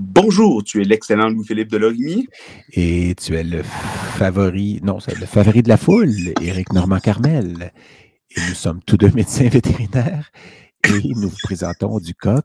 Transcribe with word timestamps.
Bonjour, 0.00 0.62
tu 0.62 0.80
es 0.80 0.84
l'excellent 0.84 1.28
Louis-Philippe 1.28 1.72
Delorimier. 1.72 2.28
Et 2.72 3.16
tu 3.16 3.34
es 3.34 3.42
le 3.42 3.64
favori, 3.64 4.78
non, 4.84 5.00
c'est 5.00 5.18
le 5.18 5.26
favori 5.26 5.64
de 5.64 5.68
la 5.68 5.76
foule, 5.76 6.14
Éric 6.40 6.72
Normand-Carmel. 6.72 7.72
Et 8.30 8.40
nous 8.48 8.54
sommes 8.54 8.80
tous 8.86 8.96
deux 8.96 9.10
médecins 9.10 9.48
vétérinaires 9.48 10.30
et 10.84 11.08
nous 11.16 11.28
vous 11.28 11.36
présentons 11.42 11.98
du 11.98 12.14
coq. 12.14 12.44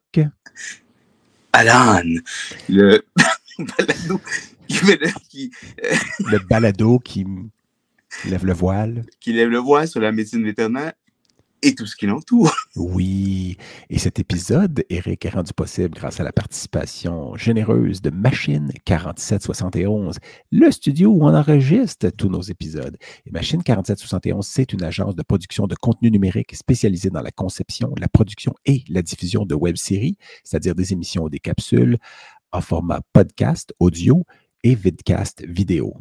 Alan, 1.51 2.01
le 2.69 3.05
balado 3.59 4.19
qui, 4.67 5.51
le 6.21 6.39
balado 6.49 6.97
qui 6.97 7.27
lève 8.25 8.47
le 8.47 8.53
voile. 8.53 9.05
Qui 9.19 9.31
lève 9.31 9.49
le 9.49 9.59
voile 9.59 9.87
sur 9.87 9.99
la 9.99 10.11
médecine 10.11 10.43
vétérinaire 10.43 10.93
et 11.63 11.75
tout 11.75 11.85
ce 11.85 11.95
qui 11.95 12.05
l'entoure. 12.05 12.53
Oui, 12.75 13.57
et 13.89 13.99
cet 13.99 14.19
épisode, 14.19 14.83
Eric, 14.89 15.25
est 15.25 15.29
rendu 15.29 15.53
possible 15.53 15.91
grâce 15.91 16.19
à 16.19 16.23
la 16.23 16.31
participation 16.33 17.35
généreuse 17.35 18.01
de 18.01 18.09
Machine 18.09 18.71
4771, 18.85 20.17
le 20.51 20.71
studio 20.71 21.11
où 21.11 21.23
on 21.23 21.33
enregistre 21.33 22.09
tous 22.09 22.29
nos 22.29 22.41
épisodes. 22.41 22.97
Et 23.25 23.31
Machine 23.31 23.63
4771, 23.63 24.45
c'est 24.45 24.73
une 24.73 24.83
agence 24.83 25.15
de 25.15 25.23
production 25.23 25.67
de 25.67 25.75
contenu 25.75 26.11
numérique 26.11 26.55
spécialisée 26.55 27.09
dans 27.09 27.21
la 27.21 27.31
conception, 27.31 27.93
la 27.97 28.09
production 28.09 28.53
et 28.65 28.83
la 28.89 29.01
diffusion 29.01 29.45
de 29.45 29.55
web-séries, 29.55 30.17
c'est-à-dire 30.43 30.75
des 30.75 30.93
émissions 30.93 31.23
ou 31.23 31.29
des 31.29 31.39
capsules 31.39 31.97
en 32.51 32.61
format 32.61 33.01
podcast, 33.13 33.73
audio 33.79 34.25
et 34.63 34.75
vidcast 34.75 35.43
vidéo. 35.47 35.95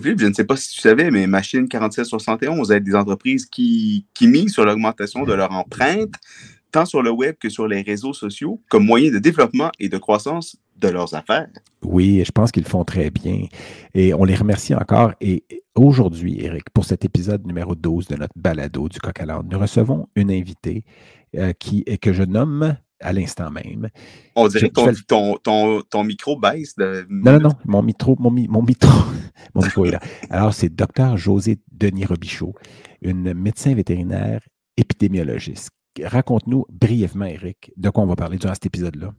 Philippe, 0.00 0.20
je 0.20 0.26
ne 0.26 0.34
sais 0.34 0.44
pas 0.44 0.56
si 0.56 0.74
tu 0.74 0.80
savais, 0.80 1.10
mais 1.10 1.26
Machine 1.26 1.68
4771 1.68 2.70
aide 2.72 2.84
des 2.84 2.94
entreprises 2.94 3.46
qui, 3.46 4.06
qui 4.14 4.28
misent 4.28 4.52
sur 4.52 4.64
l'augmentation 4.64 5.24
de 5.24 5.32
leur 5.32 5.52
empreinte, 5.52 6.14
tant 6.72 6.84
sur 6.84 7.02
le 7.02 7.10
web 7.10 7.36
que 7.40 7.48
sur 7.48 7.66
les 7.66 7.82
réseaux 7.82 8.12
sociaux, 8.12 8.60
comme 8.68 8.84
moyen 8.84 9.10
de 9.10 9.18
développement 9.18 9.70
et 9.78 9.88
de 9.88 9.98
croissance 9.98 10.56
de 10.76 10.88
leurs 10.88 11.14
affaires. 11.14 11.48
Oui, 11.82 12.22
je 12.24 12.32
pense 12.32 12.52
qu'ils 12.52 12.66
font 12.66 12.84
très 12.84 13.10
bien. 13.10 13.46
Et 13.94 14.12
on 14.12 14.24
les 14.24 14.34
remercie 14.34 14.74
encore. 14.74 15.12
Et 15.20 15.44
aujourd'hui, 15.74 16.44
Eric, 16.44 16.64
pour 16.70 16.84
cet 16.84 17.04
épisode 17.04 17.46
numéro 17.46 17.74
12 17.74 18.08
de 18.08 18.16
notre 18.16 18.34
balado 18.36 18.88
du 18.88 18.98
Coq 18.98 19.20
à 19.20 19.42
nous 19.42 19.58
recevons 19.58 20.08
une 20.16 20.30
invitée 20.30 20.84
euh, 21.36 21.52
qui, 21.58 21.84
que 21.84 22.12
je 22.12 22.22
nomme 22.22 22.76
à 23.00 23.12
l'instant 23.12 23.50
même. 23.50 23.88
On 24.34 24.48
dirait 24.48 24.70
que 24.70 25.02
ton, 25.06 25.36
ton, 25.38 25.82
ton, 25.82 26.04
micro 26.04 26.38
baisse. 26.38 26.74
De... 26.76 27.06
Non, 27.10 27.32
non, 27.32 27.40
non, 27.40 27.52
mon 27.64 27.82
micro, 27.82 28.16
mon, 28.18 28.30
mon 28.30 28.62
micro, 28.62 28.88
mon 29.54 29.62
micro 29.62 29.84
est 29.86 29.90
là. 29.92 30.00
Alors, 30.30 30.54
c'est 30.54 30.74
Dr 30.74 31.16
José 31.16 31.58
Denis 31.70 32.06
Robichaud, 32.06 32.54
une 33.02 33.34
médecin 33.34 33.74
vétérinaire 33.74 34.40
épidémiologiste. 34.76 35.70
Raconte-nous 36.02 36.66
brièvement, 36.70 37.26
Eric, 37.26 37.72
de 37.76 37.90
quoi 37.90 38.04
on 38.04 38.06
va 38.06 38.16
parler 38.16 38.38
durant 38.38 38.54
cet 38.54 38.66
épisode-là. 38.66 39.12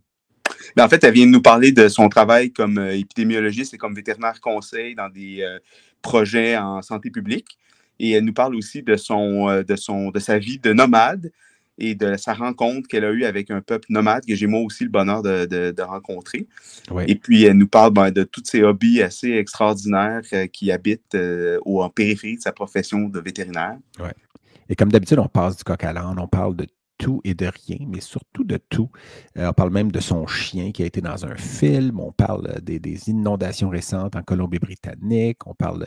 Ben, 0.76 0.86
en 0.86 0.90
fait, 0.90 1.04
elle 1.04 1.14
vient 1.14 1.26
de 1.26 1.32
nous 1.32 1.42
parler 1.42 1.72
de 1.72 1.88
son 1.88 2.10
travail 2.10 2.52
comme 2.52 2.78
euh, 2.78 2.98
épidémiologiste 2.98 3.74
et 3.74 3.78
comme 3.78 3.96
vétérinaire 3.96 4.40
conseil 4.42 4.96
dans 4.96 5.10
des 5.10 5.42
euh, 5.42 5.60
projets 6.02 6.58
en 6.58 6.82
santé 6.82 7.10
publique. 7.10 7.58
Et 8.00 8.12
elle 8.12 8.26
nous 8.26 8.34
parle 8.34 8.56
aussi 8.56 8.84
de, 8.84 8.96
son, 8.96 9.50
euh, 9.50 9.64
de, 9.64 9.76
son, 9.76 10.12
de 10.12 10.20
sa 10.20 10.38
vie 10.38 10.60
de 10.60 10.74
nomade, 10.74 11.32
et 11.78 11.96
de 11.96 12.16
sa 12.18 12.34
rencontre 12.34 12.88
qu'elle 12.88 13.06
a 13.06 13.12
eue 13.12 13.24
avec 13.24 13.52
un 13.52 13.62
peuple 13.62 13.88
nomade 13.90 14.26
que 14.26 14.36
j'ai 14.36 14.48
moi 14.48 14.62
aussi 14.62 14.84
le 14.84 14.90
bonheur 14.90 15.22
de, 15.22 15.82
rencontrer. 15.82 16.48
Et 17.08 17.16
puis, 17.16 17.44
elle 17.44 17.58
nous 17.58 17.68
parle 17.68 17.94
ben, 17.94 18.12
de 18.12 18.24
tous 18.24 18.44
ses 18.46 18.64
hobbies 18.64 19.02
assez 19.02 19.32
extraordinaires 19.32 20.22
euh, 20.34 20.48
qui 20.48 20.72
habitent 20.72 21.16
euh, 21.16 21.60
en 21.66 21.90
périphérie 21.90 22.38
de 22.38 22.42
sa 22.42 22.52
profession 22.52 23.08
de 23.08 23.20
vétérinaire. 23.20 23.78
Et 24.70 24.76
comme 24.76 24.92
d'habitude, 24.92 25.20
on 25.20 25.28
passe 25.28 25.58
du 25.58 25.64
coq 25.64 25.82
à 25.84 25.94
l'âne, 25.94 26.20
on 26.20 26.28
parle 26.28 26.56
de 26.56 26.68
tout 26.98 27.22
et 27.24 27.34
de 27.34 27.46
rien, 27.46 27.86
mais 27.88 28.02
surtout 28.02 28.44
de 28.44 28.58
tout. 28.70 28.90
Euh, 29.38 29.50
on 29.50 29.54
parle 29.54 29.72
même 29.72 29.92
de 29.92 30.00
son 30.00 30.26
chien 30.28 30.72
qui 30.72 30.84
a 30.84 30.86
été 30.86 31.00
dans 31.00 31.26
un 31.26 31.36
film, 31.36 32.00
on 32.00 32.12
parle 32.12 32.60
des, 32.62 32.80
des 32.80 33.10
inondations 33.10 33.70
récentes 33.70 34.16
en 34.16 34.24
Colombie-Britannique, 34.24 35.46
on 35.46 35.54
parle 35.54 35.86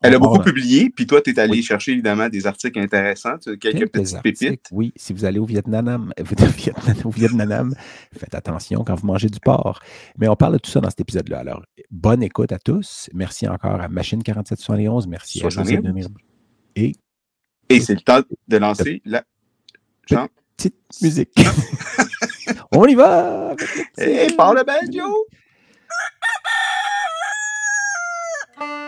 elle 0.00 0.14
a 0.14 0.18
beaucoup 0.18 0.42
publié, 0.42 0.90
puis 0.90 1.06
toi, 1.06 1.20
tu 1.20 1.30
es 1.30 1.38
allé 1.38 1.62
chercher 1.62 1.92
évidemment 1.92 2.28
des 2.28 2.46
articles 2.46 2.78
intéressants, 2.78 3.36
quelques, 3.60 3.90
petites 3.90 4.22
pépites. 4.22 4.68
Oui, 4.70 4.92
si 4.96 5.12
vous 5.14 5.24
allez 5.24 5.38
au 5.38 5.44
Vietnam, 5.44 6.12
au 7.04 7.10
Vietnam, 7.10 7.74
faites 8.16 8.34
attention 8.34 8.84
quand 8.84 8.94
vous 8.94 9.06
mangez 9.06 9.28
du 9.28 9.40
porc. 9.40 9.80
Mais 10.18 10.28
on 10.28 10.36
parle 10.36 10.54
de 10.54 10.58
tout 10.58 10.70
ça 10.70 10.80
dans 10.80 10.90
cet 10.90 11.00
épisode-là. 11.00 11.40
Alors, 11.40 11.62
bonne 11.90 12.22
écoute 12.22 12.52
à 12.52 12.58
tous. 12.58 13.10
Merci 13.12 13.48
encore 13.48 13.80
à 13.80 13.88
Machine 13.88 14.22
4771. 14.22 15.06
Merci 15.06 15.44
à 15.44 15.48
José 15.48 15.80
Et, 16.74 16.92
Et 17.68 17.80
c'est 17.80 17.94
le 17.94 18.00
temps 18.00 18.20
de 18.48 18.56
lancer 18.56 19.02
la 19.04 19.24
petite 20.56 20.76
musique. 21.02 21.34
on 22.72 22.86
y 22.86 22.94
va! 22.94 23.54
Et 23.98 24.28
par 24.36 24.54
le 24.54 24.62
banjo! 24.64 25.26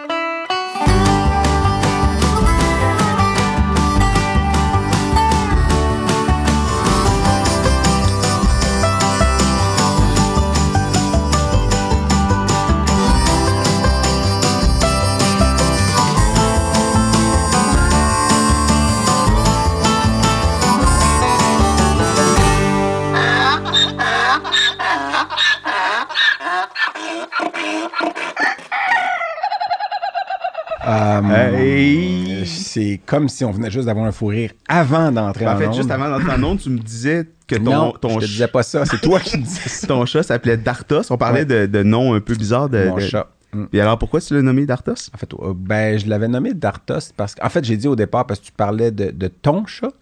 Euh, 30.88 32.44
c'est 32.46 33.00
comme 33.04 33.28
si 33.28 33.44
on 33.44 33.50
venait 33.50 33.70
juste 33.70 33.86
d'avoir 33.86 34.06
un 34.06 34.12
fou 34.12 34.26
rire 34.26 34.52
avant 34.68 35.12
d'entrer 35.12 35.46
en, 35.46 35.54
en 35.54 35.58
fait, 35.58 35.72
juste 35.72 35.90
avant 35.90 36.08
d'entrer 36.08 36.32
en 36.32 36.42
onde, 36.42 36.60
tu 36.60 36.70
me 36.70 36.78
disais 36.78 37.26
que 37.46 37.56
ton, 37.56 37.62
non, 37.62 37.92
ton 37.92 38.20
je 38.20 38.26
te 38.26 38.30
disais 38.30 38.48
pas 38.48 38.62
ça, 38.62 38.84
c'est 38.86 39.00
toi 39.00 39.20
qui 39.20 39.36
me 39.38 39.42
disais 39.42 39.68
ça. 39.68 39.86
Ton 39.86 40.06
chat 40.06 40.22
s'appelait 40.22 40.56
Dartos. 40.56 41.10
On 41.10 41.18
parlait 41.18 41.44
de, 41.44 41.66
de 41.66 41.82
noms 41.82 42.14
un 42.14 42.20
peu 42.20 42.34
bizarres 42.34 42.68
de. 42.68 42.88
Mon 42.88 42.98
chat. 42.98 43.28
Mm. 43.52 43.64
Et 43.72 43.80
alors, 43.80 43.98
pourquoi 43.98 44.20
tu 44.20 44.34
l'as 44.34 44.42
nommé 44.42 44.66
Dartos? 44.66 45.10
En 45.14 45.18
fait, 45.18 45.32
euh, 45.34 45.52
ben, 45.54 45.98
je 45.98 46.06
l'avais 46.08 46.28
nommé 46.28 46.54
Dartos 46.54 47.12
parce 47.16 47.34
qu'en 47.34 47.48
fait, 47.48 47.64
j'ai 47.64 47.76
dit 47.76 47.88
au 47.88 47.96
départ 47.96 48.26
parce 48.26 48.40
que 48.40 48.46
tu 48.46 48.52
parlais 48.52 48.90
de, 48.90 49.10
de 49.10 49.28
ton 49.28 49.66
chat. 49.66 49.92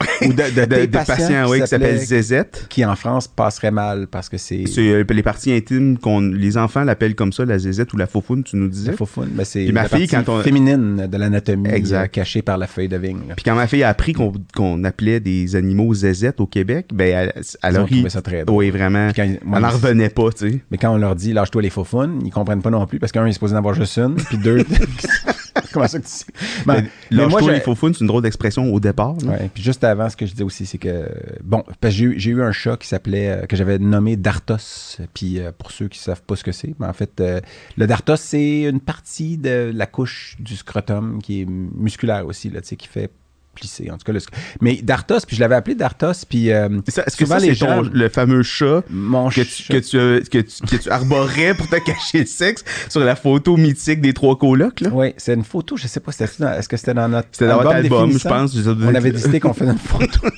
Ou 0.22 0.32
de, 0.32 0.42
de, 0.54 0.86
de, 0.86 0.86
patients, 0.86 1.48
oui, 1.50 1.60
qui 1.60 1.66
s'appelle 1.66 1.98
Zézette. 1.98 2.66
Qui 2.68 2.84
en 2.84 2.96
France 2.96 3.28
passerait 3.28 3.70
mal 3.70 4.06
parce 4.06 4.28
que 4.28 4.38
c'est. 4.38 4.64
C'est 4.66 4.88
euh, 4.88 5.04
les 5.08 5.22
parties 5.22 5.52
intimes 5.52 5.98
qu'on. 5.98 6.20
Les 6.20 6.56
enfants 6.56 6.84
l'appellent 6.84 7.14
comme 7.14 7.32
ça, 7.32 7.44
la 7.44 7.58
Zézette 7.58 7.92
ou 7.92 7.96
la 7.96 8.06
faufoune, 8.06 8.42
tu 8.42 8.56
nous 8.56 8.68
disais. 8.68 8.92
La 8.92 8.96
faufoune, 8.96 9.30
mais 9.34 9.44
c'est 9.44 9.70
ma 9.72 9.88
fille, 9.88 10.08
quand 10.08 10.26
on... 10.28 10.40
féminine 10.42 11.06
de 11.06 11.16
l'anatomie 11.16 11.68
euh, 11.70 12.06
cachée 12.06 12.42
par 12.42 12.56
la 12.56 12.66
feuille 12.66 12.88
de 12.88 12.96
vigne. 12.96 13.20
Puis 13.36 13.44
quand 13.44 13.54
ma 13.54 13.66
fille 13.66 13.82
a 13.82 13.88
appris 13.88 14.14
qu'on 14.14 14.84
appelait 14.84 15.20
des 15.20 15.56
animaux 15.56 15.92
Zézette 15.92 16.40
au 16.40 16.46
Québec, 16.46 16.86
ben 16.94 17.32
elle, 17.34 17.42
elle 17.62 17.76
a 17.76 17.84
ri. 17.84 18.04
ça 18.08 18.22
très 18.22 18.44
drôle. 18.44 18.58
Oui, 18.58 18.70
vraiment. 18.70 19.10
Quand, 19.14 19.22
elle 19.24 19.40
n'en 19.44 19.68
revenait 19.68 20.08
pas, 20.08 20.30
tu 20.30 20.50
sais. 20.50 20.60
Mais 20.70 20.78
quand 20.78 20.94
on 20.94 20.98
leur 20.98 21.14
dit 21.14 21.32
lâche-toi 21.32 21.62
les 21.62 21.70
faufounes, 21.70 22.20
ils 22.24 22.30
comprennent 22.30 22.62
pas 22.62 22.70
non 22.70 22.86
plus 22.86 22.98
parce 22.98 23.12
qu'un, 23.12 23.26
il 23.26 23.30
est 23.30 23.34
supposé 23.34 23.54
en 23.54 23.58
avoir 23.58 23.74
juste 23.74 23.98
une, 23.98 24.14
puis 24.14 24.38
deux. 24.38 24.64
Comment 25.72 25.88
ça 25.88 25.98
que 25.98 26.04
tu 26.04 26.10
sais? 26.10 26.26
Ben, 26.66 26.86
mais, 27.10 27.26
moi, 27.26 27.40
les 27.52 27.60
faufounes, 27.60 27.94
c'est 27.94 28.00
une 28.00 28.06
drôle 28.06 28.22
d'expression 28.22 28.72
au 28.72 28.80
départ. 28.80 29.16
Ouais, 29.24 29.50
puis 29.52 29.62
juste 29.62 29.84
avant, 29.84 30.08
ce 30.08 30.16
que 30.16 30.26
je 30.26 30.32
disais 30.32 30.44
aussi, 30.44 30.66
c'est 30.66 30.78
que, 30.78 31.08
bon, 31.42 31.62
parce 31.80 31.94
que 31.96 32.18
j'ai 32.18 32.30
eu 32.30 32.42
un 32.42 32.52
chat 32.52 32.76
qui 32.76 32.88
s'appelait, 32.88 33.30
euh, 33.30 33.46
que 33.46 33.56
j'avais 33.56 33.78
nommé 33.78 34.16
Dartos. 34.16 34.98
Puis 35.14 35.38
euh, 35.38 35.52
pour 35.56 35.70
ceux 35.70 35.88
qui 35.88 35.98
ne 35.98 36.02
savent 36.02 36.22
pas 36.22 36.36
ce 36.36 36.44
que 36.44 36.52
c'est, 36.52 36.74
mais 36.78 36.86
en 36.86 36.92
fait, 36.92 37.20
euh, 37.20 37.40
le 37.76 37.86
Dartos, 37.86 38.16
c'est 38.16 38.62
une 38.62 38.80
partie 38.80 39.36
de 39.36 39.70
la 39.74 39.86
couche 39.86 40.36
du 40.38 40.56
scrotum 40.56 41.20
qui 41.22 41.42
est 41.42 41.46
musculaire 41.46 42.26
aussi, 42.26 42.50
là, 42.50 42.60
tu 42.60 42.68
sais, 42.68 42.76
qui 42.76 42.88
fait 42.88 43.10
plissé, 43.54 43.90
en 43.90 43.98
tout 43.98 44.04
cas. 44.04 44.12
Le... 44.12 44.20
Mais 44.60 44.76
Dartos, 44.82 45.20
puis 45.26 45.36
je 45.36 45.40
l'avais 45.40 45.54
appelé 45.54 45.74
Dartos, 45.74 46.24
puis 46.28 46.52
euh, 46.52 46.68
Est-ce 46.86 47.16
que 47.16 47.26
ça, 47.26 47.40
c'est 47.40 47.54
gens... 47.54 47.82
le 47.82 48.08
fameux 48.08 48.42
chat 48.42 48.82
que, 48.82 49.42
Tu, 49.42 49.72
que, 49.72 49.78
tu, 49.78 50.28
que, 50.28 50.38
tu, 50.38 50.66
que, 50.66 50.76
tu, 50.76 50.90
arborais 50.90 51.54
pour 51.54 51.68
te 51.68 51.76
cacher 51.84 52.20
le 52.20 52.26
sexe 52.26 52.64
sur 52.88 53.00
la 53.00 53.16
photo 53.16 53.56
mythique 53.56 54.00
des 54.00 54.12
trois 54.12 54.38
colocs, 54.38 54.80
là? 54.80 54.90
Oui, 54.92 55.14
c'est 55.16 55.34
une 55.34 55.44
photo, 55.44 55.76
je 55.76 55.86
sais 55.86 56.00
pas, 56.00 56.12
est-ce 56.12 56.68
que 56.68 56.76
c'était 56.76 56.94
dans 56.94 57.08
notre 57.08 57.28
C'était 57.32 57.48
dans 57.48 57.58
votre 57.58 57.70
album, 57.70 58.12
je 58.12 58.28
pense. 58.28 58.56
On 58.56 58.94
avait 58.94 59.12
décidé 59.12 59.40
qu'on 59.40 59.54
faisait 59.54 59.72
une 59.72 59.78
photo. 59.78 60.20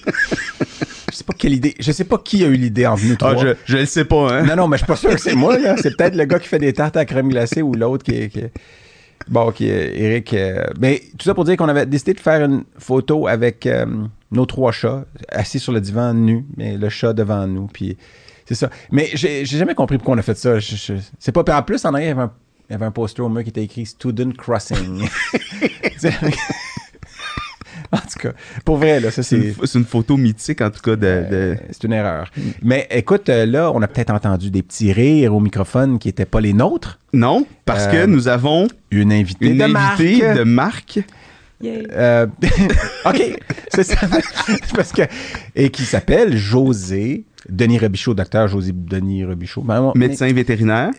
je 1.11 1.17
sais 1.17 1.25
pas 1.25 1.35
quelle 1.37 1.53
idée. 1.53 1.75
Je 1.79 1.93
sais 1.93 2.05
pas 2.05 2.19
qui 2.19 2.45
a 2.45 2.49
eu 2.49 2.55
l'idée 2.55 2.87
en 2.87 2.97
nous 2.97 3.15
ah. 3.21 3.33
Ah, 3.33 3.37
je, 3.37 3.49
je 3.65 3.77
le 3.79 3.87
sais 3.87 4.05
pas, 4.05 4.33
hein. 4.33 4.43
Non, 4.45 4.57
non, 4.57 4.69
mais 4.69 4.77
je 4.77 4.85
suis 4.85 4.87
pas 4.87 4.97
sûr 4.97 5.11
que 5.11 5.21
c'est 5.21 5.35
moi, 5.35 5.59
là. 5.59 5.77
C'est 5.81 5.97
peut-être 5.97 6.17
le 6.17 6.25
gars 6.25 6.39
qui 6.39 6.49
fait 6.49 6.59
des 6.59 6.73
tartes 6.73 6.97
à 6.97 7.05
crème 7.05 7.29
glacée 7.29 7.63
ou 7.63 7.75
l'autre 7.75 8.05
qui, 8.05 8.29
qui, 8.29 8.41
Bon, 9.29 9.49
OK, 9.49 9.61
Eric. 9.61 10.35
Euh, 10.35 10.65
mais 10.81 11.03
tout 11.19 11.25
ça 11.25 11.35
pour 11.35 11.45
dire 11.45 11.57
qu'on 11.57 11.69
avait 11.69 11.87
décidé 11.87 12.15
de 12.15 12.21
faire 12.21 12.45
une 12.45 12.65
photo 12.79 13.27
avec 13.27 13.67
euh, 13.67 13.87
nos 14.31 14.47
trois 14.47 14.73
chats 14.73 15.05
assis 15.29 15.59
sur 15.59 15.73
le 15.73 15.81
divan 15.81 16.15
nu, 16.15 16.45
mais 16.57 16.77
le 16.77 16.89
chat 16.89 17.13
devant 17.13 17.47
nous. 17.47 17.67
Puis 17.67 17.97
c'est 18.47 18.55
ça. 18.55 18.71
Mais 18.91 19.11
j'ai 19.15 19.45
jamais 19.45 19.75
compris 19.75 19.99
pourquoi 19.99 20.15
on 20.15 20.19
a 20.19 20.23
fait 20.23 20.37
ça. 20.37 20.59
c'est 21.19 21.33
pas. 21.33 21.45
En 21.57 21.63
plus, 21.63 21.85
en 21.85 21.95
arrière, 21.95 22.09
il 22.09 22.11
y 22.11 22.13
avait 22.13 22.23
un, 22.23 22.33
il 22.69 22.73
y 22.73 22.75
avait 22.75 22.87
un 22.87 22.91
poster 22.91 23.23
au 23.23 23.29
mur 23.29 23.43
qui 23.43 23.51
était 23.51 23.65
écrit 23.65 23.87
Student 23.87 24.33
Crossing. 24.37 25.09
en 27.97 27.99
tout 27.99 28.19
cas, 28.19 28.33
pour 28.65 28.77
vrai, 28.79 29.01
là, 29.01 29.11
ça, 29.11 29.23
C'est 29.23 29.53
c'est. 29.53 29.75
une, 29.77 29.81
une 29.83 29.85
photo 29.87 30.17
mythique, 30.17 30.61
en 30.61 30.71
tout 30.71 30.81
cas, 30.81 30.93
de... 30.93 30.97
de- 30.97 31.27
Euh, 31.33 31.55
c'est 31.71 31.85
une 31.85 31.93
erreur. 31.93 32.31
Mais 32.63 32.87
écoute, 32.91 33.29
euh, 33.29 33.45
là, 33.47 33.71
on 33.75 33.83
a 33.83 33.89
peut-être 33.89 34.11
entendu 34.13 34.51
des 34.51 34.63
petits 34.63 34.93
rires 34.93 35.35
au 35.35 35.41
microphone 35.41 35.99
qui 35.99 36.09
n'étaient 36.09 36.25
pas 36.25 36.41
les 36.41 36.53
nôtres. 36.53 36.99
Non, 37.13 37.47
parce 37.65 37.85
Euh, 37.87 37.91
que 37.93 38.07
nous 38.07 38.29
avons 38.29 38.67
Une 38.91 39.13
invitée 39.13 39.49
une 39.49 39.59
de 39.59 39.65
invitée 39.65 40.23
marque. 40.23 40.39
de 40.39 40.43
marque. 40.45 41.01
Yay. 41.63 41.87
Euh, 41.93 42.27
OK, 43.07 43.23
c'est 43.73 43.85
ça. 43.85 43.95
Parce 44.75 44.91
que, 44.93 45.03
et 45.55 45.71
qui 45.71 45.85
s'appelle 45.85 46.37
José 46.37 47.25
Denis 47.49 47.79
Robichaud, 47.79 48.15
docteur 48.15 48.49
José 48.49 48.73
Denis 48.75 49.25
Robichaud. 49.25 49.63
Ben, 49.63 49.81
on- 49.81 49.93
médecin 49.99 50.33
vétérinaire. 50.33 50.91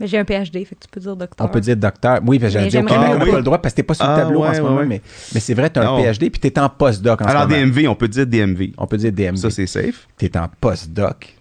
Mais 0.00 0.06
j'ai 0.06 0.18
un 0.18 0.24
PhD, 0.24 0.64
fait 0.64 0.74
que 0.74 0.80
tu 0.84 0.88
peux 0.90 1.00
dire 1.00 1.16
docteur. 1.16 1.46
On 1.46 1.50
peut 1.50 1.60
dire 1.60 1.76
docteur. 1.76 2.20
Oui, 2.26 2.38
parce 2.38 2.52
que 2.52 2.58
j'allais 2.58 2.64
Mais 2.66 2.70
dire, 2.70 2.82
mais 2.82 2.90
bien 2.90 3.00
on 3.14 3.18
n'a 3.18 3.26
pas 3.26 3.36
le 3.38 3.42
droit 3.42 3.58
parce 3.62 3.72
que 3.74 3.76
t'es 3.76 3.82
pas 3.82 3.94
sur 3.94 4.04
le 4.06 4.12
Ah, 4.12 4.16
tableau 4.16 4.44
en 4.44 4.52
ce 4.52 4.56
ouais, 4.58 4.62
moment, 4.62 4.76
ouais. 4.80 4.86
mais, 4.86 5.00
mais 5.34 5.40
c'est 5.40 5.54
vrai, 5.54 5.70
tu 5.70 5.78
as 5.80 5.90
un. 5.90 6.02
PhD 6.02 6.30
puis 6.30 6.40
tu 6.40 6.48
es 6.48 6.58
en 6.58 6.68
postdoc 6.68 7.20
en 7.22 7.24
Alors, 7.24 7.42
ce 7.44 7.48
moment. 7.48 7.66
DMV, 7.66 7.88
on 7.88 7.94
peut 7.94 8.08
dire 8.08 8.26
DMV. 8.26 8.72
On 8.78 8.86
peut 8.86 8.96
dire 8.98 9.12
DMV. 9.12 9.36
Ça, 9.36 9.50
c'est 9.50 9.66
safe. 9.66 10.06
Tu 10.18 10.26
es 10.26 10.36
en 10.36 10.48
postdoc 10.60 11.34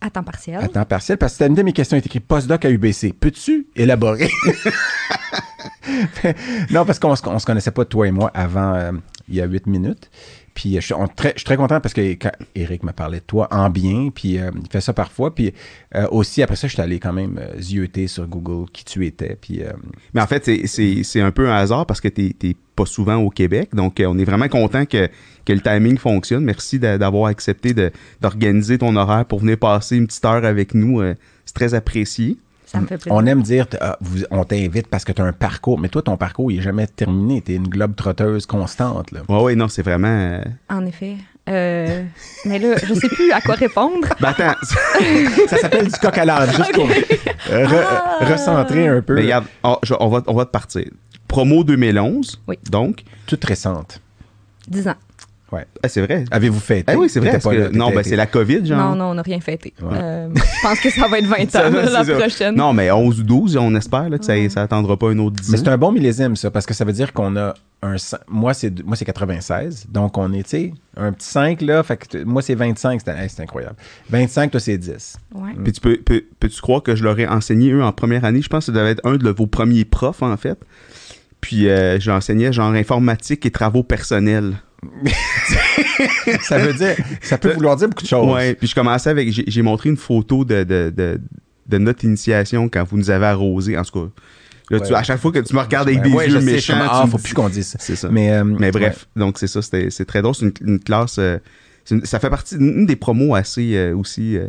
À 0.00 0.10
temps 0.10 0.22
partiel. 0.22 0.56
à 0.56 0.68
temps 0.68 0.84
partiel 0.84 1.18
parce 1.18 1.36
que 1.36 1.44
une 1.44 1.54
de 1.54 1.62
mes 1.62 1.72
questions 1.72 1.96
est 1.96 2.04
écrite 2.06 2.26
postdoc 2.26 2.64
à 2.64 2.70
UBC. 2.70 3.12
Peux-tu 3.18 3.66
élaborer? 3.76 4.30
non, 6.70 6.84
parce 6.84 6.98
qu'on 6.98 7.14
se, 7.16 7.22
on 7.26 7.38
se 7.38 7.46
connaissait 7.46 7.70
pas, 7.70 7.84
toi 7.84 8.06
et 8.06 8.10
moi, 8.10 8.30
avant 8.34 8.74
euh, 8.74 8.92
il 9.28 9.36
y 9.36 9.40
a 9.40 9.46
huit 9.46 9.66
minutes. 9.66 10.10
Puis 10.54 10.76
euh, 10.76 10.80
je 10.80 10.86
suis, 10.86 10.94
très, 11.16 11.32
je 11.34 11.38
suis 11.38 11.44
très 11.44 11.56
content 11.56 11.80
parce 11.80 11.94
que 11.94 12.00
quand 12.14 12.32
Eric 12.54 12.82
m'a 12.82 12.92
parlé 12.92 13.18
de 13.20 13.24
toi 13.24 13.48
en 13.50 13.70
bien, 13.70 14.10
puis 14.14 14.38
euh, 14.38 14.50
il 14.62 14.68
fait 14.70 14.80
ça 14.80 14.92
parfois. 14.92 15.34
Puis 15.34 15.52
euh, 15.94 16.06
aussi, 16.10 16.42
après 16.42 16.56
ça, 16.56 16.66
je 16.68 16.72
suis 16.74 16.82
allé 16.82 16.98
quand 16.98 17.12
même 17.12 17.40
zioter 17.58 18.06
sur 18.08 18.26
Google 18.26 18.68
qui 18.72 18.84
tu 18.84 19.06
étais. 19.06 19.36
Puis 19.40 19.62
Mais 20.14 20.20
en 20.20 20.26
fait, 20.26 20.44
c'est- 20.66 21.20
un 21.20 21.30
peu 21.30 21.48
un 21.50 21.54
hasard 21.56 21.86
parce 21.86 22.00
que 22.00 22.08
tu 22.08 22.34
n'es 22.42 22.56
pas 22.76 22.86
souvent 22.86 23.16
au 23.16 23.30
Québec. 23.30 23.70
Donc, 23.74 24.02
on 24.04 24.18
est 24.18 24.24
vraiment 24.24 24.48
content 24.48 24.84
que, 24.86 25.08
que 25.44 25.52
le 25.52 25.60
timing 25.60 25.98
fonctionne. 25.98 26.44
Merci 26.44 26.78
d'a- 26.78 26.98
d'avoir 26.98 27.26
accepté 27.26 27.74
d'organiser 28.20 28.78
ton 28.78 28.96
horaire 28.96 29.24
pour 29.24 29.40
venir 29.40 29.58
passer 29.58 29.96
une 29.96 30.06
petite 30.06 30.24
heure 30.24 30.44
avec 30.44 30.74
nous. 30.74 31.02
c'est 31.44 31.54
très 31.54 31.74
apprécié. 31.74 32.36
Ça 32.70 32.80
me 32.80 32.86
fait 32.86 32.98
plaisir. 32.98 33.12
on 33.12 33.26
aime 33.26 33.42
dire, 33.42 33.66
ah, 33.80 33.96
vous- 34.00 34.22
on 34.30 34.44
t'invite 34.44 34.86
parce 34.88 35.04
que 35.04 35.10
tu 35.12 35.20
as 35.20 35.24
un 35.24 35.32
parcours. 35.32 35.78
Mais 35.78 35.88
toi, 35.88 36.02
ton 36.02 36.16
parcours, 36.16 36.52
il 36.52 36.56
n'est 36.58 36.62
jamais 36.62 36.86
terminé. 36.86 37.40
Tu 37.42 37.52
es 37.52 37.54
une 37.56 37.66
globe 37.68 37.96
trotteuse 37.96 38.46
constante. 38.46 39.10
Là. 39.10 39.20
Ouais, 39.28 39.42
ouais, 39.42 39.54
non, 39.56 39.66
c'est 39.68 39.82
vraiment. 39.82 40.06
euh, 40.08 40.40
En 40.68 40.86
effet. 40.86 41.16
Euh, 41.48 42.04
mais 42.44 42.58
là, 42.60 42.76
je 42.86 42.94
sais 42.94 43.08
plus 43.08 43.32
à 43.32 43.40
quoi 43.40 43.54
répondre. 43.56 44.06
Ben 44.20 44.28
attends, 44.28 44.54
ça 45.48 45.56
s'appelle 45.56 45.86
du 45.88 45.98
coq 45.98 46.16
à 46.16 46.24
l'âne, 46.24 46.50
juste 46.54 46.72
pour 46.72 46.86
re- 46.86 46.94
Ah. 47.50 48.18
recentrer 48.24 48.86
un 48.86 49.00
peu. 49.02 49.14
mais 49.16 49.22
regarde, 49.22 49.46
oh, 49.64 49.78
je- 49.82 49.94
on, 49.98 50.08
va, 50.08 50.22
on 50.28 50.34
va 50.34 50.44
te 50.44 50.50
partir. 50.50 50.84
Promo 51.26 51.64
2011. 51.64 52.40
Oui. 52.46 52.56
Donc, 52.70 53.02
Toute 53.26 53.44
récente. 53.44 54.00
10 54.68 54.86
ans. 54.88 54.94
Ah, 55.52 55.88
c'est 55.88 56.00
vrai. 56.02 56.24
Avez-vous 56.30 56.60
fait 56.60 56.84
Ah 56.86 56.96
oui, 56.96 57.08
c'est 57.08 57.20
vrai. 57.20 57.30
T'étais 57.30 57.42
parce 57.42 57.54
pas 57.56 57.60
que- 57.68 57.72
là, 57.72 57.78
non, 57.78 57.90
ben, 57.90 58.02
c'est 58.02 58.16
la 58.16 58.26
COVID, 58.26 58.64
genre. 58.66 58.78
Non, 58.90 58.94
non, 58.96 59.04
on 59.10 59.14
n'a 59.14 59.22
rien 59.22 59.40
fêté. 59.40 59.72
Ouais. 59.82 59.88
Euh, 59.94 60.28
je 60.34 60.62
pense 60.62 60.80
que 60.80 60.90
ça 60.90 61.06
va 61.08 61.18
être 61.18 61.26
20 61.26 61.36
Ça, 61.50 61.68
ans 61.68 61.72
c'est 61.72 61.90
la 61.90 62.04
ça. 62.04 62.14
prochaine. 62.14 62.54
Non, 62.54 62.72
mais 62.72 62.90
11 62.90 63.20
ou 63.20 63.22
12, 63.22 63.56
on 63.56 63.74
espère 63.74 64.08
là, 64.08 64.18
que 64.18 64.24
ça, 64.24 64.34
ça 64.48 64.62
attendra 64.62 64.96
pas 64.96 65.10
un 65.10 65.18
autre 65.18 65.36
10 65.36 65.50
Mais 65.50 65.58
ans. 65.58 65.62
c'est 65.64 65.70
un 65.70 65.78
bon 65.78 65.92
millésime, 65.92 66.36
ça, 66.36 66.50
parce 66.50 66.66
que 66.66 66.74
ça 66.74 66.84
veut 66.84 66.92
dire 66.92 67.12
qu'on 67.12 67.36
a 67.36 67.54
un. 67.82 67.96
Moi, 68.28 68.54
c'est 68.54 68.84
moi 68.84 68.94
c'est 68.96 69.04
96. 69.04 69.86
Donc, 69.88 70.18
on 70.18 70.32
est, 70.32 70.42
tu 70.42 70.50
sais, 70.50 70.74
un 70.96 71.12
petit 71.12 71.28
5, 71.28 71.62
là. 71.62 71.82
Fait 71.82 71.96
que 71.96 72.06
t- 72.06 72.24
moi, 72.24 72.42
c'est 72.42 72.54
25. 72.54 73.00
C'est 73.04 73.10
hey, 73.10 73.28
incroyable. 73.38 73.76
25, 74.10 74.50
toi, 74.50 74.60
c'est 74.60 74.78
10. 74.78 75.16
Ouais. 75.34 75.50
Puis 75.64 75.72
tu 75.72 75.80
peux, 75.80 75.96
peux, 75.96 76.22
peux-tu 76.38 76.60
croire 76.60 76.82
que 76.82 76.94
je 76.94 77.02
leur 77.04 77.18
ai 77.18 77.26
enseigné, 77.26 77.70
eux, 77.72 77.82
en 77.82 77.92
première 77.92 78.24
année? 78.24 78.42
Je 78.42 78.48
pense 78.48 78.66
que 78.66 78.72
ça 78.72 78.78
devait 78.78 78.90
être 78.92 79.04
un 79.06 79.16
de 79.16 79.30
vos 79.30 79.46
premiers 79.46 79.84
profs, 79.84 80.22
en 80.22 80.36
fait. 80.36 80.58
Puis 81.40 81.68
euh, 81.70 81.98
j'enseignais 81.98 82.52
genre 82.52 82.72
informatique 82.74 83.46
et 83.46 83.50
travaux 83.50 83.82
personnels. 83.82 84.56
ça 86.42 86.58
veut 86.58 86.72
dire. 86.74 86.96
Ça 87.22 87.38
peut 87.38 87.52
vouloir 87.52 87.76
dire 87.76 87.88
beaucoup 87.88 88.02
de 88.02 88.08
choses. 88.08 88.32
Ouais. 88.34 88.54
Puis 88.54 88.68
je 88.68 88.74
commençais 88.74 89.10
avec... 89.10 89.30
J'ai, 89.32 89.44
j'ai 89.46 89.62
montré 89.62 89.88
une 89.90 89.96
photo 89.96 90.44
de, 90.44 90.64
de, 90.64 90.92
de, 90.94 91.20
de 91.66 91.78
notre 91.78 92.04
initiation 92.04 92.68
quand 92.68 92.84
vous 92.84 92.96
nous 92.96 93.10
avez 93.10 93.26
arrosé. 93.26 93.76
En 93.78 93.82
tout 93.82 93.92
cas, 94.06 94.10
là, 94.70 94.80
tu- 94.80 94.92
Ouais. 94.92 94.98
à 94.98 95.02
chaque 95.02 95.20
fois 95.20 95.32
que 95.32 95.38
tu 95.40 95.54
me 95.54 95.60
regardes 95.60 95.88
avec 95.88 96.02
des 96.02 96.10
ouais, 96.12 96.26
yeux 96.28 96.34
je 96.34 96.38
sais, 96.40 96.44
méchants... 96.52 96.74
ah, 96.80 97.06
faut 97.10 97.18
plus 97.18 97.34
qu'on 97.34 97.48
dise 97.48 97.66
ça. 97.68 97.78
C'est 97.80 97.96
ça. 97.96 98.08
Mais, 98.10 98.30
euh, 98.32 98.44
Mais 98.44 98.70
bref, 98.70 99.06
donc 99.16 99.38
c'est 99.38 99.46
ça, 99.48 99.62
c'était- 99.62 99.90
c'est 99.90 100.04
très 100.04 100.22
drôle. 100.22 100.34
C'est 100.34 100.46
une, 100.46 100.52
une 100.66 100.80
classe. 100.80 101.16
euh, 101.18 101.38
c'est 101.84 101.94
une- 101.96 102.04
ça 102.04 102.18
fait 102.20 102.30
partie 102.30 102.56
d'une 102.56 102.86
des 102.86 102.96
promos 102.96 103.34
assez 103.34 103.74
euh, 103.76 103.96
aussi. 103.96 104.36
euh, 104.36 104.46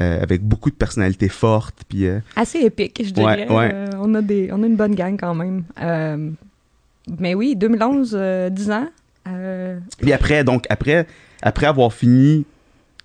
euh, 0.00 0.22
avec 0.22 0.42
beaucoup 0.42 0.70
de 0.70 0.76
personnalités 0.76 1.28
fortes. 1.28 1.82
Puis, 1.88 2.06
euh, 2.06 2.20
Assez 2.36 2.60
épique, 2.60 3.02
je 3.04 3.10
dirais. 3.10 3.48
Ouais, 3.48 3.52
ouais. 3.56 3.70
Euh, 3.74 3.90
on, 3.98 4.14
a 4.14 4.22
des, 4.22 4.48
on 4.52 4.62
a 4.62 4.66
une 4.66 4.76
bonne 4.76 4.94
gang 4.94 5.16
quand 5.18 5.34
même. 5.34 5.64
Euh, 5.82 6.30
mais 7.18 7.34
oui, 7.34 7.56
2011, 7.56 8.12
euh, 8.16 8.48
10 8.48 8.70
ans. 8.70 8.86
Euh, 9.28 9.78
puis 10.00 10.12
après, 10.12 10.44
donc, 10.44 10.64
après, 10.70 11.06
après 11.42 11.66
avoir 11.66 11.92
fini 11.92 12.44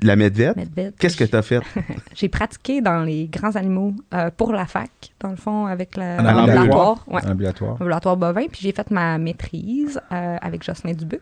la 0.01 0.15
Medvet, 0.15 0.53
Medved. 0.55 0.93
qu'est-ce 0.99 1.15
que 1.15 1.23
tu 1.23 1.35
as 1.35 1.41
fait? 1.41 1.59
J'ai 2.15 2.27
pratiqué 2.27 2.81
dans 2.81 3.03
les 3.03 3.27
grands 3.27 3.55
animaux 3.55 3.93
euh, 4.13 4.29
pour 4.35 4.51
la 4.51 4.65
fac, 4.65 4.89
dans 5.21 5.29
le 5.29 5.35
fond, 5.37 5.65
avec 5.65 5.95
la 5.95 6.21
l'ambulatoire. 6.21 7.03
Ouais. 7.07 7.25
Ambulatoire. 7.25 7.73
Ambulatoire 7.79 8.17
bovin. 8.17 8.47
Puis 8.51 8.59
j'ai 8.63 8.71
fait 8.73 8.89
ma 8.91 9.17
maîtrise 9.17 10.01
euh, 10.11 10.35
avec 10.41 10.63
Jocelyn 10.63 10.93
Dubuc. 10.93 11.21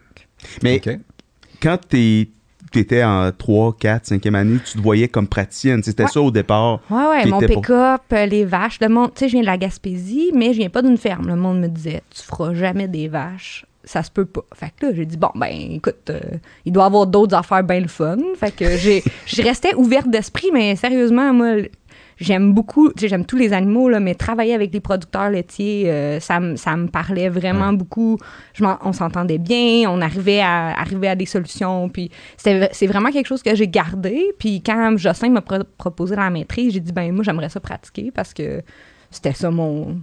Mais 0.63 0.81
quand 1.61 1.77
tu 1.89 2.27
étais 2.73 3.03
en 3.03 3.31
3, 3.31 3.75
4, 3.79 4.05
5e 4.13 4.33
année, 4.33 4.57
tu 4.65 4.77
te 4.77 4.81
voyais 4.81 5.09
comme 5.09 5.27
praticienne. 5.27 5.83
C'était 5.83 6.03
Ouais. 6.03 6.09
ça 6.09 6.21
au 6.21 6.31
départ. 6.31 6.79
Ouais, 6.89 7.05
ouais, 7.07 7.23
Qui 7.23 7.29
mon 7.29 7.39
pour- 7.39 7.61
pick-up, 7.61 8.01
les 8.11 8.45
vaches. 8.45 8.79
Le 8.81 8.87
monde, 8.89 9.11
tu 9.13 9.19
sais, 9.19 9.27
je 9.27 9.33
viens 9.33 9.41
de 9.41 9.45
la 9.47 9.57
Gaspésie, 9.57 10.31
mais 10.33 10.53
je 10.53 10.59
viens 10.59 10.69
pas 10.69 10.81
d'une 10.81 10.97
ferme. 10.97 11.27
Le 11.27 11.35
monde 11.35 11.59
me 11.59 11.67
disait, 11.67 12.01
tu 12.09 12.21
feras 12.23 12.53
jamais 12.55 12.87
des 12.87 13.09
vaches. 13.09 13.65
Ça 13.83 14.03
se 14.03 14.11
peut 14.11 14.25
pas. 14.25 14.41
Fait 14.53 14.71
que 14.79 14.85
là, 14.87 14.93
j'ai 14.93 15.05
dit, 15.05 15.17
bon, 15.17 15.29
ben, 15.35 15.47
écoute, 15.71 16.09
euh, 16.09 16.19
il 16.65 16.71
doit 16.71 16.83
y 16.83 16.85
avoir 16.87 17.07
d'autres 17.07 17.35
affaires 17.35 17.63
bien 17.63 17.79
le 17.79 17.87
fun. 17.87 18.17
Fait 18.35 18.51
que 18.55 18.77
j'ai, 18.77 19.03
je 19.25 19.41
restais 19.41 19.73
ouverte 19.75 20.07
d'esprit, 20.09 20.49
mais 20.53 20.75
sérieusement, 20.75 21.33
moi, 21.33 21.55
j'aime 22.17 22.53
beaucoup, 22.53 22.89
tu 22.93 22.99
sais, 23.01 23.07
j'aime 23.07 23.25
tous 23.25 23.37
les 23.37 23.53
animaux, 23.53 23.89
là, 23.89 23.99
mais 23.99 24.13
travailler 24.13 24.53
avec 24.53 24.71
les 24.71 24.79
producteurs 24.81 25.31
laitiers, 25.31 25.89
euh, 25.89 26.19
ça, 26.19 26.39
me- 26.39 26.55
ça 26.57 26.77
me 26.77 26.87
parlait 26.87 27.27
vraiment 27.29 27.73
beaucoup. 27.73 28.19
Je 28.53 28.63
on 28.83 28.93
s'entendait 28.93 29.39
bien, 29.39 29.89
on 29.89 29.99
arrivait 30.01 30.41
à, 30.41 30.79
arriver 30.79 31.07
à 31.07 31.15
des 31.15 31.25
solutions, 31.25 31.89
puis 31.89 32.11
c'était- 32.37 32.69
c'est 32.73 32.85
vraiment 32.85 33.09
quelque 33.11 33.25
chose 33.27 33.41
que 33.41 33.55
j'ai 33.55 33.67
gardé. 33.67 34.23
Puis 34.37 34.61
quand 34.61 34.95
Jocelyn 34.97 35.31
m'a 35.31 35.41
pro- 35.41 35.63
proposé 35.79 36.15
la 36.15 36.29
maîtrise, 36.29 36.73
j'ai 36.73 36.79
dit, 36.81 36.91
ben 36.93 37.11
moi, 37.11 37.23
j'aimerais 37.23 37.49
ça 37.49 37.59
pratiquer 37.59 38.11
parce 38.11 38.31
que 38.35 38.61
c'était 39.09 39.33
ça 39.33 39.49
mon... 39.49 39.97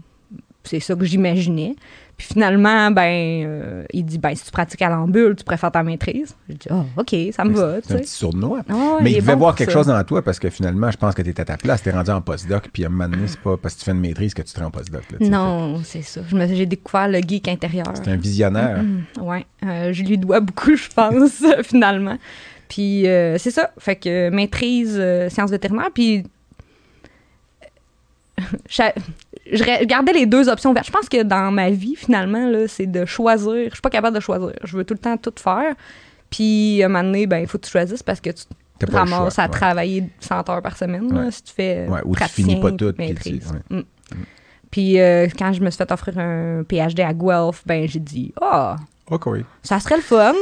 C'est 0.64 0.80
ça 0.80 0.94
que 0.96 1.04
j'imaginais. 1.04 1.76
Puis 2.18 2.26
finalement, 2.26 2.90
ben, 2.90 3.44
euh, 3.46 3.84
il 3.92 4.04
dit, 4.04 4.18
ben, 4.18 4.34
si 4.34 4.44
tu 4.44 4.50
pratiques 4.50 4.82
à 4.82 4.88
l'ambule, 4.88 5.36
tu 5.36 5.44
préfères 5.44 5.70
ta 5.70 5.84
maîtrise. 5.84 6.34
J'ai 6.48 6.56
dit, 6.56 6.66
ah, 6.68 6.84
OK, 6.96 7.14
ça 7.32 7.44
me 7.44 7.54
va, 7.54 7.76
C'est 7.80 7.94
un 7.94 7.98
petit 7.98 8.08
sournois. 8.08 8.62
Ouais, 8.68 8.74
mais 9.02 9.12
il 9.12 9.16
est 9.18 9.20
devait 9.20 9.34
bon 9.34 9.38
voir 9.38 9.54
quelque 9.54 9.70
ça. 9.70 9.78
chose 9.78 9.86
dans 9.86 10.02
toi 10.02 10.20
parce 10.22 10.40
que 10.40 10.50
finalement, 10.50 10.90
je 10.90 10.96
pense 10.96 11.14
que 11.14 11.22
tu 11.22 11.30
étais 11.30 11.42
à 11.42 11.44
ta 11.44 11.56
place. 11.56 11.80
Tu 11.80 11.90
es 11.90 11.92
rendu 11.92 12.10
en 12.10 12.20
postdoc. 12.20 12.70
Puis 12.72 12.82
à 12.82 12.88
un 12.88 12.90
moment 12.90 13.08
donné, 13.08 13.28
c'est 13.28 13.38
pas 13.38 13.56
parce 13.56 13.74
que 13.74 13.78
tu 13.78 13.84
fais 13.84 13.92
une 13.92 14.00
maîtrise 14.00 14.34
que 14.34 14.42
tu 14.42 14.52
te 14.52 14.58
rends 14.58 14.66
en 14.66 14.70
postdoc. 14.72 15.04
là. 15.12 15.28
Non, 15.28 15.80
c'est 15.84 16.02
ça. 16.02 16.20
Je 16.28 16.36
J'ai 16.54 16.66
découvert 16.66 17.06
le 17.06 17.20
geek 17.20 17.46
intérieur. 17.46 17.86
C'est 17.94 18.08
un 18.10 18.16
visionnaire. 18.16 18.82
Mm, 18.82 19.22
ouais, 19.22 19.46
euh, 19.64 19.92
je 19.92 20.02
lui 20.02 20.18
dois 20.18 20.40
beaucoup, 20.40 20.74
je 20.76 20.88
pense, 20.88 21.44
finalement. 21.62 22.18
Puis 22.68 23.06
euh, 23.06 23.38
c'est 23.38 23.52
ça. 23.52 23.70
Fait 23.78 23.94
que 23.94 24.28
maîtrise 24.30 25.00
sciences 25.30 25.52
vétérinaires. 25.52 25.92
Puis 25.94 26.24
je, 29.52 29.84
gardais 29.84 30.12
les 30.12 30.26
deux 30.26 30.48
options 30.48 30.70
ouvertes. 30.70 30.86
Je 30.86 30.92
pense 30.92 31.08
que 31.08 31.22
dans 31.22 31.50
ma 31.50 31.70
vie, 31.70 31.96
finalement, 31.96 32.50
c'est 32.66 32.86
de 32.86 33.04
choisir. 33.04 33.66
Je 33.68 33.74
suis 33.74 33.82
pas 33.82 33.90
capable 33.90 34.16
de 34.16 34.20
choisir. 34.20 34.52
Je 34.64 34.76
veux 34.76 34.84
tout 34.84 34.94
le 34.94 35.00
temps 35.00 35.16
tout 35.16 35.32
faire. 35.36 35.74
Puis 36.30 36.82
à 36.82 36.86
un 36.86 36.88
moment 36.88 37.04
donné, 37.04 37.26
ben, 37.26 37.38
il 37.38 37.46
faut 37.46 37.58
que 37.58 37.64
tu 37.64 37.70
choisisses 37.70 38.02
parce 38.02 38.20
que 38.20 38.30
tu 38.30 38.44
te 38.78 38.90
ramasses 38.90 39.34
choix, 39.34 39.44
à 39.44 39.46
ouais. 39.46 39.52
travailler 39.52 40.10
100 40.20 40.48
heures 40.50 40.62
par 40.62 40.76
semaine 40.76 41.12
là, 41.12 41.24
Ouais. 41.24 41.30
si 41.30 41.42
tu 41.42 41.52
fais 41.54 41.86
Ouais, 41.88 42.00
ou 42.04 42.14
tu 42.14 42.24
finis 42.24 42.60
pas 42.60 42.72
tout, 42.72 42.92
puis. 42.92 43.40
Mm. 43.70 43.80
Puis 44.70 45.00
euh, 45.00 45.26
quand 45.38 45.52
je 45.52 45.62
me 45.62 45.70
suis 45.70 45.78
fait 45.78 45.90
offrir 45.90 46.18
un 46.18 46.62
PhD 46.68 47.00
à 47.00 47.14
Guelph, 47.14 47.62
ben 47.66 47.88
j'ai 47.88 48.00
dit 48.00 48.34
ah 48.40 48.76
oui. 49.10 49.44
ça 49.62 49.80
serait 49.80 49.96
le 49.96 50.02
fun, 50.02 50.34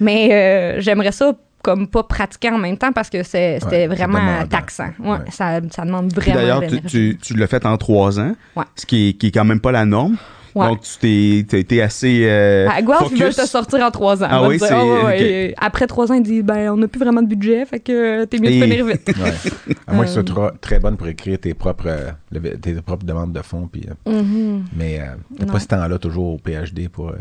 mais 0.00 0.32
euh, 0.32 0.80
j'aimerais 0.80 1.12
ça 1.12 1.32
comme 1.62 1.86
pas 1.86 2.02
pratiquer 2.02 2.50
en 2.50 2.58
même 2.58 2.76
temps 2.76 2.92
parce 2.92 3.08
que 3.10 3.22
c'était 3.22 3.58
Ouais, 3.70 3.86
vraiment 3.86 4.44
taxant. 4.48 4.90
Ouais, 4.98 5.10
Ouais. 5.10 5.18
Ça, 5.30 5.60
ça 5.70 5.84
demande 5.84 6.12
vraiment 6.12 6.34
D'ailleurs, 6.40 6.60
de 6.60 6.66
tu, 6.66 6.74
l'énergie. 6.74 7.18
tu, 7.20 7.34
tu 7.34 7.34
l'as 7.34 7.46
fait 7.46 7.64
en 7.66 7.76
3 7.76 8.18
ans, 8.20 8.32
Ouais. 8.56 8.64
ce 8.76 8.84
qui 8.86 9.08
est, 9.10 9.12
qui 9.14 9.28
est 9.28 9.30
quand 9.32 9.44
même 9.44 9.60
pas 9.60 9.72
la 9.72 9.84
norme. 9.84 10.16
Ouais. 10.54 10.66
Donc, 10.68 10.82
tu 10.82 10.98
t'es, 11.48 11.58
été 11.60 11.80
assez 11.80 12.24
euh, 12.26 12.68
À 12.68 12.82
Guelph, 12.82 13.08
ils 13.12 13.22
veulent 13.22 13.34
te 13.34 13.46
sortir 13.46 13.80
en 13.86 13.90
trois 13.90 14.22
ans. 14.22 14.26
Ah 14.30 14.46
oui, 14.46 14.58
ouais. 14.60 15.22
Et 15.22 15.54
Après 15.56 15.86
trois 15.86 16.12
ans, 16.12 16.14
ils 16.14 16.22
disent 16.22 16.42
ben 16.44 16.70
on 16.72 16.76
n'a 16.76 16.88
plus 16.88 17.00
vraiment 17.00 17.22
de 17.22 17.26
budget, 17.26 17.64
fait 17.64 17.80
que 17.80 18.26
t'es 18.26 18.36
mieux 18.38 18.48
de 18.50 18.62
finir 18.62 18.84
vite. 18.84 19.10
Ouais. 19.18 19.32
À 19.86 19.94
moins 19.94 20.04
que 20.04 20.08
tu 20.08 20.12
sois 20.12 20.20
Euh. 20.20 20.24
trop- 20.24 20.50
très 20.60 20.78
bonne 20.78 20.98
pour 20.98 21.06
écrire 21.06 21.38
tes 21.38 21.54
propres, 21.54 21.86
euh, 21.86 22.10
tes 22.60 22.74
propres 22.82 23.06
demandes 23.06 23.32
de 23.32 23.40
fonds. 23.40 23.66
Puis, 23.72 23.84
euh, 24.06 24.12
Mhm. 24.22 24.64
mais 24.76 25.00
euh, 25.00 25.14
t'as 25.38 25.46
Non. 25.46 25.52
pas 25.54 25.58
ce 25.60 25.68
temps-là 25.68 25.96
toujours 25.98 26.34
au 26.34 26.38
PhD 26.38 26.88
pour. 26.90 27.08
euh, 27.08 27.14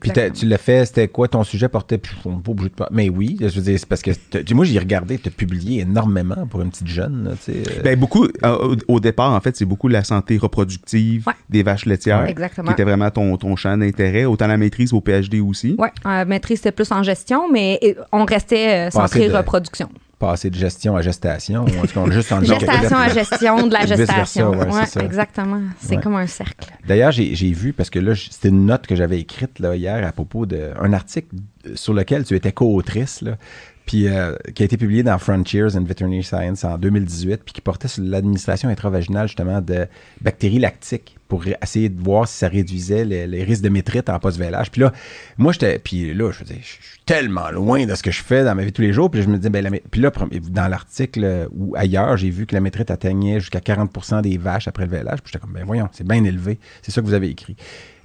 Puis 0.00 0.10
tu 0.34 0.46
l'as 0.46 0.58
fait, 0.58 0.84
c'était 0.86 1.08
quoi 1.08 1.26
ton 1.28 1.42
sujet 1.42 1.68
portait 1.68 1.98
puis 1.98 2.12
on 2.24 2.38
pas 2.38 2.52
obligé 2.52 2.68
de 2.68 2.74
pas- 2.74 2.88
Mais 2.92 3.08
oui, 3.08 3.36
je 3.40 3.46
veux 3.46 3.62
dire, 3.62 3.78
c'est 3.78 3.88
parce 3.88 4.02
que 4.02 4.10
moi 4.54 4.64
j'ai 4.64 4.78
regardé, 4.78 5.18
tu 5.18 5.28
as 5.28 5.32
publié 5.32 5.80
énormément 5.80 6.46
pour 6.48 6.60
une 6.62 6.70
petite 6.70 6.86
jeune, 6.86 7.24
là, 7.24 7.30
euh, 7.48 7.82
Ben, 7.82 7.98
beaucoup, 7.98 8.24
euh, 8.44 8.74
au, 8.88 8.94
au 8.94 9.00
départ, 9.00 9.32
en 9.32 9.40
fait, 9.40 9.56
c'est 9.56 9.64
beaucoup 9.64 9.88
la 9.88 10.04
santé 10.04 10.36
reproductive 10.38 11.26
Ouais. 11.26 11.32
des 11.48 11.62
vaches 11.62 11.86
laitières. 11.86 12.24
Exactement. 12.26 12.66
Qui 12.68 12.72
était 12.74 12.84
vraiment 12.84 13.10
ton, 13.10 13.36
ton 13.36 13.56
champ 13.56 13.76
d'intérêt, 13.76 14.24
autant 14.26 14.46
la 14.46 14.56
maîtrise 14.56 14.92
au 14.92 15.00
PhD 15.00 15.40
aussi. 15.40 15.74
Oui, 15.78 15.88
maîtrise, 16.26 16.58
c'était 16.58 16.72
plus 16.72 16.90
en 16.92 17.02
gestion, 17.02 17.50
mais 17.50 17.78
euh, 17.82 17.94
on 18.12 18.24
restait 18.24 18.88
euh, 18.88 18.90
centré 18.90 19.28
de- 19.28 19.34
reproduction. 19.34 19.88
Passer 20.20 20.50
de 20.50 20.54
gestion 20.54 20.94
à 20.96 21.02
gestation. 21.02 21.64
ou 21.64 21.78
en 21.78 21.86
tout 21.86 22.04
cas, 22.04 22.10
juste 22.12 22.30
en 22.30 22.40
Gestation 22.44 22.96
à 22.98 23.08
gestion 23.08 23.66
de 23.66 23.72
la 23.72 23.80
versa, 23.86 23.96
gestation. 23.96 24.50
ouais, 24.50 24.58
Ouais, 24.66 24.84
c'est 24.84 25.00
ça. 25.00 25.04
exactement. 25.04 25.60
C'est 25.80 25.96
Ouais. 25.96 26.02
comme 26.02 26.14
un 26.14 26.26
cercle. 26.28 26.68
D'ailleurs, 26.86 27.10
j'ai 27.10 27.50
vu, 27.52 27.72
parce 27.72 27.90
que 27.90 27.98
là, 27.98 28.12
c'était 28.14 28.50
une 28.50 28.66
note 28.66 28.86
que 28.86 28.94
j'avais 28.94 29.18
écrite 29.18 29.58
là, 29.58 29.74
hier 29.74 30.06
à 30.06 30.12
propos 30.12 30.46
d'un 30.46 30.92
article 30.92 31.34
sur 31.74 31.92
lequel 31.94 32.24
tu 32.24 32.36
étais 32.36 32.52
co-autrice, 32.52 33.24
puis 33.86 34.06
euh, 34.08 34.36
qui 34.54 34.62
a 34.62 34.66
été 34.66 34.76
publié 34.76 35.02
dans 35.02 35.18
Frontiers 35.18 35.74
in 35.74 35.82
Veterinary 35.82 36.22
Science 36.22 36.62
en 36.64 36.78
2018, 36.78 37.42
puis 37.44 37.52
qui 37.54 37.60
portait 37.60 37.88
sur 37.88 38.04
l'administration 38.04 38.68
intravaginale 38.68 39.26
justement 39.26 39.60
de 39.60 39.88
bactéries 40.20 40.60
lactiques 40.60 41.16
pour 41.30 41.44
essayer 41.62 41.88
de 41.88 42.02
voir 42.02 42.28
si 42.28 42.36
ça 42.36 42.48
réduisait 42.48 43.04
les, 43.04 43.26
les 43.26 43.44
risques 43.44 43.62
de 43.62 43.68
métrite 43.70 44.10
en 44.10 44.18
post-vélage. 44.18 44.70
Puis 44.70 44.82
là, 44.82 44.92
moi, 45.38 45.52
j'étais, 45.52 45.78
puis 45.78 46.12
là, 46.12 46.32
je 46.32 46.40
veux 46.40 46.44
dire, 46.44 46.58
je 46.60 46.66
suis 46.66 47.00
tellement 47.06 47.50
loin 47.50 47.86
de 47.86 47.94
ce 47.94 48.02
que 48.02 48.10
je 48.10 48.22
fais 48.22 48.44
dans 48.44 48.54
ma 48.54 48.62
vie 48.62 48.70
de 48.70 48.74
tous 48.74 48.82
les 48.82 48.92
jours, 48.92 49.10
puis 49.10 49.22
je 49.22 49.28
me 49.28 49.36
disais, 49.36 49.48
ben, 49.48 49.62
la 49.62 49.70
puis 49.70 50.00
là, 50.00 50.10
dans 50.50 50.68
l'article 50.68 51.24
euh, 51.24 51.46
ou 51.52 51.74
ailleurs, 51.76 52.16
j'ai 52.16 52.30
vu 52.30 52.46
que 52.46 52.54
la 52.54 52.60
métrite 52.60 52.90
atteignait 52.90 53.40
jusqu'à 53.40 53.60
40% 53.60 54.22
des 54.22 54.36
vaches 54.38 54.68
après 54.68 54.84
le 54.84 54.90
vélage, 54.90 55.22
puis 55.22 55.32
j'étais 55.32 55.40
comme, 55.40 55.54
ben 55.54 55.64
voyons, 55.64 55.88
c'est 55.92 56.06
bien 56.06 56.22
élevé. 56.24 56.58
C'est 56.82 56.90
ça 56.90 57.00
que 57.00 57.06
vous 57.06 57.14
avez 57.14 57.28
écrit. 57.28 57.56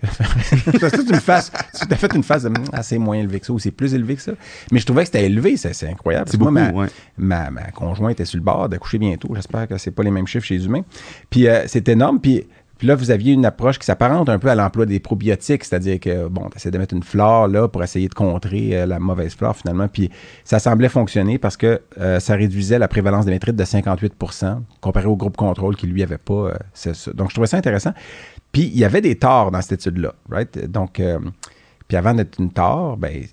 Parce 0.79 0.91
que 0.91 1.01
tu 1.01 1.13
me 1.13 1.19
fasses, 1.19 1.51
tu 1.79 1.87
t'as 1.87 1.95
fait 1.95 2.13
une 2.13 2.21
phase 2.21 2.43
de 2.43 2.51
ah, 2.71 2.83
c'est 2.83 2.97
moins 2.97 3.17
élevé 3.17 3.39
que 3.39 3.45
ça 3.47 3.53
ou 3.53 3.59
c'est 3.59 3.71
plus 3.71 3.93
élevé 3.95 4.15
que 4.15 4.21
ça. 4.21 4.33
Mais 4.71 4.79
je 4.79 4.85
trouvais 4.85 5.01
que 5.01 5.07
c'était 5.07 5.25
élevé, 5.25 5.57
c'est, 5.57 5.89
incroyable. 5.89 6.29
C'est 6.29 6.39
moi, 6.39 6.51
ma, 6.51 6.71
ouais. 6.71 6.87
ma, 7.17 7.49
ma 7.49 7.71
conjointe 7.71 8.19
est 8.19 8.25
sur 8.25 8.37
le 8.37 8.43
bord 8.43 8.69
d'accoucher 8.69 8.99
bientôt. 8.99 9.29
J'espère 9.33 9.67
que 9.67 9.77
c'est 9.77 9.91
pas 9.91 10.03
les 10.03 10.11
mêmes 10.11 10.27
chiffres 10.27 10.45
chez 10.45 10.57
les 10.57 10.65
humains. 10.65 10.83
Puis 11.29 11.47
euh, 11.47 11.63
c'est 11.67 11.87
énorme. 11.89 12.19
Puis, 12.19 12.45
puis 12.77 12.87
là, 12.87 12.95
vous 12.95 13.11
aviez 13.11 13.33
une 13.33 13.45
approche 13.45 13.79
qui 13.79 13.85
s'apparente 13.85 14.27
un 14.27 14.37
peu 14.37 14.49
à 14.49 14.55
l'emploi 14.55 14.85
des 14.85 14.99
probiotiques, 14.99 15.63
c'est-à-dire 15.63 15.99
que, 15.99 16.27
bon, 16.27 16.49
tu 16.49 16.57
essaies 16.57 16.71
de 16.71 16.77
mettre 16.77 16.93
une 16.93 17.03
flore 17.03 17.47
là 17.47 17.67
pour 17.67 17.83
essayer 17.83 18.07
de 18.07 18.13
contrer 18.13 18.75
euh, 18.75 18.85
la 18.85 18.99
mauvaise 18.99 19.33
flore 19.33 19.55
finalement. 19.55 19.87
Puis 19.87 20.09
ça 20.43 20.59
semblait 20.59 20.89
fonctionner 20.89 21.37
parce 21.37 21.55
que 21.55 21.81
euh, 21.99 22.19
ça 22.19 22.35
réduisait 22.35 22.79
la 22.79 22.87
prévalence 22.87 23.25
des 23.25 23.31
métrites 23.31 23.55
de 23.55 23.63
58% 23.63 24.59
comparé 24.81 25.07
au 25.07 25.15
groupe 25.15 25.37
contrôle 25.37 25.75
qui 25.75 25.87
lui 25.87 26.03
avait 26.03 26.17
pas. 26.17 26.33
euh. 26.33 26.93
Donc 27.13 27.29
je 27.29 27.35
trouvais 27.35 27.47
ça 27.47 27.57
intéressant. 27.57 27.93
Puis 28.51 28.63
il 28.63 28.77
y 28.77 28.83
avait 28.83 29.01
des 29.01 29.15
torts 29.15 29.51
dans 29.51 29.61
cette 29.61 29.79
étude-là, 29.79 30.13
right? 30.29 30.69
Donc, 30.69 31.01
puis 31.87 31.97
avant 31.97 32.13
d'être 32.15 32.39
une 32.39 32.51
tort, 32.51 32.97
ben, 32.97 33.23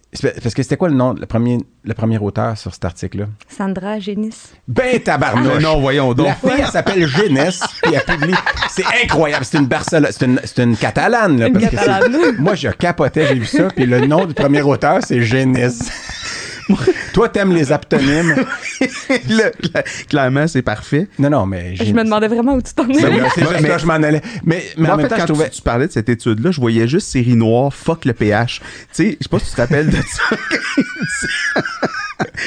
parce 0.42 0.54
que 0.54 0.62
c'était 0.62 0.76
quoi 0.76 0.88
le 0.90 0.94
nom, 0.94 1.14
le 1.14 1.24
premier, 1.24 1.58
le 1.84 1.94
premier 1.94 2.18
auteur 2.18 2.58
sur 2.58 2.72
cet 2.74 2.84
article-là? 2.84 3.24
Sandra 3.48 3.98
Génis. 3.98 4.34
Ben 4.68 5.00
tabarnouche! 5.00 5.62
Non, 5.62 5.74
non, 5.74 5.80
voyons 5.80 6.12
donc. 6.12 6.26
La 6.26 6.34
fille, 6.34 6.60
elle 6.60 6.66
s'appelle 6.66 7.06
Jeunesse, 7.06 7.60
puis 7.82 7.94
elle 7.94 8.04
publie. 8.04 8.34
C'est 8.70 8.84
incroyable. 9.04 9.44
C'est 9.46 9.58
une 9.58 9.66
Barcelone, 9.66 10.08
c'est 10.10 10.26
une, 10.26 10.40
c'est 10.44 10.62
une 10.62 10.76
catalane, 10.76 11.38
là. 11.38 11.46
Une 11.46 11.54
parce 11.54 11.64
que 11.64 11.70
c'est- 11.70 11.76
Catalane. 11.86 12.36
moi, 12.38 12.54
je 12.54 12.68
capotais, 12.68 13.26
j'ai 13.28 13.34
vu 13.34 13.46
ça, 13.46 13.68
puis 13.74 13.86
le 13.86 14.06
nom 14.06 14.26
du 14.26 14.34
premier 14.34 14.60
auteur, 14.62 14.98
c'est 15.02 15.22
Jeunesse. 15.22 15.90
Toi, 17.12 17.28
t'aimes 17.28 17.52
les 17.54 17.72
aptonymes. 17.72 18.34
Le- 19.28 20.04
clairement, 20.08 20.46
c'est 20.46 20.62
parfait. 20.62 21.08
Non, 21.18 21.30
non, 21.30 21.46
mais. 21.46 21.76
Je 21.76 21.92
me 21.92 22.04
demandais 22.04 22.28
vraiment 22.28 22.54
où 22.54 22.62
tu 22.62 22.72
t'en 22.74 22.84
Ben 22.84 23.04
allais. 23.04 23.20
oui, 23.22 23.28
c'est 23.34 23.40
juste 23.42 23.60
Mais- 23.60 23.68
là, 23.68 23.78
je 23.78 23.86
m'en 23.86 23.94
allais. 23.94 24.22
Mais, 24.44 24.62
mais 24.76 24.84
Moi, 24.86 24.94
en 24.94 24.96
même 24.96 25.06
fait, 25.06 25.10
temps, 25.10 25.16
quand 25.16 25.26
je 25.28 25.32
trouvais. 25.32 25.50
tu, 25.50 25.56
tu 25.56 25.62
parlais 25.62 25.86
de 25.86 25.92
cette 25.92 26.08
étude-là, 26.08 26.50
je 26.50 26.60
voyais 26.60 26.86
juste 26.88 27.08
série 27.08 27.34
noire, 27.36 27.72
fuck 27.74 28.04
le 28.04 28.12
pH. 28.12 28.60
Tu 28.60 28.64
sais, 28.92 29.16
je 29.18 29.24
sais 29.24 29.28
pas 29.28 29.38
si 29.38 29.46
tu 29.46 29.52
te 29.52 29.60
rappelles 29.60 29.90
de 29.90 29.96
ça. 29.96 30.36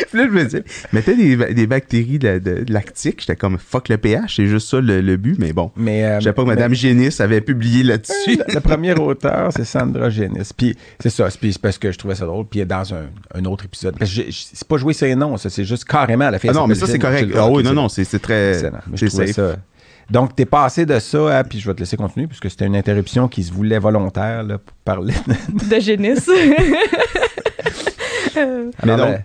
Puis 0.09 0.19
là, 0.19 0.25
je 0.27 0.31
me 0.31 0.43
disais, 0.45 0.63
mettais 0.93 1.15
des, 1.15 1.35
ba- 1.35 1.51
des 1.51 1.67
bactéries 1.67 2.19
de, 2.19 2.39
de- 2.39 2.65
lactiques, 2.71 3.19
j'étais 3.21 3.35
comme 3.35 3.57
fuck 3.57 3.89
le 3.89 3.97
pH, 3.97 4.35
c'est 4.37 4.47
juste 4.47 4.69
ça 4.69 4.79
le, 4.79 5.01
le 5.01 5.17
but, 5.17 5.35
mais 5.37 5.51
bon. 5.53 5.71
Mais, 5.75 6.03
euh, 6.05 6.19
Je 6.19 6.25
savais 6.25 6.33
pas 6.33 6.43
que 6.43 6.47
Mme 6.47 6.73
Génis 6.73 7.09
avait 7.19 7.41
publié 7.41 7.83
là-dessus. 7.83 8.37
le, 8.37 8.53
le 8.53 8.59
premier 8.61 8.93
auteur, 8.97 9.51
c'est 9.55 9.65
Sandra 9.65 10.09
Genis. 10.09 10.49
Puis 10.55 10.75
c'est 10.99 11.09
ça, 11.09 11.29
c'est 11.29 11.39
puis 11.39 11.51
c'est 11.53 11.61
parce 11.61 11.77
que 11.77 11.91
je 11.91 11.97
trouvais 11.97 12.15
ça 12.15 12.25
drôle. 12.25 12.45
Puis 12.45 12.65
dans 12.65 12.93
un, 12.93 13.07
un 13.33 13.45
autre 13.45 13.65
épisode. 13.65 13.97
Parce 13.97 14.04
c'est 14.05 14.67
pas 14.67 14.77
joué 14.77 14.93
ses 14.93 15.15
noms, 15.15 15.37
ça, 15.37 15.49
c'est 15.49 15.65
juste 15.65 15.85
carrément 15.85 16.29
la 16.29 16.39
fille. 16.39 16.49
Ah 16.51 16.53
non, 16.53 16.67
mais 16.67 16.75
ça, 16.75 16.87
c'est 16.87 16.99
correct. 16.99 17.31
Ah 17.35 17.49
oui, 17.49 17.63
non, 17.63 17.69
c'est 17.69 17.75
non, 17.75 17.89
c'est 17.89 18.03
c'est 18.03 18.19
très. 18.19 18.53
C'est 18.95 19.27
ça. 19.33 19.55
Donc, 20.09 20.35
t'es 20.35 20.45
passé 20.45 20.85
de 20.85 20.99
ça 20.99 21.39
à, 21.39 21.43
puis 21.43 21.59
je 21.59 21.67
vais 21.67 21.73
te 21.73 21.79
laisser 21.79 21.97
continuer, 21.97 22.27
puisque 22.27 22.47
c'était 22.51 22.67
une 22.67 22.75
interruption 22.75 23.27
qui 23.27 23.41
se 23.43 23.51
voulait 23.51 23.79
volontaire 23.79 24.43
là, 24.43 24.59
pour 24.59 24.75
parler. 24.85 25.15
De 25.69 25.79
Génis. 25.79 26.19
Euh, 28.37 28.69
Mais 28.83 28.97
donc, 28.97 29.15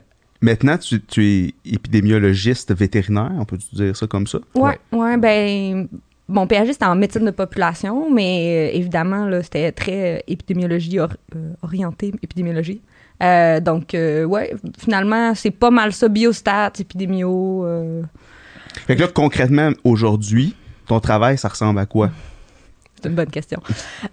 maintenant, 0.41 0.79
tu, 0.79 1.03
tu 1.03 1.27
es 1.27 1.55
épidémiologiste 1.65 2.73
vétérinaire, 2.73 3.33
on 3.39 3.45
peut 3.45 3.59
dire 3.73 3.97
ça 3.97 4.07
comme 4.07 4.27
ça? 4.27 4.39
ouais, 4.55 4.79
ouais, 4.93 5.17
ben. 5.17 5.89
Mon 6.29 6.47
PhD, 6.47 6.69
c'était 6.73 6.85
en 6.85 6.95
médecine 6.95 7.25
de 7.25 7.33
population, 7.33 8.09
mais 8.09 8.71
euh, 8.73 8.77
évidemment, 8.79 9.25
là, 9.27 9.43
c'était 9.43 9.73
très 9.73 10.19
euh, 10.19 10.21
épidémiologie, 10.29 11.01
or- 11.01 11.17
euh, 11.35 11.55
orienté 11.63 12.13
épidémiologie. 12.23 12.81
Euh, 13.23 13.61
donc, 13.61 13.95
euh, 13.95 14.25
ouais, 14.25 14.55
finalement, 14.79 15.35
c'est 15.35 15.51
pas 15.51 15.71
mal 15.71 15.93
ça, 15.93 16.09
biostats, 16.09 16.73
épidémio. 16.79 17.65
euh, 17.67 18.03
Fait 18.87 18.97
que 18.97 19.03
là, 19.03 19.09
concrètement, 19.09 19.71
aujourd'hui, 19.85 20.55
ton 20.87 21.01
travail, 21.01 21.37
ça 21.39 21.49
ressemble 21.49 21.79
à 21.81 21.87
quoi? 21.87 22.11
C'est 23.03 23.09
une 23.09 23.15
bonne 23.15 23.31
question. 23.31 23.63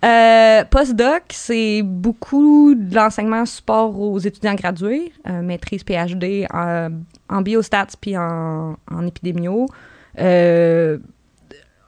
Euh, 0.05 0.63
Postdoc, 0.63 1.23
c'est 1.31 1.81
beaucoup 1.83 2.73
de 2.73 2.95
l'enseignement 2.95 3.45
support 3.45 3.99
aux 3.99 4.19
étudiants 4.19 4.55
gradués, 4.55 5.11
euh, 5.29 5.41
maîtrise 5.41 5.83
PhD 5.83 6.47
en, 6.53 6.89
en 7.29 7.41
biostats 7.41 7.87
puis 7.99 8.17
en, 8.17 8.77
en 8.89 9.05
épidémio. 9.05 9.65
Euh, 10.19 10.97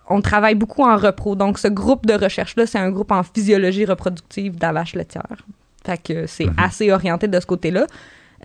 on 0.09 0.21
travaille 0.21 0.55
beaucoup 0.55 0.83
en 0.83 0.97
repro. 0.97 1.35
Donc, 1.35 1.57
ce 1.59 1.67
groupe 1.69 2.05
de 2.05 2.13
recherche-là, 2.13 2.65
c'est 2.65 2.79
un 2.79 2.91
groupe 2.91 3.11
en 3.11 3.23
physiologie 3.23 3.85
reproductive 3.85 4.55
de 4.57 4.61
la 4.61 4.73
vache 4.73 4.93
laitière. 4.95 5.37
Fait 5.89 5.97
que 5.97 6.27
c'est 6.27 6.49
assez 6.55 6.91
orienté 6.91 7.27
de 7.27 7.39
ce 7.39 7.47
côté-là. 7.47 7.87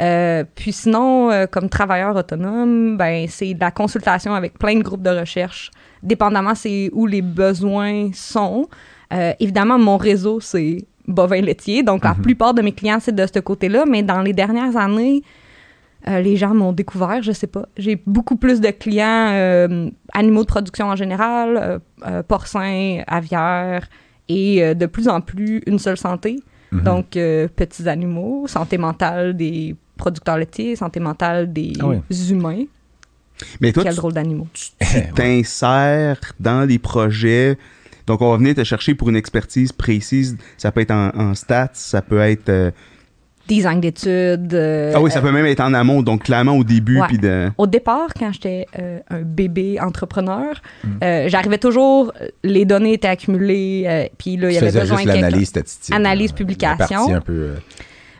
Euh, 0.00 0.44
puis 0.54 0.72
sinon, 0.72 1.30
euh, 1.30 1.46
comme 1.46 1.68
travailleur 1.68 2.16
autonome, 2.16 2.96
ben, 2.96 3.26
c'est 3.28 3.52
de 3.52 3.60
la 3.60 3.70
consultation 3.70 4.34
avec 4.34 4.58
plein 4.58 4.76
de 4.76 4.82
groupes 4.82 5.02
de 5.02 5.10
recherche, 5.10 5.70
dépendamment 6.02 6.54
c'est 6.54 6.88
où 6.94 7.06
les 7.06 7.20
besoins 7.20 8.10
sont. 8.14 8.66
Euh, 9.12 9.32
évidemment, 9.40 9.78
mon 9.78 9.98
réseau, 9.98 10.40
c'est 10.40 10.86
bovin 11.06 11.42
laitier, 11.42 11.82
donc 11.82 12.02
la 12.04 12.14
plupart 12.14 12.54
de 12.54 12.62
mes 12.62 12.72
clients, 12.72 12.98
c'est 12.98 13.14
de 13.14 13.26
ce 13.26 13.38
côté-là, 13.40 13.84
mais 13.86 14.02
dans 14.02 14.22
les 14.22 14.32
dernières 14.32 14.76
années, 14.76 15.22
les 16.06 16.36
gens 16.36 16.54
m'ont 16.54 16.72
découvert, 16.72 17.22
je 17.22 17.32
sais 17.32 17.46
pas. 17.46 17.66
J'ai 17.78 17.98
beaucoup 18.06 18.36
plus 18.36 18.60
de 18.60 18.68
clients 18.68 19.78
animaux 20.12 20.42
de 20.42 20.46
production 20.46 20.86
en 20.86 20.96
général, 20.96 21.80
porcins, 22.26 23.02
aviaires, 23.06 23.88
et 24.28 24.74
de 24.74 24.86
plus 24.86 25.08
en 25.08 25.20
plus 25.20 25.62
une 25.66 25.78
seule 25.78 25.96
santé. 25.96 26.36
Mhm. 26.74 26.82
Donc, 26.82 27.16
euh, 27.16 27.48
petits 27.48 27.88
animaux, 27.88 28.46
santé 28.48 28.78
mentale 28.78 29.36
des 29.36 29.74
producteurs 29.96 30.36
laitiers, 30.38 30.76
santé 30.76 31.00
mentale 31.00 31.52
des 31.52 31.72
Ah 31.80 31.86
oui. 31.88 31.98
humains. 32.30 32.64
Mais 33.60 33.72
toi, 33.72 33.82
Quel 33.82 33.92
tu 33.94 33.96
drôle 33.98 34.12
d'animaux. 34.12 34.48
tu 34.52 34.66
t'insères 35.14 36.20
dans 36.40 36.68
les 36.68 36.78
projets. 36.78 37.58
Donc, 38.06 38.20
on 38.20 38.30
va 38.30 38.36
venir 38.36 38.54
te 38.54 38.64
chercher 38.64 38.94
pour 38.94 39.08
une 39.08 39.16
expertise 39.16 39.72
précise. 39.72 40.36
Ça 40.58 40.70
peut 40.72 40.80
être 40.82 40.90
en, 40.90 41.10
en 41.16 41.34
stats, 41.34 41.70
ça 41.74 42.02
peut 42.02 42.18
être. 42.20 42.72
Euh, 43.44 43.48
Design 43.48 43.80
d'études. 43.80 44.54
euh, 44.54 44.92
ah 44.94 45.00
oui, 45.00 45.10
ça 45.10 45.20
peut 45.20 45.30
même 45.32 45.46
être 45.46 45.60
en 45.60 45.74
amont. 45.74 46.02
Donc, 46.02 46.24
clairement, 46.24 46.52
au 46.56 46.64
début, 46.64 47.00
Ouais. 47.00 47.06
puis 47.08 47.18
de. 47.18 47.50
Au 47.58 47.66
départ, 47.66 48.08
quand 48.18 48.32
j'étais 48.32 48.66
euh, 48.78 49.00
un 49.10 49.22
bébé 49.22 49.78
entrepreneur, 49.80 50.54
Mm. 50.82 50.88
euh, 51.02 51.28
j'arrivais 51.28 51.58
toujours, 51.58 52.12
les 52.42 52.64
données 52.64 52.94
étaient 52.94 53.08
accumulées, 53.08 53.84
euh, 53.86 54.04
puis 54.18 54.36
là, 54.36 54.50
il 54.50 54.54
y 54.54 54.58
avait 54.58 54.72
besoin 54.80 54.98
juste 54.98 55.08
de 55.08 55.14
l'analyse 55.14 55.48
statistique. 55.48 55.94
Analyse, 55.94 56.30
là. 56.30 56.36
publication. 56.36 57.14
Un 57.14 57.20
peu. 57.20 57.32
euh, 57.32 57.54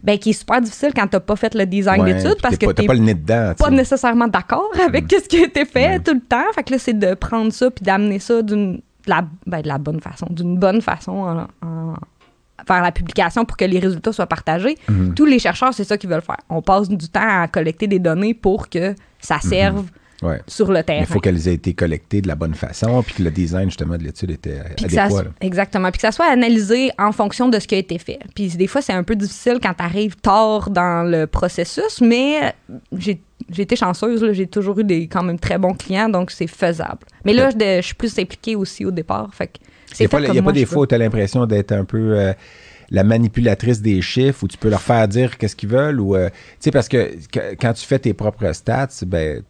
Ben, 0.03 0.19
qui 0.19 0.31
est 0.31 0.35
super 0.35 0.61
difficile 0.61 0.91
quand 0.95 1.07
t'as 1.07 1.21
pas 1.21 1.35
fait 1.37 1.55
le 1.55 1.65
design 1.65 2.03
ouais, 2.03 2.13
d'études 2.13 2.37
parce 2.43 2.59
que 2.59 2.67
t'es 2.73 2.85
pas 2.85 2.93
le 2.93 3.01
nez 3.01 3.15
dedans. 3.15 3.55
pas 3.59 3.71
nécessairement 3.71 4.29
d'accord 4.29 4.71
avec 4.87 5.07
ce 5.11 5.27
qui 5.27 5.39
a 5.39 5.45
été 5.47 5.65
fait 5.65 5.99
tout 6.01 6.13
le 6.13 6.21
temps. 6.21 6.45
Fait 6.55 6.63
que 6.63 6.73
là, 6.73 6.79
c'est 6.79 6.93
de 6.99 7.15
prendre 7.15 7.51
ça 7.55 7.71
puis 7.71 7.83
d'amener 7.83 8.19
ça 8.19 8.43
d'une 8.43 8.75
de 9.07 9.11
la, 9.11 9.25
ben, 9.47 9.61
de 9.63 9.69
la 9.69 9.79
bonne 9.79 10.01
façon, 10.01 10.27
d'une 10.31 10.59
bonne 10.59 10.81
façon 10.83 11.13
en, 11.13 11.39
en- 11.67 11.95
vers 12.69 12.83
la 12.83 12.93
publication 12.93 13.45
pour 13.45 13.57
que 13.57 13.65
les 13.65 13.79
résultats 13.79 14.13
soient 14.13 14.27
partagés. 14.27 14.77
Mhm. 14.89 15.15
Tous 15.15 15.25
les 15.27 15.39
chercheurs, 15.39 15.75
c'est 15.75 15.85
ça 15.85 15.97
qu'ils 15.99 16.11
veulent 16.11 16.23
faire. 16.23 16.39
On 16.49 16.63
passe 16.63 16.89
du 16.89 17.09
temps 17.09 17.21
à 17.43 17.49
collecter 17.49 17.87
des 17.87 17.99
données 17.99 18.35
pour 18.35 18.69
que 18.69 18.95
ça 19.21 19.39
serve 19.41 19.87
Ouais. 20.23 20.41
sur 20.47 20.73
le 20.73 20.83
terrain. 20.83 21.01
il 21.01 21.07
faut 21.07 21.21
qu'elles 21.21 21.49
aient 21.49 21.55
été 21.55 21.75
collectées 21.75 22.23
de 22.23 22.29
la 22.29 22.35
bonne 22.35 22.55
façon, 22.55 23.03
puis 23.03 23.15
que 23.17 23.23
le 23.25 23.31
design, 23.31 23.69
justement, 23.69 23.99
de 23.99 24.05
l'étude 24.05 24.31
était 24.31 24.61
Puis 24.77 24.89
ça, 24.89 25.05
adéquat. 25.05 25.23
là. 25.25 25.31
exactement. 25.43 25.91
Puis 25.91 25.99
que 25.99 26.03
ça 26.03 26.13
soit 26.13 26.31
analysé 26.31 26.91
en 26.99 27.13
fonction 27.13 27.49
de 27.49 27.59
ce 27.59 27.67
qui 27.67 27.75
a 27.75 27.79
été 27.79 27.99
fait. 27.99 28.21
Puis 28.35 28.49
des 28.57 28.67
fois, 28.67 28.81
c'est 28.81 28.93
un 28.95 29.03
peu 29.03 29.17
difficile 29.17 29.59
quand 29.63 29.75
tu 29.75 29.83
arrives 29.85 30.17
tard 30.17 30.71
dans 30.71 31.03
le 31.03 31.27
processus, 31.27 32.01
mais 32.01 32.55
j'ai 32.97 33.21
j'ai 33.51 33.63
été 33.65 33.77
chanceuse. 33.77 34.33
J'ai 34.33 34.47
toujours 34.47 34.79
eu 34.79 34.85
des 34.85 35.09
quand 35.09 35.23
même 35.23 35.39
très 35.39 35.59
bons 35.59 35.75
clients, 35.75 36.09
donc 36.09 36.31
c'est 36.31 36.47
faisable. 36.47 37.01
Mais 37.27 37.35
là, 37.35 37.51
je, 37.51 37.59
je 37.59 37.83
suis 37.83 37.95
plus 37.95 38.19
impliquée 38.19 38.57
aussi 38.57 38.87
au 38.87 38.91
départ. 38.91 39.29
Fait 39.35 39.49
que 39.49 39.59
Il 40.01 40.03
n'y 40.03 40.07
a 40.07 40.09
pas, 40.09 40.19
des 40.53 40.67
fois 40.67 40.83
où 40.83 40.87
tu 40.87 40.95
as 40.95 40.99
l'impression 40.99 41.47
d'être 41.47 41.73
un 41.73 41.85
peu. 41.85 42.19
euh, 42.19 42.33
la 42.91 43.03
manipulatrice 43.03 43.81
des 43.81 44.03
chiffres 44.03 44.45
où 44.45 44.49
tu 44.49 44.59
peux 44.59 44.69
leur 44.69 44.83
faire 44.83 45.09
dire 45.09 45.39
qu'est-ce 45.39 45.57
qu'ils 45.57 45.71
veulent 45.71 45.99
ou 46.01 46.15
euh, 46.17 46.29
tu 46.29 46.37
sais 46.61 46.71
parce 46.71 46.87
que, 46.89 47.13
que- 47.33 47.55
quand 47.59 47.73
tu 47.73 47.85
fais 47.87 47.99
tes 47.99 48.13
propres 48.13 48.53
stats, 48.53 48.89
ben 49.07 49.43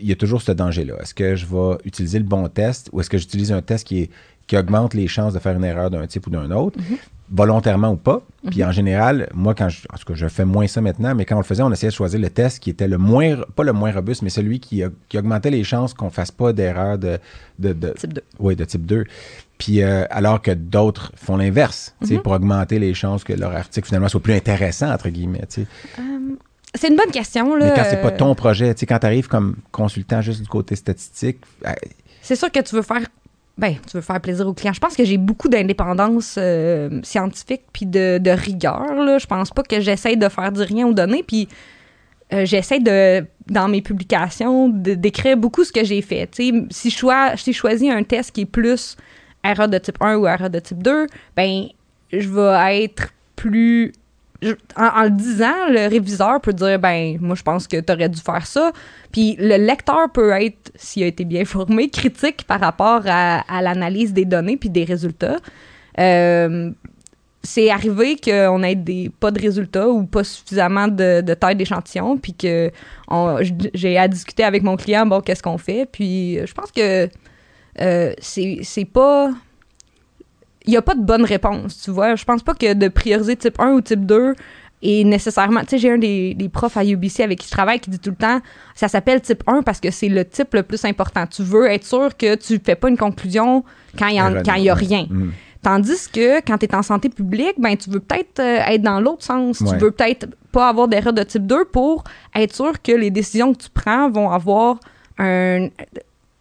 il 0.00 0.06
y 0.08 0.12
a 0.12 0.14
toujours 0.14 0.40
ce 0.40 0.52
danger-là. 0.52 0.94
Est-ce 1.02 1.12
que 1.12 1.34
je 1.34 1.46
vais 1.46 1.76
utiliser 1.84 2.18
le 2.20 2.24
bon 2.24 2.48
test 2.48 2.88
ou 2.92 3.00
est-ce 3.00 3.10
que 3.10 3.18
j'utilise 3.18 3.50
un 3.50 3.60
test 3.60 3.84
qui, 3.86 4.02
est, 4.02 4.10
qui 4.46 4.56
augmente 4.56 4.94
les 4.94 5.08
chances 5.08 5.34
de 5.34 5.40
faire 5.40 5.56
une 5.56 5.64
erreur 5.64 5.90
d'un 5.90 6.06
type 6.06 6.28
ou 6.28 6.30
d'un 6.30 6.50
autre, 6.52 6.78
volontairement 7.30 7.90
ou 7.90 7.96
pas? 7.96 8.22
Puis 8.50 8.64
en 8.64 8.72
général, 8.72 9.28
moi, 9.34 9.54
quand 9.54 9.68
je, 9.68 9.80
en 9.92 9.96
tout 9.98 10.04
cas, 10.06 10.14
je 10.14 10.28
fais 10.28 10.44
moins 10.44 10.66
ça 10.68 10.80
maintenant, 10.80 11.14
mais 11.14 11.24
quand 11.24 11.34
on 11.34 11.40
le 11.40 11.44
faisait, 11.44 11.62
on 11.64 11.72
essayait 11.72 11.90
de 11.90 11.94
choisir 11.94 12.20
le 12.20 12.30
test 12.30 12.60
qui 12.60 12.70
était 12.70 12.88
le 12.88 12.98
moins, 12.98 13.36
pas 13.56 13.64
le 13.64 13.72
moins 13.72 13.92
robuste, 13.92 14.22
mais 14.22 14.30
celui 14.30 14.60
qui, 14.60 14.82
a- 14.84 14.90
qui 15.08 15.18
augmentait 15.18 15.50
les 15.50 15.64
chances 15.64 15.92
qu'on 15.92 16.10
fasse 16.10 16.30
pas 16.30 16.52
d'erreur 16.52 16.98
de, 16.98 17.18
de, 17.58 17.72
de- 17.72 17.90
Type 17.98 18.14
2. 18.14 18.22
oui, 18.38 18.56
de 18.56 18.64
type 18.64 18.86
2. 18.86 19.04
Puis 19.60 19.82
euh, 19.82 20.04
alors 20.10 20.42
que 20.42 20.50
d'autres 20.50 21.12
font 21.14 21.36
l'inverse, 21.36 21.94
Mhm. 22.00 22.22
pour 22.22 22.32
augmenter 22.32 22.78
les 22.80 22.94
chances 22.94 23.22
que 23.22 23.32
leur 23.34 23.54
article 23.54 23.86
finalement 23.86 24.08
soit 24.08 24.20
plus 24.22 24.32
intéressant, 24.34 24.90
entre 24.90 25.08
guillemets. 25.10 25.44
sais. 25.48 25.66
C'est 26.74 26.88
une 26.88 26.96
bonne 26.96 27.10
question. 27.10 27.54
Là. 27.56 27.66
Mais 27.66 27.72
quand 27.76 27.84
c'est 27.88 28.00
pas 28.00 28.08
Euh, 28.12 28.16
ton 28.16 28.34
projet, 28.34 28.74
tu 28.74 28.86
quand 28.86 28.98
tu 29.00 29.06
arrives 29.06 29.28
comme 29.28 29.56
consultant 29.72 30.20
juste 30.22 30.40
du 30.40 30.48
côté 30.48 30.76
statistique, 30.76 31.38
euh, 31.66 31.72
C'est 32.22 32.36
sûr 32.36 32.50
que 32.50 32.60
tu 32.60 32.74
veux 32.74 32.82
faire. 32.82 33.02
Ben, 33.58 33.74
tu 33.90 33.96
veux 33.96 34.00
faire 34.02 34.20
plaisir 34.20 34.46
aux 34.46 34.54
clients. 34.54 34.72
Je 34.72 34.80
pense 34.80 34.96
que 34.96 35.04
j'ai 35.04 35.18
beaucoup 35.18 35.48
d'indépendance 35.48 36.36
euh, 36.38 37.00
scientifique 37.02 37.62
puis 37.72 37.84
de, 37.86 38.18
de 38.18 38.30
rigueur. 38.30 38.94
Là. 38.94 39.18
Je 39.18 39.26
pense 39.26 39.50
pas 39.50 39.62
que 39.62 39.80
j'essaye 39.80 40.16
de 40.16 40.28
faire 40.28 40.50
du 40.52 40.62
rien 40.62 40.86
ou 40.86 40.94
donner. 40.94 41.22
Puis 41.22 41.48
euh, 42.32 42.46
j'essaie 42.46 42.78
de, 42.78 43.26
dans 43.48 43.68
mes 43.68 43.82
publications, 43.82 44.68
d'écrire 44.70 45.36
beaucoup 45.36 45.64
ce 45.64 45.72
que 45.72 45.84
j'ai 45.84 46.00
fait. 46.00 46.28
Si 46.34 46.90
je 46.90 47.52
choisis 47.52 47.90
un 47.90 48.02
test 48.04 48.30
qui 48.32 48.42
est 48.42 48.46
plus 48.46 48.96
erreur 49.44 49.68
de 49.68 49.78
type 49.78 49.96
1 50.00 50.16
ou 50.16 50.26
erreur 50.26 50.50
de 50.50 50.58
type 50.58 50.82
2, 50.82 51.06
ben, 51.36 51.64
je 52.12 52.28
vais 52.28 52.84
être 52.84 53.12
plus. 53.36 53.92
en, 54.76 55.04
le 55.04 55.10
disant, 55.10 55.68
le 55.68 55.88
réviseur 55.88 56.40
peut 56.40 56.52
dire 56.52 56.78
ben 56.78 57.18
moi 57.20 57.34
je 57.34 57.42
pense 57.42 57.66
que 57.66 57.78
tu 57.80 57.92
aurais 57.92 58.08
dû 58.08 58.20
faire 58.20 58.46
ça. 58.46 58.72
Puis 59.12 59.36
le 59.38 59.56
lecteur 59.56 60.10
peut 60.12 60.30
être, 60.32 60.72
s'il 60.74 61.02
a 61.02 61.06
été 61.06 61.24
bien 61.24 61.44
formé, 61.56 61.88
critique 61.88 62.44
par 62.46 62.60
rapport 62.60 63.02
à, 63.06 63.62
l'analyse 63.62 64.12
des 64.12 64.24
données 64.24 64.56
puis 64.56 64.70
des 64.70 64.84
résultats. 64.84 65.38
Euh, 65.98 66.70
c'est 67.42 67.70
arrivé 67.70 68.16
qu'on 68.16 68.62
ait 68.62 68.74
des, 68.74 69.10
pas 69.18 69.30
de 69.30 69.40
résultats 69.40 69.88
ou 69.88 70.04
pas 70.04 70.24
suffisamment 70.24 70.88
de, 70.88 71.22
de 71.22 71.34
taille 71.34 71.56
d'échantillon, 71.56 72.18
puis 72.18 72.34
que 72.34 72.70
j'ai 73.72 73.96
à 73.96 74.08
discuter 74.08 74.44
avec 74.44 74.62
mon 74.62 74.76
client, 74.76 75.06
bon, 75.06 75.20
qu'est-ce 75.20 75.42
qu'on 75.42 75.56
fait? 75.56 75.86
Puis 75.90 76.38
euh, 76.38 76.46
je 76.46 76.52
pense 76.52 76.70
que 76.70 77.08
euh, 77.82 78.12
c'est 78.20 78.84
pas. 78.92 79.30
Il 80.66 80.70
n'y 80.70 80.76
a 80.76 80.82
pas 80.82 80.94
de 80.94 81.02
bonne 81.02 81.24
réponse, 81.24 81.80
tu 81.82 81.90
vois. 81.90 82.14
Je 82.16 82.24
pense 82.24 82.42
pas 82.42 82.54
que 82.54 82.74
de 82.74 82.88
prioriser 82.88 83.34
type 83.36 83.58
1 83.58 83.72
ou 83.72 83.80
type 83.80 84.04
2 84.04 84.34
est 84.82 85.04
nécessairement. 85.04 85.60
Tu 85.60 85.68
sais, 85.70 85.78
j'ai 85.78 85.90
un 85.92 85.98
des, 85.98 86.34
des 86.34 86.48
profs 86.50 86.76
à 86.76 86.84
UBC 86.84 87.22
avec 87.22 87.38
qui 87.40 87.46
je 87.46 87.50
travaille 87.50 87.80
qui 87.80 87.88
dit 87.90 87.98
tout 87.98 88.10
le 88.10 88.16
temps 88.16 88.40
ça 88.74 88.88
s'appelle 88.88 89.20
type 89.22 89.42
1 89.46 89.62
parce 89.62 89.80
que 89.80 89.90
c'est 89.90 90.08
le 90.08 90.24
type 90.24 90.52
le 90.54 90.62
plus 90.62 90.84
important. 90.84 91.26
Tu 91.26 91.42
veux 91.42 91.66
être 91.66 91.84
sûr 91.86 92.14
que 92.16 92.34
tu 92.34 92.60
fais 92.64 92.74
pas 92.76 92.88
une 92.90 92.98
conclusion 92.98 93.64
quand 93.98 94.08
il 94.08 94.16
y, 94.16 94.20
en- 94.20 94.34
quand 94.44 94.54
il 94.54 94.64
y 94.64 94.70
a 94.70 94.74
rien. 94.74 95.06
mm. 95.08 95.30
Tandis 95.62 96.08
que 96.10 96.40
quand 96.40 96.56
tu 96.58 96.64
es 96.66 96.74
en 96.74 96.82
santé 96.82 97.08
publique, 97.10 97.54
ben, 97.58 97.76
tu 97.76 97.90
veux 97.90 98.00
peut-être 98.00 98.38
euh, 98.40 98.60
être 98.72 98.80
dans 98.82 98.98
l'autre 99.00 99.22
sens. 99.24 99.60
Ouais. 99.60 99.72
Tu 99.72 99.76
veux 99.76 99.90
peut-être 99.90 100.26
pas 100.52 100.68
avoir 100.70 100.88
d'erreur 100.88 101.12
de 101.12 101.22
type 101.22 101.46
2 101.46 101.66
pour 101.66 102.04
être 102.34 102.54
sûr 102.54 102.80
que 102.82 102.92
les 102.92 103.10
décisions 103.10 103.52
que 103.54 103.58
tu 103.64 103.68
prends 103.70 104.10
vont 104.10 104.30
avoir 104.30 104.76
un. 105.18 105.68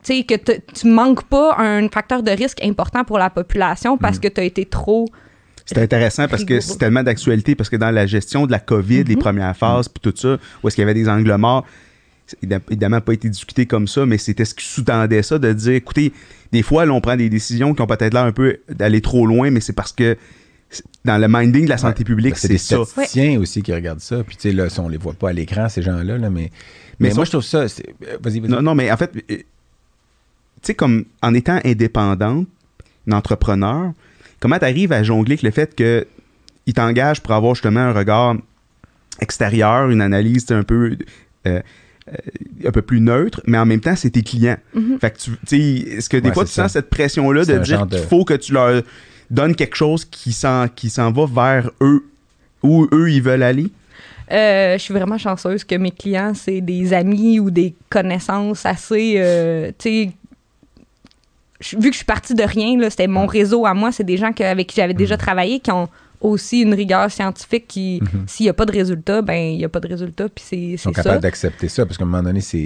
Tu 0.04 0.18
sais, 0.18 0.24
que 0.24 0.36
te- 0.36 0.60
tu 0.74 0.88
manques 0.88 1.24
pas 1.26 1.56
un 1.58 1.88
facteur 1.90 2.24
de 2.24 2.32
risque 2.32 2.64
important 2.64 3.04
pour 3.04 3.18
la 3.20 3.30
population 3.30 3.98
parce 3.98 4.18
Mm. 4.18 4.22
que 4.22 4.28
tu 4.30 4.42
as 4.42 4.44
été 4.46 4.66
trop. 4.66 5.06
C'est 5.66 5.78
intéressant 5.78 6.28
parce 6.28 6.46
que 6.46 6.60
c'est 6.62 6.78
tellement 6.78 7.04
d'actualité, 7.04 7.54
parce 7.54 7.70
que 7.70 7.76
dans 7.76 7.92
la 7.92 8.08
gestion 8.08 8.48
de 8.48 8.52
la 8.52 8.60
COVID, 8.60 9.04
les 9.04 9.16
Mhm. 9.16 9.22
premières 9.22 9.56
phases, 9.56 9.88
puis 9.88 10.00
tout 10.02 10.18
ça, 10.18 10.38
où 10.64 10.68
est-ce 10.68 10.76
qu'il 10.76 10.82
y 10.82 10.88
avait 10.90 10.96
des 10.96 11.08
angles 11.08 11.36
morts, 11.36 11.64
évidemment 12.70 13.02
pas 13.02 13.14
été 13.14 13.30
discuté 13.30 13.66
comme 13.66 13.88
ça, 13.88 14.06
mais 14.06 14.18
c'était 14.18 14.46
ce 14.46 14.56
qui 14.56 14.66
sous-tendait 14.66 15.22
ça, 15.22 15.38
de 15.38 15.52
dire, 15.54 15.74
écoutez, 15.74 16.12
des 16.52 16.64
fois, 16.64 16.86
là, 16.86 16.94
on 16.94 17.02
prend 17.02 17.16
des 17.18 17.30
décisions 17.30 17.74
qui 17.76 17.82
ont 17.82 17.88
peut-être 17.88 18.14
l'air 18.14 18.24
un 18.24 18.32
peu 18.32 18.58
d'aller 18.70 19.02
trop 19.02 19.28
loin, 19.28 19.52
mais 19.52 19.60
c'est 19.60 19.74
parce 19.74 19.92
que 19.92 20.18
dans 21.06 21.18
le 21.18 21.28
minding 21.28 21.66
de 21.66 21.70
la 21.70 21.78
santé 21.78 22.00
Ouais. 22.00 22.06
publique, 22.06 22.34
Ben, 22.34 22.40
c'est 22.40 22.48
c'est 22.48 22.54
des 22.54 23.36
ça. 23.36 23.40
aussi 23.40 23.62
qui 23.62 23.74
regardent 23.74 24.00
ça. 24.02 24.24
Puis, 24.24 24.38
tu 24.38 24.50
sais, 24.50 24.56
là, 24.56 24.70
ça, 24.70 24.82
on 24.82 24.90
les 24.90 24.98
voit 24.98 25.14
pas 25.14 25.30
à 25.30 25.34
l'écran, 25.34 25.68
ces 25.70 25.82
gens-là, 25.82 26.18
là, 26.18 26.30
mais, 26.30 26.52
mais, 27.00 27.10
Mais 27.10 27.14
moi, 27.14 27.26
ça- 27.26 27.26
je 27.26 27.30
trouve 27.32 27.44
ça. 27.44 27.58
euh, 27.60 27.68
Vas-y, 28.22 28.40
vas-y. 28.40 28.50
Non, 28.50 28.62
non, 28.62 28.76
mais 28.76 28.92
en 28.92 28.98
fait, 28.98 29.12
euh, 29.32 29.38
sais, 30.64 30.76
comme 30.76 31.06
en 31.22 31.34
étant 31.34 31.60
indépendante, 31.66 32.48
une 33.08 33.14
entrepreneur, 33.14 33.92
comment 34.40 34.58
tu 34.60 34.66
arrives 34.66 34.92
à 34.92 35.04
jongler 35.04 35.34
avec 35.34 35.44
le 35.44 35.52
fait 35.52 35.76
que 35.76 36.06
il 36.66 36.74
t'engage 36.74 37.22
pour 37.22 37.32
avoir 37.34 37.56
justement 37.56 37.80
un 37.80 37.94
regard 37.94 38.36
extérieur, 39.20 39.90
une 39.90 40.02
analyse 40.02 40.46
tu 40.46 40.54
un 40.54 40.64
peu 40.64 40.96
euh, 41.48 41.60
euh, 42.10 42.14
un 42.68 42.72
peu 42.72 42.82
plus 42.82 43.02
neutre, 43.02 43.42
mais 43.46 43.58
en 43.58 43.66
même 43.66 43.80
temps, 43.82 43.96
c'est 43.96 44.10
tes 44.12 44.22
clients. 44.24 44.58
Mhm. 44.74 44.98
Fait 45.00 45.12
que 45.12 45.18
tu 45.18 45.32
tu 45.32 45.38
sais, 45.48 45.58
est-ce 45.98 46.10
que 46.10 46.18
des 46.18 46.30
Ouais, 46.30 46.34
fois 46.34 46.46
tu 46.46 46.52
sens 46.52 46.74
cette 46.74 46.90
pression-là 46.90 47.44
C'est 47.46 47.60
de 47.60 47.64
dire 47.64 47.80
qu'il 47.88 47.90
de- 48.00 48.04
faut 48.06 48.26
que 48.26 48.34
tu 48.36 48.54
leur 48.54 48.82
donnes 49.30 49.56
quelque 49.56 49.76
chose 49.76 50.06
qui 50.06 50.32
s'en 50.32 50.68
qui 50.68 50.90
s'en 50.90 51.12
va 51.12 51.26
vers 51.26 51.72
eux 51.82 52.04
où 52.64 52.88
eux 52.94 53.12
ils 53.12 53.22
veulent 53.22 53.44
aller? 53.44 53.70
Euh, 54.32 54.74
je 54.78 54.84
suis 54.84 54.94
vraiment 54.94 55.18
chanceuse 55.18 55.64
que 55.64 55.74
mes 55.76 55.90
clients, 55.92 56.34
c'est 56.36 56.62
des 56.62 56.94
amis 56.94 57.40
ou 57.40 57.50
des 57.50 57.74
connaissances 57.90 58.64
assez. 58.66 59.16
euh, 59.18 59.72
tu 59.80 59.90
sais, 59.90 60.12
vu 61.78 61.90
que 61.90 61.94
je 61.94 61.98
suis 61.98 62.06
partie 62.06 62.34
de 62.36 62.44
rien, 62.44 62.78
c'était 62.90 63.08
mon 63.08 63.26
réseau 63.26 63.66
à 63.66 63.74
moi, 63.74 63.92
c'est 63.92 64.04
des 64.04 64.18
gens 64.18 64.32
que- 64.34 64.44
avec 64.44 64.68
qui 64.68 64.76
j'avais 64.78 64.94
déjà 64.94 65.18
travaillé 65.18 65.60
qui 65.60 65.72
ont 65.72 65.90
aussi 66.22 66.62
une 66.64 66.74
rigueur 66.74 67.10
scientifique 67.10 67.66
qui, 67.66 68.00
Mhm. 68.02 68.26
s'il 68.28 68.46
n'y 68.46 68.50
a 68.50 68.54
pas 68.54 68.66
de 68.66 68.74
résultat, 68.74 69.22
ben 69.22 69.36
il 69.54 69.58
n'y 69.58 69.64
a 69.64 69.70
pas 69.70 69.80
de 69.80 69.88
résultat, 69.88 70.28
puis 70.28 70.44
c'est 70.46 70.58
Ils 70.58 70.78
sont 70.78 70.92
ça. 70.94 71.02
capables 71.04 71.22
d'accepter 71.24 71.70
ça 71.70 71.86
parce 71.86 71.98
qu'à 71.98 72.04
un 72.04 72.08
moment 72.08 72.24
donné, 72.24 72.42
c'est. 72.42 72.58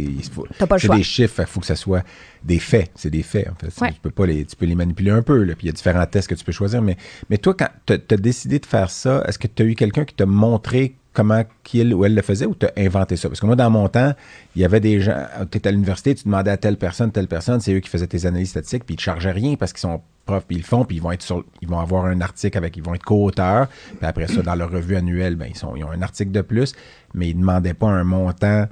des 0.96 1.04
chiffres, 1.04 1.42
il 1.42 1.46
faut 1.46 1.60
que 1.60 1.66
ça 1.68 1.76
soit 1.76 2.04
des 2.44 2.58
faits. 2.58 2.90
C'est 2.96 3.12
des 3.12 3.22
faits, 3.22 3.48
en 3.50 3.54
fait. 3.56 3.82
Ouais. 3.82 3.92
Tu, 3.94 4.00
peux 4.00 4.10
pas 4.10 4.26
les, 4.26 4.44
tu 4.46 4.56
peux 4.56 4.66
les 4.66 4.74
manipuler 4.76 5.12
un 5.12 5.22
peu, 5.22 5.44
là, 5.44 5.54
puis 5.56 5.66
il 5.66 5.68
y 5.68 5.70
a 5.70 5.74
différents 5.74 6.06
tests 6.08 6.28
que 6.28 6.36
tu 6.36 6.44
peux 6.44 6.52
choisir. 6.52 6.82
Mais, 6.82 6.98
mais 7.30 7.38
toi, 7.38 7.54
quand 7.54 7.68
tu 7.86 7.94
as 7.94 8.18
décidé 8.18 8.58
de 8.58 8.66
faire 8.66 8.90
ça, 8.90 9.24
est-ce 9.28 9.38
que 9.38 9.48
tu 9.48 9.62
as 9.62 9.66
eu 9.68 9.76
quelqu'un 9.76 10.04
qui 10.06 10.16
t'a 10.16 10.26
montré 10.26 10.96
comment 11.14 11.44
qu'il 11.64 11.94
ou 11.94 12.04
elle 12.06 12.16
le 12.16 12.22
faisait 12.22 12.46
ou 12.46 12.56
tu 12.56 12.66
as 12.66 12.72
inventé 12.78 13.16
ça? 13.16 13.30
Parce 13.30 13.40
que 13.40 13.46
moi, 13.46 13.56
dans 13.56 13.70
mon 13.70 13.88
temps, 13.88 14.14
il 14.56 14.62
y 14.62 14.66
avait 14.66 14.80
des 14.80 15.00
gens, 15.00 15.16
tu 15.52 15.58
étais 15.60 15.70
à 15.70 15.72
l'université, 15.72 16.16
tu 16.16 16.24
demandais 16.26 16.52
à 16.52 16.58
telle 16.58 16.78
personne, 16.78 17.12
telle 17.12 17.28
personne, 17.28 17.60
c'est 17.62 17.74
eux 17.74 17.80
qui 17.80 17.90
faisaient 17.90 18.08
tes 18.08 18.26
analyses 18.26 18.50
statistiques, 18.50 18.86
puis 18.86 18.96
ils 18.96 18.98
te 18.98 19.04
chargeaient 19.04 19.32
rien 19.32 19.56
parce 19.56 19.72
qu'ils 19.74 19.82
sont 19.82 20.02
profs, 20.26 20.46
puis 20.46 20.56
ils 20.56 20.60
le 20.60 20.66
font, 20.66 20.86
puis 20.86 20.98
ils 20.98 21.02
vont 21.02 21.12
être 21.12 21.22
sur, 21.22 21.44
ils 21.62 21.68
vont 21.68 21.80
avoir 21.80 22.06
un 22.06 22.20
article 22.22 22.58
avec, 22.58 22.76
ils 22.78 22.84
vont 22.84 22.96
être 22.96 23.04
co-auteurs, 23.04 23.68
puis 23.68 24.06
après 24.08 24.28
ça, 24.28 24.42
dans 24.42 24.56
leur 24.56 24.72
revue 24.72 24.96
annuelle, 24.96 25.36
ben, 25.36 25.48
ils, 25.50 25.58
ils 25.78 25.84
ont 25.84 25.92
un 25.92 26.02
article 26.02 26.32
de 26.32 26.42
plus, 26.42 26.74
mais 27.14 27.30
ils 27.30 27.36
ne 27.36 27.42
demandaient 27.42 27.74
pas 27.74 27.88
un 27.88 28.04
montant 28.04 28.68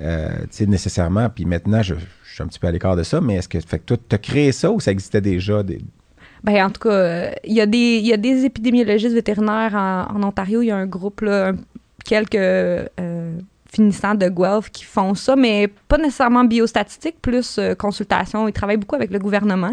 euh, 0.00 0.28
nécessairement. 0.66 1.28
Puis 1.30 1.44
maintenant, 1.44 1.82
je, 1.82 1.94
je 1.94 2.34
suis 2.34 2.42
un 2.42 2.46
petit 2.46 2.58
peu 2.58 2.66
à 2.66 2.72
l'écart 2.72 2.96
de 2.96 3.02
ça, 3.02 3.20
mais 3.20 3.36
est-ce 3.36 3.48
que, 3.48 3.60
fait 3.60 3.78
que 3.78 3.84
toi, 3.84 3.96
tu 4.08 4.14
as 4.14 4.18
créé 4.18 4.50
ça 4.50 4.70
ou 4.72 4.80
ça 4.80 4.90
existait 4.90 5.20
déjà? 5.20 5.62
Des... 5.62 5.78
Ben, 6.42 6.64
en 6.64 6.70
tout 6.70 6.80
cas, 6.80 6.90
euh, 6.90 7.30
il 7.44 7.52
y, 7.54 7.60
a 7.60 7.66
des- 7.66 7.98
il 7.98 8.06
y 8.06 8.12
a 8.12 8.16
des 8.16 8.44
épidémiologistes 8.44 9.14
vétérinaires 9.14 9.74
en, 9.74 10.16
en 10.16 10.22
Ontario. 10.24 10.62
Il 10.62 10.66
y 10.66 10.70
a 10.70 10.76
un 10.76 10.86
groupe, 10.86 11.20
là, 11.20 11.48
un- 11.50 11.56
quelques 12.04 12.34
euh, 12.34 13.38
finissants 13.72 14.14
de 14.14 14.28
Guelph 14.28 14.70
qui 14.70 14.84
font 14.84 15.14
ça, 15.14 15.34
mais 15.36 15.68
pas 15.88 15.98
nécessairement 15.98 16.44
biostatistique, 16.44 17.20
plus 17.20 17.58
euh, 17.58 17.74
consultation. 17.74 18.46
Ils 18.46 18.52
travaillent 18.52 18.76
beaucoup 18.76 18.94
avec 18.94 19.10
le 19.10 19.18
gouvernement. 19.18 19.72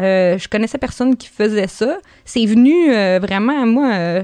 Euh, 0.00 0.38
je 0.38 0.48
connaissais 0.48 0.78
personne 0.78 1.16
qui 1.16 1.28
faisait 1.28 1.66
ça. 1.66 1.98
C'est 2.24 2.46
venu 2.46 2.90
vraiment, 3.18 3.66
moi, 3.66 4.22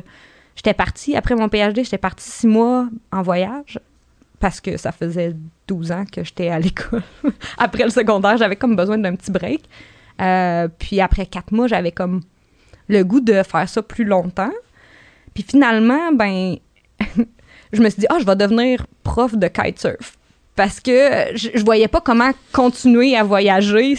j'étais 0.56 0.74
partie, 0.74 1.16
après 1.16 1.34
mon 1.34 1.48
PhD, 1.48 1.84
j'étais 1.84 1.98
partie 1.98 2.28
six 2.28 2.46
mois 2.46 2.88
en 3.12 3.22
voyage 3.22 3.78
parce 4.40 4.60
que 4.60 4.76
ça 4.76 4.92
faisait 4.92 5.34
12 5.66 5.92
ans 5.92 6.04
que 6.10 6.22
j'étais 6.22 6.48
à 6.48 6.58
l'école. 6.60 7.02
après 7.58 7.84
le 7.84 7.90
secondaire, 7.90 8.36
j'avais 8.36 8.56
comme 8.56 8.76
besoin 8.76 8.98
d'un 8.98 9.14
petit 9.14 9.30
break. 9.30 9.64
Puis 10.78 11.00
après 11.00 11.26
quatre 11.26 11.52
mois, 11.52 11.66
j'avais 11.66 11.92
comme 11.92 12.22
le 12.88 13.02
goût 13.02 13.20
de 13.20 13.42
faire 13.42 13.68
ça 13.68 13.82
plus 13.82 14.04
longtemps. 14.04 14.52
Puis 15.34 15.44
finalement, 15.46 16.12
ben, 16.12 16.56
je 17.72 17.80
me 17.82 17.88
suis 17.90 18.00
dit, 18.00 18.06
ah, 18.10 18.16
je 18.20 18.24
vais 18.24 18.36
devenir 18.36 18.86
prof 19.02 19.34
de 19.36 19.48
kitesurf. 19.48 20.16
Parce 20.56 20.80
que 20.80 20.90
je, 21.34 21.48
je 21.54 21.64
voyais 21.64 21.88
pas 21.88 22.00
comment 22.00 22.30
continuer 22.52 23.16
à 23.16 23.22
voyager 23.22 23.94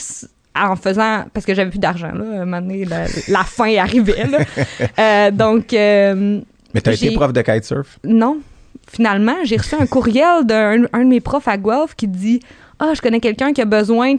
en 0.55 0.75
faisant. 0.75 1.23
Parce 1.33 1.45
que 1.45 1.53
j'avais 1.55 1.69
plus 1.69 1.79
d'argent, 1.79 2.11
là. 2.11 2.23
À 2.39 2.41
un 2.41 2.45
moment 2.45 2.61
donné, 2.61 2.83
la, 2.85 3.05
la 3.29 3.43
fin 3.43 3.73
arrivait, 3.77 4.27
là. 4.27 4.39
Euh, 4.99 5.31
donc, 5.31 5.71
euh, 5.73 6.41
Mais 6.73 6.81
tu 6.81 6.89
as 6.89 6.93
été 6.93 7.11
prof 7.11 7.31
de 7.33 7.41
kitesurf? 7.41 7.99
non. 8.03 8.39
Finalement, 8.91 9.35
j'ai 9.43 9.55
reçu 9.57 9.75
un 9.79 9.85
courriel 9.85 10.43
d'un 10.45 10.85
un 10.93 10.99
de 11.03 11.09
mes 11.09 11.19
profs 11.21 11.47
à 11.47 11.57
Guelph 11.57 11.93
qui 11.95 12.07
dit 12.07 12.39
Ah, 12.79 12.93
je 12.95 13.01
connais 13.01 13.19
quelqu'un 13.19 13.53
qui 13.53 13.61
a 13.61 13.65
besoin 13.65 14.15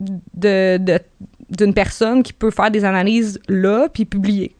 de, 0.00 0.76
de- 0.78 1.00
d'une 1.48 1.72
personne 1.72 2.22
qui 2.22 2.32
peut 2.34 2.50
faire 2.50 2.70
des 2.70 2.84
analyses 2.84 3.40
là, 3.48 3.88
puis 3.92 4.04
publier. 4.04 4.54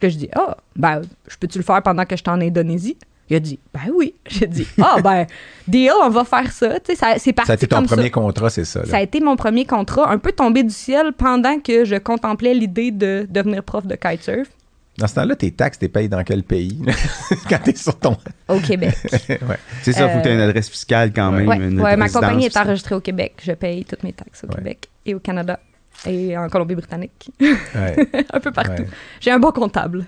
Là, 0.00 0.08
je 0.08 0.16
dis 0.16 0.28
Ah, 0.34 0.56
ben, 0.76 1.02
je 1.28 1.36
peux-tu 1.36 1.58
le 1.58 1.64
faire 1.64 1.82
pendant 1.82 2.04
que 2.04 2.16
je 2.16 2.22
suis 2.22 2.30
en 2.30 2.40
Indonésie 2.40 2.96
Il 3.30 3.36
a 3.36 3.40
dit 3.40 3.58
Ben 3.74 3.90
oui. 3.94 4.14
J'ai 4.26 4.46
dit 4.46 4.66
Ah, 4.82 4.96
ben, 5.02 5.26
deal, 5.66 5.90
on 6.02 6.08
va 6.10 6.24
faire 6.24 6.50
ça. 6.52 6.80
Tu 6.80 6.92
sais, 6.92 6.96
ça- 6.96 7.18
c'est 7.18 7.32
parti 7.32 7.46
Ça 7.48 7.52
a 7.52 7.56
été 7.56 7.66
ton 7.66 7.76
comme 7.76 7.86
premier 7.86 8.02
ça. 8.04 8.10
contrat, 8.10 8.50
c'est 8.50 8.64
ça? 8.64 8.80
là? 8.80 8.86
Ça 8.86 8.96
a 8.98 9.02
été 9.02 9.20
mon 9.20 9.36
premier 9.36 9.64
contrat, 9.66 10.10
un 10.10 10.18
peu 10.18 10.32
tombé 10.32 10.62
du 10.62 10.70
ciel 10.74 11.12
pendant 11.12 11.58
que 11.60 11.84
je 11.84 11.96
contemplais 11.96 12.54
l'idée 12.54 12.90
de 12.90 13.26
devenir 13.28 13.62
prof 13.62 13.86
de 13.86 13.94
kitesurf. 13.96 14.48
Dans 14.96 15.06
ce 15.06 15.14
temps-là, 15.14 15.36
tes 15.36 15.52
taxes, 15.52 15.78
t'es 15.78 15.88
payé 15.88 16.08
dans 16.08 16.24
quel 16.24 16.42
pays? 16.42 16.82
quand 17.48 17.58
t'es 17.62 17.76
sur 17.76 17.96
ton... 17.98 18.16
Au 18.48 18.58
Québec. 18.58 18.96
ouais. 19.28 19.38
C'est 19.82 19.92
ça, 19.92 20.06
il 20.06 20.10
faut 20.10 20.18
que 20.18 20.22
tu 20.24 20.28
aies 20.28 20.34
une 20.34 20.40
Euh, 20.40 20.48
adresse 20.48 20.68
fiscale 20.68 21.12
quand 21.12 21.30
même. 21.30 21.46
Ouais, 21.46 21.56
une 21.56 21.80
ouais, 21.80 21.96
ma 21.96 22.08
compagnie 22.08 22.46
est 22.46 22.56
enregistrée 22.56 22.96
au 22.96 23.00
Québec. 23.00 23.34
Je 23.44 23.52
paye 23.52 23.84
toutes 23.84 24.02
mes 24.02 24.12
taxes 24.12 24.42
au 24.42 24.48
Ouais. 24.48 24.56
Québec 24.56 24.88
et 25.06 25.14
au 25.14 25.20
Canada 25.20 25.60
et 26.04 26.36
en 26.36 26.48
Colombie-Britannique. 26.48 27.30
Un 27.40 28.40
peu 28.40 28.50
partout. 28.50 28.82
ouais. 28.82 28.88
J'ai 29.20 29.30
un 29.30 29.38
bon 29.38 29.52
comptable. 29.52 30.04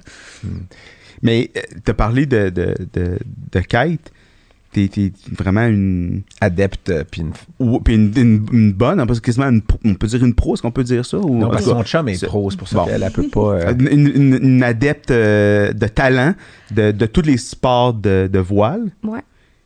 Mais 1.22 1.50
tu 1.84 1.90
as 1.90 1.94
parlé 1.94 2.26
de, 2.26 2.48
de, 2.50 2.74
de, 2.94 3.18
de 3.52 3.60
Kate. 3.60 4.12
T'es 4.72 4.86
t'es 4.86 5.10
vraiment 5.36 5.66
une, 5.66 6.22
Adepte, 6.40 6.90
euh, 6.90 7.02
puis 7.10 7.22
une... 7.22 7.32
ou- 7.58 7.80
puis 7.80 7.94
une, 7.96 8.12
une, 8.16 8.46
une 8.52 8.72
bonne, 8.72 9.04
quasiment 9.20 9.48
une 9.48 9.62
pro- 9.62 9.80
on 9.84 9.94
peut 9.94 10.06
dire 10.06 10.24
une 10.24 10.32
pro, 10.32 10.54
est-ce 10.54 10.62
qu'on 10.62 10.70
peut 10.70 10.84
dire 10.84 11.04
ça? 11.04 11.18
Ou, 11.18 11.38
Non, 11.40 11.50
parce 11.50 11.64
que 11.64 11.70
son 11.70 11.82
chum 11.82 12.08
est 12.08 12.14
c'est- 12.14 12.26
pro, 12.26 12.48
c'est 12.52 12.56
pour 12.56 12.68
ça 12.68 12.76
bon. 12.76 12.84
qu'elle 12.84 13.02
elle 13.02 13.10
peut 13.10 13.26
pas... 13.28 13.54
euh, 13.54 13.74
une, 13.90 14.06
une- 14.06 14.38
une 14.40 14.62
adepte 14.62 15.10
euh, 15.10 15.72
de 15.72 15.86
talent 15.88 16.34
de, 16.70 16.92
de 16.92 17.06
tous 17.06 17.22
les 17.22 17.36
sports 17.36 17.94
de, 17.94 18.30
de 18.32 18.38
voile, 18.38 18.82
Ouais. 19.02 19.18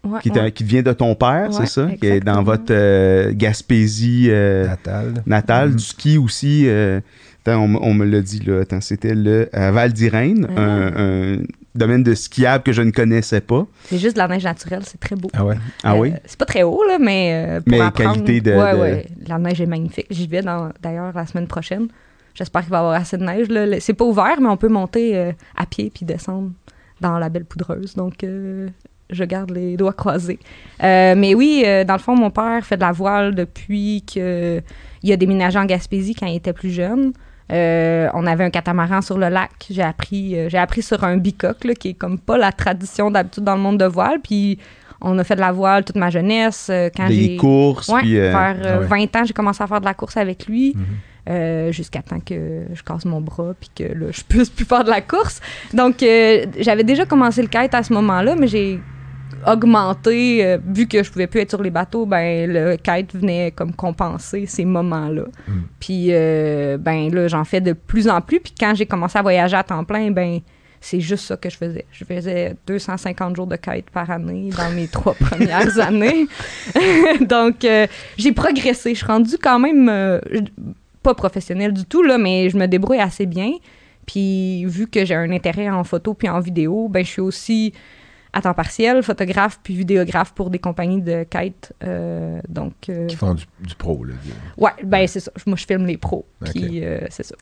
ouais, 0.07 0.21
qui, 0.23 0.31
ouais. 0.31 0.51
qui 0.53 0.64
vient 0.64 0.81
de 0.81 0.93
ton 0.95 1.14
père, 1.14 1.53
c'est 1.53 1.67
ça? 1.67 1.87
Qui 2.01 2.07
est 2.07 2.21
dans 2.21 2.43
votre 2.43 2.71
euh, 2.73 3.31
Gaspésie 3.35 4.29
euh, 4.31 4.69
Natal. 4.69 5.23
natale, 5.27 5.69
Mhm. 5.69 5.77
du 5.77 5.85
ski 5.85 6.17
aussi. 6.17 6.64
Euh, 7.49 7.53
attends, 7.53 7.79
on, 7.83 7.95
me 7.95 8.05
l'a 8.05 8.21
dit, 8.21 8.41
là. 8.41 8.61
Attends, 8.61 8.81
c'était 8.81 9.15
le 9.15 9.49
à 9.53 9.71
Val 9.71 9.93
d'Irène, 9.93 10.49
Ah. 10.57 10.61
un, 10.61 11.35
un 11.35 11.37
domaine 11.75 12.03
de 12.03 12.15
skiable 12.15 12.63
que 12.65 12.73
je 12.73 12.83
ne 12.83 12.91
connaissais 12.91 13.41
pas. 13.41 13.67
C'est 13.85 13.99
juste 13.99 14.15
de 14.15 14.21
la 14.21 14.29
neige 14.29 14.45
naturelle, 14.45 14.83
c'est 14.85 15.01
très 15.01 15.17
beau. 15.17 15.29
Ah 15.35 15.45
ouais? 15.45 15.57
Ah 15.83 15.95
Euh, 15.95 15.99
oui? 15.99 16.13
C'est 16.25 16.39
pas 16.39 16.45
très 16.47 16.63
haut, 16.63 16.83
là, 16.87 16.99
mais. 17.01 17.31
euh, 17.33 17.61
pour 17.61 17.71
Mais 17.71 17.81
apprendre- 17.81 18.13
qualité 18.25 18.41
de- 18.41 18.53
Ouais, 18.57 18.73
de- 18.75 18.79
ouais. 18.81 19.07
La 19.27 19.39
neige 19.39 19.61
est 19.61 19.67
magnifique. 19.67 20.07
J'y 20.11 20.27
vais 20.27 20.43
dans- 20.43 20.71
d'ailleurs 20.83 21.13
la 21.15 21.27
semaine 21.27 21.47
prochaine. 21.47 21.89
J'espère 22.35 22.63
qu'il 22.63 22.71
va 22.71 22.79
y 22.79 22.81
avoir 22.81 22.95
assez 22.95 23.17
de 23.17 23.25
neige. 23.25 23.49
là. 23.49 23.79
C'est 23.81 23.95
pas 23.95 24.05
ouvert, 24.05 24.41
mais 24.41 24.49
on 24.49 24.57
peut 24.57 24.69
monter 24.69 25.17
euh, 25.17 25.33
à 25.57 25.67
pied 25.67 25.91
puis 25.95 26.05
descendre 26.05 26.51
dans 27.01 27.19
la 27.19 27.29
belle 27.29 27.45
poudreuse. 27.45 27.95
Donc, 27.95 28.25
euh, 28.25 28.69
je 29.11 29.23
garde 29.25 29.51
les 29.51 29.77
doigts 29.77 29.93
croisés. 29.93 30.39
Euh, 30.83 31.15
mais 31.17 31.35
oui, 31.35 31.63
euh, 31.67 31.85
dans 31.85 31.93
le 31.95 31.99
fond, 32.01 32.17
mon 32.17 32.31
père 32.31 32.65
fait 32.65 32.77
de 32.77 32.81
la 32.81 32.91
voile 32.93 33.35
depuis 33.35 34.03
qu'il 34.07 34.23
a 35.13 35.17
déménagé 35.17 35.59
en 35.59 35.65
Gaspésie 35.67 36.15
quand 36.15 36.27
il 36.27 36.37
était 36.37 36.53
plus 36.53 36.71
jeune. 36.71 37.13
Euh, 37.53 38.09
on 38.15 38.27
avait 38.27 38.45
un 38.45 38.51
catamaran 38.51 39.03
sur 39.03 39.19
le 39.19 39.29
lac. 39.29 39.51
J'ai 39.71 39.83
appris, 39.83 40.37
euh, 40.39 40.49
j'ai 40.49 40.59
appris 40.59 40.83
sur 40.83 41.05
un 41.05 41.17
bicoque, 41.17 41.65
là, 41.65 41.75
qui 41.75 41.91
est 41.91 41.95
comme 41.95 42.19
pas 42.19 42.39
la 42.39 42.53
tradition 42.53 43.11
d'habitude 43.11 43.45
dans 43.45 43.55
le 43.55 43.61
monde 43.61 43.79
de 43.79 43.85
voile. 43.85 44.19
Puis 44.23 44.59
on 45.01 45.19
a 45.19 45.25
fait 45.25 45.37
de 45.37 45.41
la 45.41 45.53
voile 45.53 45.85
toute 45.85 45.97
ma 45.97 46.09
jeunesse. 46.11 46.69
euh, 46.71 46.89
quand 46.97 47.09
Des 47.09 47.37
courses, 47.37 47.89
Ouais, 47.89 48.01
puis... 48.01 48.19
euh, 48.19 48.31
vers 48.31 48.57
ah 48.65 48.81
ouais. 48.81 49.07
20 49.07 49.17
ans, 49.17 49.25
j'ai 49.27 49.35
commencé 49.35 49.63
à 49.63 49.67
faire 49.67 49.81
de 49.81 49.85
la 49.85 49.95
course 49.95 50.17
avec 50.17 50.47
lui. 50.47 50.75
Mhm. 50.77 51.71
jusqu'à 51.73 52.03
temps 52.03 52.21
que 52.21 52.65
je 52.73 52.83
casse 52.83 53.07
mon 53.07 53.21
bras 53.23 53.53
puis 53.59 53.71
que 53.75 53.85
là, 53.95 54.07
je 54.11 54.23
puisse 54.23 54.51
plus 54.51 54.65
faire 54.67 54.85
de 54.85 54.91
la 54.91 55.01
course. 55.01 55.41
Donc, 55.73 55.97
j'avais 56.01 56.85
déjà 56.85 57.05
commencé 57.07 57.41
le 57.43 57.49
kite 57.49 57.75
à 57.75 57.83
ce 57.83 57.93
moment-là, 57.95 58.37
mais 58.37 58.47
j'ai 58.47 58.79
augmenté, 59.47 60.45
euh, 60.45 60.59
vu 60.67 60.87
que 60.87 61.03
je 61.03 61.11
pouvais 61.11 61.27
plus 61.27 61.41
être 61.41 61.51
sur 61.51 61.63
les 61.63 61.71
bateaux, 61.71 62.07
ben 62.07 62.51
le 62.51 62.77
kite 62.77 63.15
venait 63.15 63.51
comme 63.51 63.73
compenser 63.73 64.47
ces 64.47 64.65
moments-là. 64.65 65.25
Mm. 65.47 65.53
Puis, 65.81 66.07
euh, 66.11 66.77
ben 66.79 67.13
là, 67.13 67.29
j'en 67.29 67.45
fais 67.45 67.61
de 67.61 67.73
plus 67.73 68.09
en 68.09 68.21
plus. 68.21 68.41
Puis 68.41 68.55
quand 68.59 68.75
j'ai 68.75 68.87
commencé 68.87 69.19
à 69.19 69.23
voyager 69.23 69.57
à 69.57 69.63
temps 69.63 69.85
plein, 69.85 70.11
ben 70.11 70.41
c'est 70.85 71.01
juste 71.01 71.25
ça 71.25 71.39
que 71.39 71.49
je 71.49 71.57
faisais. 71.57 71.87
Je 71.93 72.05
faisais 72.05 72.57
250 72.67 73.37
jours 73.37 73.47
de 73.47 73.57
kite 73.57 73.89
par 73.91 74.11
année 74.11 74.51
dans 74.55 74.71
mes 74.71 74.87
trois 74.87 75.15
premières 75.19 75.79
années. 75.79 76.27
Donc, 77.23 77.65
euh, 77.65 77.87
j'ai 78.19 78.33
progressé. 78.33 78.91
Je 78.91 78.99
suis 78.99 79.07
rendue 79.07 79.39
quand 79.43 79.59
même 79.59 79.89
euh, 79.89 80.21
pas 81.03 81.15
professionnelle 81.15 81.73
du 81.73 81.87
tout, 81.87 82.03
là, 82.03 82.19
mais 82.19 82.51
je 82.51 82.59
me 82.59 82.67
débrouille 82.67 83.01
assez 83.01 83.25
bien. 83.25 83.53
Puis, 84.07 84.67
vu 84.67 84.87
que 84.87 85.07
j'ai 85.07 85.15
un 85.15 85.31
intérêt 85.31 85.71
en 85.71 85.85
photo 85.85 86.13
puis 86.13 86.29
en 86.29 86.41
vidéo, 86.41 86.89
ben 86.91 87.03
je 87.03 87.11
suis 87.11 87.23
aussi 87.23 87.73
à 88.35 88.42
temps 88.42 88.53
partiel, 88.55 89.03
photographe 89.03 89.61
puis 89.62 89.75
vidéographe 89.75 90.35
pour 90.35 90.51
des 90.51 90.59
compagnies 90.59 91.01
de 91.03 91.25
kite. 91.25 91.73
Euh, 91.85 92.40
donc, 92.49 92.75
euh, 92.88 93.07
Qui 93.07 93.16
font 93.16 93.35
du, 93.35 93.44
du 93.61 93.75
pro, 93.75 94.05
là. 94.05 94.14
ouais, 94.59 94.70
ben 94.85 95.07
c'est 95.07 95.20
ça. 95.20 95.31
Moi, 95.47 95.57
je 95.57 95.64
filme 95.64 95.87
les 95.87 95.97
pros. 95.97 96.27
Ok. 96.42 96.51
Puis, 96.51 96.85
euh, 96.85 97.01
c'est 97.11 97.23
ça. 97.25 97.35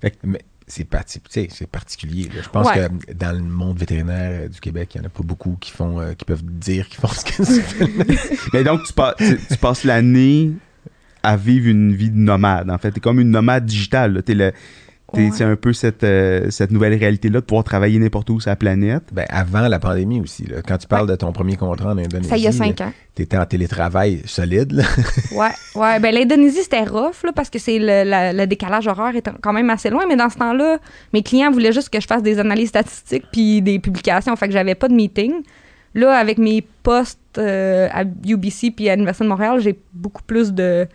Fait 0.00 0.10
que- 0.10 0.16
mais 0.24 0.40
c'est 0.66 0.84
parti, 0.84 1.20
tu 1.20 1.26
sais, 1.30 1.48
c'est 1.50 1.66
particulier. 1.66 2.24
là. 2.34 2.40
Je 2.42 2.48
pense 2.48 2.66
Ouais. 2.68 2.88
que 3.06 3.12
dans 3.12 3.32
le 3.32 3.42
monde 3.42 3.78
vétérinaire 3.78 4.42
euh, 4.44 4.48
du 4.48 4.60
Québec, 4.60 4.90
il 4.94 5.00
n'y 5.00 5.06
en 5.06 5.08
a 5.08 5.10
pas 5.10 5.22
beaucoup 5.22 5.56
qui 5.60 5.70
font, 5.70 6.00
euh, 6.00 6.14
qui 6.14 6.24
peuvent 6.24 6.42
dire 6.44 6.88
qu'ils 6.88 7.00
font 7.00 7.08
ce 7.08 7.24
que 7.24 7.42
tu 7.44 7.60
fais. 7.62 8.36
Mais 8.52 8.64
donc, 8.64 8.82
tu, 8.84 8.92
pas- 8.92 9.14
tu- 9.18 9.38
tu 9.48 9.56
passes 9.58 9.84
l'année 9.84 10.52
à 11.22 11.36
vivre 11.36 11.68
une 11.68 11.94
vie 11.94 12.10
de 12.10 12.16
nomade, 12.18 12.70
en 12.70 12.78
fait. 12.78 12.90
T'es 12.92 13.00
comme 13.00 13.20
une 13.20 13.30
nomade 13.30 13.64
digitale. 13.66 14.22
T'es 14.22 14.34
le- 14.34 14.52
Ouais. 15.16 15.30
C'est 15.32 15.44
un 15.44 15.56
peu 15.56 15.72
cette, 15.72 16.04
euh, 16.04 16.50
cette 16.50 16.70
nouvelle 16.70 16.94
réalité-là 16.94 17.40
de 17.40 17.44
pouvoir 17.44 17.64
travailler 17.64 17.98
n'importe 17.98 18.30
où 18.30 18.40
sur 18.40 18.50
la 18.50 18.56
planète. 18.56 19.02
Ben, 19.12 19.24
avant 19.28 19.68
la 19.68 19.78
pandémie 19.78 20.20
aussi. 20.20 20.44
là. 20.46 20.56
Quand 20.66 20.78
tu 20.78 20.86
parles 20.86 21.08
de 21.08 21.16
ton 21.16 21.32
premier 21.32 21.56
contrat 21.56 21.90
en 21.92 21.98
Indonésie, 21.98 22.28
Ça 22.30 22.36
y 22.36 22.46
a 22.46 22.52
cinq 22.52 22.80
ans. 22.80 22.92
tu 23.14 23.22
étais 23.22 23.36
en 23.36 23.46
télétravail 23.46 24.22
solide. 24.26 24.72
là. 24.72 24.84
Ouais, 25.34 25.48
ouais. 25.74 26.00
Ben, 26.00 26.14
l'Indonésie, 26.14 26.62
c'était 26.62 26.84
rough, 26.84 27.22
là, 27.24 27.32
parce 27.34 27.50
que 27.50 27.58
c'est 27.58 27.78
le, 27.78 28.08
la- 28.08 28.32
le 28.32 28.46
décalage 28.46 28.86
horaire 28.86 29.14
est 29.16 29.28
quand 29.40 29.52
même 29.52 29.70
assez 29.70 29.90
loin. 29.90 30.04
Mais 30.08 30.16
dans 30.16 30.28
ce 30.30 30.36
temps-là, 30.38 30.78
mes 31.12 31.22
clients 31.22 31.50
voulaient 31.50 31.72
juste 31.72 31.88
que 31.90 32.00
je 32.00 32.06
fasse 32.06 32.22
des 32.22 32.38
analyses 32.38 32.68
statistiques 32.68 33.24
puis 33.32 33.62
des 33.62 33.78
publications. 33.78 34.34
Fait 34.36 34.46
que 34.46 34.52
j'avais 34.52 34.74
pas 34.74 34.88
de 34.88 34.94
meeting. 34.94 35.32
Là, 35.96 36.16
avec 36.16 36.38
mes 36.38 36.64
postes 36.82 37.18
euh, 37.38 37.88
à 37.92 38.02
UBC 38.26 38.72
puis 38.72 38.88
à 38.88 38.94
l'Université 38.96 39.24
de 39.24 39.28
Montréal, 39.28 39.60
j'ai 39.60 39.78
beaucoup 39.92 40.22
plus 40.24 40.52
de. 40.52 40.86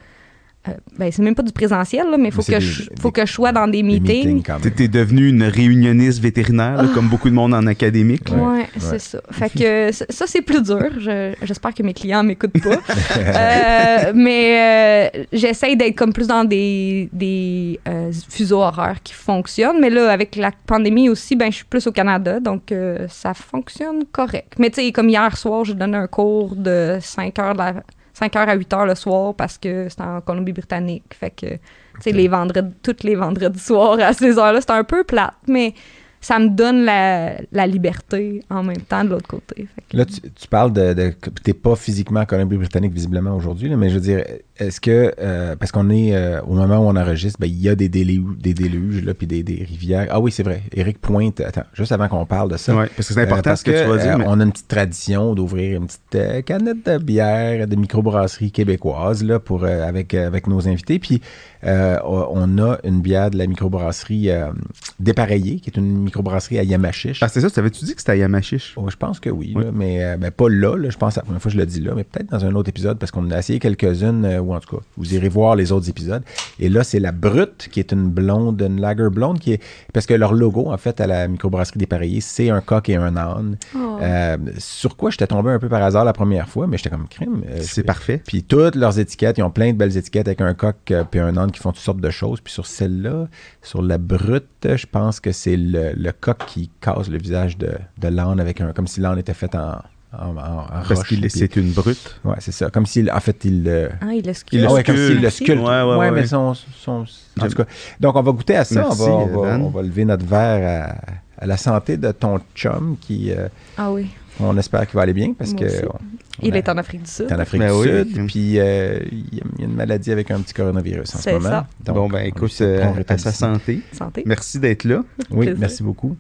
Euh, 0.67 0.71
ben, 0.97 1.09
c'est 1.11 1.21
même 1.21 1.35
pas 1.35 1.41
du 1.43 1.53
présentiel, 1.53 2.05
là, 2.11 2.17
mais 2.17 2.27
il 2.27 2.31
faut, 2.33 2.43
que 2.43 2.59
je, 2.59 2.83
faut 2.99 3.09
des- 3.09 3.21
que 3.21 3.25
je 3.25 3.31
sois 3.31 3.53
dans 3.53 3.65
des 3.67 3.81
meetings. 3.81 4.25
meetings 4.25 4.43
quand 4.43 4.57
T'es 4.59 4.65
même. 4.69 4.75
t'es 4.75 4.87
devenu 4.89 5.29
une 5.29 5.43
réunionniste 5.43 6.19
vétérinaire, 6.21 6.83
là, 6.83 6.89
comme 6.93 7.07
beaucoup 7.07 7.29
de 7.29 7.33
monde 7.33 7.53
en 7.53 7.65
académique. 7.65 8.27
là. 8.29 8.35
Ouais, 8.37 8.65
c'est 8.77 8.99
ça. 8.99 9.21
Fait 9.31 9.49
que 9.49 9.91
ça, 9.93 10.05
ça, 10.09 10.25
c'est 10.27 10.41
plus 10.41 10.61
dur. 10.61 10.89
Je- 10.99 11.33
J'espère 11.43 11.73
que 11.73 11.81
mes 11.81 11.93
clients 11.93 12.23
m'écoutent 12.23 12.61
pas. 12.61 12.75
Euh, 13.29 14.11
mais 14.15 15.09
euh, 15.15 15.23
j'essaye 15.31 15.75
d'être 15.77 15.95
comme 15.95 16.13
plus 16.13 16.27
dans 16.27 16.43
des, 16.43 17.09
des 17.13 17.79
euh, 17.87 18.11
fuseaux 18.29 18.61
horaires 18.61 19.01
qui 19.03 19.13
fonctionnent. 19.13 19.79
Mais 19.79 19.89
là, 19.89 20.11
avec 20.11 20.35
la 20.35 20.51
pandémie 20.65 21.09
aussi, 21.09 21.35
ben, 21.35 21.51
je 21.51 21.57
suis 21.57 21.65
plus 21.65 21.85
au 21.87 21.91
Canada, 21.91 22.39
donc 22.39 22.71
euh, 22.71 23.07
ça 23.09 23.33
fonctionne 23.33 24.03
correct. 24.11 24.53
Mais 24.59 24.69
tu 24.69 24.81
sais, 24.81 24.91
comme 24.91 25.09
hier 25.09 25.35
soir, 25.37 25.63
j'ai 25.65 25.73
donné 25.73 25.97
un 25.97 26.07
cours 26.07 26.55
de 26.55 26.97
5 27.01 27.37
heures, 27.39 27.53
de 27.53 27.59
la- 27.59 27.83
5 28.19 28.35
heures 28.35 28.49
à 28.49 28.55
8 28.55 28.73
heures 28.73 28.85
le 28.85 28.95
soir 28.95 29.33
parce 29.33 29.57
que 29.57 29.87
c'était 29.87 30.03
en 30.03 30.19
Colombie-Britannique. 30.19 31.13
Fait 31.13 31.31
que, 31.31 31.47
tu 31.47 31.59
sais, 32.01 32.11
les 32.11 32.27
vendredis, 32.27 32.75
tous 32.83 33.03
les 33.03 33.15
vendredis 33.15 33.59
soirs 33.59 33.97
à 33.99 34.11
ces 34.13 34.37
heures-là, 34.37 34.59
c'est 34.59 34.71
un 34.71 34.83
peu 34.83 35.05
plate, 35.05 35.35
mais 35.47 35.73
ça 36.21 36.37
me 36.39 36.49
donne 36.49 36.83
la, 36.85 37.35
la 37.51 37.65
liberté 37.67 38.43
en 38.49 38.61
même 38.63 38.81
temps 38.81 39.03
de 39.03 39.09
l'autre 39.09 39.27
côté. 39.27 39.67
Que- 39.89 39.97
Là, 39.97 40.05
tu, 40.05 40.19
tu 40.21 40.47
parles 40.49 40.73
de. 40.73 40.93
de 40.93 41.09
tu 41.21 41.29
n'es 41.47 41.53
pas 41.53 41.75
physiquement 41.75 42.19
en 42.21 42.25
Colombie-Britannique 42.25 42.93
visiblement 42.93 43.35
aujourd'hui, 43.35 43.73
mais 43.75 43.89
je 43.89 43.95
veux 43.95 44.01
dire, 44.01 44.23
est-ce 44.57 44.81
que. 44.81 45.13
euh, 45.19 45.55
parce 45.55 45.71
qu'on 45.71 45.89
est 45.89 46.13
euh, 46.15 46.41
au 46.41 46.53
moment 46.55 46.77
où 46.79 46.89
on 46.89 46.95
enregistre, 46.95 47.39
ben, 47.39 47.47
il 47.47 47.59
y 47.61 47.69
a 47.69 47.75
des 47.75 47.89
déluges, 47.89 48.37
des 48.37 48.53
déluges 48.53 49.03
là, 49.03 49.13
puis 49.13 49.27
des, 49.27 49.43
des 49.43 49.63
rivières. 49.63 50.07
Ah 50.11 50.19
oui, 50.19 50.31
c'est 50.31 50.43
vrai. 50.43 50.61
Éric 50.75 50.99
pointe. 50.99 51.39
Attends, 51.41 51.63
juste 51.73 51.91
avant 51.91 52.07
qu'on 52.07 52.25
parle 52.25 52.51
de 52.51 52.57
ça. 52.57 52.75
Ouais, 52.75 52.87
parce 52.95 53.07
que 53.07 53.13
c'est 53.13 53.19
Euh, 53.19 53.23
important 53.23 53.51
parce 53.51 53.61
ce 53.61 53.65
que, 53.65 53.71
tu 53.71 53.87
vas 53.89 53.95
euh, 53.95 53.97
dire. 53.97 54.17
mais- 54.17 54.25
On 54.27 54.39
a 54.39 54.43
une 54.43 54.51
petite 54.51 54.67
tradition 54.67 55.33
d'ouvrir 55.35 55.77
une 55.77 55.87
petite 55.87 56.15
euh, 56.15 56.41
canette 56.41 56.85
de 56.85 56.97
bière 56.97 57.65
de 57.67 57.75
microbrasserie 57.75 58.51
québécoise 58.51 59.23
là, 59.23 59.39
pour, 59.39 59.63
euh, 59.63 59.87
avec, 59.87 60.13
euh, 60.13 60.27
avec 60.27 60.47
nos 60.47 60.67
invités. 60.67 60.99
Puis 60.99 61.21
euh, 61.65 61.97
on 62.03 62.57
a 62.57 62.77
une 62.83 63.01
bière 63.01 63.29
de 63.31 63.37
la 63.37 63.47
microbrasserie 63.47 64.29
euh, 64.31 64.51
Dépareillée, 64.99 65.59
qui 65.59 65.69
est 65.69 65.77
une 65.77 66.03
microbrasserie 66.03 66.59
à 66.59 66.63
Yamachiche. 66.63 67.21
Ah, 67.23 67.27
c'est 67.29 67.41
ça, 67.41 67.49
t'avais-tu 67.49 67.85
dit 67.85 67.93
que 67.95 68.01
c'était 68.01 68.13
à 68.13 68.15
Yamachiche? 68.17 68.73
Oh, 68.75 68.89
je 68.89 68.95
pense 68.95 69.19
que 69.19 69.29
oui, 69.29 69.53
Oui. 69.55 69.63
là, 69.63 69.71
mais 69.73 70.03
euh, 70.03 70.17
ben, 70.17 70.31
pas 70.31 70.49
là, 70.49 70.75
là, 70.75 70.89
Je 70.89 70.97
pense 70.97 71.13
que 71.15 71.19
la 71.19 71.23
première 71.23 71.41
fois 71.41 71.49
que 71.49 71.53
je 71.55 71.59
le 71.59 71.65
dis 71.65 71.79
là, 71.79 71.93
mais 71.95 72.03
peut-être 72.03 72.29
dans 72.31 72.43
un 72.45 72.53
autre 72.55 72.69
épisode 72.69 72.97
parce 72.99 73.11
qu'on 73.11 73.29
a 73.31 73.39
essayé 73.39 73.59
quelques-unes, 73.59 74.25
euh, 74.25 74.39
ou 74.39 74.53
en 74.53 74.59
tout 74.59 74.75
cas, 74.77 74.83
vous 74.97 75.13
irez 75.13 75.29
voir 75.29 75.55
les 75.55 75.71
autres 75.71 75.89
épisodes. 75.89 76.23
Et 76.59 76.69
là, 76.69 76.83
c'est 76.83 76.99
la 76.99 77.11
Brute 77.11 77.69
qui 77.71 77.79
est 77.79 77.91
une 77.91 78.09
blonde, 78.09 78.61
une 78.61 78.81
lager 78.81 79.09
blonde, 79.09 79.39
qui 79.39 79.53
est 79.53 79.61
parce 79.93 80.05
que 80.05 80.13
leur 80.13 80.33
logo, 80.33 80.71
en 80.71 80.77
fait, 80.77 80.99
à 81.01 81.07
la 81.07 81.27
microbrasserie 81.27 81.79
dépareillée, 81.79 82.21
c'est 82.21 82.49
un 82.49 82.61
coq 82.61 82.89
et 82.89 82.95
un 82.95 83.15
âne. 83.17 83.57
Oh. 83.75 83.97
Euh, 84.01 84.37
sur 84.57 84.95
quoi 84.97 85.11
j'étais 85.11 85.27
tombé 85.27 85.51
un 85.51 85.59
peu 85.59 85.69
par 85.69 85.81
hasard 85.83 86.03
la 86.05 86.13
première 86.13 86.47
fois, 86.49 86.67
mais 86.67 86.77
j'étais 86.77 86.89
comme 86.89 87.07
crime. 87.07 87.41
euh, 87.49 87.57
C'est 87.61 87.83
parfait. 87.83 88.21
Puis 88.25 88.43
toutes 88.43 88.75
leurs 88.75 88.99
étiquettes, 88.99 89.37
ils 89.37 89.43
ont 89.43 89.49
plein 89.51 89.71
de 89.71 89.77
belles 89.77 89.95
étiquettes 89.97 90.27
avec 90.27 90.41
un 90.41 90.53
coq 90.53 90.75
euh, 90.91 91.03
puis 91.09 91.19
un 91.19 91.35
âne 91.37 91.48
qui 91.51 91.59
font 91.59 91.71
toutes 91.71 91.81
sortes 91.83 92.01
de 92.01 92.09
choses. 92.09 92.41
Puis 92.41 92.53
sur 92.53 92.65
celle-là, 92.65 93.27
sur 93.61 93.81
la 93.81 93.97
brute, 93.97 94.45
je 94.63 94.85
pense 94.85 95.19
que 95.19 95.31
c'est 95.31 95.57
le, 95.57 95.93
le 95.95 96.11
coq 96.11 96.37
qui 96.47 96.69
casse 96.81 97.09
le 97.09 97.17
visage 97.17 97.57
de, 97.57 97.71
de 97.97 98.07
l'âne 98.07 98.39
avec 98.39 98.61
un 98.61 98.71
comme 98.73 98.87
si 98.87 98.99
l'âne 99.01 99.19
était 99.19 99.33
fait 99.33 99.53
en, 99.55 99.81
en, 100.13 100.35
en- 100.37 100.37
en 100.37 100.65
Parce 100.67 100.89
roche. 100.99 101.07
qu'il 101.09 101.29
c'est 101.29 101.55
une 101.55 101.71
brute. 101.71 102.19
Ouais, 102.23 102.35
c'est 102.39 102.51
ça. 102.51 102.69
Comme 102.69 102.85
s'il, 102.85 103.11
en 103.11 103.19
fait, 103.19 103.45
il. 103.45 103.89
Ah, 104.01 104.05
il 104.13 104.25
le 104.25 104.33
sculpte. 104.33 104.53
Il 104.53 104.61
le 104.61 104.67
Ah 104.67 104.73
ouais, 104.73 104.83
comme 104.83 104.95
sculpte. 104.95 105.13
s'il 105.13 105.21
le 105.21 105.29
sculpte. 105.29 105.61
Ouais, 105.61 105.81
ouais, 105.83 105.95
ouais, 105.97 106.11
mais 106.11 106.21
ouais. 106.21 106.27
son, 106.27 106.53
son- 106.53 106.91
en 106.91 107.05
J'aime. 107.37 107.49
tout 107.49 107.55
cas. 107.57 107.65
Donc, 107.99 108.15
on 108.15 108.21
va 108.21 108.31
goûter 108.31 108.55
à 108.55 108.63
ça. 108.63 108.81
Merci, 108.81 109.01
on, 109.03 109.05
va, 109.05 109.11
on, 109.11 109.41
va, 109.41 109.57
Van. 109.57 109.63
on 109.65 109.69
va 109.69 109.81
lever 109.83 110.05
notre 110.05 110.25
verre 110.25 110.95
à, 111.37 111.43
à 111.43 111.45
la 111.45 111.57
santé 111.57 111.97
de 111.97 112.11
ton 112.11 112.39
chum 112.55 112.97
qui. 112.99 113.31
euh, 113.31 113.47
Ah 113.77 113.91
oui. 113.91 114.07
On 114.39 114.57
espère 114.57 114.85
qu'il 114.87 114.95
va 114.95 115.01
aller 115.01 115.13
bien 115.13 115.33
parce 115.33 115.51
Moi 115.51 115.61
que 115.61 115.85
on- 115.87 115.99
Il 116.41 116.53
a- 116.53 116.57
est 116.57 116.69
en 116.69 116.77
Afrique 116.77 117.03
du 117.03 117.09
Sud. 117.11 117.25
est 117.29 117.33
en 117.33 117.39
Afrique 117.39 117.59
Ben 117.59 117.73
du 117.73 117.77
oui. 117.79 117.87
Sud, 117.87 118.25
puis 118.27 118.59
euh, 118.59 118.99
il 119.11 119.35
y 119.35 119.41
a- 119.41 119.43
il 119.57 119.65
une 119.65 119.73
maladie 119.75 120.11
avec 120.11 120.31
un 120.31 120.39
petit 120.39 120.53
coronavirus 120.53 121.15
en 121.15 121.17
ce 121.17 121.23
C'est 121.23 121.33
moment. 121.33 121.49
ça. 121.49 121.67
Donc, 121.83 121.95
bon, 121.95 122.07
ben 122.09 122.21
on 122.23 122.25
écoute, 122.25 122.55
euh, 122.61 122.93
à 123.07 123.17
sa 123.17 123.31
santé. 123.33 123.81
Santé. 123.91 124.23
Merci 124.25 124.59
d'être 124.59 124.85
là. 124.85 125.03
Oui, 125.31 125.45
Plaisir. 125.47 125.55
merci 125.59 125.83
beaucoup. 125.83 126.15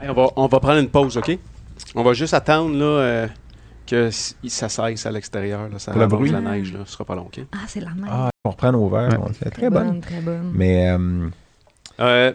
Hey, 0.00 0.08
on, 0.10 0.14
va, 0.14 0.28
on 0.36 0.46
va 0.46 0.60
prendre 0.60 0.78
une 0.78 0.88
pause, 0.88 1.16
OK? 1.16 1.38
On 1.94 2.02
va 2.02 2.12
juste 2.12 2.34
attendre 2.34 2.74
là, 2.76 2.84
euh, 2.84 3.26
que 3.86 4.10
ça 4.10 4.68
cesse 4.68 5.06
à 5.06 5.10
l'extérieur. 5.10 5.68
Ça 5.78 5.92
Pour 5.92 6.00
le 6.00 6.06
bruit. 6.06 6.30
la 6.30 6.40
neige. 6.40 6.72
Là. 6.72 6.80
Ce 6.86 6.92
sera 6.92 7.04
pas 7.04 7.14
long, 7.16 7.26
OK? 7.26 7.40
Ah, 7.52 7.58
c'est 7.66 7.80
la 7.80 7.90
même. 7.94 8.06
Ah, 8.08 8.30
on 8.44 8.50
reprend 8.50 8.72
nos 8.72 8.88
verres. 8.88 9.10
Ouais. 9.10 9.18
on- 9.46 9.50
très 9.50 9.70
bonne. 9.70 10.00
Très 10.00 10.20
bonne. 10.20 10.52
Mais 10.54 10.90
Euh, 10.90 11.28
euh, 12.00 12.32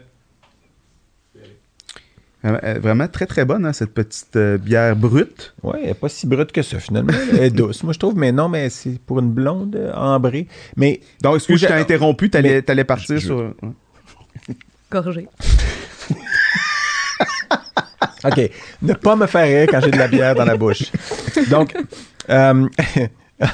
Vraiment 2.43 3.08
très 3.08 3.25
très 3.25 3.45
bonne, 3.45 3.65
hein, 3.65 3.71
cette 3.71 3.93
petite 3.93 4.36
euh, 4.36 4.58
bière 4.58 4.97
brute. 4.97 5.53
ouais, 5.63 5.79
elle 5.82 5.88
n'est 5.88 5.93
pas 5.93 6.10
si 6.10 6.27
brute 6.27 6.51
que 6.51 6.62
ça 6.62 6.77
finalement. 6.79 7.13
Elle 7.32 7.43
est 7.43 7.49
douce, 7.51 7.84
moi 7.84 7.93
je 7.93 7.99
trouve, 7.99 8.17
mais 8.17 8.34
non, 8.34 8.49
mais 8.49 8.69
c'est 8.69 8.99
pour 8.99 9.19
une 9.19 9.29
blonde 9.32 9.75
euh, 9.77 9.93
ambrée. 9.93 10.47
Mais 10.75 10.99
Donc, 11.21 11.36
excuse, 11.36 11.62
je 11.62 11.67
t'ai 11.67 11.73
interrompu, 11.73 12.29
t'allais 12.29 12.62
t'allais 12.62 12.84
partir 12.84 13.17
je- 13.17 13.25
sur. 13.25 13.53
Gorgée. 14.91 15.27
OK, 18.25 18.49
ne 18.82 18.93
pas 18.93 19.15
me 19.15 19.25
faire 19.25 19.45
rire 19.45 19.67
quand 19.69 19.82
j'ai 19.82 19.91
de 19.91 19.97
la 19.97 20.08
bière 20.08 20.36
dans 20.36 20.45
la 20.45 20.56
bouche. 20.58 20.84
Donc, 21.49 21.73
euh, 22.29 22.67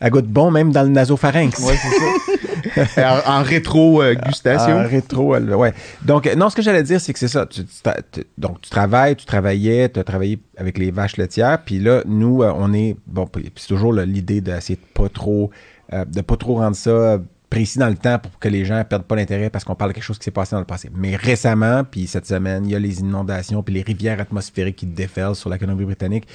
elle 0.00 0.10
goûte 0.10 0.26
bon 0.26 0.50
même 0.50 0.72
dans 0.72 0.82
le 0.82 0.88
nasopharynx. 0.88 1.58
Ouais, 1.60 1.74
c'est 1.76 2.84
ça. 2.84 3.24
en, 3.26 3.40
en 3.40 3.42
rétro-gustation. 3.42 4.78
En 4.78 4.86
rétro, 4.88 5.34
elle- 5.34 5.54
ouais. 5.54 5.72
Donc, 6.02 6.26
euh, 6.26 6.34
non, 6.34 6.50
ce 6.50 6.56
que 6.56 6.62
j'allais 6.62 6.82
dire, 6.82 7.00
c'est 7.00 7.12
que 7.12 7.18
c'est 7.18 7.28
ça. 7.28 7.46
Tu, 7.46 7.64
tu 7.64 8.24
donc, 8.38 8.60
tu 8.60 8.70
travailles, 8.70 9.16
tu 9.16 9.24
travaillais, 9.26 9.88
tu 9.88 10.00
as 10.00 10.04
travaillé 10.04 10.38
avec 10.56 10.78
les 10.78 10.90
vaches 10.90 11.16
laitières, 11.16 11.62
puis 11.64 11.78
là, 11.78 12.02
nous, 12.06 12.42
euh, 12.42 12.52
on 12.56 12.72
est, 12.72 12.96
bon, 13.06 13.26
puis 13.26 13.52
c'est 13.56 13.68
toujours 13.68 13.92
l'idée 13.92 14.40
d'essayer 14.40 14.76
de 14.76 14.86
pas 14.94 15.08
trop, 15.08 15.50
euh, 15.92 16.04
de 16.04 16.20
pas 16.20 16.36
trop 16.36 16.56
rendre 16.56 16.76
ça 16.76 17.18
précis 17.48 17.80
dans 17.80 17.88
le 17.88 17.96
temps 17.96 18.20
pour 18.20 18.38
que 18.38 18.48
les 18.48 18.64
gens 18.64 18.84
perdent 18.88 19.02
pas 19.02 19.16
l'intérêt 19.16 19.50
parce 19.50 19.64
qu'on 19.64 19.74
parle 19.74 19.90
de 19.90 19.94
quelque 19.96 20.04
chose 20.04 20.18
qui 20.18 20.24
s'est 20.24 20.30
passé 20.30 20.54
dans 20.54 20.60
le 20.60 20.64
passé. 20.66 20.88
Mais 20.94 21.16
récemment, 21.16 21.82
puis 21.82 22.06
cette 22.06 22.26
semaine, 22.26 22.64
il 22.64 22.70
y 22.70 22.76
a 22.76 22.78
les 22.78 23.00
inondations 23.00 23.64
puis 23.64 23.74
les 23.74 23.82
rivières 23.82 24.20
atmosphériques 24.20 24.76
qui 24.76 24.86
déferlent 24.86 25.34
sur 25.34 25.50
la 25.50 25.58
Colombie-Britannique. 25.58 26.28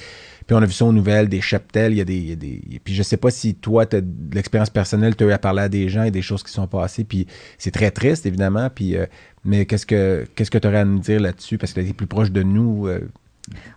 Puis 0.47 0.55
on 0.55 0.61
a 0.61 0.65
vu 0.65 0.71
ça 0.73 0.85
aux 0.85 0.93
nouvelles, 0.93 1.27
des 1.27 1.41
cheptels, 1.41 1.93
il 1.93 1.97
y 1.97 2.01
a 2.01 2.05
des... 2.05 2.35
des- 2.35 2.61
Puis 2.83 2.93
je 2.93 3.01
sais 3.03 3.17
pas 3.17 3.31
si 3.31 3.55
toi, 3.55 3.85
l'expérience 4.33 4.69
personnelle, 4.69 5.15
tu 5.15 5.23
as 5.23 5.27
eu 5.27 5.31
à 5.31 5.39
parler 5.39 5.63
à 5.63 5.69
des 5.69 5.89
gens 5.89 6.03
et 6.03 6.11
des 6.11 6.21
choses 6.21 6.43
qui 6.43 6.51
sont 6.51 6.67
passées, 6.67 7.03
puis 7.03 7.25
c'est 7.57 7.71
très 7.71 7.91
triste, 7.91 8.25
évidemment, 8.25 8.69
puis... 8.73 8.95
euh, 8.95 9.05
mais 9.47 9.65
qu'est-ce 9.65 9.85
que 9.85 10.25
qu'est-ce 10.35 10.49
que 10.49 10.57
tu 10.57 10.67
aurais 10.67 10.79
à 10.79 10.85
nous 10.85 10.97
dire 10.99 11.19
là-dessus? 11.19 11.57
Parce 11.59 11.71
que 11.71 11.79
tu 11.81 11.93
plus 11.93 12.07
proche 12.07 12.31
de 12.31 12.41
nous. 12.41 12.87
euh, 12.87 13.07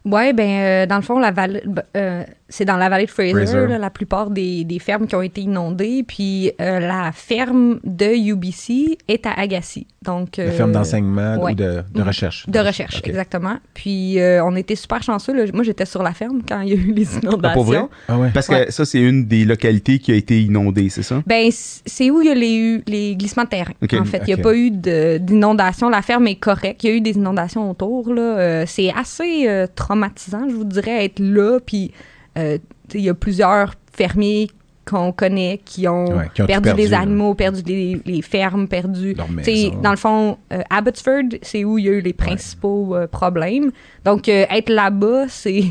Oui, 0.06 0.32
ben 0.32 0.48
euh, 0.48 0.86
dans 0.86 0.96
le 0.96 1.02
fond, 1.02 1.18
la 1.18 1.30
ben, 1.30 1.60
euh, 1.96 2.24
c'est 2.48 2.64
dans 2.64 2.76
la 2.76 2.88
vallée 2.88 3.04
de 3.06 3.10
Fraser, 3.10 3.32
Fraser. 3.32 3.66
là, 3.66 3.78
la 3.78 3.90
plupart 3.90 4.30
des, 4.30 4.64
des 4.64 4.78
fermes 4.78 5.06
qui 5.06 5.14
ont 5.14 5.22
été 5.22 5.42
inondées. 5.42 6.02
Puis 6.06 6.50
euh, 6.60 6.80
la 6.80 7.12
ferme 7.12 7.78
de 7.84 8.06
UBC 8.06 8.98
est 9.08 9.26
à 9.26 9.32
Agassi. 9.32 9.86
Donc, 10.02 10.36
la 10.38 10.44
euh, 10.44 10.50
ferme 10.52 10.72
d'enseignement 10.72 11.36
ouais. 11.42 11.52
ou 11.52 11.54
de, 11.54 11.82
de 11.94 12.00
Mhm. 12.00 12.06
recherche? 12.06 12.48
De 12.48 12.58
recherche, 12.58 13.02
exactement. 13.04 13.56
Puis 13.74 14.18
euh, 14.20 14.42
on 14.44 14.56
était 14.56 14.76
super 14.76 15.02
chanceux. 15.02 15.34
là. 15.34 15.44
Moi, 15.52 15.62
j'étais 15.64 15.84
sur 15.84 16.02
la 16.02 16.12
ferme 16.12 16.40
quand 16.48 16.60
il 16.62 16.68
y 16.68 16.72
a 16.72 16.76
eu 16.76 16.92
les 16.92 17.06
Ah, 17.16 17.18
inondations. 17.22 17.54
pour 17.54 17.64
vrai? 17.64 17.80
Ah 18.08 18.18
ouais. 18.18 18.30
Parce 18.32 18.48
Ouais. 18.48 18.66
que 18.66 18.72
ça, 18.72 18.84
c'est 18.84 19.00
une 19.00 19.26
des 19.26 19.44
localités 19.44 19.98
qui 19.98 20.12
a 20.12 20.14
été 20.14 20.40
inondée, 20.40 20.88
c'est 20.88 21.02
ça? 21.02 21.22
Ben, 21.26 21.50
c'est 21.50 22.10
où 22.10 22.22
il 22.22 22.28
y 22.28 22.30
a 22.30 22.34
les, 22.34 22.54
eu 22.56 22.82
les 22.86 23.16
glissements 23.16 23.44
de 23.44 23.48
terrain. 23.50 23.72
Ok. 23.82 23.94
En 24.00 24.04
fait, 24.04 24.22
il 24.26 24.34
n'y 24.34 24.40
a 24.40 24.42
pas 24.42 24.54
eu 24.54 24.70
d'inondation. 24.70 25.88
La 25.88 26.02
ferme 26.02 26.26
est 26.28 26.36
correcte. 26.36 26.82
Il 26.84 26.90
y 26.90 26.92
a 26.92 26.96
eu 26.96 27.00
des 27.00 27.12
inondations 27.16 27.70
autour. 27.70 28.12
Là. 28.12 28.22
Euh, 28.38 28.64
c'est 28.66 28.90
assez 28.96 29.48
euh, 29.48 29.66
traumatisant, 29.74 30.48
je 30.48 30.54
vous 30.54 30.64
dirais, 30.64 31.04
être 31.04 31.18
là. 31.20 31.58
Puis, 31.64 31.92
euh, 32.36 32.58
il 32.94 33.00
y 33.00 33.08
a 33.08 33.14
plusieurs 33.14 33.74
fermiers 33.92 34.48
qu'on 34.84 35.12
connaît 35.12 35.60
qui 35.64 35.86
ont, 35.86 36.06
Ouais, 36.16 36.28
qui 36.34 36.40
ont 36.42 36.44
tout 36.44 36.48
perdu, 36.48 36.64
perdu, 36.64 36.82
les 36.82 36.88
là. 36.88 37.00
animaux, 37.00 37.34
perdu 37.34 37.60
les, 37.66 38.00
les 38.06 38.22
fermes, 38.22 38.66
perdu. 38.68 39.14
Dans 39.14 39.90
le 39.90 39.96
fond, 39.96 40.38
euh, 40.52 40.62
Abbotsford, 40.70 41.38
c'est 41.42 41.64
où 41.64 41.76
il 41.78 41.84
y 41.84 41.88
a 41.88 41.92
eu 41.92 42.00
les 42.00 42.14
principaux 42.14 42.94
euh, 42.96 43.06
problèmes. 43.06 43.70
Donc, 44.04 44.28
euh, 44.28 44.46
être 44.50 44.70
là-bas, 44.70 45.26
c'est 45.28 45.64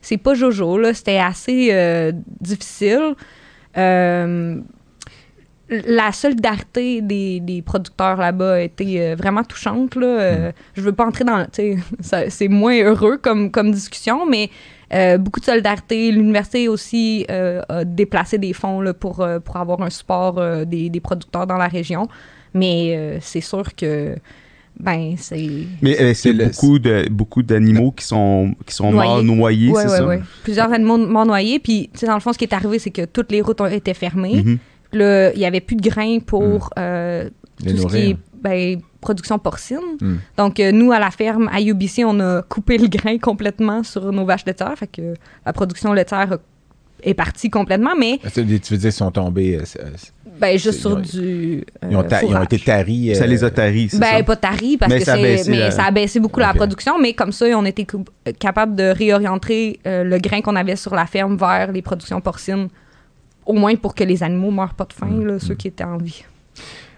c'est 0.00 0.16
pas 0.16 0.34
jojo. 0.34 0.78
là. 0.78 0.94
C'était 0.94 1.18
assez 1.18 2.12
difficile. 2.40 3.14
La 5.86 6.12
solidarité 6.12 7.00
des, 7.00 7.40
des 7.40 7.62
producteurs 7.62 8.16
là-bas 8.18 8.54
a 8.54 8.60
été 8.60 9.00
euh, 9.00 9.14
vraiment 9.16 9.42
touchante. 9.42 9.94
Là. 9.96 10.06
Euh, 10.06 10.52
Je 10.74 10.82
veux 10.82 10.92
pas 10.92 11.06
entrer 11.06 11.24
dans... 11.24 11.46
ça- 12.00 12.28
C'est 12.28 12.48
moins 12.48 12.78
heureux 12.82 13.16
comme, 13.16 13.50
comme 13.50 13.70
discussion, 13.72 14.26
mais 14.28 14.50
euh, 14.94 15.18
beaucoup 15.18 15.40
de 15.40 15.44
solidarité. 15.44 16.10
L'université 16.12 16.68
aussi 16.68 17.26
euh, 17.30 17.60
a 17.68 17.84
déplacé 17.84 18.38
des 18.38 18.52
fonds 18.52 18.80
là, 18.80 18.92
pour, 18.94 19.20
euh, 19.20 19.38
pour 19.38 19.56
avoir 19.56 19.80
un 19.82 19.90
support 19.90 20.38
euh, 20.38 20.64
des, 20.64 20.90
des 20.90 21.00
producteurs 21.00 21.46
dans 21.46 21.56
la 21.56 21.68
région. 21.68 22.08
Mais 22.54 22.94
euh, 22.96 23.18
c'est 23.20 23.40
sûr 23.40 23.74
que... 23.74 24.16
Ben, 24.80 25.14
c'est... 25.18 25.48
Mais 25.82 26.14
C'est 26.14 26.32
beaucoup 26.32 26.78
de 26.78 27.06
beaucoup 27.10 27.42
d'animaux 27.42 27.92
qui 27.92 28.04
sont 28.06 28.54
qui 28.66 28.74
sont 28.74 28.90
Noyés. 28.90 29.10
morts 29.10 29.36
noyés, 29.36 29.70
Ouais, 29.70 29.82
c'est 29.82 29.90
ouais, 29.90 29.96
ça? 29.98 30.06
ouais. 30.06 30.20
Plusieurs 30.42 30.72
animaux 30.72 30.96
morts 30.96 31.26
noyés. 31.26 31.58
Puis, 31.58 31.90
tu 31.92 32.00
sais, 32.00 32.06
dans 32.06 32.14
le 32.14 32.20
fond, 32.20 32.32
ce 32.32 32.38
qui 32.38 32.44
est 32.44 32.54
arrivé, 32.54 32.78
c'est 32.78 32.90
que 32.90 33.04
toutes 33.04 33.30
les 33.32 33.42
routes 33.42 33.60
ont 33.60 33.66
été 33.66 33.92
fermées. 33.92 34.42
Là, 34.92 35.32
il 35.34 35.38
n'y 35.38 35.44
avait 35.46 35.60
plus 35.60 35.76
de 35.76 35.82
grains 35.88 36.18
pour 36.20 36.70
euh, 36.78 37.28
Les 37.62 37.74
tout 37.74 37.88
ce 37.88 37.94
qui 37.96 38.10
est 38.10 38.16
ben, 38.42 38.80
production 39.00 39.38
porcine. 39.38 39.78
Mm. 40.00 40.14
Donc, 40.36 40.58
euh, 40.60 40.72
nous, 40.72 40.90
à 40.92 40.98
la 40.98 41.10
ferme, 41.10 41.48
à 41.52 41.60
UBC, 41.60 42.04
on 42.04 42.18
a 42.20 42.42
coupé 42.42 42.78
le 42.78 42.88
grain 42.88 43.18
complètement 43.18 43.82
sur 43.82 44.10
nos 44.12 44.24
vaches 44.24 44.44
laitières. 44.46 44.76
Fait 44.76 44.86
que 44.88 45.14
la 45.46 45.52
production 45.52 45.92
laitière 45.92 46.38
est 47.04 47.14
partie 47.14 47.50
complètement, 47.50 47.94
mais 47.98 48.18
Tu 48.32 48.42
veux 48.42 48.76
dire, 48.78 48.92
sont 48.92 49.10
tombés. 49.10 49.56
euh, 49.56 49.62
euh, 49.80 49.88
ben, 50.40 50.56
juste 50.58 50.80
sur 50.80 50.90
ils 50.90 50.94
ont- 50.96 51.00
du. 51.00 51.64
ils, 51.90 51.96
ont 51.96 52.00
euh, 52.00 52.02
ta- 52.04 52.22
ils 52.24 52.34
ont 52.36 52.42
été 52.42 52.58
taris. 52.60 53.14
Ça 53.16 53.26
les 53.26 53.42
a 53.44 53.50
taris, 53.50 53.88
c'est 53.90 53.98
Ben, 53.98 54.18
ça? 54.18 54.22
pas 54.22 54.36
tari, 54.36 54.76
parce 54.76 54.92
Mais 54.92 54.98
que 55.00 55.04
ça 55.04 55.12
a 55.14 55.16
c'est. 55.16 55.22
baissé 55.22 55.50
Mais 55.50 55.58
la- 55.58 55.70
ça 55.72 55.84
a 55.84 55.90
baissé 55.90 56.20
beaucoup 56.20 56.40
la 56.40 56.54
production, 56.54 56.98
mais 57.00 57.12
comme 57.12 57.32
ça, 57.32 57.46
on 57.56 57.64
était 57.64 57.86
capable 58.38 58.74
de 58.76 58.84
réorienter 58.84 59.80
euh, 59.86 60.04
le 60.04 60.18
grain 60.18 60.40
qu'on 60.42 60.54
avait 60.56 60.76
sur 60.76 60.94
la 60.94 61.06
ferme 61.06 61.36
vers 61.36 61.70
les 61.72 61.82
productions 61.82 62.20
porcines, 62.20 62.68
au 63.46 63.52
moins 63.54 63.74
pour 63.76 63.94
que 63.96 64.04
les 64.04 64.22
animaux 64.22 64.50
meurent 64.52 64.74
pas 64.74 64.84
de 64.84 64.92
faim, 64.92 65.06
Mm, 65.10 65.26
là, 65.26 65.38
ceux 65.40 65.54
qui 65.56 65.68
étaient 65.68 65.82
en 65.84 65.98
vie. 65.98 66.24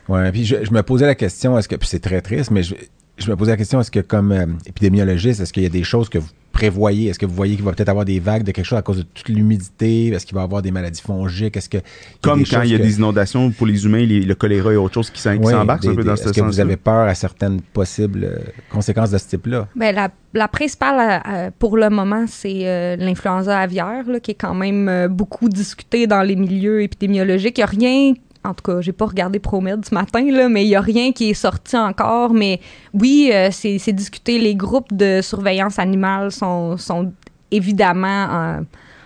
Ouais, 0.09 0.31
puis 0.33 0.45
je, 0.45 0.57
je 0.65 0.71
me 0.73 0.83
posais 0.83 1.07
la 1.07 1.15
question, 1.15 1.57
est-ce 1.59 1.69
que, 1.69 1.77
puis 1.77 1.89
c'est 1.89 2.01
très 2.01 2.21
triste, 2.21 2.51
mais 2.51 2.63
je, 2.63 2.75
je 3.19 3.31
me 3.31 3.37
posais 3.37 3.53
la 3.53 3.57
question, 3.57 3.81
est-ce 3.81 3.91
que 3.91 4.01
comme 4.01 4.33
euh, 4.33 4.47
épidémiologiste, 4.67 5.41
est-ce 5.41 5.53
qu'il 5.53 5.63
y 5.63 5.67
a 5.67 5.71
des 5.71 5.85
choses 5.85 6.09
que 6.09 6.19
vous 6.19 6.29
prévoyez? 6.53 7.11
Est-ce 7.11 7.19
que 7.19 7.27
vous 7.27 7.35
voyez 7.35 7.57
qu'il 7.57 7.65
va 7.65 7.73
peut-être 7.73 7.89
avoir 7.89 8.05
des 8.05 8.21
vagues 8.21 8.43
de 8.45 8.53
quelque 8.53 8.65
chose 8.67 8.79
à 8.79 8.83
cause 8.83 8.99
de 8.99 9.03
toute 9.03 9.29
l'humidité? 9.29 10.09
Est-ce 10.09 10.25
qu'il 10.27 10.35
va 10.37 10.43
y 10.43 10.45
avoir 10.45 10.63
des 10.63 10.71
maladies 10.71 11.01
fongiques? 11.03 11.57
Est-ce 11.57 11.69
que. 11.69 11.79
Comme 12.21 12.45
quand 12.45 12.63
il 12.63 12.71
y 12.71 12.75
a 12.75 12.79
que- 12.79 12.83
des 12.83 12.97
inondations 12.99 13.51
pour 13.51 13.67
les 13.67 13.85
humains, 13.85 14.05
les- 14.05 14.21
le 14.23 14.35
choléra 14.37 14.73
et 14.73 14.77
autre 14.77 14.95
chose 14.95 15.11
qui 15.11 15.27
Ouais, 15.29 15.53
s'embarquent 15.53 15.87
un 15.87 15.95
peu 15.97 16.05
dans 16.05 16.15
Est-ce 16.15 16.29
ce 16.29 16.33
que 16.33 16.41
vous 16.43 16.61
avez 16.61 16.77
peur 16.77 17.09
à 17.09 17.15
certaines 17.15 17.61
possibles 17.61 18.25
euh, 18.25 18.39
conséquences 18.71 19.11
de 19.11 19.19
ce 19.19 19.27
type-là? 19.29 19.67
Ben, 19.75 19.93
la, 19.95 20.11
la 20.33 20.47
principale 20.49 21.23
euh, 21.27 21.51
pour 21.59 21.77
le 21.77 21.91
moment, 21.91 22.27
c'est 22.29 22.69
euh, 22.69 22.97
l'influenza 22.97 23.59
aviaire, 23.59 24.05
là, 24.09 24.21
qui 24.21 24.33
est 24.33 24.35
quand 24.35 24.55
même 24.55 24.89
euh, 24.89 25.09
beaucoup 25.09 25.49
discutée 25.49 26.07
dans 26.07 26.23
les 26.23 26.37
milieux 26.37 26.83
épidémiologiques. 26.83 27.59
Il 27.59 27.63
n'y 27.63 27.65
a 27.65 27.67
rien, 27.67 28.13
en 28.45 28.53
tout 28.55 28.63
cas, 28.63 28.81
j'ai 28.81 28.93
pas 28.93 29.07
regardé 29.07 29.39
ProMed 29.39 29.85
ce 29.85 29.95
matin, 29.95 30.25
là, 30.31 30.49
mais 30.49 30.65
il 30.65 30.69
n'y 30.69 30.77
a 30.77 30.81
rien 30.81 31.13
qui 31.13 31.31
est 31.31 31.35
sorti 31.35 31.77
encore. 31.77 32.35
Mais 32.35 32.61
oui, 32.93 33.31
euh, 33.33 33.49
c'est 33.51 33.79
c'est 33.79 33.93
discuté. 33.93 34.39
Les 34.39 34.55
groupes 34.55 34.93
de 34.93 35.21
surveillance 35.23 35.79
animale 35.79 36.31
sont, 36.31 36.77
sont 36.77 37.13
évidemment 37.51 38.27
en, 38.31 38.65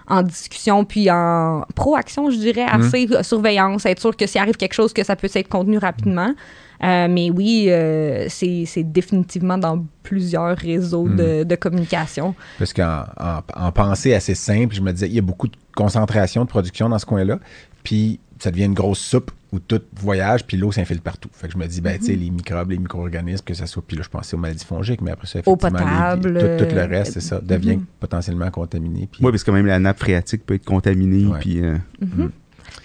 en 0.08 0.22
discussion, 0.22 0.84
puis 0.84 1.10
en 1.10 1.64
proaction, 1.74 2.30
je 2.30 2.36
dirais, 2.36 2.66
assez 2.68 3.06
euh, 3.12 3.22
surveillance, 3.22 3.86
être 3.86 4.00
sûr 4.00 4.16
que 4.16 4.26
s'il 4.26 4.40
arrive 4.40 4.56
quelque 4.56 4.74
chose, 4.74 4.92
que 4.92 5.04
ça 5.04 5.14
peut 5.16 5.28
être 5.32 5.48
contenu 5.48 5.78
rapidement. 5.78 6.34
Euh, 6.82 7.08
mais 7.10 7.30
oui, 7.30 7.66
euh, 7.68 8.26
c'est 8.28 8.62
c'est 8.64 8.84
définitivement 8.84 9.58
dans 9.58 9.84
plusieurs 10.04 10.56
réseaux 10.56 11.08
de, 11.08 11.42
de 11.42 11.56
communication. 11.56 12.36
Parce 12.58 12.72
qu'en 12.72 13.02
en, 13.18 13.40
en 13.66 13.72
pensée 13.72 14.14
assez 14.14 14.34
simple, 14.34 14.74
je 14.74 14.80
me 14.80 14.92
disais, 14.92 15.08
il 15.08 15.14
y 15.14 15.18
a 15.18 15.22
beaucoup 15.22 15.48
de 15.48 15.56
concentration 15.74 16.44
de 16.44 16.48
production 16.48 16.88
dans 16.88 16.98
ce 16.98 17.06
coin-là, 17.06 17.40
puis 17.82 18.20
ça 18.38 18.50
devient 18.50 18.64
une 18.66 18.74
grosse 18.74 18.98
soupe 19.00 19.30
où 19.52 19.58
tout 19.58 19.80
voyage, 19.96 20.44
puis 20.46 20.56
l'eau 20.58 20.70
s'infile 20.72 21.00
partout. 21.00 21.30
Fait 21.32 21.46
que 21.46 21.54
je 21.54 21.58
me 21.58 21.66
dis, 21.66 21.80
ben, 21.80 21.98
tu 21.98 22.06
sais, 22.06 22.14
les 22.14 22.28
microbes, 22.30 22.70
les 22.70 22.78
micro-organismes, 22.78 23.44
que 23.44 23.54
ça 23.54 23.66
soit, 23.66 23.82
puis 23.86 23.96
là, 23.96 24.02
je 24.02 24.08
pensais 24.10 24.36
aux 24.36 24.38
maladies 24.38 24.64
fongiques, 24.64 25.00
mais 25.00 25.10
après 25.12 25.26
ça, 25.26 25.38
effectivement, 25.38 25.78
les- 26.16 26.20
tout, 26.58 26.64
tout 26.66 26.74
le 26.74 26.80
euh, 26.82 26.86
reste, 26.86 27.12
c'est 27.14 27.20
ça, 27.20 27.40
devient 27.40 27.76
mhm. 27.76 27.84
potentiellement 27.98 28.50
contaminé. 28.50 29.08
Puis, 29.10 29.24
Oui, 29.24 29.30
parce 29.30 29.44
que 29.44 29.50
même 29.50 29.64
la 29.66 29.78
nappe 29.78 29.98
phréatique 29.98 30.44
peut 30.44 30.54
être 30.54 30.64
contaminée. 30.66 31.26
Ouais. 31.26 31.38
Puis, 31.40 31.60
euh, 31.64 31.76
Mhm. 32.00 32.30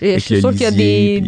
Et 0.02 0.12
Avec 0.12 0.20
je 0.22 0.26
suis 0.26 0.40
sûre 0.40 0.52
qu'il 0.52 0.62
y 0.62 0.66
a 0.66 0.72
des, 0.72 1.22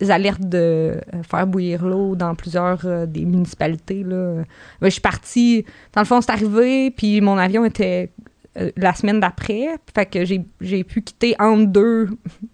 des 0.00 0.10
alertes 0.10 0.40
de 0.42 0.56
euh, 0.58 0.92
faire 1.22 1.46
bouillir 1.46 1.84
l'eau 1.86 2.16
dans 2.16 2.34
plusieurs 2.34 2.80
euh, 2.86 3.06
des 3.06 3.24
municipalités. 3.24 4.02
Là. 4.02 4.36
Ben, 4.80 4.88
je 4.88 4.90
suis 4.90 5.00
partie, 5.00 5.64
dans 5.92 6.00
le 6.00 6.06
fond, 6.06 6.20
c'est 6.20 6.32
arrivé, 6.32 6.90
puis 6.90 7.20
mon 7.20 7.36
avion 7.36 7.64
était 7.64 8.10
euh, 8.58 8.70
la 8.76 8.94
semaine 8.94 9.20
d'après. 9.20 9.66
Fait 9.94 10.06
que 10.06 10.24
j'ai, 10.24 10.44
j'ai 10.60 10.84
pu 10.84 11.02
quitter 11.02 11.34
entre 11.38 11.66
deux 11.66 12.08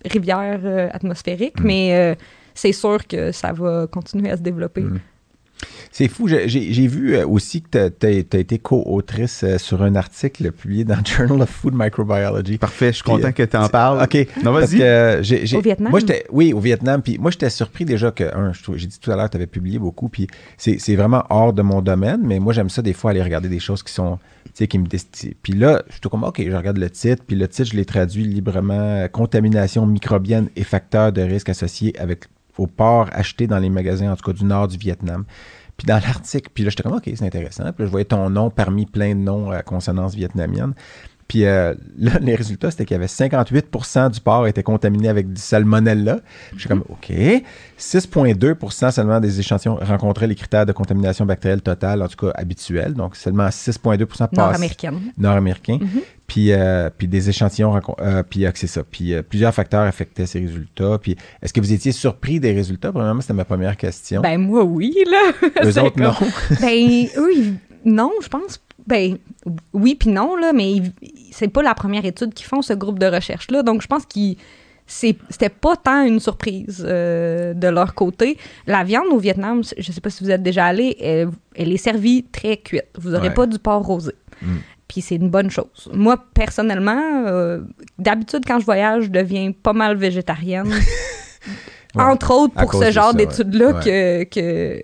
rivières 0.05 0.61
euh, 0.65 0.89
atmosphériques, 0.93 1.61
Mm. 1.61 1.67
mais 1.67 1.95
euh, 1.95 2.15
c'est 2.55 2.73
sûr 2.73 3.07
que 3.07 3.33
ça 3.33 3.53
va 3.53 3.87
continuer 3.87 4.31
à 4.31 4.37
se 4.37 4.43
développer. 4.43 4.83
Mm. 4.83 5.01
C'est 5.93 6.07
fou. 6.07 6.29
J'ai- 6.29 6.87
vu 6.87 7.17
euh, 7.17 7.27
aussi 7.27 7.63
que 7.63 7.89
tu 7.89 8.07
as, 8.07 8.11
été 8.39 8.59
co-autrice 8.59 9.43
euh, 9.43 9.59
sur 9.59 9.83
un 9.83 9.97
article 9.97 10.53
publié 10.53 10.85
dans 10.85 10.97
Journal 11.05 11.43
of 11.43 11.51
Food 11.51 11.75
Microbiology. 11.75 12.59
Parfait, 12.59 12.89
je 12.89 12.93
suis 12.97 13.03
Puis, 13.03 13.13
content 13.13 13.29
euh, 13.29 13.33
que 13.33 13.43
tu 13.43 13.57
en 13.57 13.65
c'est- 13.65 13.73
parles. 13.73 14.03
OK. 14.03 14.27
Non, 14.45 14.53
vas-y. 14.53 14.79
euh, 14.83 15.21
Au 15.55 15.61
Vietnam? 15.61 15.91
Moi, 15.91 15.99
j'étais, 16.01 16.25
oui, 16.31 16.53
au 16.53 16.61
Vietnam. 16.61 17.03
Puis 17.03 17.19
moi, 17.19 17.31
j'étais 17.33 17.51
surpris 17.51 17.85
déjà 17.85 18.13
que, 18.13 18.25
un, 18.35 18.53
j'ai 18.77 18.87
dit 18.87 18.99
tout 19.01 19.11
à 19.11 19.17
l'heure 19.17 19.27
que 19.27 19.33
tu 19.33 19.37
avais 19.37 19.47
publié 19.49 19.79
beaucoup. 19.81 20.09
Puis 20.09 20.29
c'est 20.57 20.95
vraiment 20.95 21.25
hors 21.29 21.53
de 21.53 21.63
mon 21.63 21.83
domaine. 21.83 22.21
Mais 22.25 22.39
moi, 22.39 22.53
j'aime 22.53 22.71
ça 22.71 22.83
des 22.83 22.93
fois 22.93 23.11
aller 23.11 23.23
regarder 23.23 23.49
des 23.49 23.59
choses 23.61 23.83
qui 23.83 23.93
sont, 23.93 24.19
tu 24.45 24.51
sais, 24.55 24.67
qui 24.69 24.79
me 24.79 24.87
destinent. 24.87 25.35
Puis 25.43 25.55
là, 25.55 25.83
je 25.89 25.95
suis 25.95 26.01
comme, 26.03 26.23
OK, 26.23 26.41
je 26.45 26.55
regarde 26.57 26.79
le 26.79 26.89
titre. 26.89 27.25
Puis 27.27 27.35
le 27.37 27.49
titre, 27.49 27.71
je 27.73 27.77
l'ai 27.77 27.85
traduit 27.85 28.23
librement 28.25 28.75
euh, 28.75 29.09
Contamination 29.09 29.87
microbienne 29.87 30.49
et 30.55 30.63
facteurs 30.63 31.11
de 31.13 31.21
risque 31.23 31.49
associés 31.49 31.95
avec 31.99 32.27
au 32.59 32.67
porc 32.67 33.09
acheté 33.13 33.47
dans 33.47 33.59
les 33.59 33.71
magasins, 33.71 34.13
en 34.13 34.17
tout 34.17 34.25
cas 34.25 34.37
du 34.37 34.45
nord 34.45 34.69
du 34.69 34.77
Vietnam. 34.77 35.25
Puis 35.81 35.87
dans 35.87 35.99
l'article, 35.99 36.51
puis 36.53 36.63
là, 36.63 36.69
j'étais 36.69 36.83
comme, 36.83 36.93
OK, 36.93 37.05
c'est 37.07 37.25
intéressant. 37.25 37.63
Puis 37.73 37.73
là, 37.79 37.87
je 37.87 37.91
voyais 37.91 38.05
ton 38.05 38.29
nom 38.29 38.51
parmi 38.51 38.85
plein 38.85 39.15
de 39.15 39.21
noms 39.21 39.51
à 39.51 39.63
consonance 39.63 40.15
vietnamienne. 40.15 40.75
Puis 41.31 41.45
euh, 41.45 41.75
là, 41.99 42.13
les 42.21 42.35
résultats, 42.35 42.73
c'était 42.73 42.85
qu'il 42.85 42.97
y 42.97 42.99
avait 42.99 43.07
58% 43.07 44.11
du 44.11 44.21
porc 44.21 44.49
était 44.49 44.65
contaminé 44.65 45.09
avec 45.09 45.33
du 45.33 45.41
salmonella. 45.41 46.19
Je 46.55 46.59
suis 46.59 46.69
comme, 46.69 46.83
OK. 46.89 47.13
6,2% 47.79 48.91
seulement 48.91 49.21
des 49.21 49.39
échantillons 49.39 49.77
rencontraient 49.81 50.27
les 50.27 50.35
critères 50.35 50.67
de 50.67 50.73
contamination 50.73 51.25
bactérielle 51.25 51.63
totale, 51.63 52.03
en 52.03 52.09
tout 52.09 52.27
cas 52.27 52.33
habituelle. 52.35 52.95
Donc, 52.95 53.15
seulement 53.15 53.47
6,2 53.47 54.07
passaient. 54.07 54.27
Nord-américaine. 54.33 55.01
Nord-américain. 55.17 55.79
Mhm. 55.81 56.01
Puis, 56.27 56.53
euh, 56.53 56.91
puis 56.97 57.07
des 57.07 57.29
échantillons, 57.29 57.81
euh, 58.01 58.23
puis 58.29 58.45
euh, 58.45 58.51
c'est 58.55 58.67
ça. 58.67 58.83
Puis 58.83 59.15
plusieurs 59.23 59.55
facteurs 59.55 59.83
affectaient 59.83 60.27
ces 60.27 60.41
résultats. 60.41 60.99
Puis 61.01 61.17
est-ce 61.43 61.53
que 61.53 61.61
vous 61.61 61.73
étiez 61.73 61.93
surpris 61.93 62.41
des 62.41 62.53
résultats? 62.53 62.91
Premièrement, 62.91 63.21
c'était 63.21 63.35
ma 63.35 63.45
première 63.45 63.77
question. 63.77 64.21
Ben, 64.21 64.37
moi, 64.37 64.65
oui, 64.65 64.95
là. 65.09 65.33
C'est 65.63 65.79
autres, 65.81 65.95
comme- 65.95 66.03
non. 66.07 66.15
Ben, 66.61 67.07
eux, 67.19 67.31
ils- 67.37 67.55
non, 67.85 68.11
je 68.21 68.29
pense. 68.29 68.61
Ben, 68.87 69.19
oui, 69.73 69.95
puis 69.95 70.11
non, 70.11 70.37
là, 70.37 70.53
mais 70.53 70.75
c'est 71.33 71.49
pas 71.49 71.63
la 71.63 71.75
première 71.75 72.05
étude 72.05 72.35
qu'ils 72.35 72.47
font, 72.47 72.63
ce 72.63 72.73
groupe 72.73 72.99
de 72.99 73.07
recherche-là. 73.07 73.63
Donc, 73.63 73.83
je 73.83 73.87
pense 73.87 74.07
qu'ils. 74.07 74.37
C'était 74.87 75.49
pas 75.51 75.77
tant 75.77 76.03
une 76.05 76.19
surprise 76.19 76.85
euh, 76.85 77.55
de 77.55 77.69
leur 77.69 77.95
côté. 77.95 78.37
La 78.67 78.83
viande 78.83 79.07
au 79.13 79.19
Vietnam, 79.19 79.63
je 79.79 79.93
sais 79.93 80.01
pas 80.01 80.11
si 80.11 80.25
vous 80.25 80.31
êtes 80.33 80.43
déjà 80.43 80.67
allé, 80.67 80.97
elle, 81.01 81.31
elle 81.55 81.73
est 81.73 81.77
servie 81.77 82.25
très 82.25 82.57
cuite. 82.57 82.87
Vous 82.99 83.15
aurez 83.15 83.29
Ouais. 83.29 83.35
pas 83.35 83.47
du 83.47 83.61
porc 83.61 83.83
rosé. 83.87 84.13
Mm. 84.43 84.57
Puis 84.89 85.01
c'est 85.01 85.15
une 85.15 85.31
bonne 85.31 85.49
chose. 85.49 85.89
Moi, 85.93 86.17
personnellement, 86.35 87.23
euh, 87.29 87.61
d'habitude, 88.01 88.43
quand 88.45 88.59
je 88.59 88.65
voyage, 88.65 89.05
je 89.05 89.11
deviens 89.11 89.53
pas 89.53 89.73
mal 89.73 89.97
végétarienne. 89.97 90.73
Ouais. 91.97 92.05
Entre 92.05 92.31
autres 92.33 92.55
pour 92.55 92.73
ce 92.73 92.93
genre 92.93 93.15
d'études-là 93.15 93.73
Ouais. 93.73 93.83
que, 93.85 94.23
que 94.25 94.83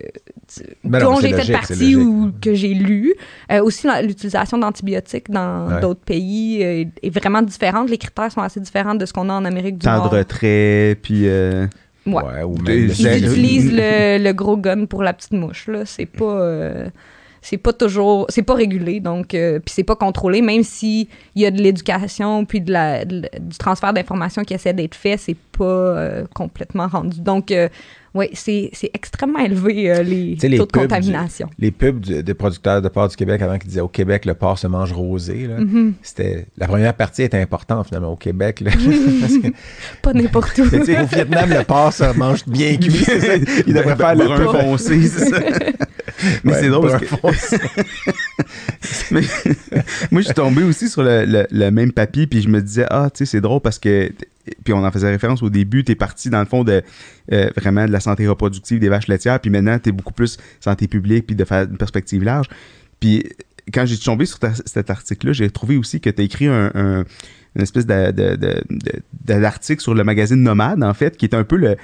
Ben 0.83 0.99
dont 0.99 1.15
c'est 1.17 1.29
j'ai 1.29 1.35
fait 1.41 1.51
partie 1.51 1.95
ou 1.95 2.31
que 2.41 2.53
j'ai 2.53 2.73
lu. 2.73 3.13
Euh, 3.51 3.61
aussi, 3.63 3.87
l'utilisation 4.03 4.57
d'antibiotiques 4.57 5.29
dans 5.29 5.67
Ouais. 5.67 5.81
d'autres 5.81 5.99
pays 6.01 6.63
euh, 6.63 6.85
est 7.03 7.09
vraiment 7.09 7.41
différente. 7.41 7.89
Les 7.89 7.97
critères 7.97 8.31
sont 8.31 8.41
assez 8.41 8.59
différents 8.59 8.95
de 8.95 9.05
ce 9.05 9.13
qu'on 9.13 9.29
a 9.29 9.33
en 9.33 9.45
Amérique 9.45 9.77
du 9.77 9.85
Temps 9.85 9.95
de 9.97 10.03
Nord. 10.03 10.11
retrait, 10.11 10.97
puis... 11.01 11.27
euh, 11.27 11.67
Ouais. 12.05 12.23
Ouais, 12.23 12.43
ou 12.43 12.55
même 12.61 12.87
Ils 12.97 13.25
utilisent 13.25 13.73
le, 13.73 14.17
le 14.23 14.31
gros 14.31 14.55
gun 14.55 14.85
pour 14.85 15.03
la 15.03 15.11
petite 15.11 15.33
mouche. 15.33 15.67
Là. 15.67 15.85
C'est 15.85 16.05
pas... 16.05 16.23
euh, 16.39 16.89
c'est 17.41 17.57
pas 17.57 17.73
toujours... 17.73 18.25
C'est 18.29 18.43
pas 18.43 18.53
régulé, 18.55 18.99
donc... 19.01 19.33
euh, 19.33 19.59
puis 19.59 19.73
c'est 19.75 19.83
pas 19.83 19.95
contrôlé, 19.97 20.41
même 20.41 20.63
s'il 20.63 21.07
y 21.35 21.45
a 21.45 21.51
de 21.51 21.61
l'éducation 21.61 22.45
puis 22.45 22.61
de 22.61 22.71
la, 22.71 23.03
de 23.03 23.21
du 23.39 23.57
transfert 23.57 23.91
d'informations 23.93 24.43
qui 24.43 24.53
essaie 24.53 24.71
d'être 24.73 24.95
fait, 24.95 25.17
c'est 25.17 25.35
pas 25.57 25.63
euh, 25.65 26.25
complètement 26.33 26.87
rendu. 26.87 27.19
Donc, 27.19 27.51
euh, 27.51 27.67
oui, 28.17 28.29
c'est 28.33 28.69
c'est 28.73 28.89
extrêmement 28.93 29.39
élevé, 29.39 29.91
euh, 29.91 30.03
les 30.03 30.37
sais, 30.39 30.49
les 30.49 30.57
taux 30.57 30.65
de 30.65 30.71
du- 30.71 30.79
contamination. 30.79 31.49
les 31.59 31.71
pubs 31.71 31.99
du- 31.99 32.23
des 32.23 32.33
producteurs 32.33 32.81
de 32.81 32.89
porc 32.89 33.09
du 33.09 33.15
Québec 33.15 33.41
avant 33.41 33.57
qui 33.57 33.67
disaient 33.67 33.81
au 33.81 33.87
Québec, 33.87 34.25
le 34.25 34.33
porc 34.33 34.59
se 34.59 34.67
mange 34.67 34.91
rosé. 34.91 35.47
Mhm. 35.47 35.93
C'était 36.01 36.45
la 36.57 36.67
première 36.67 36.93
partie 36.93 37.23
était 37.23 37.39
importante 37.39 37.87
finalement 37.87 38.11
au 38.11 38.15
Québec. 38.15 38.61
là. 38.61 38.71
Parce 39.21 39.37
que, 39.37 39.47
Pas 40.01 40.13
n'importe 40.13 40.57
où. 40.57 40.63
au 40.75 41.05
Vietnam, 41.05 41.49
le 41.49 41.63
porc 41.63 41.93
se 41.93 42.17
mange 42.17 42.45
bien 42.47 42.75
cuit. 42.77 42.91
c'est 43.05 43.19
ça. 43.21 43.33
Il 43.67 43.73
devrait 43.73 43.95
faire 43.95 44.15
le 44.15 44.25
brun 44.25 44.43
tour. 44.43 44.59
foncé, 44.61 45.01
c'est 45.07 45.29
ça. 45.29 45.39
Mais 46.43 46.53
Ouais, 46.53 46.59
c'est 46.61 46.69
drôle 46.69 46.87
brun 46.89 46.99
parce 47.21 47.49
que. 47.49 47.57
Mais 49.11 49.21
moi, 50.11 50.21
je 50.21 50.25
suis 50.25 50.33
tombé 50.33 50.63
aussi 50.63 50.89
sur 50.89 51.03
le, 51.03 51.25
le- 51.25 51.47
le 51.51 51.69
même 51.71 51.91
papier, 51.91 52.27
puis 52.27 52.41
je 52.41 52.49
me 52.49 52.61
disais, 52.61 52.85
ah, 52.89 53.09
tu 53.13 53.19
sais, 53.19 53.31
c'est 53.31 53.41
drôle 53.41 53.61
parce 53.61 53.79
que, 53.79 54.11
puis 54.63 54.73
on 54.73 54.83
en 54.85 54.91
faisait 54.91 55.09
référence 55.09 55.41
au 55.43 55.49
début, 55.49 55.83
tu 55.83 55.91
es 55.91 55.95
parti 55.95 56.29
dans 56.29 56.39
le 56.39 56.45
fond 56.45 56.63
de 56.63 56.81
euh, 57.31 57.49
vraiment 57.57 57.85
de 57.85 57.91
la 57.91 57.99
santé 57.99 58.27
reproductive 58.27 58.79
des 58.79 58.89
vaches 58.89 59.07
laitières, 59.07 59.39
puis 59.39 59.49
maintenant, 59.49 59.77
tu 59.79 59.89
es 59.89 59.91
beaucoup 59.91 60.13
plus 60.13 60.37
santé 60.59 60.87
publique, 60.87 61.25
puis 61.27 61.35
de 61.35 61.43
faire 61.45 61.63
une 61.69 61.77
perspective 61.77 62.23
large. 62.23 62.47
Puis 62.99 63.23
quand 63.73 63.85
j'ai 63.85 63.97
tombé 63.97 64.25
sur 64.25 64.39
cet 64.65 64.89
article-là, 64.89 65.33
j'ai 65.33 65.49
trouvé 65.49 65.75
aussi 65.77 65.99
que 65.99 66.09
tu 66.09 66.21
as 66.21 66.25
écrit 66.25 66.47
un, 66.47 66.71
un- 66.73 67.03
une 67.55 67.61
espèce 67.63 67.85
l'article 69.27 69.81
sur 69.81 69.93
le 69.93 70.03
magazine 70.03 70.41
Nomade, 70.41 70.83
en 70.83 70.93
fait, 70.93 71.17
qui 71.17 71.25
est 71.25 71.33
un 71.35 71.43
peu 71.43 71.57
le. 71.57 71.75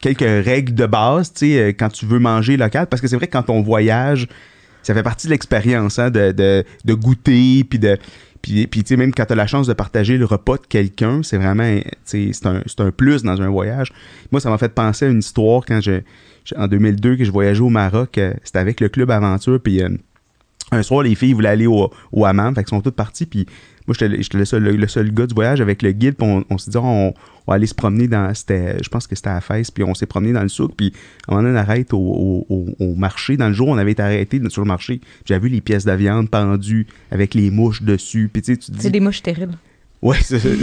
quelques 0.00 0.20
règles 0.44 0.74
de 0.74 0.86
base, 0.86 1.32
tu 1.32 1.52
sais, 1.52 1.68
quand 1.78 1.88
tu 1.88 2.06
veux 2.06 2.18
manger 2.18 2.56
local, 2.56 2.86
parce 2.88 3.00
que 3.00 3.08
c'est 3.08 3.16
vrai 3.16 3.26
que 3.26 3.32
quand 3.32 3.50
on 3.50 3.62
voyage, 3.62 4.28
ça 4.82 4.94
fait 4.94 5.02
partie 5.02 5.26
de 5.26 5.32
l'expérience, 5.32 5.98
hein, 5.98 6.10
de, 6.10 6.32
de, 6.32 6.64
de 6.84 6.94
goûter, 6.94 7.64
puis 7.68 7.78
de. 7.78 7.98
Puis, 8.42 8.66
puis 8.66 8.82
tu 8.82 8.88
sais, 8.88 8.96
même 8.96 9.12
quand 9.12 9.26
tu 9.26 9.32
as 9.32 9.36
la 9.36 9.46
chance 9.46 9.66
de 9.66 9.72
partager 9.72 10.16
le 10.16 10.24
repas 10.24 10.56
de 10.56 10.66
quelqu'un, 10.66 11.22
c'est 11.22 11.36
vraiment, 11.36 11.78
c'est 12.04 12.30
un, 12.46 12.62
un 12.78 12.90
plus 12.90 13.22
dans 13.22 13.40
un 13.40 13.48
voyage. 13.48 13.92
Moi, 14.32 14.40
ça 14.40 14.50
m'a 14.50 14.58
fait 14.58 14.74
penser 14.74 15.04
à 15.04 15.08
une 15.08 15.18
histoire 15.18 15.64
quand 15.66 15.80
je, 15.80 16.00
en 16.56 16.66
2002, 16.66 17.16
que 17.16 17.24
je 17.24 17.30
voyageais 17.30 17.60
au 17.60 17.68
Maroc, 17.68 18.18
euh, 18.18 18.34
c'était 18.44 18.58
avec 18.58 18.80
le 18.80 18.88
club 18.88 19.10
Aventure, 19.10 19.60
puis 19.60 19.82
euh, 19.82 19.90
un 20.72 20.82
soir, 20.82 21.02
les 21.02 21.14
filles 21.14 21.32
voulaient 21.32 21.50
aller 21.50 21.66
au, 21.66 21.90
au 22.12 22.24
hammam, 22.24 22.54
fait 22.54 22.62
qu'elles 22.62 22.70
sont 22.70 22.80
toutes 22.80 22.96
parties, 22.96 23.26
puis 23.26 23.46
moi, 23.90 23.96
j'étais 23.98 24.38
le 24.38 24.44
seul, 24.44 24.62
le, 24.62 24.86
seul 24.86 25.12
gars 25.12 25.26
du 25.26 25.34
voyage 25.34 25.60
avec 25.60 25.82
le 25.82 25.90
guide, 25.90 26.14
puis 26.14 26.24
on, 26.28 26.44
on 26.48 26.58
s'est 26.58 26.70
dit, 26.70 26.76
on, 26.76 27.08
on 27.08 27.14
va 27.48 27.54
aller 27.54 27.66
se 27.66 27.74
promener 27.74 28.06
dans, 28.06 28.32
c'était, 28.34 28.76
je 28.82 28.88
pense 28.88 29.08
que 29.08 29.16
c'était 29.16 29.30
à 29.30 29.40
Fès, 29.40 29.68
puis 29.72 29.82
on 29.82 29.94
s'est 29.94 30.06
promené 30.06 30.32
dans 30.32 30.42
le 30.42 30.48
souk, 30.48 30.74
puis 30.76 30.92
à 31.26 31.32
un 31.32 31.36
moment 31.36 31.48
donné, 31.48 31.58
on 31.58 31.60
arrête 31.60 31.92
au, 31.92 32.46
au- 32.48 32.94
marché. 32.94 33.36
Dans 33.36 33.48
le 33.48 33.52
jour, 33.54 33.66
on 33.68 33.78
avait 33.78 33.90
été 33.92 34.02
arrêté 34.02 34.40
sur 34.48 34.62
le 34.62 34.68
marché, 34.68 35.00
j'avais 35.24 35.40
vu 35.48 35.48
les 35.48 35.60
pièces 35.60 35.84
de 35.84 35.92
viande 35.92 36.30
pendues 36.30 36.86
avec 37.10 37.34
les 37.34 37.50
mouches 37.50 37.82
dessus, 37.82 38.30
puis 38.32 38.42
tu 38.42 38.52
sais, 38.52 38.58
tu 38.58 38.66
te 38.70 38.76
dis, 38.76 38.82
C'est 38.82 38.90
des 38.90 39.00
mouches 39.00 39.18
stériles. 39.18 39.58
Ouais, 40.02 40.16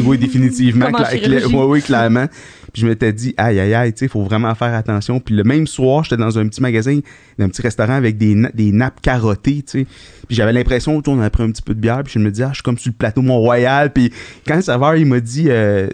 oui, 0.03 0.17
définitivement. 0.17 0.87
Cla- 1.03 1.11
ouais, 1.57 1.63
oui, 1.65 1.81
clairement. 1.83 2.25
Puis 2.73 2.81
je 2.81 2.87
m'étais 2.87 3.13
dit, 3.13 3.33
aïe, 3.37 3.59
aïe, 3.59 3.73
aïe, 3.75 3.93
tu 3.93 3.99
sais, 3.99 4.05
il 4.05 4.09
faut 4.09 4.23
vraiment 4.23 4.53
faire 4.55 4.73
attention. 4.73 5.19
Puis 5.19 5.35
le 5.35 5.43
même 5.43 5.67
soir, 5.67 6.03
j'étais 6.03 6.17
dans 6.17 6.39
un 6.39 6.47
petit 6.47 6.61
magasin, 6.61 6.99
dans 7.37 7.45
un 7.45 7.49
petit 7.49 7.61
restaurant 7.61 7.93
avec 7.93 8.17
des, 8.17 8.33
na- 8.33 8.49
des 8.51 8.71
nappes 8.71 8.99
carottées, 9.01 9.63
tu 9.63 9.81
sais. 9.81 9.85
Puis 10.27 10.35
j'avais 10.35 10.53
l'impression, 10.53 10.97
autour, 10.97 11.13
on 11.13 11.19
avait 11.19 11.29
pris 11.29 11.43
un 11.43 11.51
petit 11.51 11.61
peu 11.61 11.75
de 11.75 11.79
bière, 11.79 12.01
puis 12.03 12.13
je 12.13 12.19
me 12.19 12.31
dis, 12.31 12.41
ah, 12.41 12.49
je 12.49 12.55
suis 12.55 12.63
comme 12.63 12.77
sur 12.79 12.89
le 12.89 12.95
plateau 12.97 13.21
Mont-Royal. 13.21 13.93
Puis 13.93 14.11
quand 14.47 14.55
le 14.55 14.61
serveur, 14.63 14.95
il 14.95 15.05
m'a 15.05 15.19
dit, 15.19 15.45
euh, 15.49 15.87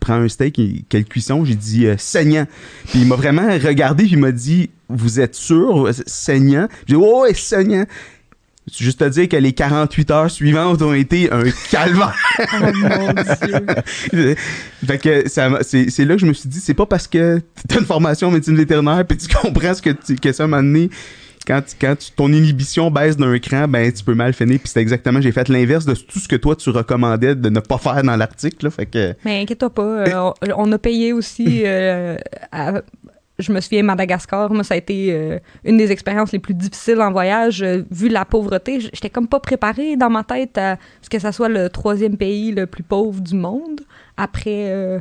prends 0.00 0.14
un 0.14 0.28
steak, 0.28 0.60
quelle 0.88 1.04
cuisson, 1.04 1.44
j'ai 1.44 1.54
dit, 1.54 1.86
euh, 1.86 1.94
saignant. 1.98 2.46
Puis 2.90 3.00
il 3.02 3.06
m'a 3.06 3.14
vraiment 3.16 3.46
regardé, 3.64 4.04
puis 4.04 4.12
il 4.14 4.18
m'a 4.18 4.32
dit, 4.32 4.70
vous 4.88 5.20
êtes 5.20 5.34
sûr, 5.36 5.88
saignant? 6.06 6.66
J'ai 6.86 6.96
dit, 6.96 7.00
ouais, 7.00 7.20
ouais, 7.20 7.34
saignant. 7.34 7.84
Juste 8.76 8.98
te 9.00 9.08
dire 9.08 9.28
que 9.28 9.36
les 9.36 9.52
48 9.52 10.10
heures 10.10 10.30
suivantes 10.30 10.82
ont 10.82 10.92
été 10.94 11.32
un 11.32 11.42
calvaire? 11.70 12.14
Oh 12.40 12.66
mon 12.74 13.12
Dieu. 13.12 14.34
fait 14.86 14.98
que 14.98 15.28
c'est 15.28 16.04
là 16.04 16.14
que 16.14 16.20
je 16.20 16.26
me 16.26 16.32
suis 16.32 16.48
dit, 16.48 16.60
c'est 16.60 16.74
pas 16.74 16.86
parce 16.86 17.06
que 17.06 17.40
t'as 17.68 17.78
une 17.78 17.86
formation 17.86 18.28
en 18.28 18.30
médecine 18.30 18.56
vétérinaire 18.56 19.04
puis 19.06 19.18
tu 19.18 19.28
comprends 19.34 19.74
ce 19.74 19.82
que 19.82 19.90
tu 19.90 20.16
que 20.16 20.32
ça 20.32 20.46
m'a 20.46 20.58
donné. 20.58 20.90
Quand, 21.46 21.62
quand 21.80 21.96
tu- 21.98 22.10
ton 22.14 22.30
inhibition 22.30 22.90
baisse 22.90 23.16
d'un 23.16 23.38
cran, 23.38 23.66
ben 23.68 23.90
tu 23.90 24.04
peux 24.04 24.14
mal 24.14 24.34
finir. 24.34 24.58
Puis 24.58 24.68
c'est 24.70 24.80
exactement, 24.82 25.18
j'ai 25.22 25.32
fait 25.32 25.48
l'inverse 25.48 25.86
de 25.86 25.94
tout 25.94 26.18
ce 26.18 26.28
que 26.28 26.36
toi 26.36 26.54
tu 26.54 26.68
recommandais 26.68 27.34
de 27.34 27.48
ne 27.48 27.60
pas 27.60 27.78
faire 27.78 28.02
dans 28.02 28.16
l'article. 28.16 28.70
Fait 28.70 28.84
que 28.84 29.14
Mais 29.24 29.40
inquiète-toi 29.42 29.70
pas, 29.70 29.82
euh, 29.82 30.30
on, 30.56 30.68
on 30.68 30.72
a 30.72 30.78
payé 30.78 31.14
aussi. 31.14 31.62
euh, 31.64 32.16
à- 32.52 32.82
je 33.38 33.52
me 33.52 33.60
souviens, 33.60 33.84
Madagascar, 33.84 34.52
moi, 34.52 34.64
ça 34.64 34.74
a 34.74 34.76
été 34.76 35.12
euh, 35.12 35.38
une 35.64 35.76
des 35.76 35.92
expériences 35.92 36.32
les 36.32 36.40
plus 36.40 36.54
difficiles 36.54 37.00
en 37.00 37.12
voyage. 37.12 37.62
euh, 37.62 37.84
vu 37.90 38.08
la 38.08 38.24
pauvreté, 38.24 38.80
j'étais 38.80 39.10
comme 39.10 39.28
pas 39.28 39.38
préparée 39.38 39.96
dans 39.96 40.10
ma 40.10 40.24
tête 40.24 40.58
à 40.58 40.76
ce 41.02 41.08
que 41.08 41.18
ça 41.18 41.30
soit 41.30 41.48
le 41.48 41.68
troisième 41.68 42.16
pays 42.16 42.50
le 42.50 42.66
plus 42.66 42.82
pauvre 42.82 43.20
du 43.20 43.36
monde, 43.36 43.82
après 44.16 44.70
euh, 44.70 45.00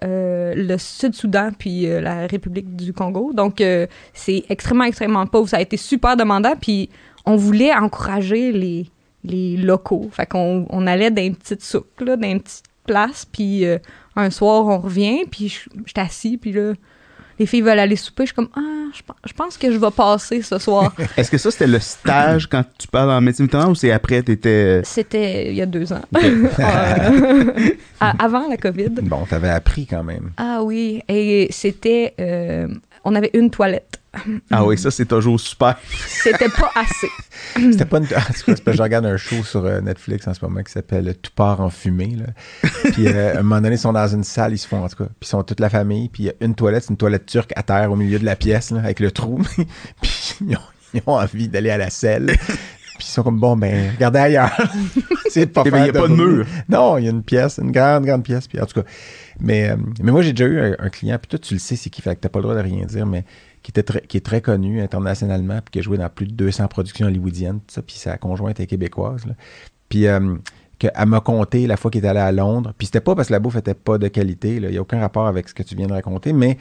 le 0.00 0.76
Sud-Soudan 0.78 1.50
puis 1.58 1.86
la 1.86 2.26
République 2.26 2.76
du 2.76 2.92
Congo. 2.92 3.32
Donc, 3.32 3.62
c'est 4.14 4.44
extrêmement, 4.48 4.84
extrêmement 4.84 5.26
pauvre. 5.26 5.48
Ça 5.48 5.58
a 5.58 5.60
été 5.60 5.76
super 5.76 6.16
demandant, 6.16 6.54
puis 6.58 6.88
on 7.26 7.36
voulait 7.36 7.74
encourager 7.74 8.52
les, 8.52 8.86
les 9.22 9.56
locaux. 9.56 10.08
Fait 10.10 10.26
qu'on 10.26 10.66
on 10.70 10.86
allait 10.86 11.10
dans 11.10 11.22
une 11.22 11.36
petite 11.36 11.62
soupe, 11.62 12.00
là, 12.00 12.16
dans 12.16 12.28
une 12.28 12.40
petite 12.40 12.64
place, 12.86 13.26
puis 13.26 13.66
un 14.16 14.30
soir, 14.30 14.66
on 14.66 14.78
revient, 14.78 15.24
puis 15.30 15.48
je 15.48 15.68
j'étais 15.84 16.00
assis, 16.00 16.38
puis 16.38 16.52
là, 16.52 16.72
les 17.42 17.46
filles 17.46 17.62
veulent 17.62 17.78
aller 17.80 17.96
souper. 17.96 18.22
Je 18.22 18.26
suis 18.28 18.34
comme, 18.36 18.48
ah, 18.56 18.60
je 18.94 19.02
pense- 19.04 19.16
je 19.26 19.32
pense 19.32 19.58
que 19.58 19.72
je 19.72 19.76
vais 19.78 19.90
passer 19.90 20.42
ce 20.42 20.58
soir. 20.58 20.94
est-ce 21.16 21.28
que 21.28 21.38
ça 21.38 21.50
c'était 21.50 21.66
le 21.66 21.80
stage 21.80 22.46
quand 22.48 22.62
tu 22.78 22.86
parles 22.86 23.10
en 23.10 23.20
médecine 23.20 23.46
vétérinaire 23.46 23.70
ou 23.70 23.74
c'est 23.74 23.90
après 23.90 24.22
t'étais 24.22 24.80
C'était 24.84 25.48
il 25.50 25.56
y 25.56 25.62
a 25.62 25.66
deux 25.66 25.92
ans. 25.92 26.02
Euh, 26.60 27.70
avant 28.00 28.48
la 28.48 28.56
COVID. 28.56 28.90
Bon, 29.02 29.24
t'avais 29.28 29.48
appris 29.48 29.86
quand 29.86 30.04
même. 30.04 30.30
Ah 30.36 30.60
oui, 30.62 31.02
et 31.08 31.48
c'était 31.50 32.14
euh, 32.20 32.68
On 33.04 33.14
avait 33.14 33.30
une 33.34 33.50
toilette. 33.50 34.02
Ah 34.50 34.64
oui, 34.64 34.76
ça, 34.76 34.90
c'est 34.90 35.06
toujours 35.06 35.40
super. 35.40 35.78
C'était 36.06 36.50
pas 36.50 36.70
assez. 36.74 37.08
C'était 37.54 37.86
pas 37.86 37.98
une. 37.98 38.04
en 38.04 38.08
tout 38.08 38.12
cas, 38.12 38.22
c'est 38.34 38.44
parce 38.44 38.60
que 38.60 38.72
je 38.72 38.82
regarde 38.82 39.06
un 39.06 39.16
show 39.16 39.42
sur 39.42 39.64
euh, 39.64 39.80
Netflix 39.80 40.28
en 40.28 40.34
ce 40.34 40.44
moment 40.44 40.62
qui 40.62 40.70
s'appelle 40.70 41.14
Tout 41.20 41.30
part 41.34 41.60
en 41.60 41.70
fumée. 41.70 42.16
Là. 42.16 42.70
Puis 42.92 43.08
euh, 43.08 43.36
à 43.36 43.38
un 43.38 43.42
moment 43.42 43.60
donné, 43.62 43.76
ils 43.76 43.78
sont 43.78 43.92
dans 43.92 44.08
une 44.08 44.24
salle, 44.24 44.52
ils 44.52 44.58
se 44.58 44.68
font 44.68 44.84
en 44.84 44.88
tout 44.88 44.96
cas. 44.96 45.06
Puis 45.18 45.22
ils 45.22 45.28
sont 45.28 45.42
toute 45.42 45.60
la 45.60 45.70
famille. 45.70 46.10
Puis 46.10 46.24
il 46.24 46.26
y 46.26 46.30
a 46.30 46.34
une 46.40 46.54
toilette, 46.54 46.84
c'est 46.84 46.90
une 46.90 46.98
toilette 46.98 47.26
turque 47.26 47.52
à 47.56 47.62
terre 47.62 47.90
au 47.90 47.96
milieu 47.96 48.18
de 48.18 48.24
la 48.24 48.36
pièce, 48.36 48.70
là, 48.70 48.80
avec 48.80 49.00
le 49.00 49.10
trou. 49.10 49.40
puis 50.02 50.34
ils 50.46 50.56
ont, 50.56 50.60
ils 50.92 51.02
ont 51.06 51.14
envie 51.14 51.48
d'aller 51.48 51.70
à 51.70 51.78
la 51.78 51.88
selle. 51.88 52.36
Puis 53.02 53.08
ils 53.10 53.14
sont 53.14 53.24
comme 53.24 53.40
bon, 53.40 53.56
ben, 53.56 53.90
regardez 53.94 54.20
ailleurs. 54.20 54.56
c'est 55.28 55.46
de 55.46 55.50
pas 55.50 55.64
Eh 55.66 55.70
ben, 55.72 55.78
il 55.78 55.86
y 55.86 55.88
a 55.88 55.92
pas 55.92 56.06
de 56.06 56.14
mur. 56.14 56.46
Non, 56.68 56.98
il 56.98 57.04
y 57.04 57.08
a 57.08 57.10
une 57.10 57.24
pièce, 57.24 57.58
une 57.58 57.72
grande, 57.72 58.06
grande 58.06 58.22
pièce. 58.22 58.46
Puis 58.46 58.60
en 58.60 58.64
tout 58.66 58.80
cas, 58.80 58.86
mais, 59.40 59.70
euh, 59.70 59.76
mais 60.00 60.12
moi, 60.12 60.22
j'ai 60.22 60.32
déjà 60.32 60.48
eu 60.48 60.60
un, 60.60 60.76
un 60.78 60.88
client, 60.88 61.18
puis 61.20 61.28
toi, 61.30 61.38
tu 61.40 61.54
le 61.54 61.58
sais, 61.58 61.74
c'est 61.74 61.90
qui, 61.90 62.00
fait 62.00 62.14
que 62.14 62.20
t'as 62.20 62.28
pas 62.28 62.38
le 62.38 62.44
droit 62.44 62.54
de 62.54 62.60
rien 62.60 62.84
dire, 62.84 63.04
mais 63.04 63.24
qui, 63.64 63.72
était 63.72 63.82
très, 63.82 64.02
qui 64.02 64.18
est 64.18 64.24
très 64.24 64.40
connu 64.40 64.80
internationalement, 64.80 65.56
puis 65.56 65.72
qui 65.72 65.78
a 65.80 65.82
joué 65.82 65.98
dans 65.98 66.08
plus 66.08 66.26
de 66.26 66.34
200 66.34 66.68
productions 66.68 67.08
hollywoodiennes, 67.08 67.58
tout 67.58 67.74
ça, 67.74 67.82
puis 67.82 67.96
sa 67.96 68.18
conjointe 68.18 68.60
est 68.60 68.68
québécoise. 68.68 69.26
là. 69.26 69.34
Puis 69.88 70.06
euh, 70.06 70.36
qu'elle 70.78 70.92
m'a 71.06 71.20
conté 71.20 71.66
la 71.66 71.76
fois 71.76 71.90
qu'il 71.90 72.04
est 72.04 72.08
allé 72.08 72.20
à 72.20 72.30
Londres, 72.30 72.72
puis 72.78 72.86
c'était 72.86 73.00
pas 73.00 73.16
parce 73.16 73.28
que 73.28 73.32
la 73.32 73.40
bouffe 73.40 73.56
était 73.56 73.74
pas 73.74 73.98
de 73.98 74.06
qualité, 74.06 74.60
là, 74.60 74.68
il 74.68 74.72
n'y 74.72 74.78
a 74.78 74.80
aucun 74.80 75.00
rapport 75.00 75.26
avec 75.26 75.48
ce 75.48 75.54
que 75.54 75.64
tu 75.64 75.74
viens 75.74 75.88
de 75.88 75.92
raconter, 75.92 76.32
mais 76.32 76.56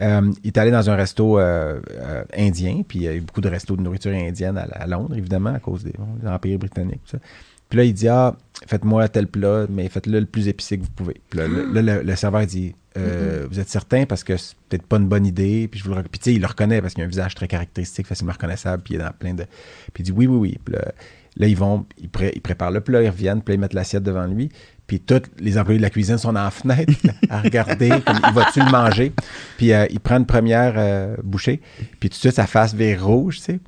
euh, 0.00 0.32
il 0.42 0.48
est 0.48 0.58
allé 0.58 0.70
dans 0.70 0.88
un 0.88 0.96
resto 0.96 1.38
euh, 1.38 1.80
euh, 1.90 2.24
indien, 2.36 2.82
puis 2.86 3.00
il 3.00 3.02
y 3.02 3.08
a 3.08 3.14
eu 3.14 3.20
beaucoup 3.20 3.40
de 3.42 3.48
restos 3.48 3.76
de 3.76 3.82
nourriture 3.82 4.12
indienne 4.12 4.56
à, 4.56 4.62
à 4.62 4.86
Londres, 4.86 5.14
évidemment, 5.16 5.52
à 5.54 5.58
cause 5.60 5.84
des, 5.84 5.92
bon, 5.98 6.06
de 6.22 6.26
l'Empire 6.26 6.58
britannique, 6.58 7.00
tout 7.04 7.12
ça. 7.12 7.18
Puis 7.68 7.78
là, 7.78 7.84
il 7.84 7.94
dit 7.94 8.08
Ah, 8.08 8.36
faites-moi 8.66 9.08
tel 9.08 9.26
plat, 9.26 9.66
mais 9.70 9.88
faites-le 9.88 10.20
le 10.20 10.26
plus 10.26 10.48
épicé 10.48 10.76
que 10.78 10.82
vous 10.82 10.90
pouvez. 10.90 11.20
Puis 11.30 11.38
là, 11.38 11.48
le, 11.48 11.64
là, 11.72 11.80
le- 11.82 12.02
le 12.02 12.16
serveur 12.16 12.44
dit 12.46 12.74
Euh, 12.98 13.46
Vous 13.50 13.60
êtes 13.60 13.70
certain 13.70 14.04
parce 14.04 14.24
que 14.24 14.36
c'est 14.36 14.54
peut-être 14.68 14.86
pas 14.86 14.98
une 14.98 15.08
bonne 15.08 15.24
idée. 15.24 15.68
Puis, 15.68 15.80
je 15.80 15.84
vous 15.88 15.94
le 15.94 16.02
puis 16.02 16.18
tu 16.18 16.24
sais, 16.24 16.34
il 16.34 16.40
le 16.42 16.46
reconnaît 16.46 16.82
parce 16.82 16.92
qu'il 16.92 17.02
a 17.02 17.06
un 17.06 17.08
visage 17.10 17.34
très 17.34 17.48
caractéristique, 17.48 18.06
facilement 18.06 18.34
reconnaissable. 18.34 18.82
Puis 18.82 18.94
il 18.94 19.00
est 19.00 19.04
dans 19.04 19.12
plein 19.12 19.32
de. 19.32 19.44
Puis 19.94 20.02
il 20.02 20.04
dit 20.04 20.12
Oui, 20.12 20.26
oui, 20.26 20.36
oui. 20.36 20.58
Puis 20.62 20.74
là, 20.74 20.82
là, 21.38 21.46
ils 21.46 21.56
vont, 21.56 21.86
ils, 21.98 22.10
pré- 22.10 22.32
ils 22.34 22.42
préparent 22.42 22.72
le 22.72 22.82
plat, 22.82 23.02
ils 23.02 23.08
reviennent, 23.08 23.40
puis 23.40 23.52
là, 23.52 23.54
ils 23.54 23.60
mettent 23.60 23.72
l'assiette 23.72 24.02
devant 24.02 24.26
lui. 24.26 24.50
Puis 24.92 25.00
tous 25.00 25.22
les 25.38 25.56
employés 25.56 25.78
de 25.78 25.82
la 25.82 25.88
cuisine 25.88 26.18
sont 26.18 26.34
dans 26.34 26.44
la 26.44 26.50
fenêtre 26.50 26.92
à 27.30 27.40
regarder, 27.40 27.88
comme 28.06 28.20
il 28.28 28.34
va-tu 28.34 28.60
le 28.60 28.70
manger? 28.70 29.14
Puis 29.56 29.72
euh, 29.72 29.86
il 29.88 30.00
prend 30.00 30.18
une 30.18 30.26
première 30.26 30.74
euh, 30.76 31.16
bouchée, 31.24 31.62
puis 31.98 32.10
tout 32.10 32.16
de 32.16 32.20
suite, 32.20 32.34
sa 32.34 32.46
face 32.46 32.74
vire 32.74 33.02
rouge, 33.02 33.38
tu 33.38 33.44
sais. 33.44 33.60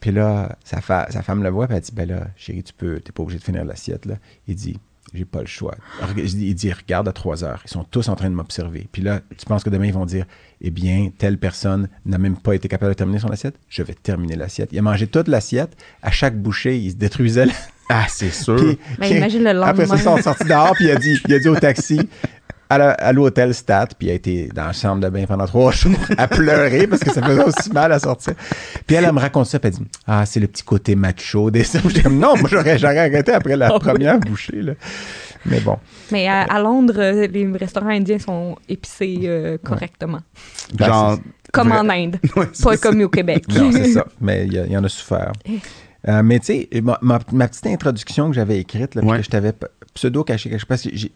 Puis 0.00 0.10
là, 0.10 0.56
sa, 0.64 0.80
femme 0.80 1.42
le 1.42 1.50
voit, 1.50 1.66
puis 1.66 1.76
elle 1.76 1.82
dit 1.82 1.92
Ben 1.92 2.08
là, 2.08 2.28
chérie, 2.34 2.62
tu 2.62 2.72
peux, 2.72 2.98
t'es 2.98 3.12
pas 3.12 3.22
obligé 3.22 3.38
de 3.38 3.44
finir 3.44 3.62
l'assiette. 3.62 4.08
Il 4.48 4.54
dit 4.54 4.78
J'ai 5.12 5.26
pas 5.26 5.40
le 5.40 5.46
choix. 5.46 5.74
Il 6.16 6.54
dit 6.54 6.72
Regarde 6.72 7.06
à 7.08 7.12
3 7.12 7.44
heures. 7.44 7.60
Ils 7.66 7.70
sont 7.70 7.84
tous 7.84 8.08
en 8.08 8.16
train 8.16 8.30
de 8.30 8.34
m'observer. 8.34 8.88
Puis 8.90 9.02
là, 9.02 9.20
tu 9.36 9.44
penses 9.44 9.62
que 9.62 9.68
demain, 9.68 9.84
ils 9.84 9.92
vont 9.92 10.06
dire 10.06 10.24
Eh 10.62 10.70
bien, 10.70 11.10
telle 11.18 11.36
personne 11.36 11.90
n'a 12.06 12.16
même 12.16 12.38
pas 12.38 12.54
été 12.54 12.68
capable 12.68 12.92
de 12.92 12.96
terminer 12.96 13.18
son 13.18 13.28
assiette. 13.28 13.60
Je 13.68 13.82
vais 13.82 13.92
terminer 13.92 14.34
l'assiette. 14.34 14.70
Il 14.72 14.78
a 14.78 14.82
mangé 14.82 15.08
toute 15.08 15.28
l'assiette. 15.28 15.76
À 16.00 16.10
chaque 16.10 16.40
bouchée, 16.40 16.78
il 16.78 16.92
se 16.92 16.96
détruisait. 16.96 17.48
Ah, 17.92 18.06
c'est 18.08 18.30
sûr. 18.32 18.56
Puis- 18.56 18.78
Ben, 18.98 19.16
imagine 19.16 19.42
le 19.44 19.50
Après 19.62 19.84
ça, 19.86 19.94
lendemain. 19.94 19.96
ils 19.96 20.02
sont 20.02 20.22
sortis 20.22 20.44
dehors, 20.44 20.72
puis 20.74 20.84
il 20.86 20.90
a 20.92 20.96
dit, 20.96 21.20
il 21.26 21.34
a 21.34 21.38
dit 21.38 21.48
au 21.48 21.56
taxi, 21.56 22.00
à 22.72 23.12
l'hôtel 23.12 23.52
Stat, 23.52 23.88
puis 23.98 24.06
il 24.06 24.10
a 24.12 24.14
été 24.14 24.48
dans 24.54 24.66
la 24.66 24.72
chambre 24.72 25.02
de 25.02 25.08
bain 25.08 25.24
pendant 25.26 25.44
trois 25.46 25.72
jours 25.72 25.92
à 26.16 26.28
pleurer 26.28 26.86
parce 26.86 27.02
que 27.02 27.12
ça 27.12 27.20
faisait 27.20 27.42
aussi 27.42 27.72
mal 27.72 27.90
à 27.90 27.98
sortir. 27.98 28.34
Puis 28.86 28.94
elle, 28.94 29.04
elle 29.06 29.12
me 29.12 29.18
raconte 29.18 29.46
ça, 29.46 29.58
puis 29.58 29.72
elle 29.74 29.78
dit 29.80 29.90
Ah, 30.06 30.24
c'est 30.24 30.38
le 30.38 30.46
petit 30.46 30.62
côté 30.62 30.94
macho 30.94 31.50
des 31.50 31.64
J'étais 31.64 32.02
comme 32.02 32.18
Non, 32.20 32.36
moi 32.36 32.48
j'aurais 32.48 32.78
j'aurais 32.78 32.98
arrêté 32.98 33.32
après 33.32 33.56
la 33.56 33.66
Ah 33.70 33.72
oui. 33.74 33.80
première 33.80 34.20
bouchée. 34.20 34.62
Là. 34.62 34.74
Mais 35.46 35.58
bon. 35.58 35.78
Mais 36.12 36.28
à, 36.28 36.42
à 36.42 36.60
Londres, 36.60 37.26
les 37.26 37.50
restaurants 37.58 37.88
indiens 37.88 38.18
sont 38.20 38.54
épicés 38.68 39.18
euh, 39.24 39.58
correctement. 39.64 40.20
Ben, 40.74 40.86
Genre. 40.86 41.18
Comme 41.52 41.70
vrai- 41.70 41.78
en 41.78 41.88
Inde. 41.90 42.18
Ouais, 42.36 42.46
Pas 42.46 42.52
ça. 42.52 42.76
comme 42.76 43.00
au 43.02 43.08
Québec. 43.08 43.46
Non, 43.48 43.72
c'est 43.72 43.86
ça. 43.94 44.04
Mais 44.20 44.46
il 44.46 44.52
y, 44.52 44.72
y 44.72 44.76
en 44.76 44.84
a 44.84 44.88
souffert. 44.88 45.32
Euh, 46.08 46.22
mais 46.22 46.38
tu 46.40 46.46
sais, 46.46 46.68
ma, 46.82 46.98
ma- 47.02 47.18
petite 47.48 47.66
introduction 47.66 48.28
que 48.30 48.34
j'avais 48.34 48.58
écrite, 48.58 48.94
là, 48.94 49.02
Ouais. 49.04 49.18
que 49.18 49.22
je 49.24 49.28
t'avais 49.30 49.52
pseudo 49.94 50.24
caché 50.24 50.48
que 50.50 50.56
j'ai- 50.92 51.12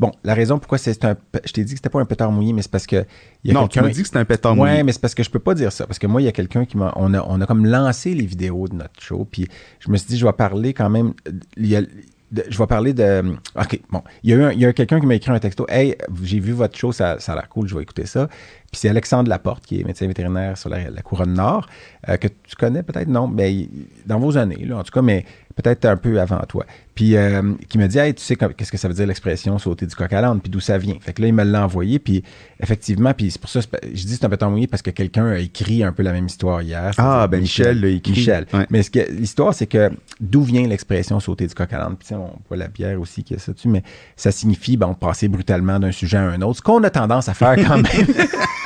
Bon, 0.00 0.10
la 0.24 0.34
raison 0.34 0.58
pourquoi 0.58 0.76
c'est 0.76 1.04
un. 1.04 1.16
Je 1.44 1.52
t'ai 1.52 1.62
dit 1.62 1.74
que 1.74 1.78
c'était 1.78 1.88
pas 1.88 2.00
un 2.00 2.04
pétard 2.04 2.32
mouillé, 2.32 2.52
mais 2.52 2.62
c'est 2.62 2.70
parce 2.70 2.84
que. 2.86 3.04
Y 3.44 3.50
a 3.52 3.54
Non, 3.54 3.68
tu 3.68 3.74
quelqu'un- 3.78 3.86
m'as 3.86 3.94
dit 3.94 4.00
que 4.00 4.06
c'était 4.08 4.18
un 4.18 4.24
pétard 4.24 4.58
Ouais, 4.58 4.70
mouillé. 4.70 4.82
mais 4.82 4.90
c'est 4.90 5.00
parce 5.00 5.14
que 5.14 5.22
je 5.22 5.30
peux 5.30 5.38
pas 5.38 5.54
dire 5.54 5.70
ça. 5.70 5.86
Parce 5.86 6.00
que 6.00 6.08
moi, 6.08 6.20
il 6.20 6.24
y 6.24 6.28
a 6.28 6.32
quelqu'un 6.32 6.64
qui 6.64 6.76
m'a. 6.76 6.92
On 6.96 7.14
a, 7.14 7.24
on 7.28 7.40
a 7.40 7.46
comme 7.46 7.64
lancé 7.64 8.12
les 8.12 8.26
vidéos 8.26 8.66
de 8.66 8.74
notre 8.74 9.00
show. 9.00 9.24
Puis 9.30 9.46
je 9.78 9.90
me 9.92 9.96
suis 9.96 10.08
dit, 10.08 10.18
je 10.18 10.26
vais 10.26 10.32
parler 10.32 10.74
quand 10.74 10.90
même. 10.90 11.14
il 11.56 11.66
y 11.68 11.76
a- 11.76 11.82
de- 11.82 12.44
je 12.48 12.58
vais 12.58 12.66
parler 12.66 12.92
de. 12.92 13.36
OK, 13.56 13.80
bon. 13.88 14.02
Il 14.24 14.30
y 14.30 14.32
a 14.32 14.36
eu, 14.36 14.42
un- 14.42 14.50
il 14.50 14.58
y 14.58 14.66
a 14.66 14.72
quelqu'un 14.72 14.98
qui 14.98 15.06
m'a 15.06 15.14
écrit 15.14 15.30
un 15.30 15.38
texto. 15.38 15.64
Hey, 15.68 15.94
j'ai 16.24 16.40
vu 16.40 16.50
votre 16.50 16.76
show, 16.76 16.90
ça, 16.90 17.20
ça 17.20 17.30
a 17.32 17.34
l'air 17.36 17.48
cool, 17.48 17.68
je 17.68 17.76
vais 17.76 17.82
écouter 17.82 18.06
ça. 18.06 18.28
Puis 18.74 18.80
c'est 18.80 18.88
Alexandre 18.88 19.28
Laporte, 19.30 19.64
qui 19.64 19.78
est 19.80 19.84
médecin 19.84 20.08
vétérinaire 20.08 20.58
sur 20.58 20.68
la, 20.68 20.90
la 20.90 21.00
couronne 21.02 21.34
nord, 21.34 21.68
euh, 22.08 22.16
que 22.16 22.26
tu 22.26 22.56
connais 22.58 22.82
peut-être, 22.82 23.06
non, 23.06 23.28
mais 23.28 23.54
il- 23.54 23.68
dans 24.04 24.18
vos 24.18 24.36
années, 24.36 24.64
là, 24.66 24.78
en 24.78 24.82
tout 24.82 24.90
cas, 24.90 25.00
mais 25.00 25.24
peut-être 25.54 25.84
un 25.84 25.96
peu 25.96 26.20
avant 26.20 26.40
toi. 26.48 26.66
Puis 26.96 27.16
euh, 27.16 27.54
qui 27.68 27.78
me 27.78 27.86
dit, 27.86 27.98
hey, 27.98 28.12
tu 28.12 28.22
sais 28.24 28.34
qu'est-ce 28.34 28.72
que 28.72 28.76
ça 28.78 28.88
veut 28.88 28.94
dire 28.94 29.06
l'expression 29.06 29.56
sauter 29.58 29.86
du 29.86 29.94
coq 29.94 30.12
à 30.12 30.20
l'âne, 30.20 30.40
puis 30.40 30.50
d'où 30.50 30.58
ça 30.58 30.76
vient? 30.78 30.96
Fait 31.00 31.12
que 31.12 31.22
là, 31.22 31.28
il 31.28 31.34
me 31.34 31.44
l'a 31.44 31.64
envoyé, 31.64 32.00
puis 32.00 32.24
effectivement, 32.58 33.14
puis 33.14 33.30
c'est 33.30 33.40
pour 33.40 33.48
ça, 33.48 33.60
je 33.60 34.04
dis 34.04 34.16
c'est 34.16 34.24
un 34.24 34.28
peu 34.28 34.44
mouillé 34.46 34.66
parce 34.66 34.82
que 34.82 34.90
quelqu'un 34.90 35.26
a 35.26 35.38
écrit 35.38 35.84
un 35.84 35.92
peu 35.92 36.02
la 36.02 36.10
même 36.12 36.26
histoire 36.26 36.60
hier. 36.62 36.90
Ah, 36.98 37.28
ben 37.28 37.40
Michel 37.40 37.80
l'a 37.80 37.88
écrit. 37.88 38.10
Michel. 38.12 38.46
Ouais. 38.52 38.66
Mais 38.70 38.80
l'histoire, 39.12 39.54
c'est 39.54 39.68
que 39.68 39.90
d'où 40.20 40.42
vient 40.42 40.66
l'expression 40.66 41.20
sauter 41.20 41.46
du 41.46 41.54
coq 41.54 41.72
à 41.72 41.78
l'âne? 41.78 41.94
Puis, 41.96 42.12
on 42.16 42.30
voit 42.48 42.56
la 42.56 42.66
bière 42.68 43.00
aussi 43.00 43.22
qui 43.22 43.34
a 43.34 43.38
ça 43.38 43.52
dessus, 43.52 43.68
mais 43.68 43.84
ça 44.16 44.32
signifie, 44.32 44.76
bon, 44.76 44.94
passer 44.94 45.28
brutalement 45.28 45.78
d'un 45.78 45.92
sujet 45.92 46.16
à 46.16 46.22
un 46.22 46.42
autre, 46.42 46.56
ce 46.58 46.62
qu'on 46.62 46.82
a 46.82 46.90
tendance 46.90 47.28
à 47.28 47.34
faire 47.34 47.54
quand 47.56 47.76
même. 47.76 47.86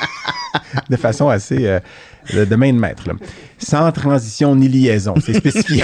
de 0.89 0.95
façon 0.95 1.29
assez 1.29 1.67
euh, 1.67 1.79
de, 2.33 2.45
de 2.45 2.55
main 2.55 2.71
de 2.73 2.79
maître. 2.79 3.07
là. 3.07 3.13
Sans 3.57 3.91
transition 3.91 4.55
ni 4.55 4.67
liaison. 4.67 5.15
C'est 5.23 5.33
spécifié. 5.33 5.83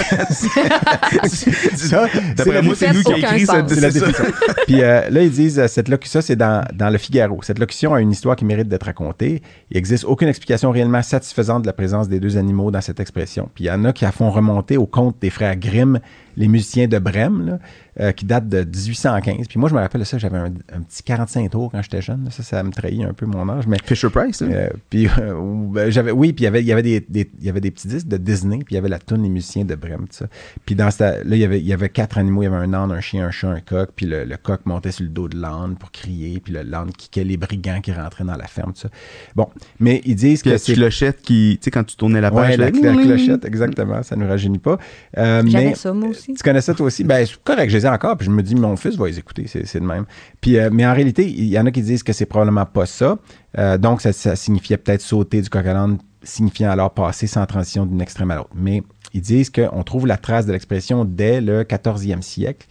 ça, 1.26 2.08
c'est 2.08 2.34
D'après 2.34 2.54
la 2.54 2.62
moi, 2.62 2.74
c'est 2.74 2.92
nous 2.92 3.02
qui 3.02 3.12
a 3.12 3.18
écrit 3.18 3.46
cette 3.46 3.66
définition. 3.66 4.24
Puis 4.66 4.82
euh, 4.82 5.10
là, 5.10 5.22
ils 5.22 5.30
disent, 5.30 5.58
euh, 5.58 5.68
cette 5.68 5.88
locution, 5.88 6.20
ça, 6.20 6.26
c'est 6.26 6.36
dans, 6.36 6.64
dans 6.74 6.90
le 6.90 6.98
Figaro. 6.98 7.40
Cette 7.42 7.58
locution 7.58 7.94
a 7.94 8.00
une 8.00 8.10
histoire 8.10 8.36
qui 8.36 8.44
mérite 8.44 8.68
d'être 8.68 8.84
racontée. 8.86 9.42
Il 9.70 9.74
n'existe 9.76 10.04
aucune 10.04 10.28
explication 10.28 10.70
réellement 10.70 11.02
satisfaisante 11.02 11.62
de 11.62 11.66
la 11.66 11.72
présence 11.72 12.08
des 12.08 12.20
deux 12.20 12.36
animaux 12.36 12.70
dans 12.70 12.80
cette 12.80 13.00
expression. 13.00 13.50
Puis 13.54 13.64
il 13.64 13.66
y 13.66 13.70
en 13.70 13.84
a 13.84 13.92
qui 13.92 14.04
la 14.04 14.12
font 14.12 14.30
remonter 14.30 14.76
au 14.76 14.86
conte 14.86 15.16
des 15.20 15.30
frères 15.30 15.56
Grimm, 15.56 16.00
les 16.36 16.48
musiciens 16.48 16.86
de 16.88 16.98
Brême, 16.98 17.46
là, 17.46 17.58
euh, 18.00 18.12
qui 18.12 18.24
date 18.26 18.48
de 18.48 18.58
1815. 18.64 19.46
Puis 19.48 19.58
moi, 19.58 19.68
je 19.70 19.74
me 19.74 19.80
rappelle 19.80 20.00
de 20.02 20.06
ça, 20.06 20.18
j'avais 20.18 20.36
un, 20.38 20.52
un 20.72 20.80
petit 20.82 21.02
45 21.02 21.50
tours 21.50 21.70
quand 21.72 21.80
j'étais 21.82 22.02
jeune. 22.02 22.24
là. 22.24 22.30
Ça, 22.30 22.42
ça 22.42 22.62
me 22.62 22.70
trahit 22.70 23.02
un 23.04 23.12
peu 23.14 23.24
mon 23.26 23.48
âge. 23.48 23.66
Mais 23.66 23.78
Fisher 23.84 24.10
Price, 24.10 24.42
hein? 24.42 24.48
euh, 24.50 24.68
puis 24.90 25.08
euh, 25.18 25.34
ben, 25.72 25.90
j'avais 25.90 26.10
oui 26.12 26.32
puis 26.32 26.42
il 26.42 26.44
y 26.44 26.48
avait 26.48 26.60
il 26.60 26.66
y 26.66 26.72
avait 26.72 26.82
des, 26.82 27.00
des- 27.00 27.30
il 27.38 27.46
y 27.46 27.48
avait 27.48 27.60
des 27.60 27.70
petits 27.70 27.88
disques 27.88 28.08
de 28.08 28.16
Disney 28.18 28.58
puis 28.58 28.66
il 28.70 28.74
y 28.74 28.78
avait 28.78 28.88
la 28.88 28.98
tune 28.98 29.22
les 29.22 29.28
musiciens 29.28 29.64
de 29.64 29.74
Brême 29.74 30.00
tout 30.08 30.16
ça 30.16 30.26
puis 30.66 30.74
dans 30.74 30.90
cette, 30.90 31.24
là 31.24 31.36
il 31.36 31.38
y 31.38 31.44
avait 31.44 31.58
il 31.60 31.66
y 31.66 31.72
avait 31.72 31.88
quatre 31.88 32.18
animaux 32.18 32.42
il 32.42 32.46
y 32.46 32.48
avait 32.48 32.56
un 32.56 32.72
âne 32.74 32.92
un 32.92 33.00
chien 33.00 33.26
un 33.26 33.30
chat 33.30 33.48
un 33.48 33.60
coq 33.60 33.90
puis 33.96 34.06
le, 34.06 34.24
le 34.24 34.36
coq 34.36 34.60
montait 34.66 34.92
sur 34.92 35.04
le 35.04 35.10
dos 35.10 35.28
de 35.28 35.38
l'âne 35.40 35.76
pour 35.76 35.90
crier 35.90 36.40
puis 36.40 36.52
le 36.52 36.62
l'âne 36.62 36.90
kickait 36.92 37.24
les 37.24 37.36
brigands 37.36 37.80
qui 37.80 37.92
rentraient 37.92 38.24
dans 38.24 38.36
la 38.36 38.46
ferme 38.46 38.72
tout 38.72 38.80
ça 38.80 38.88
bon 39.34 39.48
mais 39.80 40.02
ils 40.04 40.14
disent 40.16 40.42
Puis 40.42 40.50
que 40.50 40.54
la 40.54 40.58
c'est 40.58 40.74
clochette 40.74 41.22
qui, 41.22 41.56
tu 41.60 41.64
sais, 41.64 41.70
quand 41.70 41.84
tu 41.84 41.96
tournais 41.96 42.20
la 42.20 42.32
Ouais, 42.32 42.42
page, 42.42 42.56
la, 42.58 42.70
là, 42.70 42.92
la 42.94 43.02
clochette, 43.02 43.44
exactement. 43.44 44.02
Ça 44.02 44.16
ne 44.16 44.22
nous 44.24 44.28
rajeunit 44.28 44.58
pas. 44.58 44.78
Euh, 45.16 45.42
J'avais 45.46 45.66
mais- 45.66 45.74
ça, 45.74 45.92
moi 45.92 46.08
aussi. 46.10 46.25
Tu 46.26 46.42
connais 46.42 46.60
ça 46.60 46.74
toi 46.74 46.86
aussi? 46.86 47.04
Ben, 47.04 47.24
c'est 47.24 47.42
correct, 47.42 47.70
je 47.70 47.76
les 47.76 47.86
ai 47.86 47.88
encore. 47.88 48.16
Puis 48.16 48.26
je 48.26 48.30
me 48.30 48.42
dis, 48.42 48.54
mon 48.54 48.76
fils 48.76 48.96
va 48.96 49.06
les 49.06 49.18
écouter, 49.18 49.46
c'est 49.46 49.74
le 49.74 49.86
même. 49.86 50.04
Puis, 50.40 50.58
euh, 50.58 50.70
mais 50.72 50.86
en 50.86 50.92
réalité, 50.92 51.28
il 51.28 51.46
y 51.46 51.58
en 51.58 51.66
a 51.66 51.70
qui 51.70 51.82
disent 51.82 52.02
que 52.02 52.12
c'est 52.12 52.26
probablement 52.26 52.66
pas 52.66 52.86
ça. 52.86 53.18
Euh, 53.58 53.78
donc, 53.78 54.00
ça, 54.00 54.12
ça 54.12 54.34
signifiait 54.34 54.76
peut-être 54.76 55.02
sauter 55.02 55.40
du 55.40 55.48
coq 55.48 55.64
à 55.64 55.72
l'âne, 55.72 55.98
signifiant 56.22 56.70
alors 56.70 56.92
passer 56.92 57.26
sans 57.26 57.46
transition 57.46 57.86
d'une 57.86 58.00
extrême 58.00 58.30
à 58.30 58.36
l'autre. 58.36 58.50
Mais 58.54 58.82
ils 59.14 59.20
disent 59.20 59.50
qu'on 59.50 59.82
trouve 59.82 60.06
la 60.06 60.16
trace 60.16 60.46
de 60.46 60.52
l'expression 60.52 61.04
dès 61.04 61.40
le 61.40 61.62
14e 61.62 62.22
siècle 62.22 62.66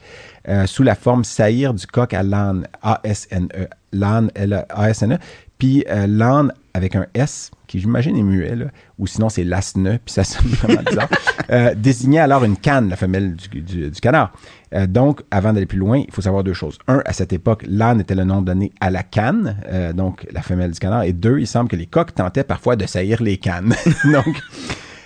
euh, 0.48 0.68
sous 0.68 0.84
la 0.84 0.96
forme 0.96 1.24
saillir 1.24 1.74
du 1.74 1.88
coq 1.88 2.14
à 2.14 2.24
l'âne, 2.24 2.68
A-S-N-E. 2.84 3.68
L'âne, 3.94 4.30
L-A-S-N-E. 4.36 5.18
Puis 5.58 5.86
euh, 5.90 6.08
l'âne 6.08 6.52
avec 6.74 6.96
un 6.96 7.06
S, 7.14 7.52
qui 7.68 7.80
j'imagine 7.80 8.18
est 8.18 8.24
muet, 8.24 8.54
ou 9.00 9.08
sinon 9.08 9.30
c'est 9.30 9.46
l'asne, 9.46 10.00
puis 10.04 10.14
ça 10.14 10.26
sonne 10.26 10.48
vraiment 10.62 10.84
bizarre, 10.84 11.10
euh, 11.50 11.74
désignait 11.74 12.20
alors 12.20 12.44
une 12.44 12.58
canne, 12.58 12.90
la 12.90 12.98
femelle 12.98 13.36
du, 13.36 13.92
canard. 14.02 14.34
Euh, 14.74 14.86
donc, 14.86 15.22
avant 15.32 15.54
d'aller 15.54 15.66
plus 15.66 15.78
loin, 15.78 16.00
il 16.00 16.12
faut 16.12 16.22
savoir 16.22 16.44
deux 16.44 16.54
choses. 16.54 16.78
Un, 16.88 17.02
à 17.06 17.14
cette 17.14 17.32
époque, 17.32 17.64
l'âne 17.68 18.02
était 18.02 18.16
le 18.16 18.26
nom 18.26 18.42
donné 18.42 18.74
à 18.82 18.90
la 18.90 19.04
canne, 19.04 19.56
donc 19.94 20.28
la 20.32 20.42
femelle 20.42 20.72
du 20.72 20.80
canard. 20.80 21.04
Et 21.04 21.14
deux, 21.14 21.40
il 21.40 21.48
semble 21.48 21.70
que 21.70 21.78
les 21.78 21.86
coqs 21.86 22.14
tentaient 22.14 22.44
parfois 22.44 22.76
de 22.76 22.86
saillir 22.86 23.24
les 23.24 23.38
cannes. 23.38 23.74
donc, 24.12 24.42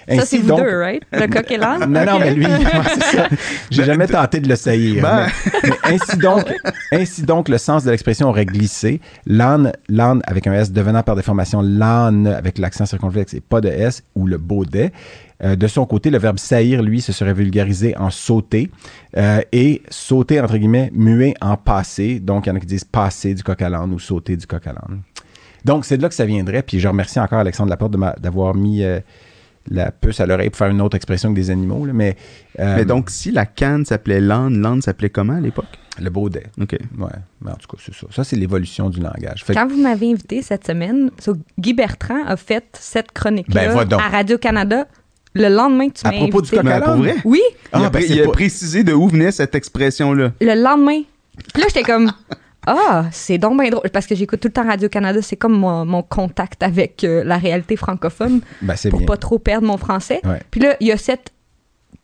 Ça, 0.09 0.15
ainsi, 0.15 0.25
c'est 0.25 0.37
vous 0.39 0.47
donc- 0.49 0.63
deux, 0.63 0.79
right? 0.79 1.03
Le 1.11 1.27
coq 1.27 1.51
et 1.51 1.57
l'âne? 1.57 1.79
non, 1.91 2.05
non, 2.05 2.19
mais 2.19 2.33
lui, 2.33 2.45
c'est 2.93 3.17
ça. 3.17 3.27
J'ai 3.69 3.83
jamais 3.83 4.07
tenté 4.07 4.39
de 4.39 4.49
le 4.49 4.55
saillir. 4.55 5.01
Ben. 5.03 5.27
mais- 5.63 5.69
mais 5.69 5.95
ainsi, 5.95 6.17
donc, 6.17 6.45
ainsi 6.91 7.21
donc, 7.23 7.47
le 7.49 7.57
sens 7.57 7.83
de 7.83 7.91
l'expression 7.91 8.29
aurait 8.29 8.45
glissé. 8.45 9.01
L'âne, 9.25 9.71
l'âne 9.87 10.21
avec 10.25 10.47
un 10.47 10.53
S 10.53 10.71
devenant 10.71 11.03
par 11.03 11.15
déformation 11.15 11.61
l'âne 11.61 12.27
avec 12.27 12.57
l'accent 12.57 12.85
circonflexe 12.85 13.33
et 13.33 13.41
pas 13.41 13.61
de 13.61 13.69
S, 13.69 14.03
ou 14.15 14.25
le 14.27 14.37
baudet. 14.37 14.91
Euh, 15.41 15.55
de 15.55 15.67
son 15.67 15.85
côté, 15.85 16.09
le 16.09 16.17
verbe 16.17 16.37
saillir, 16.37 16.81
lui, 16.81 16.99
se 16.99 17.13
serait 17.13 17.33
vulgarisé 17.33 17.95
en 17.97 18.09
sauter 18.09 18.69
euh, 19.15 19.39
et 19.53 19.81
sauter, 19.89 20.41
entre 20.41 20.57
guillemets, 20.57 20.91
muet 20.93 21.33
en 21.39 21.55
passé. 21.55 22.19
Donc, 22.19 22.45
il 22.45 22.49
y 22.49 22.51
en 22.51 22.55
a 22.55 22.59
qui 22.59 22.65
disent 22.65 22.83
passer 22.83 23.33
du 23.35 23.43
coq 23.43 23.61
à 23.61 23.69
l'âne 23.69 23.93
ou 23.93 23.99
sauter 23.99 24.35
du 24.35 24.45
coq 24.45 24.67
à 24.67 24.73
l'âne. 24.73 24.99
Donc, 25.63 25.85
c'est 25.85 25.97
de 25.97 26.01
là 26.01 26.09
que 26.09 26.15
ça 26.15 26.25
viendrait. 26.25 26.61
Puis 26.61 26.79
je 26.79 26.87
remercie 26.89 27.19
encore 27.19 27.39
Alexandre 27.39 27.69
Laporte 27.69 27.93
d'avoir 28.19 28.53
mis 28.55 28.83
euh, 28.83 28.99
la 29.69 29.91
puce 29.91 30.19
à 30.19 30.25
l'oreille 30.25 30.49
pour 30.49 30.57
faire 30.57 30.69
une 30.69 30.81
autre 30.81 30.95
expression 30.95 31.29
que 31.31 31.35
des 31.35 31.49
animaux. 31.51 31.85
là. 31.85 31.93
Mais, 31.93 32.15
euh, 32.59 32.75
Mais 32.77 32.85
donc, 32.85 33.09
si 33.09 33.31
la 33.31 33.45
canne 33.45 33.85
s'appelait 33.85 34.19
l'âne, 34.21 34.61
l'âne 34.61 34.81
s'appelait 34.81 35.09
comment 35.09 35.33
à 35.35 35.39
l'époque? 35.39 35.65
le 36.01 36.09
baudet. 36.09 36.45
OK. 36.61 36.77
Ouais. 36.97 37.07
Mais 37.41 37.51
en 37.51 37.55
tout 37.55 37.67
cas, 37.67 37.81
c'est 37.85 37.93
ça. 37.93 38.07
Ça, 38.09 38.23
c'est 38.23 38.37
l'évolution 38.37 38.89
du 38.89 39.01
langage. 39.01 39.43
Fait 39.43 39.53
que- 39.53 39.59
Quand 39.59 39.67
vous 39.67 39.81
m'avez 39.81 40.09
invité 40.11 40.41
cette 40.41 40.65
semaine, 40.65 41.11
so, 41.19 41.35
Guy 41.59 41.73
Bertrand 41.73 42.23
a 42.25 42.37
fait 42.37 42.63
cette 42.79 43.11
chronique-là 43.11 43.73
Ben, 43.85 43.99
à 43.99 44.07
Radio-Canada 44.07 44.87
le 45.35 45.49
lendemain 45.49 45.89
que 45.89 45.95
tu 45.99 46.07
à 46.07 46.11
m'as 46.11 46.17
propos 46.19 46.41
du 46.41 46.49
coq 46.51 46.59
à 46.65 46.79
l'âne? 46.79 46.99
vrai? 46.99 47.15
Oui, 47.25 47.41
Ah, 47.73 47.79
il 47.79 47.85
a, 47.85 47.89
ben, 47.89 47.99
pré- 47.99 48.07
c'est 48.07 48.13
il 48.15 48.21
a 48.21 48.25
pas- 48.27 48.31
précisé 48.31 48.83
de 48.85 48.93
où 48.93 49.09
venait 49.09 49.31
cette 49.31 49.55
expression-là. 49.55 50.31
le 50.39 50.63
lendemain. 50.63 51.01
Puis 51.53 51.61
là, 51.61 51.67
j'étais 51.67 51.83
comme, 51.83 52.09
ah, 52.67 53.05
c'est 53.11 53.37
donc 53.37 53.59
bien 53.59 53.69
drôle. 53.69 53.89
Parce 53.91 54.05
que 54.05 54.15
j'écoute 54.15 54.39
tout 54.41 54.47
le 54.49 54.53
temps 54.53 54.67
Radio-Canada. 54.67 55.21
C'est 55.21 55.37
comme 55.37 55.57
mon, 55.57 55.85
mon 55.85 56.01
contact 56.03 56.61
avec 56.61 57.03
euh, 57.03 57.23
la 57.23 57.37
réalité 57.37 57.75
francophone 57.75 58.41
Ben, 58.61 58.75
c'est 58.75 58.89
pour 58.89 58.99
bien. 58.99 59.07
pas 59.07 59.17
trop 59.17 59.39
perdre 59.39 59.65
mon 59.67 59.77
français. 59.77 60.19
Ouais. 60.23 60.41
Puis 60.51 60.59
là, 60.61 60.75
il 60.79 60.87
y 60.87 60.91
a 60.91 60.97
cette 60.97 61.31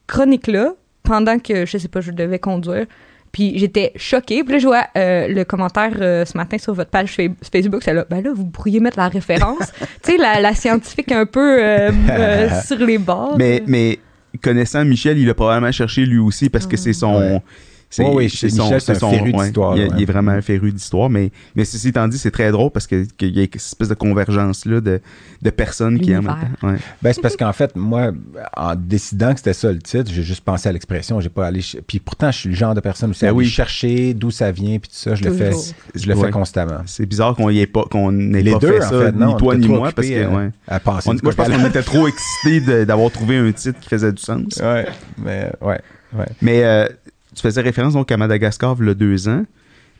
chronique-là, 0.07 0.73
pendant 1.03 1.39
que, 1.39 1.65
je 1.65 1.77
sais 1.77 1.87
pas, 1.87 2.01
je 2.01 2.11
devais 2.11 2.39
conduire. 2.39 2.85
Puis 3.31 3.59
j'étais 3.59 3.91
choquée. 3.97 4.43
Puis 4.43 4.53
là, 4.53 4.59
je 4.59 4.65
vois 4.67 4.85
euh, 4.97 5.27
le 5.27 5.43
commentaire 5.43 5.91
euh, 5.99 6.23
ce 6.25 6.37
matin 6.37 6.57
sur 6.57 6.73
votre 6.73 6.89
page 6.89 7.11
fa- 7.15 7.23
Facebook. 7.51 7.83
C'est 7.83 7.93
là, 7.93 8.05
ben 8.09 8.23
là, 8.23 8.31
vous 8.33 8.45
pourriez 8.45 8.79
mettre 8.79 8.97
la 8.97 9.09
référence. 9.09 9.73
tu 10.03 10.11
sais, 10.13 10.17
la, 10.17 10.39
la 10.39 10.53
scientifique 10.55 11.11
un 11.11 11.25
peu 11.25 11.61
euh, 11.61 11.91
euh, 12.11 12.49
sur 12.65 12.77
les 12.77 12.97
bords. 12.97 13.35
Mais, 13.37 13.61
mais 13.67 13.99
connaissant 14.41 14.85
Michel, 14.85 15.17
il 15.17 15.29
a 15.29 15.33
probablement 15.33 15.71
cherché 15.71 16.05
lui 16.05 16.17
aussi 16.17 16.49
parce 16.49 16.65
que 16.65 16.77
c'est 16.77 16.93
son. 16.93 17.41
Ouais. 17.85 17.89
c'est- 17.89 18.03
Ouais, 18.03 18.09
oui, 18.13 18.29
c'est 18.29 18.51
Michel, 18.51 18.81
c'est 18.81 19.03
un 19.03 19.09
féru 19.09 19.31
d'histoire, 19.31 19.77
il, 19.77 19.83
ouais. 19.83 19.89
il 19.95 20.01
est 20.01 20.05
vraiment 20.05 20.31
un 20.31 20.41
féru 20.41 20.71
d'histoire, 20.71 21.09
mais, 21.09 21.31
mais 21.55 21.63
ceci 21.65 21.89
étant 21.89 22.07
dit, 22.07 22.17
c'est 22.17 22.31
très 22.31 22.51
drôle 22.51 22.71
parce 22.71 22.87
que- 22.87 23.03
qu'il 23.17 23.37
y 23.37 23.39
a 23.41 23.43
cette 23.43 23.55
espèce 23.55 23.87
de 23.89 23.93
convergence-là 23.93 24.81
de, 24.81 24.99
de 25.41 25.49
personnes 25.49 25.99
qui 25.99 26.11
aiment. 26.11 26.33
Ouais. 26.63 26.75
Ben, 27.01 27.13
c'est 27.13 27.21
parce 27.21 27.37
qu'en 27.37 27.53
fait, 27.53 27.75
moi, 27.75 28.11
en 28.57 28.75
décidant 28.75 29.31
que 29.33 29.39
c'était 29.39 29.53
ça 29.53 29.71
le 29.71 29.79
titre, 29.79 30.11
j'ai 30.13 30.23
juste 30.23 30.41
pensé 30.43 30.67
à 30.67 30.71
l'expression. 30.71 31.19
J'ai 31.21 31.29
pas 31.29 31.47
allé. 31.47 31.61
ch- 31.61 31.81
Puis 31.87 31.99
pourtant, 31.99 32.31
je 32.31 32.39
suis 32.39 32.49
le 32.49 32.55
genre 32.55 32.73
de 32.73 32.81
personne 32.81 33.11
aussi 33.11 33.21
Ben 33.21 33.27
à 33.27 33.29
aller 33.29 33.37
oui. 33.37 33.45
chercher 33.45 34.13
d'où 34.13 34.31
ça 34.31 34.51
vient, 34.51 34.77
puis 34.79 34.89
tout 34.89 34.95
ça. 34.97 35.15
Je 35.15 35.23
le 35.23 35.31
fais, 35.33 35.51
je 35.93 36.07
le 36.07 36.15
Ouais. 36.15 36.25
fais 36.25 36.31
constamment. 36.31 36.81
C'est 36.85 37.05
bizarre 37.05 37.35
qu'on 37.35 37.49
y 37.49 37.59
ait 37.59 37.67
pas, 37.67 37.83
qu'on 37.83 38.11
n'ait 38.11 38.41
Les 38.41 38.51
pas 38.51 38.59
deux, 38.59 38.79
fait 38.79 38.85
en 38.85 38.89
fait, 38.99 39.11
non, 39.13 39.27
ni 39.33 39.37
toi 39.37 39.55
ni 39.55 39.67
moi, 39.67 39.91
parce 39.95 40.07
que, 40.07 40.23
à- 40.25 40.29
ouais. 40.29 40.49
à 40.67 40.79
passer 40.79 41.09
On- 41.09 41.13
du 41.13 41.21
moi, 41.23 41.31
je 41.31 41.37
pense 41.37 41.47
qu'on 41.47 41.65
était 41.67 41.83
trop 41.83 42.07
excités 42.07 42.85
d'avoir 42.85 43.11
trouvé 43.11 43.37
un 43.37 43.51
titre 43.51 43.79
qui 43.79 43.89
faisait 43.89 44.11
du 44.11 44.21
sens. 44.21 44.57
Ouais, 44.61 44.85
mais 45.17 45.51
ouais, 45.61 45.79
ouais. 46.17 46.25
Mais 46.41 46.63
euh, 46.63 46.87
tu 47.35 47.41
faisais 47.41 47.61
référence 47.61 47.93
donc 47.93 48.11
à 48.11 48.17
Madagascar 48.17 48.75
il 48.79 48.87
y 48.87 48.89
a 48.89 48.93
deux 48.93 49.27
ans. 49.29 49.43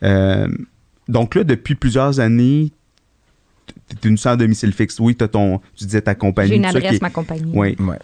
Euh, 0.03 0.47
donc 1.07 1.36
là, 1.36 1.43
depuis 1.43 1.75
plusieurs 1.75 2.19
années, 2.19 2.71
tu 4.01 4.07
es 4.07 4.09
une 4.09 4.17
sans 4.17 4.36
domicile 4.36 4.73
fixe. 4.73 4.99
Oui, 4.99 5.15
t'as 5.15 5.27
ton, 5.27 5.59
tu 5.75 5.86
disais 5.86 6.01
ta 6.01 6.15
compagnie. 6.15 6.49
J'ai 6.49 6.55
une 6.55 6.63
ça, 6.63 6.69
adresse, 6.69 6.89
qui 6.89 6.95
est- 6.95 7.01
ma 7.01 7.09
compagnie. 7.09 7.51
Oui, 7.53 7.75
ouais. 7.79 7.97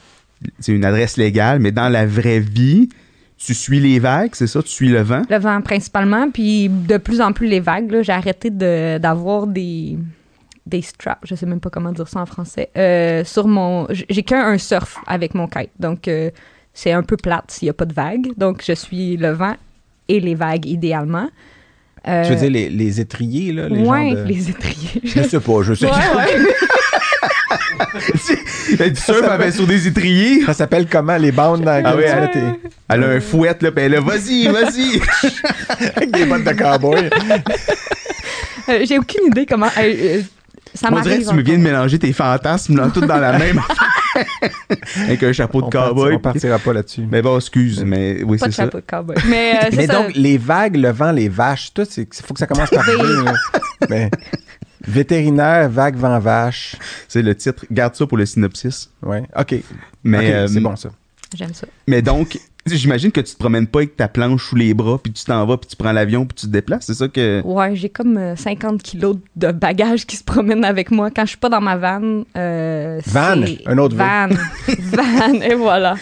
c'est 0.59 0.73
une 0.73 0.85
adresse 0.85 1.17
légale, 1.17 1.59
mais 1.59 1.71
dans 1.71 1.89
la 1.89 2.05
vraie 2.05 2.39
vie, 2.39 2.89
tu 3.37 3.53
suis 3.55 3.79
les 3.79 3.97
vagues, 3.99 4.31
c'est 4.33 4.47
ça? 4.47 4.61
Tu 4.61 4.69
suis 4.69 4.89
le 4.89 5.01
vent? 5.01 5.23
Le 5.29 5.37
vent 5.37 5.61
principalement, 5.61 6.29
puis 6.29 6.69
de 6.69 6.97
plus 6.97 7.21
en 7.21 7.33
plus 7.33 7.47
les 7.47 7.59
vagues. 7.59 8.01
J'ai 8.03 8.11
arrêté 8.11 8.49
de- 8.51 8.97
d'avoir 8.99 9.47
des 9.47 9.97
des 10.67 10.83
straps, 10.83 11.19
je 11.27 11.33
sais 11.33 11.47
même 11.47 11.59
pas 11.59 11.71
comment 11.71 11.91
dire 11.91 12.07
ça 12.07 12.19
en 12.21 12.25
français. 12.27 12.69
Euh, 12.77 13.25
sur 13.25 13.47
mon, 13.47 13.87
j'ai 13.89 14.21
qu'un 14.21 14.45
un 14.45 14.59
surf 14.59 14.99
avec 15.07 15.33
mon 15.33 15.47
kite, 15.47 15.71
donc 15.79 16.07
euh, 16.07 16.29
c'est 16.73 16.91
un 16.91 17.03
peu 17.03 17.17
plate 17.17 17.45
s'il 17.51 17.67
y 17.67 17.69
a 17.69 17.73
pas 17.73 17.85
de 17.85 17.93
vagues. 17.93 18.29
Donc 18.37 18.63
je 18.65 18.73
suis 18.73 19.17
le 19.17 19.31
vent 19.31 19.55
et 20.07 20.19
les 20.19 20.35
vagues 20.35 20.65
idéalement. 20.65 21.29
Euh, 22.07 22.23
Tu 22.23 22.29
veux 22.31 22.35
dire 22.39 22.49
les, 22.49 22.69
les 22.69 22.99
étriers, 22.99 23.51
là? 23.53 23.69
Les 23.69 23.81
ouais, 23.81 24.09
gens 24.09 24.15
de... 24.15 24.23
les 24.23 24.49
étriers. 24.49 25.01
Je 25.03 25.21
sais 25.21 25.39
pas, 25.39 25.61
je 25.61 25.73
sais. 25.75 25.85
Ouais, 25.85 25.91
ouais. 26.17 26.45
Elle 28.79 28.93
dit 28.93 29.01
surf 29.01 29.23
avec 29.27 29.53
sur 29.53 29.67
des 29.67 29.87
étriers. 29.87 30.43
Ça 30.45 30.53
s'appelle 30.53 30.87
comment, 30.89 31.17
les 31.17 31.31
bandes 31.31 31.61
dans 31.61 31.81
Ah 31.83 31.95
oui, 31.95 32.03
elle- 32.05 32.55
Elle 32.89 33.03
a 33.03 33.07
un 33.07 33.19
fouet, 33.19 33.55
là, 33.61 33.71
puis 33.71 33.83
elle 33.83 33.95
a 33.95 33.99
vas-y, 34.01 34.47
vas-y. 34.47 35.01
Avec 35.95 36.11
des 36.11 36.25
bottes 36.25 36.43
de 36.43 36.51
cowboy. 36.53 37.09
Euh, 38.69 38.85
j'ai 38.85 38.97
aucune 38.99 39.25
idée 39.27 39.45
comment. 39.45 39.67
euh, 39.77 39.81
euh, 39.81 40.21
ça 40.73 40.87
On 40.91 40.99
dirait 41.01 41.09
m'arrive. 41.09 41.25
que 41.25 41.29
tu 41.31 41.35
me 41.35 41.41
viens 41.41 41.57
de 41.57 41.63
mélanger 41.63 41.99
tes 41.99 42.13
fantasmes 42.13 42.77
là, 42.77 42.89
tout 42.93 43.01
dans 43.01 43.17
la 43.17 43.37
même 43.37 43.61
Avec 45.05 45.23
un 45.23 45.33
chapeau 45.33 45.61
de 45.61 45.69
cowboy. 45.69 46.15
on 46.15 46.19
partira 46.19 46.59
pas 46.59 46.73
là-dessus. 46.73 47.07
Mais 47.09 47.21
bon, 47.21 47.37
excuse, 47.37 47.83
mais 47.83 48.23
oui, 48.23 48.37
Pas 48.37 48.45
c'est 48.45 48.49
de 48.51 48.55
ça. 48.55 48.63
chapeau 48.63 48.77
de 48.79 48.83
cowboy. 48.85 49.15
Mais, 49.27 49.55
euh, 49.55 49.67
c'est 49.71 49.75
Mais 49.77 49.87
ça. 49.87 49.93
donc, 50.03 50.11
les 50.15 50.37
vagues, 50.37 50.75
le 50.75 50.89
vent, 50.91 51.11
les 51.11 51.29
vaches, 51.29 51.73
tout, 51.73 51.87
il 51.97 52.07
faut 52.23 52.33
que 52.33 52.39
ça 52.39 52.47
commence 52.47 52.69
par 52.69 52.85
Oui. 52.87 52.95
V. 53.25 53.31
Mais, 53.89 54.09
vétérinaire, 54.85 55.69
vague, 55.69 55.95
vent, 55.95 56.19
vache. 56.19 56.75
C'est 57.07 57.21
le 57.21 57.35
titre. 57.35 57.65
Garde 57.71 57.95
ça 57.95 58.05
pour 58.07 58.17
le 58.17 58.25
synopsis. 58.25 58.89
Ouais, 59.01 59.23
OK. 59.37 59.55
Mais, 60.03 60.17
OK, 60.17 60.23
euh, 60.25 60.47
c'est 60.47 60.59
bon, 60.59 60.75
ça. 60.75 60.89
J'aime 61.33 61.53
ça. 61.53 61.65
mais 61.87 62.01
donc, 62.01 62.37
j'imagine 62.65 63.11
que 63.11 63.21
tu 63.21 63.33
te 63.33 63.37
promènes 63.39 63.67
pas 63.67 63.79
avec 63.79 63.95
ta 63.97 64.07
planche 64.07 64.49
sous 64.49 64.55
les 64.55 64.73
bras, 64.73 64.97
puis 65.01 65.11
tu 65.11 65.23
t'en 65.25 65.45
vas, 65.45 65.57
puis 65.57 65.67
tu 65.69 65.75
prends 65.75 65.91
l'avion, 65.91 66.25
puis 66.25 66.35
tu 66.35 66.45
te 66.47 66.51
déplaces. 66.51 66.85
C'est 66.85 66.93
ça 66.93 67.07
que. 67.07 67.41
Ouais, 67.43 67.75
j'ai 67.75 67.89
comme 67.89 68.17
euh, 68.17 68.35
50 68.35 68.81
kilos 68.83 69.17
de 69.35 69.51
bagages 69.51 70.05
qui 70.05 70.15
se 70.15 70.23
promènent 70.23 70.63
avec 70.65 70.91
moi. 70.91 71.09
Quand 71.11 71.23
je 71.23 71.29
suis 71.29 71.37
pas 71.37 71.49
dans 71.49 71.61
ma 71.61 71.77
van. 71.77 72.23
euh, 72.37 72.99
Van, 73.07 73.41
un 73.65 73.77
autre 73.77 73.95
V. 73.95 74.03
van. 74.03 74.27
van, 74.79 75.33
et 75.41 75.55
voilà. 75.55 75.95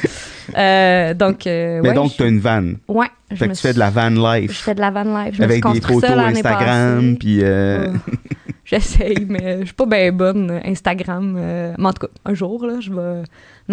Euh, 0.58 1.14
donc, 1.14 1.45
euh, 1.47 1.80
Mais 1.84 1.89
ouais, 1.89 1.95
donc, 1.95 2.12
je- 2.12 2.18
tu 2.18 2.24
as 2.24 2.28
une 2.28 2.39
van. 2.39 2.64
Ouais. 2.88 3.08
je 3.32 3.36
Fait 3.38 3.45
que 3.45 3.50
me 3.52 3.56
tu 3.56 3.62
fais 3.62 3.74
de 3.74 3.80
la 3.80 3.89
van 3.89 4.10
Je 4.12 4.39
life. 4.41 4.62
fais 4.62 4.76
de 4.76 4.82
la 4.82 4.91
van 4.91 5.04
life. 5.04 5.36
Je 5.36 5.39
me 5.39 5.45
Avec 5.45 5.64
suis 5.66 5.74
des 5.80 5.82
photos 5.82 6.10
ça 6.10 6.20
Instagram, 6.26 7.18
puis. 7.20 7.39
euh, 7.43 7.93
J'essaye, 8.66 9.26
mais 9.28 9.62
je 9.62 9.66
suis 9.66 9.74
pas 9.74 9.88
bien 9.88 10.12
bonne 10.12 10.62
Instagram. 10.64 11.36
euh, 11.39 11.74
mais 11.80 11.86
en 11.88 11.91
tout 11.93 12.06
cas, 12.06 12.14
un 12.26 12.36
jour, 12.36 12.68
là, 12.68 12.76
je 12.80 12.93
vais 12.93 13.24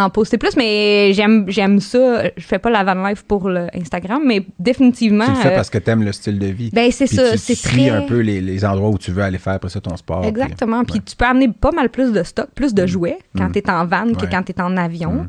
en 0.00 0.08
poster 0.08 0.38
plus. 0.38 0.56
Mais 0.56 1.12
j'aime 1.12 1.44
j'aime 1.48 1.80
ça. 1.80 2.22
Je 2.34 2.42
fais 2.46 2.58
pas 2.58 2.70
la 2.70 2.82
van 2.82 3.06
life 3.06 3.22
pour 3.24 3.50
le 3.50 3.66
Instagram, 3.74 4.22
mais 4.24 4.46
définitivement. 4.58 5.26
Tu 5.26 5.30
le 5.32 5.36
fais 5.36 5.48
euh, 5.52 5.56
parce 5.56 5.68
que 5.68 5.76
t'aimes 5.76 6.02
le 6.02 6.12
style 6.12 6.38
de 6.38 6.46
vie. 6.46 6.70
ben, 6.72 6.90
c'est 6.90 7.06
ça. 7.06 7.32
tu, 7.32 7.36
C'est 7.38 7.60
très. 7.62 7.90
un 7.90 8.02
peu 8.02 8.20
les, 8.20 8.40
les 8.40 8.64
endroits 8.64 8.88
où 8.88 8.96
tu 8.96 9.10
veux 9.10 9.22
aller 9.22 9.36
faire 9.36 9.54
après 9.54 9.68
ça 9.68 9.82
ton 9.82 9.94
sport. 9.98 10.24
Exactement. 10.24 10.82
Puis 10.84 10.94
ouais. 10.94 11.02
tu 11.04 11.14
peux 11.14 11.26
amener 11.26 11.48
pas 11.48 11.72
mal 11.72 11.90
plus 11.90 12.12
de 12.12 12.22
stock, 12.22 12.48
plus 12.54 12.72
de 12.72 12.86
jouets 12.86 13.18
quand 13.36 13.48
Mm. 13.50 13.52
tu 13.52 13.58
es 13.58 13.70
en 13.70 13.84
van 13.84 14.14
que 14.14 14.24
quand 14.24 14.44
tu 14.44 14.52
es 14.52 14.60
en 14.62 14.78
avion. 14.78 15.12
Mm. 15.12 15.28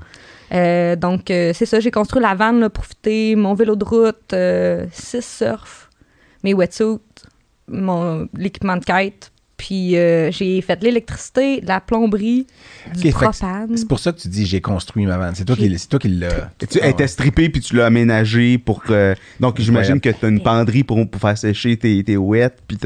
Euh, 0.54 0.96
donc, 0.96 1.30
euh, 1.32 1.52
c'est 1.54 1.66
ça. 1.66 1.80
J'ai 1.80 1.92
construit 1.92 2.22
la 2.22 2.36
van 2.36 2.52
là, 2.54 2.70
pour 2.70 2.86
fitter 2.86 3.36
mon 3.36 3.54
vélo 3.54 3.76
de 3.76 3.84
route, 3.86 4.34
euh, 4.34 4.86
six 4.92 5.24
surf, 5.26 5.90
mes 6.44 6.54
wetsuits, 6.54 7.00
mon 7.68 8.28
l'équipement 8.34 8.78
de 8.78 8.86
kite. 8.86 9.32
Puis 9.58 9.98
euh, 9.98 10.32
j'ai 10.32 10.62
fait 10.62 10.76
de 10.76 10.84
l'électricité, 10.86 11.62
de 11.62 11.68
la 11.68 11.82
plomberie, 11.82 12.46
du 12.96 13.10
propane. 13.12 13.76
C'est 13.76 13.88
pour 13.88 13.98
ça 13.98 14.12
que 14.12 14.20
tu 14.20 14.28
dis 14.28 14.46
j'ai 14.46 14.62
construit 14.62 15.08
ma 15.08 15.18
vanne. 15.18 15.34
C'est 15.34 15.46
toi 15.46 15.56
qui, 15.56 15.68
J'ai- 15.68 15.78
c'est 15.80 15.88
toi 15.88 15.98
qui 15.98 16.10
l'as. 16.10 16.52
Tu 16.60 16.78
elle 16.80 16.92
était 16.92 17.08
strippée 17.08 17.50
puis 17.50 17.60
tu 17.60 17.76
l'as 17.76 17.88
aménagé 17.88 18.60
pour 18.60 18.84
que. 18.84 19.16
Donc, 19.40 19.60
j'imagine 19.60 20.00
que 20.00 20.10
tu 20.10 20.26
as 20.26 20.30
une 20.30 20.44
penderie 20.44 20.84
pour, 20.84 21.10
pour 21.10 21.20
faire 21.20 21.36
sécher 21.36 21.76
tes, 21.76 22.04
tes 22.04 22.18
ouettes. 22.18 22.60
Puis 22.68 22.78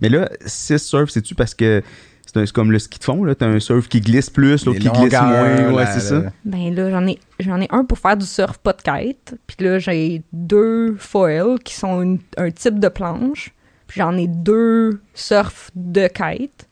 Mais 0.00 0.08
là, 0.08 0.30
6 0.46 0.78
surf, 0.78 1.10
c'est-tu 1.10 1.34
parce 1.34 1.54
que 1.56 1.82
c'est 2.34 2.52
comme 2.52 2.70
le 2.72 2.78
ski 2.78 2.98
de 2.98 3.04
fond, 3.04 3.24
là? 3.24 3.34
Tu 3.34 3.44
as 3.44 3.48
un 3.48 3.60
surf 3.60 3.88
qui 3.88 4.00
glisse 4.00 4.30
plus, 4.30 4.64
l'autre 4.64 4.78
qui 4.78 4.88
glisse 4.88 5.12
moins. 5.20 5.72
Ouais, 5.72 5.86
c'est 5.86 6.00
ça. 6.00 6.22
Ben 6.44 6.74
là, 6.74 6.90
j'en 6.90 7.06
ai, 7.06 7.18
j'en 7.40 7.60
ai 7.60 7.68
un 7.70 7.84
pour 7.84 7.98
faire 7.98 8.16
du 8.16 8.26
surf, 8.26 8.58
pas 8.58 8.72
de 8.72 8.82
kite. 8.82 9.34
Puis 9.46 9.56
là, 9.66 9.78
j'ai 9.78 10.22
deux 10.32 10.94
foils 10.98 11.58
qui 11.64 11.74
sont 11.74 12.02
une- 12.02 12.18
un 12.36 12.50
type 12.50 12.78
de 12.78 12.88
planche. 12.88 13.50
Puis 13.86 14.00
j'en 14.00 14.16
ai 14.16 14.26
deux 14.28 15.00
surf 15.14 15.70
de 15.74 16.06
kite. 16.08 16.66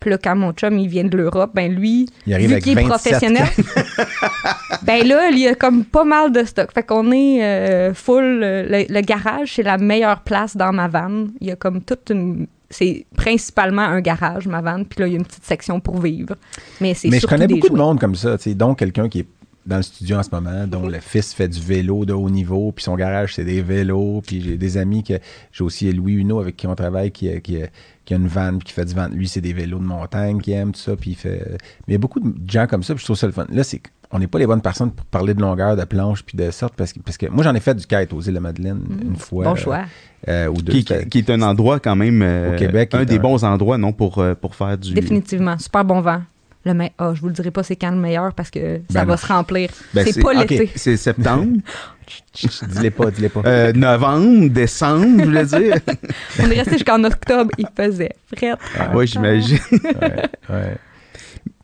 Puis 0.00 0.10
là, 0.10 0.18
quand 0.18 0.36
mon 0.36 0.52
chum, 0.52 0.78
il 0.78 0.88
vient 0.88 1.04
de 1.04 1.16
l'Europe, 1.16 1.52
ben 1.54 1.72
lui, 1.74 2.06
Il 2.26 2.34
arrive 2.34 2.48
vu 2.48 2.52
avec 2.54 2.64
qu'il 2.64 2.72
est 2.78 2.82
27 2.82 2.88
professionnel, 2.88 3.48
ben 4.82 5.06
là, 5.06 5.30
il 5.30 5.38
y 5.38 5.48
a 5.48 5.54
comme 5.54 5.84
pas 5.84 6.04
mal 6.04 6.30
de 6.32 6.44
stock. 6.44 6.70
Fait 6.74 6.82
qu'on 6.82 7.10
est 7.12 7.42
euh, 7.42 7.94
full. 7.94 8.40
euh, 8.42 8.66
le, 8.68 8.92
le 8.92 9.00
garage, 9.00 9.54
c'est 9.54 9.62
la 9.62 9.78
meilleure 9.78 10.20
place 10.20 10.56
dans 10.56 10.72
ma 10.72 10.88
van. 10.88 11.26
Il 11.40 11.46
y 11.48 11.50
a 11.50 11.56
comme 11.56 11.80
toute 11.82 12.10
une... 12.10 12.46
C'est 12.76 13.06
principalement 13.16 13.82
un 13.82 14.00
garage, 14.00 14.46
ma 14.46 14.60
van. 14.60 14.82
Puis 14.84 15.00
là, 15.00 15.06
il 15.06 15.12
y 15.12 15.14
a 15.16 15.18
une 15.18 15.24
petite 15.24 15.44
section 15.44 15.78
pour 15.80 16.00
vivre. 16.00 16.34
Mais 16.80 16.94
c'est 16.94 17.08
Mais 17.08 17.20
je 17.20 17.26
connais 17.26 17.46
beaucoup 17.46 17.68
de 17.68 17.76
monde 17.76 18.00
comme 18.00 18.14
ça, 18.16 18.36
tu 18.36 18.44
sais, 18.50 18.54
dont 18.54 18.74
quelqu'un 18.74 19.08
qui 19.08 19.20
est 19.20 19.26
dans 19.66 19.76
le 19.76 19.82
studio 19.82 20.16
en 20.18 20.22
ce 20.22 20.28
moment, 20.30 20.66
dont 20.66 20.86
le 20.86 20.98
fils 21.00 21.32
fait 21.32 21.48
du 21.48 21.58
vélo 21.60 22.04
de 22.04 22.12
haut 22.12 22.28
niveau, 22.28 22.70
puis 22.72 22.84
son 22.84 22.96
garage, 22.96 23.34
c'est 23.34 23.44
des 23.44 23.62
vélos, 23.62 24.22
puis 24.26 24.42
j'ai 24.42 24.58
des 24.58 24.76
amis 24.76 25.02
que 25.02 25.14
j'ai 25.52 25.64
aussi 25.64 25.90
Louis 25.92 26.14
Huneau 26.14 26.38
avec 26.40 26.56
qui 26.56 26.66
on 26.66 26.74
travaille, 26.74 27.10
qui, 27.12 27.30
a- 27.30 27.40
qui, 27.40 27.62
a- 27.62 27.68
qui 28.04 28.12
a 28.12 28.18
une 28.18 28.26
vanne, 28.26 28.58
puis 28.58 28.66
qui 28.66 28.72
fait 28.74 28.84
du 28.84 28.92
van. 28.94 29.08
Lui, 29.08 29.26
c'est 29.26 29.40
des 29.40 29.54
vélos 29.54 29.78
de 29.78 29.84
montagne 29.84 30.38
qu'il 30.40 30.52
aime, 30.52 30.72
tout 30.72 30.80
ça, 30.80 30.96
puis 30.96 31.12
il 31.12 31.16
fait... 31.16 31.42
Mais 31.52 31.58
il 31.88 31.92
y 31.92 31.94
a 31.94 31.98
beaucoup 31.98 32.20
de 32.20 32.50
gens 32.50 32.66
comme 32.66 32.82
ça, 32.82 32.92
puis 32.94 33.00
je 33.00 33.06
trouve 33.06 33.16
ça 33.16 33.26
le 33.26 33.32
fun. 33.32 33.46
Là, 33.50 33.64
c'est 33.64 33.80
on 34.14 34.18
n'est 34.20 34.26
pas 34.28 34.38
les 34.38 34.46
bonnes 34.46 34.62
personnes 34.62 34.90
pour 34.92 35.04
parler 35.06 35.34
de 35.34 35.40
longueur, 35.42 35.76
de 35.76 35.84
planche, 35.84 36.22
puis 36.22 36.36
de 36.38 36.50
sorte, 36.50 36.74
parce 36.76 36.92
que, 36.92 37.00
parce 37.00 37.16
que 37.18 37.26
moi, 37.26 37.42
j'en 37.44 37.54
ai 37.54 37.60
fait 37.60 37.74
du 37.74 37.84
kite 37.86 38.12
aux 38.12 38.20
îles 38.22 38.32
de 38.34 38.38
Madeleine 38.38 38.80
une 39.02 39.16
fois. 39.16 39.44
Bon 39.44 39.54
choix. 39.56 39.82
euh, 40.28 40.46
ou 40.46 40.62
deux. 40.62 40.72
Qui, 40.72 41.18
est 41.18 41.30
un 41.30 41.42
endroit 41.42 41.80
quand 41.80 41.96
même. 41.96 42.22
euh, 42.22 42.54
Au 42.54 42.58
Québec, 42.58 42.94
Un 42.94 43.04
des 43.04 43.16
un- 43.16 43.20
bons 43.20 43.44
endroits, 43.44 43.76
non, 43.76 43.92
pour, 43.92 44.18
euh, 44.20 44.34
pour 44.34 44.54
faire 44.54 44.78
du. 44.78 44.94
Définitivement. 44.94 45.58
Super 45.58 45.84
bon 45.84 46.00
vent. 46.00 46.22
Le 46.66 46.72
me- 46.72 46.88
ah, 46.96 47.12
je 47.14 47.20
vous 47.20 47.26
le 47.26 47.34
dirai 47.34 47.50
pas 47.50 47.62
c'est 47.62 47.76
quand 47.76 47.90
le 47.90 47.98
meilleur 47.98 48.32
parce 48.32 48.50
que 48.50 48.78
ça 48.88 49.00
Ben 49.00 49.04
va 49.04 49.12
non. 49.12 49.16
se 49.18 49.26
remplir. 49.26 49.68
Ben, 49.92 50.06
c'est 50.10 50.22
pas 50.22 50.32
l'été. 50.32 50.70
C'est 50.76 50.96
septembre, 50.96 51.58
dis-les 52.68 52.90
pas, 52.90 53.10
dis-les 53.10 53.28
pas. 53.28 53.42
euh, 53.44 53.72
novembre, 53.74 54.48
décembre, 54.48 55.18
je 55.20 55.24
voulais 55.24 55.44
dire. 55.44 55.74
On 56.42 56.50
est 56.50 56.54
resté 56.58 56.72
jusqu'en 56.72 57.04
octobre, 57.04 57.50
il 57.58 57.66
faisait 57.76 58.12
fret. 58.34 58.54
oui, 58.94 59.06
j'imagine. 59.06 59.58
Ouais, 60.00 60.22
ouais. 60.48 60.76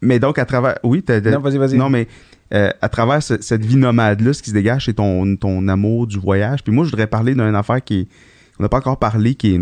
Mais 0.02 0.18
donc, 0.18 0.38
à 0.38 0.44
travers. 0.44 0.78
Oui, 0.82 1.02
t'as. 1.02 1.20
t'as- 1.20 1.30
Non, 1.30 1.40
vas-y, 1.40 1.56
vas-y. 1.56 1.76
Non, 1.78 1.88
mais 1.88 2.06
euh, 2.52 2.70
à 2.82 2.88
travers 2.88 3.22
ce- 3.22 3.40
cette 3.40 3.64
vie 3.64 3.76
nomade-là, 3.76 4.32
ce 4.32 4.42
qui 4.42 4.50
se 4.50 4.54
dégage, 4.54 4.86
c'est 4.86 4.94
ton, 4.94 5.36
ton 5.36 5.68
amour 5.68 6.06
du 6.06 6.18
voyage. 6.18 6.62
Puis 6.64 6.72
moi, 6.72 6.84
je 6.84 6.90
voudrais 6.90 7.06
parler 7.06 7.34
d'une 7.34 7.54
affaire 7.54 7.82
qui 7.84 8.00
est. 8.00 8.08
On 8.58 8.62
n'a 8.62 8.68
pas 8.68 8.78
encore 8.78 8.98
parlé, 8.98 9.34
qui 9.36 9.54
est, 9.54 9.60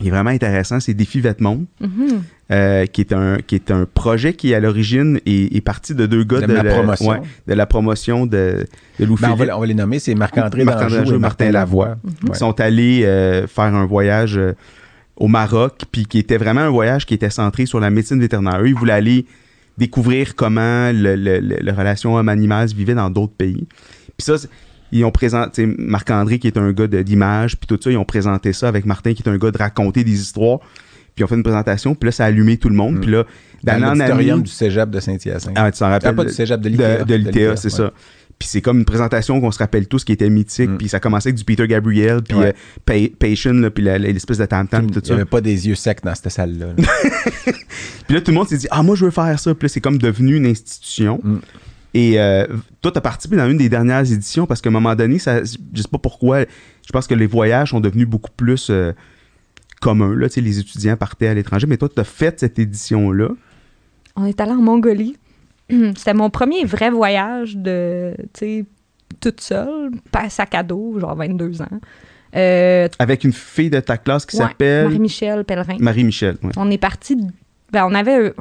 qui 0.00 0.08
est 0.08 0.10
vraiment 0.10 0.30
intéressant. 0.30 0.80
C'est 0.80 0.94
Défi 0.94 1.20
Vêtements, 1.20 1.60
Mhm. 1.80 2.22
euh, 2.50 2.86
qui, 2.86 3.00
est 3.02 3.12
un, 3.12 3.36
qui 3.38 3.54
est 3.54 3.70
un 3.70 3.86
projet 3.86 4.34
qui, 4.34 4.52
à 4.54 4.60
l'origine, 4.60 5.18
est, 5.24 5.54
est 5.56 5.60
parti 5.60 5.94
de 5.94 6.04
deux 6.06 6.24
gars 6.24 6.40
De 6.40 6.52
la- 6.52 6.64
promotion. 6.64 7.10
ouais, 7.10 7.20
de 7.46 7.54
la 7.54 7.66
promotion 7.66 8.26
de, 8.26 8.66
de 8.98 9.04
Louis 9.06 9.16
Ben, 9.20 9.30
on, 9.30 9.34
va, 9.36 9.56
on 9.56 9.60
va 9.60 9.66
les 9.66 9.74
nommer, 9.74 9.98
c'est 9.98 10.14
Marc-André 10.14 10.64
Marc-André 10.64 10.88
Danjou 10.88 10.98
Danjou 11.04 11.12
et 11.12 11.16
et 11.16 11.18
Martin 11.20 11.44
Martin 11.46 11.58
Lavoie. 11.58 11.96
Ils 12.24 12.30
Ouais. 12.30 12.34
sont 12.36 12.60
allés 12.60 13.04
euh, 13.04 13.46
faire 13.46 13.74
un 13.74 13.86
voyage 13.86 14.36
euh, 14.36 14.52
au 15.16 15.28
Maroc, 15.28 15.82
puis 15.92 16.04
qui 16.06 16.18
était 16.18 16.36
vraiment 16.38 16.62
un 16.62 16.70
voyage 16.70 17.06
qui 17.06 17.14
était 17.14 17.30
centré 17.30 17.64
sur 17.66 17.78
la 17.80 17.90
médecine 17.90 18.18
vétérinaire. 18.20 18.60
Eux, 18.60 18.68
ils 18.68 18.74
voulaient 18.74 18.92
aller 18.94 19.24
découvrir 19.78 20.34
comment 20.34 20.90
le, 20.92 21.16
le- 21.16 21.40
le- 21.40 21.58
la 21.60 21.72
relation 21.72 22.14
homme-animal 22.16 22.68
se 22.68 22.74
vivait 22.74 22.94
dans 22.94 23.10
d'autres 23.10 23.34
pays. 23.34 23.66
Puis 24.16 24.24
ça, 24.24 24.34
ils 24.92 25.04
ont 25.04 25.10
présenté, 25.10 25.66
Marc-André, 25.66 26.38
qui 26.38 26.46
est 26.46 26.58
un 26.58 26.70
gars 26.72 26.86
d'image, 26.86 27.56
puis 27.58 27.66
tout 27.66 27.78
ça, 27.82 27.90
ils 27.90 27.96
ont 27.96 28.04
présenté 28.04 28.52
ça 28.52 28.68
avec 28.68 28.84
Martin, 28.84 29.14
qui 29.14 29.22
est 29.22 29.28
un 29.28 29.38
gars 29.38 29.50
de 29.50 29.58
raconter 29.58 30.04
des 30.04 30.20
histoires. 30.20 30.58
Puis 31.14 31.20
ils 31.20 31.24
ont 31.24 31.26
fait 31.28 31.34
une 31.34 31.42
présentation, 31.42 31.94
puis 31.94 32.06
là, 32.08 32.12
ça 32.12 32.24
a 32.24 32.28
allumé 32.28 32.56
tout 32.56 32.68
le 32.70 32.74
monde. 32.74 32.96
Mm. 32.96 33.00
Puis 33.00 33.10
là, 33.10 33.24
Dans 33.64 33.74
en 33.82 33.94
l'auditorium 33.94 34.42
du 34.42 34.50
cégep 34.50 34.88
de 34.90 34.98
Saint-Hyacinthe. 35.00 35.52
Ah, 35.56 35.70
tu 35.70 35.78
t'en 35.78 35.88
rappelles? 35.90 36.10
Ah, 36.10 36.14
pas 36.14 36.24
du 36.24 36.32
cégep 36.32 36.60
de 36.60 36.68
l'ITA. 36.70 36.98
De, 36.98 37.04
de 37.04 37.14
l'ITA, 37.14 37.56
c'est 37.56 37.68
ça. 37.70 37.92
Puis 38.38 38.48
c'est 38.48 38.60
comme 38.60 38.78
une 38.80 38.84
présentation 38.84 39.40
qu'on 39.40 39.52
se 39.52 39.58
rappelle 39.60 39.86
tous 39.86 40.04
qui 40.04 40.12
était 40.12 40.28
mythique. 40.28 40.70
Mm. 40.70 40.78
Puis 40.78 40.88
ça 40.88 40.98
commençait 40.98 41.28
avec 41.28 41.36
du 41.38 41.44
Peter 41.44 41.66
Gabriel, 41.68 42.22
puis 42.22 42.36
Ouais. 42.36 42.48
euh, 42.48 43.08
Pa- 43.08 43.14
Patient, 43.28 43.52
là, 43.54 43.70
puis 43.70 43.84
l'espèce 43.84 44.38
de 44.38 44.46
tam-tam, 44.46 44.84
Il 44.84 44.90
puis 44.90 44.94
tout 44.94 45.00
n'y 45.02 45.08
ça. 45.08 45.14
avait 45.14 45.24
pas 45.24 45.40
des 45.40 45.68
yeux 45.68 45.74
secs 45.76 46.02
dans 46.02 46.14
cette 46.14 46.30
salle-là. 46.30 46.66
là. 46.76 46.84
Puis 48.06 48.14
là, 48.16 48.20
tout 48.20 48.30
le 48.32 48.36
monde 48.36 48.48
s'est 48.48 48.56
dit 48.58 48.66
Ah, 48.70 48.82
moi, 48.82 48.96
je 48.96 49.04
veux 49.04 49.10
faire 49.10 49.38
ça. 49.38 49.54
Puis 49.54 49.66
là, 49.66 49.68
c'est 49.68 49.80
comme 49.80 49.98
devenu 49.98 50.36
une 50.36 50.46
institution. 50.46 51.20
Mm. 51.22 51.36
Et 51.94 52.18
euh, 52.20 52.46
toi, 52.80 52.90
tu 52.90 52.98
as 52.98 53.00
participé 53.00 53.36
dans 53.36 53.48
une 53.48 53.58
des 53.58 53.68
dernières 53.68 54.10
éditions 54.10 54.46
parce 54.46 54.60
qu'à 54.60 54.70
un 54.70 54.72
moment 54.72 54.94
donné, 54.96 55.18
ça, 55.18 55.44
je 55.44 55.82
sais 55.82 55.88
pas 55.90 55.98
pourquoi, 55.98 56.40
je 56.40 56.92
pense 56.92 57.06
que 57.06 57.14
les 57.14 57.26
voyages 57.26 57.70
sont 57.70 57.80
devenus 57.80 58.06
beaucoup 58.08 58.30
plus 58.36 58.68
euh, 58.70 58.92
communs. 59.80 60.14
Là, 60.16 60.28
Tu 60.28 60.34
sais, 60.36 60.40
les 60.40 60.58
étudiants 60.58 60.96
partaient 60.96 61.28
à 61.28 61.34
l'étranger, 61.34 61.66
mais 61.68 61.76
toi, 61.76 61.88
tu 61.94 62.00
as 62.00 62.04
fait 62.04 62.40
cette 62.40 62.58
édition-là. 62.58 63.28
On 64.16 64.24
est 64.26 64.40
allé 64.40 64.52
en 64.52 64.56
Mongolie. 64.62 65.16
C'était 65.96 66.14
mon 66.14 66.30
premier 66.30 66.64
vrai 66.64 66.90
voyage 66.90 67.56
de, 67.56 68.14
tu 68.32 68.40
sais, 68.40 68.64
toute 69.20 69.40
seule, 69.40 69.90
pas 70.10 70.28
sac 70.28 70.54
à 70.54 70.62
dos, 70.62 70.98
genre 70.98 71.14
22 71.14 71.62
ans. 71.62 71.80
Euh, 72.34 72.88
avec 72.98 73.24
une 73.24 73.32
fille 73.32 73.70
de 73.70 73.80
ta 73.80 73.98
classe 73.98 74.24
qui 74.24 74.36
ouais, 74.36 74.42
s'appelle 74.42 74.84
Marie-Michel 74.84 75.44
Pellerin. 75.44 75.76
Marie-Michel. 75.78 76.36
ouais. 76.42 76.52
On 76.56 76.70
est 76.70 76.78
parti. 76.78 77.16
Ben, 77.72 77.86
on 77.86 77.94
avait. 77.94 78.32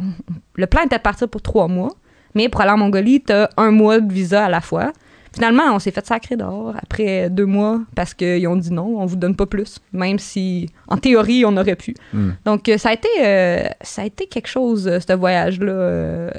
Le 0.55 0.67
plan 0.67 0.83
était 0.83 0.97
de 0.97 1.01
partir 1.01 1.27
pour 1.27 1.41
trois 1.41 1.67
mois, 1.67 1.93
mais 2.33 2.47
pour 2.47 2.61
aller 2.61 2.71
en 2.71 2.77
Mongolie, 2.77 3.21
t'as 3.21 3.49
un 3.57 3.71
mois 3.71 3.99
de 3.99 4.11
visa 4.11 4.45
à 4.45 4.49
la 4.49 4.61
fois. 4.61 4.93
Finalement, 5.33 5.63
on 5.73 5.79
s'est 5.79 5.91
fait 5.91 6.05
sacrer 6.05 6.35
dehors 6.35 6.73
après 6.77 7.29
deux 7.29 7.45
mois 7.45 7.79
parce 7.95 8.13
qu'ils 8.13 8.45
ont 8.47 8.57
dit 8.57 8.71
non, 8.71 8.99
on 9.01 9.05
vous 9.05 9.15
donne 9.15 9.35
pas 9.35 9.45
plus, 9.45 9.79
même 9.93 10.19
si, 10.19 10.69
en 10.89 10.97
théorie, 10.97 11.45
on 11.45 11.55
aurait 11.55 11.77
pu. 11.77 11.95
Mm. 12.11 12.29
Donc, 12.43 12.67
euh, 12.67 12.77
ça 12.77 12.89
a 12.89 12.93
été, 12.93 13.07
euh, 13.21 13.63
ça 13.81 14.01
a 14.01 14.05
été 14.05 14.27
quelque 14.27 14.47
chose, 14.47 14.83
ce 15.07 15.13
voyage-là. 15.13 15.71
Euh, 15.71 16.29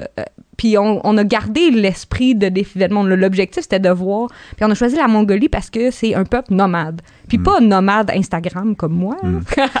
puis 0.57 0.77
on, 0.77 1.01
on 1.05 1.17
a 1.17 1.23
gardé 1.23 1.71
l'esprit 1.71 2.35
de 2.35 2.49
défi 2.49 2.77
le 2.79 2.87
monde. 2.89 3.07
L'objectif, 3.09 3.63
c'était 3.63 3.79
de 3.79 3.89
voir. 3.89 4.29
Puis 4.55 4.65
on 4.65 4.69
a 4.71 4.75
choisi 4.75 4.95
la 4.95 5.07
Mongolie 5.07 5.49
parce 5.49 5.69
que 5.69 5.89
c'est 5.91 6.13
un 6.15 6.23
peuple 6.25 6.53
nomade. 6.53 7.01
Puis 7.27 7.37
pas 7.39 7.59
nomade 7.59 8.11
Instagram 8.11 8.75
comme 8.75 8.93
moi. 8.93 9.17
là. 9.23 9.67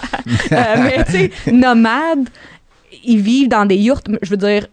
Euh, 0.53 0.75
mais 0.77 1.03
tu 1.05 1.11
sais, 1.11 1.51
nomade, 1.51 2.29
ils 3.03 3.19
vivent 3.19 3.49
dans 3.49 3.65
des 3.65 3.75
yurts. 3.75 4.01
Je 4.21 4.29
veux 4.29 4.37
dire, 4.37 4.67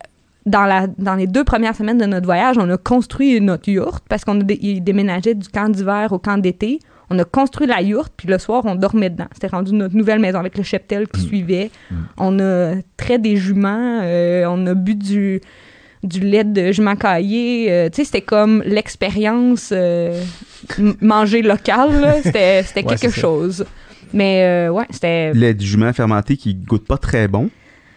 dans, 0.47 0.65
la, 0.65 0.87
dans 0.87 1.15
les 1.17 1.27
deux 1.27 1.43
premières 1.45 1.75
semaines 1.75 1.99
de 1.99 2.07
notre 2.07 2.25
voyage, 2.27 2.57
on 2.59 2.69
a 2.71 2.77
construit 2.77 3.41
notre 3.41 3.69
yourte 3.69 4.05
parce 4.09 4.25
qu'on 4.25 4.41
a 4.41 4.43
dé- 4.45 4.59
ils 4.63 4.81
déménageaient 4.83 5.35
du 5.35 5.49
camp 5.49 5.69
d'hiver 5.69 6.13
au 6.13 6.19
camp 6.19 6.39
d'été. 6.39 6.79
On 7.13 7.19
a 7.19 7.25
construit 7.25 7.67
la 7.67 7.83
yourte, 7.83 8.13
puis 8.17 8.29
le 8.29 8.39
soir, 8.39 8.63
on 8.67 8.77
dormait 8.77 9.11
dedans. 9.11 9.27
C'était 9.33 9.49
rendu 9.49 9.73
notre 9.75 9.97
nouvelle 9.97 10.21
maison 10.21 10.39
avec 10.39 10.57
le 10.57 10.63
cheptel 10.63 11.09
qui 11.09 11.23
suivait. 11.23 11.71
On 12.17 12.39
a 12.39 12.75
trait 12.97 13.19
des 13.19 13.37
juments, 13.37 13.99
euh, 14.03 14.45
on 14.49 14.65
a 14.69 14.75
bu 14.75 14.95
du, 14.95 15.41
du 16.03 16.21
lait 16.21 16.45
de 16.45 16.73
jument 16.73 16.97
caillé. 16.97 17.71
euh, 17.71 17.89
tu 17.91 17.97
sais, 17.97 18.05
c'était 18.05 18.23
comme 18.23 18.63
l'expérience 18.65 19.71
euh, 19.73 20.23
manger 21.01 21.43
local. 21.43 22.01
là. 22.01 22.15
C'était 22.23 22.63
c'était 22.63 22.85
Ouais, 22.85 22.97
quelque 22.97 23.11
chose. 23.19 23.65
Mais 24.13 24.43
euh, 24.45 24.71
ouais, 24.73 24.87
c'était. 24.91 25.33
lait 25.35 25.55
du 25.55 25.67
jument 25.67 25.93
fermenté 25.93 26.37
qui 26.37 26.55
goûte 26.55 26.87
pas 26.87 26.99
très 26.99 27.29
bon. 27.29 27.51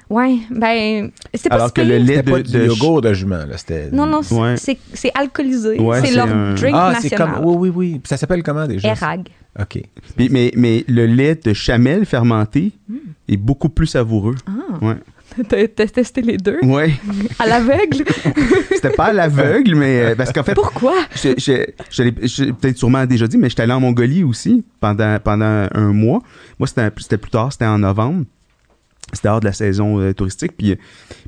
Ouais, 0.09 0.35
ben. 0.51 1.09
C'était 1.33 1.49
pas 1.49 1.55
Alors 1.55 1.73
que 1.73 1.81
le 1.81 1.97
lait 1.97 2.17
C'était 2.17 2.23
de, 2.23 2.31
pas 2.31 2.41
du 2.43 2.51
de- 2.51 2.65
yogourt 2.65 3.01
de 3.01 3.13
jument. 3.13 3.45
Là. 3.47 3.57
C'était... 3.57 3.89
Non, 3.91 4.05
non, 4.05 4.21
c'est 4.21 4.35
Ouais. 4.35 4.57
c'est- 4.57 4.77
c'est 4.93 5.11
alcoolisé. 5.15 5.79
Ouais, 5.79 6.01
c'est 6.01 6.07
c'est 6.07 6.15
leur 6.15 6.27
un- 6.27 6.53
drink 6.53 6.75
Ah, 6.77 6.93
c'est 7.01 7.09
national. 7.09 7.35
comme. 7.41 7.45
Oui, 7.45 7.55
oui, 7.57 7.69
oui. 7.73 7.89
Puis 7.99 8.09
ça 8.09 8.17
s'appelle 8.17 8.43
comment 8.43 8.67
déjà? 8.67 8.89
Erag. 8.89 9.29
OK. 9.59 9.81
Puis- 10.15 10.29
mais, 10.29 10.51
mais 10.55 10.83
le 10.87 11.05
lait 11.07 11.35
de 11.43 11.53
chamel 11.53 12.05
fermenté 12.05 12.73
est 13.27 13.37
beaucoup 13.37 13.69
plus 13.69 13.87
savoureux. 13.87 14.35
Ah, 14.45 14.85
Ouais. 14.85 14.95
t'as 15.49 15.67
testé 15.87 16.21
les 16.21 16.37
deux? 16.37 16.59
Ouais. 16.63 16.93
à 17.39 17.47
l'aveugle? 17.47 18.03
C'était 18.71 18.91
pas 18.91 19.05
à 19.05 19.13
l'aveugle, 19.13 19.75
mais 19.75 20.01
euh, 20.01 20.15
parce 20.15 20.31
qu'en 20.31 20.43
fait, 20.43 20.53
Pourquoi? 20.53 20.93
je, 21.15 21.29
je, 21.37 21.65
je 21.89 22.03
l'ai 22.03 22.13
je 22.27 22.43
l'ai 22.45 22.53
peut-être 22.53 22.77
sûrement 22.77 23.05
déjà 23.05 23.27
dit, 23.27 23.37
mais 23.37 23.49
j'étais 23.49 23.63
allé 23.63 23.73
en 23.73 23.79
Mongolie 23.79 24.23
aussi 24.23 24.63
pendant, 24.79 25.17
pendant 25.23 25.67
un 25.73 25.93
mois. 25.93 26.21
Moi, 26.59 26.67
c'était 26.67 27.17
plus 27.17 27.31
tard, 27.31 27.51
c'était 27.51 27.65
en 27.65 27.79
novembre. 27.79 28.25
C'était 29.11 29.27
hors 29.29 29.41
de 29.41 29.45
la 29.45 29.53
saison 29.53 29.99
euh, 29.99 30.13
touristique. 30.13 30.53
Puis 30.57 30.71
euh, 30.71 30.75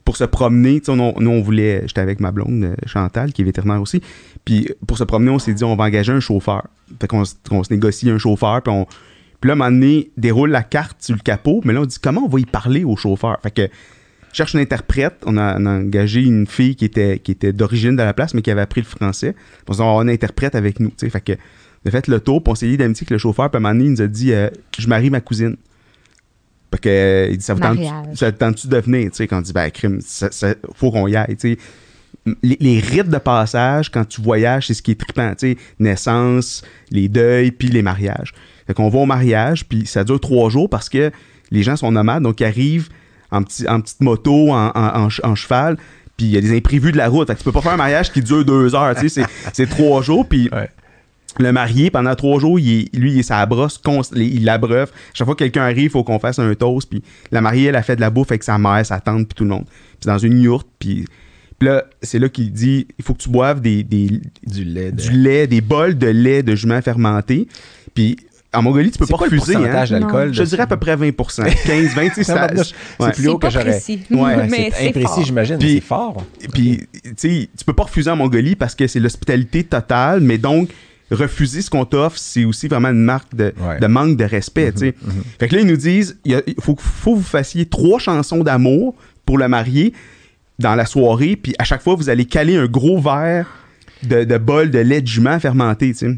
pour 0.05 0.17
se 0.17 0.23
promener, 0.23 0.81
nous, 0.87 0.93
on 1.29 1.41
voulait, 1.41 1.83
j'étais 1.85 2.01
avec 2.01 2.19
ma 2.19 2.31
blonde, 2.31 2.63
euh, 2.63 2.75
Chantal, 2.87 3.31
qui 3.31 3.41
est 3.43 3.45
vétérinaire 3.45 3.81
aussi. 3.81 4.01
Puis 4.43 4.69
pour 4.87 4.97
se 4.97 5.03
promener, 5.03 5.29
on 5.29 5.37
s'est 5.39 5.53
dit, 5.53 5.63
on 5.63 5.75
va 5.75 5.83
engager 5.83 6.11
un 6.11 6.19
chauffeur. 6.19 6.65
Fait 6.99 7.07
qu'on 7.07 7.25
se- 7.25 7.35
on 7.51 7.63
se 7.63 7.71
négocie 7.71 8.09
un 8.09 8.17
chauffeur, 8.17 8.61
puis 8.63 8.73
on. 8.73 8.87
Puis 9.45 9.47
là, 9.49 9.51
à 9.53 9.55
un 9.55 9.69
moment 9.69 9.71
donné, 9.71 10.09
déroule 10.17 10.49
la 10.49 10.63
carte 10.63 11.03
sur 11.03 11.13
le 11.15 11.21
capot, 11.21 11.61
mais 11.65 11.73
là, 11.73 11.81
on 11.81 11.85
dit 11.85 11.97
comment 12.01 12.21
on 12.25 12.27
va 12.27 12.39
y 12.39 12.45
parler 12.45 12.83
au 12.83 12.95
chauffeur? 12.95 13.37
Fait 13.43 13.51
que 13.51 13.67
cherche 14.33 14.53
une 14.55 14.59
interprète. 14.59 15.15
On 15.27 15.37
a, 15.37 15.59
on 15.59 15.65
a 15.67 15.69
engagé 15.77 16.23
une 16.23 16.47
fille 16.47 16.75
qui 16.75 16.85
était, 16.85 17.19
qui 17.19 17.31
était 17.31 17.53
d'origine 17.53 17.95
de 17.95 18.01
la 18.01 18.13
place, 18.15 18.33
mais 18.33 18.41
qui 18.41 18.49
avait 18.49 18.61
appris 18.61 18.81
le 18.81 18.87
français. 18.87 19.35
On 19.67 19.73
s'est 19.73 19.77
dit, 19.83 19.83
on 19.87 20.07
interprète 20.07 20.55
avec 20.55 20.79
nous. 20.79 20.91
Fait 20.97 21.21
que, 21.21 21.33
a 21.33 21.91
fait 21.91 22.07
le 22.07 22.19
tour, 22.19 22.43
puis 22.43 22.51
on 22.51 22.55
s'est 22.55 22.65
lié 22.65 22.77
d'amitié 22.77 23.03
avec 23.03 23.11
le 23.11 23.17
chauffeur. 23.19 23.51
Puis 23.51 23.57
à 23.57 23.59
un 23.59 23.61
moment 23.61 23.73
donné, 23.75 23.85
il 23.85 23.91
nous 23.91 24.01
a 24.01 24.07
dit 24.07 24.33
euh, 24.33 24.49
Je 24.79 24.87
marie 24.87 25.11
ma 25.11 25.21
cousine. 25.21 25.57
Fait 26.73 26.79
que, 26.81 26.89
euh, 26.89 27.27
il 27.29 27.37
dit 27.37 27.43
Ça 27.45 27.53
vous 27.53 27.59
tente- 27.59 27.77
ça 28.15 28.31
te 28.31 28.37
tente-tu 28.39 28.67
de 28.67 28.77
venir 28.77 29.11
Quand 29.29 29.37
on 29.37 29.41
dit 29.41 29.53
Ben, 29.53 29.69
crime, 29.69 29.99
ça, 30.01 30.29
ça- 30.31 30.55
faut 30.73 30.89
qu'on 30.91 31.07
y 31.07 31.15
aille. 31.15 31.37
Les, 32.41 32.57
les 32.59 32.79
rites 32.79 33.09
de 33.09 33.19
passage, 33.19 33.91
quand 33.91 34.05
tu 34.05 34.21
voyages, 34.21 34.65
c'est 34.67 34.73
ce 34.73 34.81
qui 34.81 34.89
est 34.91 34.99
trippant. 34.99 35.33
Naissance, 35.79 36.63
les 36.89 37.07
deuils, 37.07 37.51
puis 37.51 37.67
les 37.67 37.83
mariages. 37.83 38.33
Fait 38.67 38.73
qu'on 38.73 38.89
va 38.89 38.99
au 38.99 39.05
mariage, 39.05 39.65
puis 39.67 39.85
ça 39.85 40.03
dure 40.03 40.19
trois 40.19 40.49
jours 40.49 40.69
parce 40.69 40.89
que 40.89 41.11
les 41.51 41.63
gens 41.63 41.75
sont 41.75 41.91
nomades, 41.91 42.23
donc 42.23 42.39
ils 42.41 42.45
arrivent 42.45 42.89
en, 43.31 43.43
petit, 43.43 43.67
en 43.67 43.81
petite 43.81 44.01
moto, 44.01 44.51
en, 44.51 44.67
en- 44.73 44.95
en 45.03 45.09
ch- 45.09 45.21
en 45.23 45.35
cheval, 45.35 45.77
puis 46.17 46.25
il 46.27 46.31
y 46.31 46.37
a 46.37 46.41
des 46.41 46.55
imprévus 46.55 46.91
de 46.91 46.97
la 46.97 47.07
route. 47.09 47.27
Fait 47.27 47.33
que 47.33 47.39
tu 47.39 47.43
peux 47.45 47.51
pas 47.51 47.61
faire 47.61 47.73
un 47.73 47.77
mariage 47.77 48.11
qui 48.11 48.21
dure 48.21 48.43
deux 48.45 48.73
heures, 48.75 48.95
tu 48.95 49.09
sais, 49.09 49.23
c'est- 49.53 49.65
trois 49.69 50.01
jours, 50.01 50.27
puis 50.27 50.49
Ouais. 50.51 50.69
le 51.39 51.51
marié, 51.51 51.91
pendant 51.91 52.15
trois 52.15 52.39
jours, 52.39 52.59
il 52.59 52.81
est- 52.81 52.95
lui, 52.95 53.11
il 53.13 53.19
est 53.19 53.23
sa 53.23 53.45
brosse, 53.45 53.79
il 54.15 54.45
l'abreuve. 54.45 54.91
Chaque 55.13 55.25
fois 55.25 55.35
que 55.35 55.39
quelqu'un 55.43 55.63
arrive, 55.63 55.83
il 55.85 55.89
faut 55.89 56.03
qu'on 56.03 56.19
fasse 56.19 56.39
un 56.39 56.53
toast, 56.55 56.89
puis 56.89 57.03
la 57.31 57.41
mariée, 57.41 57.65
elle 57.67 57.75
a 57.75 57.83
fait 57.83 57.95
de 57.95 58.01
la 58.01 58.09
bouffe 58.09 58.31
avec 58.31 58.43
sa 58.43 58.57
mère, 58.57 58.83
sa 58.85 58.99
tante, 58.99 59.27
puis 59.27 59.35
tout 59.35 59.43
le 59.43 59.49
monde. 59.51 59.65
Puis 59.99 60.07
dans 60.07 60.17
une 60.17 60.39
yourte, 60.41 60.67
puis... 60.79 61.05
Puis 61.57 61.69
là, 61.69 61.85
c'est 62.01 62.19
là 62.19 62.27
qu'il 62.27 62.51
dit, 62.51 62.85
il 62.99 63.05
faut 63.05 63.13
que 63.13 63.21
tu 63.21 63.29
boives 63.29 63.61
des, 63.61 63.81
des- 63.83 64.19
Du 64.45 64.65
lait. 64.65 64.91
De... 64.91 65.01
du 65.01 65.11
lait, 65.11 65.47
des 65.47 65.61
bols 65.61 65.97
de 65.97 66.07
lait 66.07 66.43
de 66.43 66.53
jument 66.53 66.81
fermenté. 66.81 67.47
Puis 67.93 68.17
en 68.55 68.61
Mongolie, 68.61 68.91
tu 68.91 68.97
peux 68.97 69.05
pas 69.05 69.17
quoi 69.17 69.27
le 69.27 69.37
refuser. 69.37 69.55
Hein? 69.55 69.59
pourcentage 69.59 69.89
d'alcool? 69.91 70.33
Je 70.33 70.43
dirais 70.43 70.63
à 70.63 70.67
peu 70.67 70.77
près 70.77 70.95
20% 70.95 71.43
15, 71.65 71.93
20, 71.95 72.07
tu 72.09 72.13
sais, 72.15 72.23
ça- 72.23 72.33
Tabarnouche, 72.35 72.71
ouais. 72.99 73.07
C'est 73.07 73.11
plus 73.13 73.27
haut 73.27 73.37
que 73.37 73.49
j'aurais. 73.49 73.65
précis. 73.71 73.99
Ouais, 74.11 74.47
mais 74.49 74.71
c'est 74.71 74.71
c'est 74.79 74.87
imprécis, 74.89 75.07
fort. 75.07 75.23
j'imagine. 75.25 75.57
Puis- 75.57 75.73
C'est 75.75 75.81
fort. 75.81 76.23
Puis, 76.53 76.81
tu 77.03 77.11
sais, 77.17 77.49
tu 77.57 77.65
peux 77.65 77.73
pas 77.73 77.83
refuser 77.83 78.09
en 78.09 78.15
Mongolie 78.15 78.55
parce 78.55 78.75
que 78.75 78.87
c'est 78.87 78.99
l'hospitalité 78.99 79.63
totale, 79.63 80.21
mais 80.21 80.37
donc, 80.37 80.69
refuser 81.11 81.61
ce 81.61 81.69
qu'on 81.69 81.85
t'offre, 81.85 82.17
c'est 82.17 82.45
aussi 82.45 82.67
vraiment 82.67 82.89
une 82.89 83.03
marque 83.03 83.35
de, 83.35 83.53
Ouais. 83.61 83.79
de 83.79 83.85
manque 83.87 84.17
de 84.17 84.23
respect, 84.25 84.71
tu 84.71 84.79
sais. 84.79 84.95
Fait 85.39 85.47
que 85.47 85.55
là, 85.55 85.61
ils 85.61 85.67
nous 85.67 85.77
disent, 85.77 86.17
il 86.25 86.41
faut, 86.59 86.75
faut 86.79 87.13
que 87.13 87.19
vous 87.19 87.23
fassiez 87.23 87.65
trois 87.67 87.99
chansons 87.99 88.43
d'amour 88.43 88.95
pour 89.25 89.37
le 89.37 89.47
marié 89.47 89.93
dans 90.57 90.73
la 90.73 90.85
soirée, 90.85 91.35
puis 91.35 91.53
à 91.59 91.63
chaque 91.63 91.81
fois, 91.83 91.95
vous 91.95 92.09
allez 92.09 92.25
caler 92.25 92.55
un 92.57 92.65
gros 92.65 92.99
verre 92.99 93.45
de, 94.03 94.23
de 94.23 94.37
bol 94.37 94.71
de 94.71 94.79
lait 94.79 95.01
de 95.01 95.07
jument 95.07 95.39
fermenté, 95.39 95.91
tu 95.91 95.97
sais. 95.99 96.17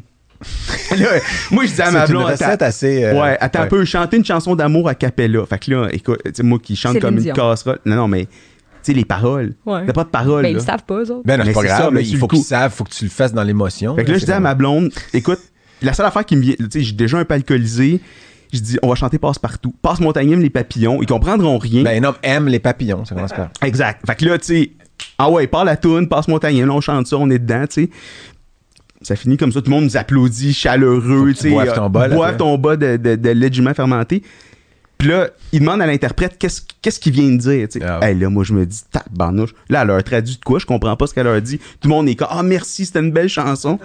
Là, 0.98 1.08
moi, 1.52 1.66
je 1.66 1.74
dis 1.74 1.82
à 1.82 1.92
ma 1.92 2.06
C'est 2.06 2.12
une 2.14 2.20
blonde, 2.20 2.32
recette 2.32 2.62
assez. 2.62 3.04
euh, 3.04 3.22
ouais, 3.22 3.38
attends 3.40 3.62
un 3.62 3.68
peu, 3.68 3.84
chanter 3.86 4.18
une 4.18 4.26
chanson 4.26 4.56
d'amour 4.56 4.88
à 4.88 4.96
capella. 4.96 5.46
Fait 5.46 5.60
que 5.60 5.72
là, 5.72 5.88
écoute, 5.92 6.20
moi 6.44 6.60
qui 6.62 6.76
chante 6.76 7.00
comme 7.00 7.18
une 7.18 7.34
casserole. 7.34 7.80
Non, 7.86 7.96
non, 7.96 8.08
mais 8.08 8.28
sais, 8.88 8.94
les 8.94 9.06
paroles. 9.06 9.54
Ouais. 9.66 9.86
T'as 9.86 9.94
pas 9.94 10.04
de 10.04 10.10
paroles. 10.10 10.44
Ben, 10.44 10.56
ils 10.56 10.62
savent 10.62 10.84
pas, 10.84 10.96
eux 10.96 11.12
autres. 11.12 11.24
Ben 11.26 11.38
non, 11.38 11.44
c'est 11.44 11.50
Mais 11.50 11.54
pas 11.54 11.64
grave. 11.64 11.78
ça, 11.78 11.84
là, 11.86 11.92
mais 11.92 12.08
il 12.08 12.18
faut 12.18 12.28
qu'ils 12.28 12.44
savent, 12.44 12.74
faut 12.74 12.84
que 12.84 12.92
tu 12.92 13.04
le 13.04 13.10
fasses 13.10 13.34
dans 13.34 13.44
l'émotion. 13.44 13.96
Fait 13.96 14.06
que 14.06 14.12
là, 14.12 14.18
je 14.18 14.26
dis 14.26 14.32
à 14.32 14.40
ma 14.40 14.56
blonde, 14.56 14.92
écoute, 15.14 15.40
la 15.82 15.94
seule 15.94 16.06
affaire 16.06 16.26
qui 16.26 16.36
me 16.36 16.42
vient, 16.42 16.56
tu 16.58 16.66
sais, 16.72 16.82
j'ai 16.82 16.94
déjà 16.94 17.18
un 17.18 17.26
peu 17.26 17.34
alcoolisé. 17.36 18.00
Je 18.54 18.60
dis, 18.60 18.78
on 18.82 18.88
va 18.88 18.96
chanter 18.96 19.18
passe-partout. 19.18 19.74
Passe 19.82 20.00
montagnème, 20.00 20.40
les 20.40 20.50
papillons. 20.50 21.02
Ils 21.02 21.06
comprendront 21.08 21.58
rien. 21.58 21.84
Ben 21.84 22.02
non, 22.02 22.14
aime 22.24 22.48
les 22.48 22.60
papillons, 22.60 23.04
ça 23.04 23.14
commence 23.14 23.34
par. 23.34 23.50
Exact. 23.62 24.02
Fait 24.08 24.16
que 24.16 24.26
là, 24.26 24.38
tu 24.38 24.46
sais, 24.46 24.72
ah 25.18 25.30
ouais, 25.30 25.48
parle 25.48 25.66
la 25.66 25.76
toune, 25.76 26.08
passe 26.08 26.30
montagnème, 26.30 26.68
là, 26.68 26.74
on 26.74 26.82
chante 26.82 27.08
ça, 27.08 27.18
on 27.18 27.30
est 27.30 27.40
dedans, 27.40 27.66
tu 27.68 27.84
sais. 27.84 27.90
Ça 29.02 29.16
finit 29.16 29.38
comme 29.38 29.52
ça, 29.52 29.62
tout 29.62 29.70
le 29.70 29.76
monde 29.76 29.86
nous 29.86 29.98
applaudit, 29.98 30.54
chaleureux, 30.54 31.34
tu 31.34 31.42
sais. 31.42 31.50
ton 31.78 31.90
Boive 31.90 32.58
bas 32.58 32.76
de, 32.76 32.98
de, 32.98 33.16
de 33.16 33.30
lait 33.30 33.50
de 33.50 33.56
jument 33.56 33.74
fermenté. 33.74 34.24
Puis 34.98 35.10
là, 35.10 35.30
il 35.52 35.60
demande 35.60 35.82
à 35.82 35.86
l'interprète 35.86 36.38
qu'est-ce 36.40 36.62
qu'est-ce 36.82 37.00
qu'il 37.00 37.14
vient 37.14 37.30
de 37.30 37.38
dire, 37.38 37.68
tu 37.70 37.80
sais. 37.80 37.86
Ah 37.86 38.00
ouais. 38.00 38.12
Hey, 38.12 38.20
là, 38.20 38.30
moi, 38.30 38.44
je 38.44 38.54
me 38.54 38.66
dis, 38.66 38.82
tabarnouche. 38.92 39.52
Là, 39.70 39.82
elle 39.84 39.88
leur 39.90 40.04
traduit 40.04 40.38
de 40.38 40.44
quoi, 40.44 40.58
je 40.58 40.66
comprends 40.66 40.96
pas 40.96 41.06
ce 41.06 41.14
qu'elle 41.14 41.26
leur 41.26 41.42
dit. 41.42 41.60
Tout 41.80 41.88
le 41.88 41.90
monde 41.90 42.10
est 42.10 42.16
comme, 42.16 42.30
ah, 42.32 42.42
merci, 42.42 42.86
c'était 42.86 43.00
une 43.00 43.12
belle 43.12 43.30
chanson. 43.30 43.80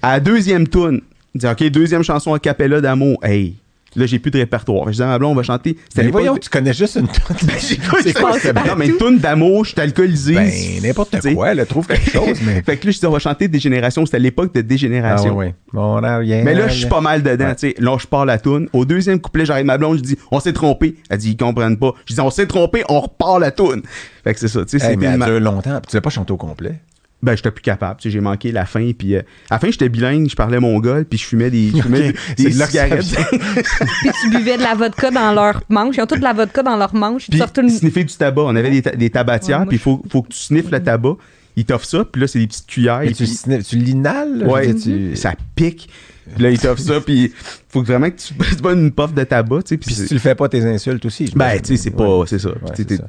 À 0.00 0.12
la 0.12 0.20
deuxième 0.20 0.68
toune, 0.68 1.00
il 1.34 1.40
dit, 1.40 1.46
OK, 1.46 1.64
deuxième 1.64 2.04
chanson 2.04 2.32
a 2.32 2.38
cappella 2.38 2.80
d'amour. 2.80 3.18
Hey, 3.24 3.56
là, 3.96 4.06
j'ai 4.06 4.18
plus 4.18 4.30
de 4.30 4.38
répertoire. 4.38 4.86
Je 4.88 4.96
dis 4.96 5.02
à 5.02 5.06
ma 5.06 5.18
blonde, 5.18 5.32
on 5.32 5.34
va 5.36 5.42
chanter. 5.42 5.76
Mais 5.96 6.08
voyons, 6.08 6.36
tu 6.36 6.48
connais 6.48 6.72
juste 6.72 6.96
une 6.96 7.06
C'est 7.58 7.78
quoi 8.14 8.38
ce 8.38 8.48
non, 8.52 8.74
mais 8.76 8.86
une 8.88 8.96
toune 8.96 9.18
d'amour, 9.18 9.64
je 9.64 9.70
suis 9.72 9.80
alcoolisé. 9.80 10.34
Ben, 10.34 10.50
n'importe 10.82 11.16
quoi, 11.34 11.54
là, 11.54 11.66
trouve 11.66 11.86
quelque 11.86 12.10
chose, 12.10 12.38
mais. 12.44 12.62
Fait 12.66 12.76
que 12.76 12.86
là, 12.86 12.92
je 12.92 12.98
dis, 12.98 13.06
on 13.06 13.10
va 13.10 13.18
chanter 13.18 13.48
Dégénération. 13.48 14.04
C'était 14.06 14.18
l'époque 14.18 14.54
de 14.54 14.60
Ah, 14.60 14.62
Dégénération. 14.62 15.34
ouais, 15.36 15.46
ouais. 15.46 15.54
Bon, 15.72 15.98
on 15.98 16.02
a 16.02 16.18
rien. 16.18 16.42
Mais 16.44 16.54
là, 16.54 16.68
je 16.68 16.74
suis 16.78 16.86
pas 16.88 17.00
mal 17.00 17.22
dedans, 17.22 17.46
Ouais. 17.46 17.54
tu 17.54 17.68
sais. 17.70 17.74
Là, 17.78 17.96
je 18.00 18.06
pars 18.06 18.24
la 18.24 18.38
toune. 18.38 18.68
Au 18.72 18.84
deuxième 18.84 19.20
couplet, 19.20 19.44
j'arrive 19.44 19.66
ma 19.66 19.78
blonde, 19.78 19.98
je 19.98 20.02
dis, 20.02 20.18
on 20.30 20.40
s'est 20.40 20.52
trompé. 20.52 20.96
Elle 21.10 21.18
dit, 21.18 21.30
ils 21.30 21.36
comprennent 21.36 21.78
pas. 21.78 21.92
Je 22.06 22.14
dis, 22.14 22.20
on 22.20 22.30
s'est 22.30 22.46
trompé, 22.46 22.84
on 22.88 23.00
repart 23.00 23.40
la 23.40 23.50
toune. 23.50 23.82
Fait 24.24 24.34
que 24.34 24.40
c'est 24.40 24.48
ça, 24.48 24.60
tu 24.64 24.78
sais. 24.78 24.78
C'était 24.78 24.96
mais 24.96 25.40
longtemps. 25.40 25.80
Tu 25.88 25.96
l'as 25.96 26.00
pas 26.00 26.10
chanté 26.10 26.32
au 26.32 26.36
complet? 26.36 26.80
Ben, 27.22 27.36
j'étais 27.36 27.52
plus 27.52 27.62
capable. 27.62 28.00
Tu 28.00 28.08
sais, 28.08 28.12
j'ai 28.12 28.20
manqué 28.20 28.50
la 28.50 28.66
fin. 28.66 28.90
Puis, 28.98 29.14
euh, 29.14 29.20
à 29.48 29.54
la 29.54 29.58
fin, 29.60 29.70
j'étais 29.70 29.88
bilingue, 29.88 30.28
je 30.28 30.34
parlais 30.34 30.58
mongol, 30.58 31.04
puis 31.04 31.18
je 31.20 31.24
fumais 31.24 31.50
des, 31.50 31.70
je 31.74 31.80
fumais 31.82 32.12
des, 32.36 32.44
des 32.44 32.50
cigarettes. 32.52 33.04
Puis 33.30 34.10
tu 34.22 34.30
buvais 34.30 34.56
de 34.56 34.62
la 34.62 34.74
vodka 34.74 35.10
dans 35.10 35.32
leur 35.32 35.62
manche. 35.68 35.96
Ils 35.96 36.02
ont 36.02 36.06
toute 36.06 36.18
de 36.18 36.24
la 36.24 36.32
vodka 36.32 36.62
dans 36.62 36.76
leur 36.76 36.94
manche. 36.94 37.28
Puis, 37.30 37.38
sortent 37.38 37.58
une... 37.58 37.70
sniffer 37.70 38.02
du 38.04 38.14
tabac. 38.14 38.42
On 38.42 38.56
avait 38.56 38.70
des, 38.70 38.82
ta- 38.82 38.96
des 38.96 39.10
tabatières, 39.10 39.60
Ouais, 39.60 39.66
puis 39.66 39.76
il 39.76 39.80
faut, 39.80 40.02
faut 40.10 40.22
que 40.22 40.28
tu 40.32 40.38
sniffes 40.38 40.70
le 40.70 40.82
tabac. 40.82 41.16
Ils 41.56 41.64
t'offrent 41.64 41.86
ça, 41.86 42.04
puis 42.04 42.20
là, 42.20 42.26
c'est 42.26 42.38
des 42.38 42.46
petites 42.46 42.66
cuillères. 42.66 43.00
Mais 43.00 43.08
et 43.08 43.12
tu, 43.14 43.24
puis- 43.24 43.32
sniffes- 43.32 43.66
tu 43.68 43.76
l'inhales, 43.76 44.38
là, 44.38 44.46
Ouais, 44.46 44.74
tu- 44.74 45.14
ça 45.16 45.34
pique. 45.54 45.88
Puis 46.34 46.42
là, 46.44 46.50
ils 46.50 46.58
t'offrent 46.58 46.80
ça, 46.80 47.00
puis 47.00 47.32
faut 47.68 47.82
vraiment 47.82 48.08
que 48.10 48.16
tu 48.16 48.32
bois 48.62 48.72
une 48.72 48.90
puff 48.92 49.12
de 49.12 49.24
tabac, 49.24 49.62
tu 49.64 49.68
sais. 49.70 49.76
Puis 49.76 49.86
Puis 49.88 49.94
si 49.94 50.06
tu 50.06 50.14
le 50.14 50.20
fais 50.20 50.34
pas, 50.34 50.48
tes 50.48 50.64
insultes 50.64 51.04
aussi. 51.04 51.30
Ben, 51.36 51.60
tu 51.60 51.76
sais, 51.76 51.76
c'est 51.76 51.90
pas. 51.90 52.18
Ouais. 52.20 52.26
C'est 52.26 52.38
ça. 52.38 52.50
Ouais, 52.50 52.56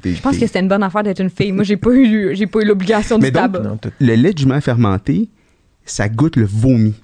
Je 0.04 0.20
pense 0.20 0.36
que 0.36 0.46
c'était 0.46 0.60
une 0.60 0.68
bonne 0.68 0.82
affaire 0.82 1.02
d'être 1.04 1.20
une 1.20 1.30
fille. 1.30 1.52
Moi, 1.52 1.64
j'ai 1.64 1.76
pas 1.78 1.90
eu, 1.92 2.34
j'ai 2.34 2.46
pas 2.46 2.60
eu 2.60 2.64
l'obligation 2.66 3.18
du 3.18 3.30
tabac. 3.32 3.62
Le 4.00 4.14
lait 4.14 4.32
de 4.32 4.38
jument 4.38 4.60
fermenté, 4.60 5.28
ça 5.84 6.08
goûte 6.08 6.36
le 6.36 6.46
vomi. 6.46 6.94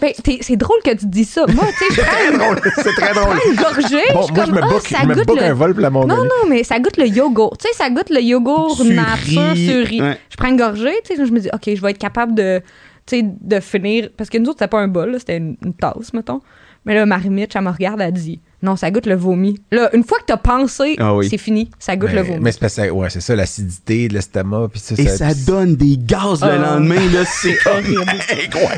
Ben, 0.00 0.12
t'es- 0.24 0.38
c'est 0.40 0.56
drôle 0.56 0.78
que 0.84 0.90
tu 0.96 1.06
dis 1.06 1.24
ça. 1.24 1.46
Moi, 1.46 1.64
tu 1.78 1.84
sais, 1.84 1.94
je 1.94 2.00
prends 2.06 2.32
une, 2.32 2.38
drôle, 2.38 2.60
c'est 2.76 2.94
très 2.94 3.08
je 3.08 3.20
drôle. 3.20 3.36
prends 3.36 3.50
une 3.50 3.56
gorgée. 3.56 4.12
Bon, 4.12 4.26
je 4.26 4.32
moi, 4.32 4.44
je 4.46 4.50
me 4.52 4.62
ah, 4.62 4.68
book, 4.68 4.86
ça 4.86 4.98
je 5.02 5.06
me 5.06 5.14
goûte 5.14 5.26
book 5.26 5.40
le... 5.40 5.46
un 5.46 5.54
vol 5.54 5.72
pour 5.74 5.82
la 5.82 5.90
Non, 5.90 6.06
non, 6.06 6.48
mais 6.48 6.64
ça 6.64 6.78
goûte 6.80 6.96
le 6.96 7.06
yogourt. 7.06 7.56
Tu 7.58 7.68
sais, 7.68 7.74
ça 7.74 7.88
goûte 7.90 8.10
le 8.10 8.20
yogourt 8.20 8.82
nature 8.84 9.54
sur 9.54 9.86
riz. 9.86 10.00
Ouais. 10.02 10.18
Je 10.30 10.36
prends 10.36 10.48
une 10.48 10.56
gorgée, 10.56 10.94
tu 11.04 11.14
sais, 11.14 11.24
je 11.24 11.32
me 11.32 11.38
dis, 11.40 11.48
OK, 11.52 11.74
je 11.74 11.80
vais 11.80 11.90
être 11.90 11.98
capable 11.98 12.34
de, 12.34 12.60
tu 13.06 13.20
sais, 13.20 13.24
de 13.24 13.60
finir. 13.60 14.08
Parce 14.16 14.28
que 14.30 14.38
nous 14.38 14.46
autres, 14.48 14.58
c'était 14.58 14.70
pas 14.70 14.80
un 14.80 14.88
bol, 14.88 15.14
c'était 15.18 15.36
une, 15.36 15.56
une 15.64 15.74
tasse, 15.74 16.12
mettons. 16.12 16.40
Mais 16.84 16.94
là, 16.94 17.06
Marie 17.06 17.30
Mitch, 17.30 17.54
elle 17.54 17.62
me 17.62 17.70
regarde, 17.70 18.00
elle 18.00 18.12
dit, 18.12 18.40
non, 18.62 18.76
ça 18.76 18.90
goûte 18.90 19.06
le 19.06 19.14
vomi. 19.14 19.58
Là, 19.72 19.88
une 19.94 20.04
fois 20.04 20.18
que 20.18 20.24
t'as 20.26 20.36
pensé, 20.36 20.96
Ah 20.98 21.14
oui. 21.14 21.28
c'est 21.30 21.38
fini, 21.38 21.70
ça 21.78 21.96
goûte 21.96 22.12
le 22.12 22.22
vomi. 22.22 22.40
mais 22.40 22.52
c'est 22.52 22.60
parce 22.60 22.76
que, 22.76 22.90
ouais, 22.90 23.08
c'est 23.10 23.20
ça, 23.20 23.34
l'acidité 23.36 24.08
de 24.08 24.14
l'estomac. 24.14 24.68
Puis 24.72 24.80
ça, 24.80 24.94
Et 24.98 25.06
ça 25.08 25.28
donne 25.46 25.76
des 25.76 25.96
gaz 25.96 26.42
le 26.42 26.48
Ah. 26.50 26.56
lendemain, 26.74 26.96
là. 27.12 27.24
C'est 27.26 27.56
horrible. 27.66 28.04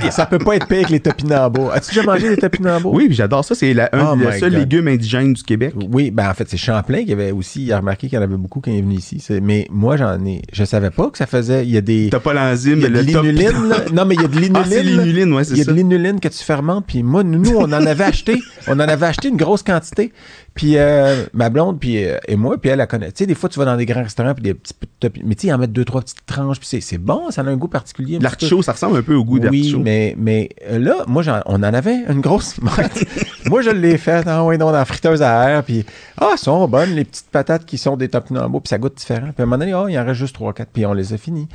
Et 0.07 0.11
ça 0.11 0.26
peut 0.26 0.39
pas 0.39 0.57
être 0.57 0.66
pire 0.68 0.87
que 0.87 0.93
les 0.93 1.01
topinambours. 1.01 1.72
As-tu 1.72 1.95
déjà 1.95 2.03
mangé 2.07 2.28
des 2.28 2.37
topinambours? 2.37 2.93
Oui, 2.95 3.09
j'adore 3.11 3.45
ça. 3.45 3.55
C'est 3.55 3.74
la- 3.74 3.89
un, 3.93 4.12
Oh 4.12 4.16
le 4.16 4.26
my 4.30 4.39
seul 4.39 4.51
God. 4.51 4.59
légume 4.61 4.89
indigène 4.89 5.33
du 5.33 5.43
Québec. 5.43 5.74
Oui, 5.91 6.11
ben 6.11 6.28
en 6.30 6.35
fait, 6.35 6.49
c'est 6.49 6.57
Champlain 6.57 7.05
qui 7.05 7.12
avait 7.12 7.33
aussi, 7.33 7.64
il 7.64 7.72
a 7.72 7.78
remarqué 7.78 8.09
qu'il 8.09 8.16
y 8.16 8.18
en 8.18 8.22
avait 8.24 8.37
beaucoup 8.37 8.61
quand 8.61 8.70
il 8.70 8.78
est 8.78 8.83
venu 8.83 8.95
ici. 8.97 9.18
C'est- 9.20 9.41
Mais 9.41 9.66
moi, 9.70 9.97
j'en 9.97 10.24
ai. 10.24 10.43
Je 10.53 10.64
savais 10.64 10.91
pas 10.91 11.11
que 11.11 11.18
ça 11.18 11.26
faisait. 11.26 11.64
Il 11.64 11.70
y 11.70 11.76
a 11.76 11.80
des. 11.80 12.09
T'as 12.11 12.20
pas 12.20 12.33
l'enzyme, 12.35 12.74
Il 12.78 12.83
y 12.83 12.87
a 12.87 12.89
de 12.89 12.95
le 12.99 13.12
top- 13.12 13.24
l'inuline, 13.24 13.68
là. 13.68 13.76
Non, 13.93 14.05
mais 14.05 14.14
il 14.14 14.20
y 14.22 14.24
a 14.24 14.28
de 14.28 14.35
l'inuline. 14.35 14.57
Ah, 14.57 14.64
c'est 14.68 14.83
là. 14.83 14.91
l'inuline, 14.93 15.33
ouais, 15.33 15.43
Il 15.45 15.53
y 15.53 15.57
c'est 15.57 15.62
a 15.62 15.64
ça. 15.64 15.72
de 15.72 15.76
l'inuline 15.76 16.20
que 16.20 16.28
tu 16.28 16.39
fermentes. 16.45 16.85
Puis 16.87 17.03
moi, 17.03 17.22
nous, 17.24 17.39
nous, 17.41 17.57
on 17.57 17.64
en 17.64 17.72
avait 17.72 18.05
acheté. 18.05 18.41
On 18.68 18.72
en 18.74 18.80
avait 18.80 19.07
acheté 19.07 19.28
une 19.28 19.37
grosse 19.37 19.62
quantité. 19.73 20.12
Puis 20.55 20.77
euh, 20.77 21.25
ma 21.33 21.49
blonde 21.51 21.81
puis, 21.81 22.05
euh, 22.05 22.18
et 22.29 22.37
moi, 22.37 22.59
puis 22.59 22.70
elle, 22.70 22.81
elle 22.81 22.87
connaît. 22.87 23.11
Tu 23.12 23.18
sais, 23.18 23.27
des 23.27 23.35
fois, 23.35 23.49
tu 23.49 23.59
vas 23.59 23.64
dans 23.64 23.77
des 23.77 23.87
grands 23.87 24.03
restaurants, 24.03 24.35
puis 24.35 24.43
des 24.43 24.55
petits 24.55 24.75
Mais 25.25 25.35
tu 25.35 25.43
sais, 25.43 25.47
ils 25.49 25.53
en 25.53 25.59
mettent 25.59 25.73
deux, 25.73 25.85
trois 25.85 26.01
petites 26.03 26.25
tranches. 26.27 26.61
Puis 26.61 26.81
c'est- 26.81 26.99
bon, 26.99 27.31
ça 27.31 27.41
a 27.43 27.45
un 27.45 27.57
goût 27.57 27.68
particulier. 27.68 28.18
L'artichaut, 28.18 28.62
ça 28.62 28.73
ressemble 28.73 28.99
un 28.99 29.03
peu 29.03 29.14
au 29.14 29.25
goût 29.25 29.35
Oui, 29.35 29.41
d'artichaut. 29.41 29.79
mais, 29.81 30.14
mais 30.18 30.51
euh, 30.70 30.79
là, 30.79 31.05
moi, 31.07 31.23
j'en- 31.23 31.41
on 31.47 31.57
en 31.57 31.62
avait 31.62 32.05
une 32.09 32.20
grosse 32.20 32.57
moi, 33.47 33.62
je 33.62 33.70
l'ai 33.70 33.99
fait, 33.99 34.25
ah 34.27 34.45
oui, 34.45 34.59
dans 34.59 34.70
la 34.70 34.85
friteuse 34.85 35.23
à 35.23 35.51
air, 35.51 35.64
puis 35.64 35.85
ah, 36.20 36.31
elles 36.33 36.39
sont 36.39 36.66
bonnes, 36.68 36.91
les 36.91 37.05
petites 37.05 37.29
patates 37.31 37.64
qui 37.64 37.79
sont 37.79 37.97
des 37.97 38.09
topinambours, 38.09 38.62
puis 38.62 38.68
ça 38.68 38.79
goûte 38.79 38.97
différent. 38.97 39.29
Puis 39.35 39.35
à 39.39 39.43
un 39.43 39.47
moment 39.47 39.59
donné, 39.59 39.73
ah, 39.73 39.87
il 39.89 39.99
en 39.99 40.05
reste 40.05 40.20
juste 40.20 40.37
3-4, 40.39 40.66
puis 40.73 40.87
on 40.87 40.93
les 40.93 41.12
a 41.12 41.16
finis. 41.18 41.49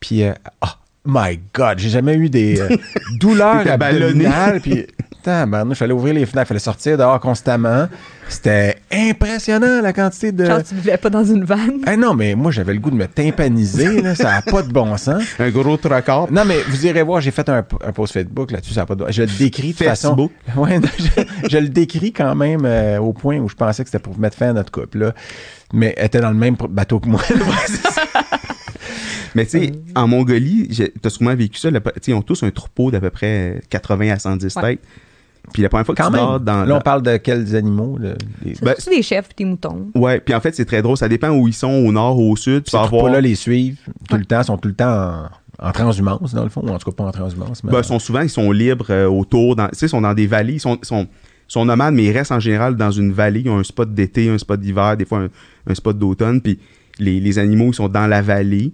Puis, 0.00 0.24
euh, 0.24 0.32
ah, 0.60 0.76
my 1.04 1.40
God, 1.52 1.78
j'ai 1.78 1.88
jamais 1.88 2.14
eu 2.14 2.28
des 2.28 2.60
euh, 2.60 2.76
douleurs 3.20 3.66
abdominales, 3.66 4.60
puis... 4.60 4.86
Tabarnouche, 5.22 5.76
il 5.76 5.80
fallait 5.80 5.92
ouvrir 5.92 6.14
les 6.14 6.26
fenêtres, 6.26 6.46
il 6.46 6.48
fallait 6.48 6.60
sortir 6.60 6.96
dehors 6.96 7.20
constamment. 7.20 7.88
C'était 8.28 8.76
impressionnant 8.92 9.82
la 9.82 9.92
quantité 9.92 10.32
de. 10.32 10.44
Genre, 10.44 10.62
tu 10.62 10.74
vivais 10.74 10.96
pas 10.96 11.10
dans 11.10 11.24
une 11.24 11.44
vanne. 11.44 11.82
Ah 11.84 11.96
non, 11.96 12.14
mais 12.14 12.34
moi, 12.34 12.52
j'avais 12.52 12.72
le 12.72 12.78
goût 12.78 12.90
de 12.90 12.96
me 12.96 13.06
tympaniser, 13.06 14.00
là, 14.00 14.14
ça 14.14 14.30
n'a 14.30 14.42
pas 14.42 14.62
de 14.62 14.72
bon 14.72 14.96
sens. 14.96 15.22
Un 15.38 15.50
gros 15.50 15.76
trocard. 15.76 16.30
Non, 16.30 16.44
mais 16.44 16.62
vous 16.68 16.86
irez 16.86 17.02
voir, 17.02 17.20
j'ai 17.20 17.32
fait 17.32 17.48
un, 17.48 17.58
un 17.58 17.92
post 17.92 18.12
Facebook 18.12 18.50
là-dessus, 18.50 18.72
ça 18.72 18.82
a 18.82 18.86
pas 18.86 18.94
de... 18.94 19.04
Je 19.10 19.22
le 19.22 19.28
décris 19.38 19.72
de 19.72 19.84
façon... 19.84 20.08
Facebook. 20.08 20.32
Ouais, 20.56 20.78
non, 20.78 20.88
je, 20.98 21.48
je 21.48 21.58
le 21.58 21.68
décris 21.68 22.12
quand 22.12 22.34
même 22.34 22.62
euh, 22.64 22.98
au 22.98 23.12
point 23.12 23.38
où 23.38 23.48
je 23.48 23.54
pensais 23.54 23.82
que 23.82 23.90
c'était 23.90 24.02
pour 24.02 24.18
mettre 24.18 24.36
fin 24.36 24.50
à 24.50 24.52
notre 24.52 24.70
couple, 24.70 24.98
là. 24.98 25.12
Mais 25.72 25.94
elle 25.96 26.06
était 26.06 26.20
dans 26.20 26.30
le 26.30 26.36
même 26.36 26.56
bateau 26.68 26.98
que 26.98 27.08
moi. 27.08 27.20
Mais 29.34 29.44
tu 29.44 29.50
sais, 29.52 29.72
en 29.94 30.08
Mongolie, 30.08 30.68
t'as 31.00 31.10
sûrement 31.10 31.34
vécu 31.34 31.58
ça. 31.58 31.70
là, 31.70 31.80
tu 31.80 31.90
sais, 32.02 32.10
ils 32.12 32.14
ont 32.14 32.22
tous 32.22 32.42
un 32.42 32.50
troupeau 32.50 32.90
d'à 32.90 33.00
peu 33.00 33.10
près 33.10 33.60
80 33.70 34.10
à 34.12 34.18
110 34.18 34.56
Ouais. 34.56 34.62
têtes. 34.62 34.80
Puis 35.54 35.62
la 35.62 35.68
première 35.70 35.86
fois 35.86 35.94
que 35.94 36.02
quand 36.02 36.08
tu 36.10 36.16
même. 36.16 36.20
dors 36.24 36.38
dans. 36.40 36.64
Là, 36.64 36.76
on 36.76 36.80
parle 36.80 37.02
de 37.02 37.16
quels 37.16 37.56
animaux? 37.56 37.96
là, 37.98 38.10
les... 38.44 38.54
C'est 38.54 38.64
Ben, 38.64 38.74
surtout 38.76 38.96
des 38.96 39.02
chefs 39.02 39.28
et 39.30 39.34
des 39.38 39.44
moutons. 39.46 39.90
Ouais, 39.94 40.20
puis 40.20 40.34
en 40.34 40.40
fait, 40.40 40.54
c'est 40.54 40.66
très 40.66 40.82
drôle. 40.82 40.96
Ça 40.98 41.08
dépend 41.08 41.30
où 41.30 41.48
ils 41.48 41.54
sont, 41.54 41.70
au 41.70 41.90
nord, 41.92 42.18
au 42.20 42.36
sud. 42.36 42.64
Tu 42.64 42.70
Ces 42.70 42.76
vas 42.76 42.82
avoir. 42.84 43.00
troupeaux-là 43.00 43.20
les 43.22 43.34
suivent 43.34 43.78
tout 44.08 44.16
le 44.16 44.24
temps, 44.26 44.42
sont 44.42 44.58
tout 44.58 44.68
le 44.68 44.74
temps 44.74 45.28
en, 45.58 45.68
en 45.68 45.72
transhumance, 45.72 46.34
dans 46.34 46.44
le 46.44 46.50
fond. 46.50 46.60
ou 46.62 46.68
En 46.68 46.78
tout 46.78 46.90
cas, 46.90 46.94
pas 46.96 47.04
en 47.04 47.10
transhumance, 47.10 47.64
mais... 47.64 47.72
Ben, 47.72 47.78
ils 47.80 47.84
sont 47.84 47.98
souvent, 47.98 48.20
ils 48.20 48.28
sont 48.30 48.52
libres 48.52 48.86
euh, 48.90 49.06
autour. 49.08 49.56
dans- 49.56 49.68
Tu 49.68 49.76
sais, 49.78 49.86
ils 49.86 49.90
sont 49.90 50.02
dans 50.02 50.14
des 50.14 50.26
vallées. 50.26 50.54
Ils 50.54 50.60
sont, 50.60 50.76
ils 50.82 51.06
sont, 51.48 51.64
nomades, 51.64 51.94
mais 51.94 52.04
ils 52.04 52.12
restent 52.12 52.32
en 52.32 52.40
général 52.40 52.76
dans 52.76 52.90
une 52.90 53.10
vallée. 53.12 53.40
Ils 53.40 53.50
ont 53.50 53.58
un 53.58 53.64
spot 53.64 53.92
d'été, 53.92 54.28
un 54.28 54.38
spot 54.38 54.60
d'hiver, 54.60 54.96
des 54.98 55.06
fois 55.06 55.20
un, 55.20 55.28
un 55.66 55.74
spot 55.74 55.98
d'automne. 55.98 56.42
Puis 56.42 56.58
les, 56.98 57.18
les 57.18 57.38
animaux, 57.38 57.68
ils 57.70 57.74
sont 57.74 57.88
dans 57.88 58.06
la 58.06 58.20
vallée. 58.20 58.72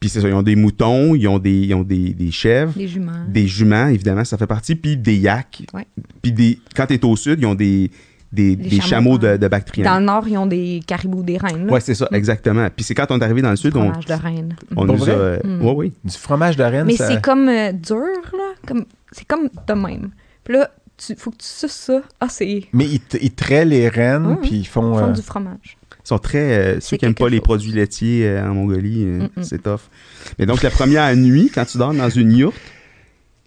Puis 0.00 0.10
c'est 0.10 0.20
ça, 0.20 0.28
ils 0.28 0.34
ont 0.34 0.42
des 0.42 0.56
moutons, 0.56 1.14
ils 1.14 1.26
ont 1.26 1.38
des, 1.38 1.58
ils 1.62 1.74
ont 1.74 1.82
des, 1.82 2.12
des 2.12 2.30
chèvres, 2.30 2.72
Des 2.76 2.86
juments. 2.86 3.12
des 3.28 3.46
juments, 3.48 3.86
évidemment, 3.88 4.24
ça 4.24 4.36
fait 4.36 4.46
partie. 4.46 4.74
Puis 4.74 4.96
des 4.96 5.16
yaks. 5.16 5.64
Ouais. 5.72 5.86
Puis 6.22 6.32
des, 6.32 6.58
quand 6.74 6.86
t'es 6.86 7.02
au 7.04 7.16
sud, 7.16 7.38
ils 7.40 7.46
ont 7.46 7.54
des, 7.54 7.90
des, 8.30 8.56
chameaux, 8.70 8.80
chameaux 8.82 9.18
de, 9.18 9.36
de 9.38 9.48
Bactriane. 9.48 9.86
Dans 9.90 9.98
le 9.98 10.04
nord, 10.04 10.28
ils 10.28 10.36
ont 10.36 10.46
des 10.46 10.82
caribous, 10.86 11.22
des 11.22 11.38
reines. 11.38 11.66
là. 11.66 11.72
Ouais, 11.72 11.80
c'est 11.80 11.94
ça, 11.94 12.08
exactement. 12.12 12.68
Puis 12.74 12.84
c'est 12.84 12.94
quand 12.94 13.06
on 13.10 13.18
est 13.18 13.24
arrivé 13.24 13.40
dans 13.40 13.50
le 13.50 13.56
sud, 13.56 13.74
on, 13.76 13.84
Fromage 13.90 14.04
de 14.04 14.12
reine. 14.14 14.56
on 14.72 14.74
Pour 14.74 14.86
nous 14.86 14.96
vrai? 14.96 15.12
a. 15.42 15.46
Ouais, 15.46 15.72
oui. 15.74 15.92
Du 16.04 16.12
fromage 16.16 16.56
de 16.56 16.62
reine, 16.64 16.84
Mais 16.86 16.96
ça... 16.96 17.08
c'est 17.08 17.22
comme 17.22 17.48
euh, 17.48 17.72
dur, 17.72 17.96
là. 18.32 18.52
Comme, 18.66 18.84
c'est 19.12 19.26
comme 19.26 19.48
de 19.66 19.72
même. 19.72 20.10
Puis 20.44 20.54
là, 20.54 20.70
il 21.08 21.16
faut 21.16 21.30
que 21.30 21.36
tu 21.38 21.46
suces 21.46 21.72
ça. 21.72 22.02
Ah, 22.20 22.28
c'est. 22.28 22.46
Ils 22.46 22.66
Mais 22.74 22.84
ils, 22.86 23.00
ils 23.22 23.32
traient 23.34 23.64
les 23.64 23.88
rennes, 23.88 24.36
puis 24.42 24.56
ils 24.58 24.66
font... 24.66 24.94
font 24.94 25.08
euh, 25.08 25.12
du 25.12 25.22
fromage. 25.22 25.78
Sont 26.06 26.18
très. 26.20 26.38
euh, 26.56 26.78
ceux 26.78 26.96
qui 26.96 27.04
n'aiment 27.04 27.16
pas 27.16 27.28
les 27.28 27.40
produits 27.40 27.72
laitiers 27.72 28.28
euh, 28.28 28.48
en 28.48 28.54
Mongolie, 28.54 29.02
euh, 29.06 29.26
c'est 29.42 29.64
tough. 29.64 29.90
Mais 30.38 30.46
donc, 30.46 30.62
la 30.62 30.70
première 30.70 31.16
nuit, 31.16 31.50
quand 31.52 31.64
tu 31.64 31.78
dors 31.78 31.92
dans 31.92 32.08
une 32.08 32.30
yourte, 32.30 32.54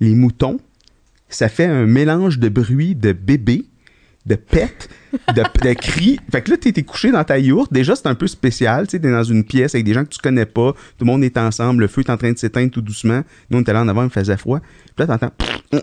les 0.01 0.13
moutons, 0.13 0.59
ça 1.29 1.47
fait 1.47 1.63
un 1.63 1.85
mélange 1.85 2.37
de 2.37 2.49
bruits 2.49 2.95
de 2.95 3.13
bébés, 3.13 3.63
de 4.25 4.35
pets, 4.35 4.89
de, 5.35 5.41
de 5.41 5.73
cris. 5.73 6.19
Fait 6.31 6.41
que 6.41 6.51
là, 6.51 6.57
t'es 6.57 6.83
couché 6.83 7.11
dans 7.11 7.23
ta 7.23 7.37
yourte. 7.37 7.71
Déjà, 7.73 7.95
c'est 7.95 8.07
un 8.07 8.15
peu 8.15 8.27
spécial. 8.27 8.87
Tu 8.87 8.91
sais, 8.91 8.99
t'es 8.99 9.11
dans 9.11 9.23
une 9.23 9.43
pièce 9.43 9.75
avec 9.75 9.85
des 9.85 9.93
gens 9.93 10.03
que 10.03 10.09
tu 10.09 10.19
connais 10.19 10.45
pas. 10.45 10.73
Tout 10.73 11.05
le 11.05 11.05
monde 11.05 11.23
est 11.23 11.37
ensemble. 11.37 11.81
Le 11.81 11.87
feu 11.87 12.01
est 12.01 12.09
en 12.09 12.17
train 12.17 12.31
de 12.31 12.37
s'éteindre 12.37 12.71
tout 12.71 12.81
doucement. 12.81 13.21
Nous, 13.49 13.57
on 13.57 13.61
était 13.61 13.73
là 13.73 13.81
en 13.81 13.87
avant, 13.87 14.03
il 14.03 14.09
faisait 14.09 14.37
froid. 14.37 14.59
Puis 14.95 15.07
là, 15.07 15.17
t'entends. 15.17 15.31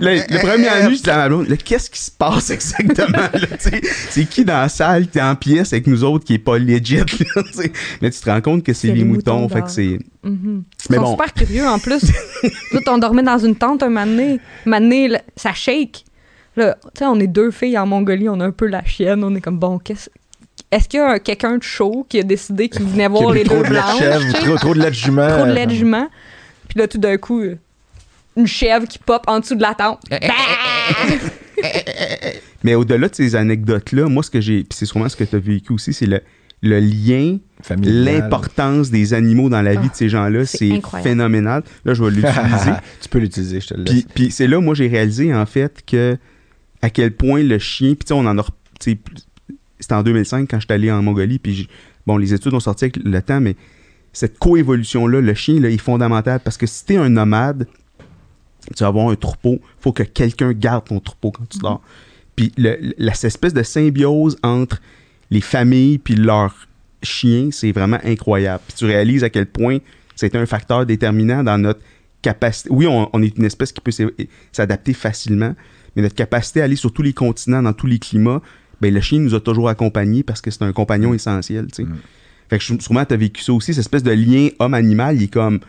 Le, 0.00 0.16
le 0.16 0.38
premier 0.40 0.88
nuit, 0.88 0.96
je 0.96 1.02
dis 1.02 1.10
à 1.10 1.16
ma 1.16 1.28
blonde, 1.28 1.46
qu'est-ce 1.58 1.88
qui 1.88 2.00
se 2.00 2.10
passe 2.10 2.50
exactement? 2.50 3.12
là, 3.12 3.30
tu 3.30 3.70
sais? 3.70 3.80
c'est 4.10 4.24
qui 4.24 4.44
dans 4.44 4.62
la 4.62 4.68
salle 4.68 5.06
qui 5.06 5.18
est 5.18 5.22
en 5.22 5.36
pièce 5.36 5.72
avec 5.72 5.86
nous 5.86 6.02
autres 6.02 6.24
qui 6.24 6.34
est 6.34 6.38
pas 6.38 6.58
legit? 6.58 6.96
là? 6.96 7.04
Mais 8.00 8.10
tu 8.10 8.20
te 8.20 8.28
rends 8.28 8.40
compte 8.40 8.64
que 8.64 8.72
c'est 8.72 8.90
les, 8.90 9.04
moutons. 9.04 9.48
fait 9.48 9.62
que 9.62 9.70
c'est. 9.70 9.98
Mhm. 10.24 10.64
Mais 10.90 10.96
sont 10.96 11.02
bon. 11.02 11.10
super 11.12 11.32
curieux 11.34 11.66
en 11.66 11.78
plus. 11.78 12.02
Nous, 12.72 12.80
on 12.88 12.98
dormait 12.98 13.22
dans 13.22 13.38
une 13.38 13.54
tente 13.54 13.82
un 13.82 13.90
donné, 14.66 15.08
là, 15.08 15.20
ça 15.36 15.52
shake. 15.52 16.01
Là, 16.56 16.76
tu 16.82 16.90
sais, 16.98 17.04
on 17.06 17.18
est 17.18 17.26
deux 17.26 17.50
filles 17.50 17.78
en 17.78 17.86
Mongolie, 17.86 18.28
on 18.28 18.38
a 18.40 18.44
un 18.46 18.50
peu 18.50 18.66
la 18.66 18.84
chienne. 18.84 19.24
On 19.24 19.34
est 19.34 19.40
comme, 19.40 19.58
bon, 19.58 19.78
qu'est-ce. 19.78 20.10
est-ce 20.70 20.88
qu'il 20.88 21.00
y 21.00 21.02
a 21.02 21.12
un- 21.12 21.18
quelqu'un 21.18 21.56
de 21.58 21.62
chaud 21.62 22.04
qui 22.08 22.18
a 22.18 22.22
décidé 22.22 22.68
qu'il 22.68 22.84
venait 22.84 23.08
voir 23.08 23.32
les 23.32 23.44
trop 23.44 23.56
deux 23.56 23.62
de 23.62 23.68
de 23.68 23.70
blanches? 23.70 23.98
sais? 23.98 24.32
trop, 24.44 24.56
trop 24.56 24.74
de 24.74 24.80
lait 24.80 24.90
de 24.90 24.94
jument. 24.94 25.28
trop 25.28 25.46
de 25.46 25.52
lait 25.52 25.66
de 25.66 25.72
jument. 25.72 26.08
Puis 26.68 26.78
là, 26.78 26.86
tout 26.88 26.98
d'un 26.98 27.16
coup, 27.16 27.42
une 28.36 28.46
chèvre 28.46 28.86
qui 28.86 28.98
pop 28.98 29.22
en 29.26 29.40
dessous 29.40 29.54
de 29.54 29.62
la 29.62 29.74
tente. 29.74 30.00
Eh, 30.10 30.18
Bah! 30.26 30.34
Mais 32.64 32.74
au-delà 32.74 33.08
de 33.08 33.14
ces 33.14 33.34
anecdotes-là, 33.34 34.08
moi, 34.08 34.22
ce 34.22 34.30
que 34.30 34.40
j'ai. 34.40 34.60
Puis 34.60 34.78
c'est 34.78 34.86
sûrement 34.86 35.08
ce 35.08 35.16
que 35.16 35.24
tu 35.24 35.34
as 35.36 35.38
vécu 35.38 35.72
aussi, 35.72 35.92
c'est 35.92 36.06
le, 36.06 36.20
le 36.62 36.78
lien, 36.80 37.38
l'importance 37.82 38.90
des 38.90 39.14
animaux 39.14 39.48
dans 39.48 39.62
la 39.62 39.72
vie 39.72 39.78
Ah, 39.86 39.88
de 39.88 39.94
ces 39.96 40.08
gens-là. 40.08 40.44
c'est 40.46 40.80
phénoménal. 41.02 41.62
Là, 41.84 41.94
je 41.94 42.02
vais 42.04 42.10
l'utiliser. 42.10 42.70
tu 43.00 43.08
peux 43.08 43.18
l'utiliser, 43.18 43.60
je 43.60 43.66
te 43.68 43.74
le 43.74 43.84
laisse. 43.84 43.92
Puis, 43.94 44.06
puis 44.14 44.30
c'est 44.30 44.46
là, 44.46 44.60
moi, 44.60 44.74
j'ai 44.74 44.88
réalisé, 44.88 45.34
en 45.34 45.46
fait, 45.46 45.82
que 45.86 46.16
à 46.82 46.90
quel 46.90 47.12
point 47.16 47.42
le 47.42 47.58
chien. 47.58 47.90
Puis, 47.94 48.04
tu 48.04 48.08
sais, 48.08 48.14
on 48.14 48.26
en 48.26 48.38
a. 48.38 48.44
C'était 48.80 49.94
en 49.94 50.02
2005 50.02 50.48
quand 50.50 50.60
j'étais 50.60 50.74
allé 50.74 50.90
en 50.92 51.02
Mongolie. 51.02 51.38
Puis, 51.38 51.68
bon, 52.06 52.16
les 52.16 52.34
études 52.34 52.54
ont 52.54 52.60
sorti 52.60 52.84
avec 52.84 52.96
le 52.96 53.22
temps, 53.22 53.40
mais 53.40 53.56
cette 54.12 54.38
coévolution-là, 54.38 55.20
le 55.20 55.34
chien, 55.34 55.58
là, 55.60 55.70
est 55.70 55.78
fondamental. 55.78 56.40
Parce 56.40 56.56
que 56.56 56.66
si 56.66 56.84
t'es 56.84 56.96
un 56.96 57.08
nomade, 57.08 57.66
tu 58.76 58.82
vas 58.84 58.88
avoir 58.88 59.08
un 59.08 59.16
troupeau, 59.16 59.58
faut 59.80 59.92
que 59.92 60.02
quelqu'un 60.02 60.52
garde 60.52 60.84
ton 60.84 61.00
troupeau 61.00 61.30
quand 61.32 61.48
tu 61.48 61.58
dors. 61.58 61.80
Puis, 62.36 62.52
le- 62.56 62.92
la, 62.98 63.14
cette 63.14 63.24
espèce 63.28 63.54
de 63.54 63.62
symbiose 63.62 64.36
entre 64.42 64.80
les 65.30 65.40
familles 65.40 65.98
puis 65.98 66.14
leurs 66.14 66.68
chiens, 67.02 67.48
c'est 67.50 67.72
vraiment 67.72 67.98
incroyable. 68.04 68.62
Puis, 68.66 68.76
tu 68.78 68.84
réalises 68.84 69.24
à 69.24 69.30
quel 69.30 69.46
point 69.46 69.78
c'est 70.14 70.36
un 70.36 70.46
facteur 70.46 70.86
déterminant 70.86 71.42
dans 71.42 71.58
notre 71.58 71.80
capacité. 72.20 72.68
Oui, 72.70 72.86
on, 72.86 73.08
on 73.12 73.22
est 73.22 73.36
une 73.36 73.44
espèce 73.44 73.72
qui 73.72 73.80
peut 73.80 73.90
s'adapter 74.52 74.92
facilement, 74.92 75.54
mais 75.96 76.02
notre 76.02 76.14
capacité 76.14 76.60
à 76.60 76.64
aller 76.64 76.76
sur 76.76 76.92
tous 76.92 77.02
les 77.02 77.12
continents, 77.12 77.62
dans 77.62 77.72
tous 77.72 77.86
les 77.86 77.98
climats, 77.98 78.40
ben, 78.80 78.92
le 78.92 79.00
chien 79.00 79.20
nous 79.20 79.34
a 79.34 79.40
toujours 79.40 79.68
accompagnés 79.68 80.22
parce 80.22 80.40
que 80.40 80.50
c'est 80.50 80.62
un 80.62 80.72
compagnon 80.72 81.14
essentiel. 81.14 81.66
tu 81.68 81.76
sais. 81.76 81.82
Mm. 81.84 81.96
Fait 82.50 82.58
que 82.58 82.64
je- 82.64 82.74
sûrement, 82.80 83.04
tu 83.04 83.14
as 83.14 83.16
vécu 83.16 83.42
ça 83.42 83.52
aussi, 83.52 83.72
cette 83.72 83.80
espèce 83.80 84.02
de 84.02 84.10
lien 84.10 84.48
homme-animal, 84.58 85.16
il 85.16 85.22
est 85.24 85.32
comme 85.32 85.60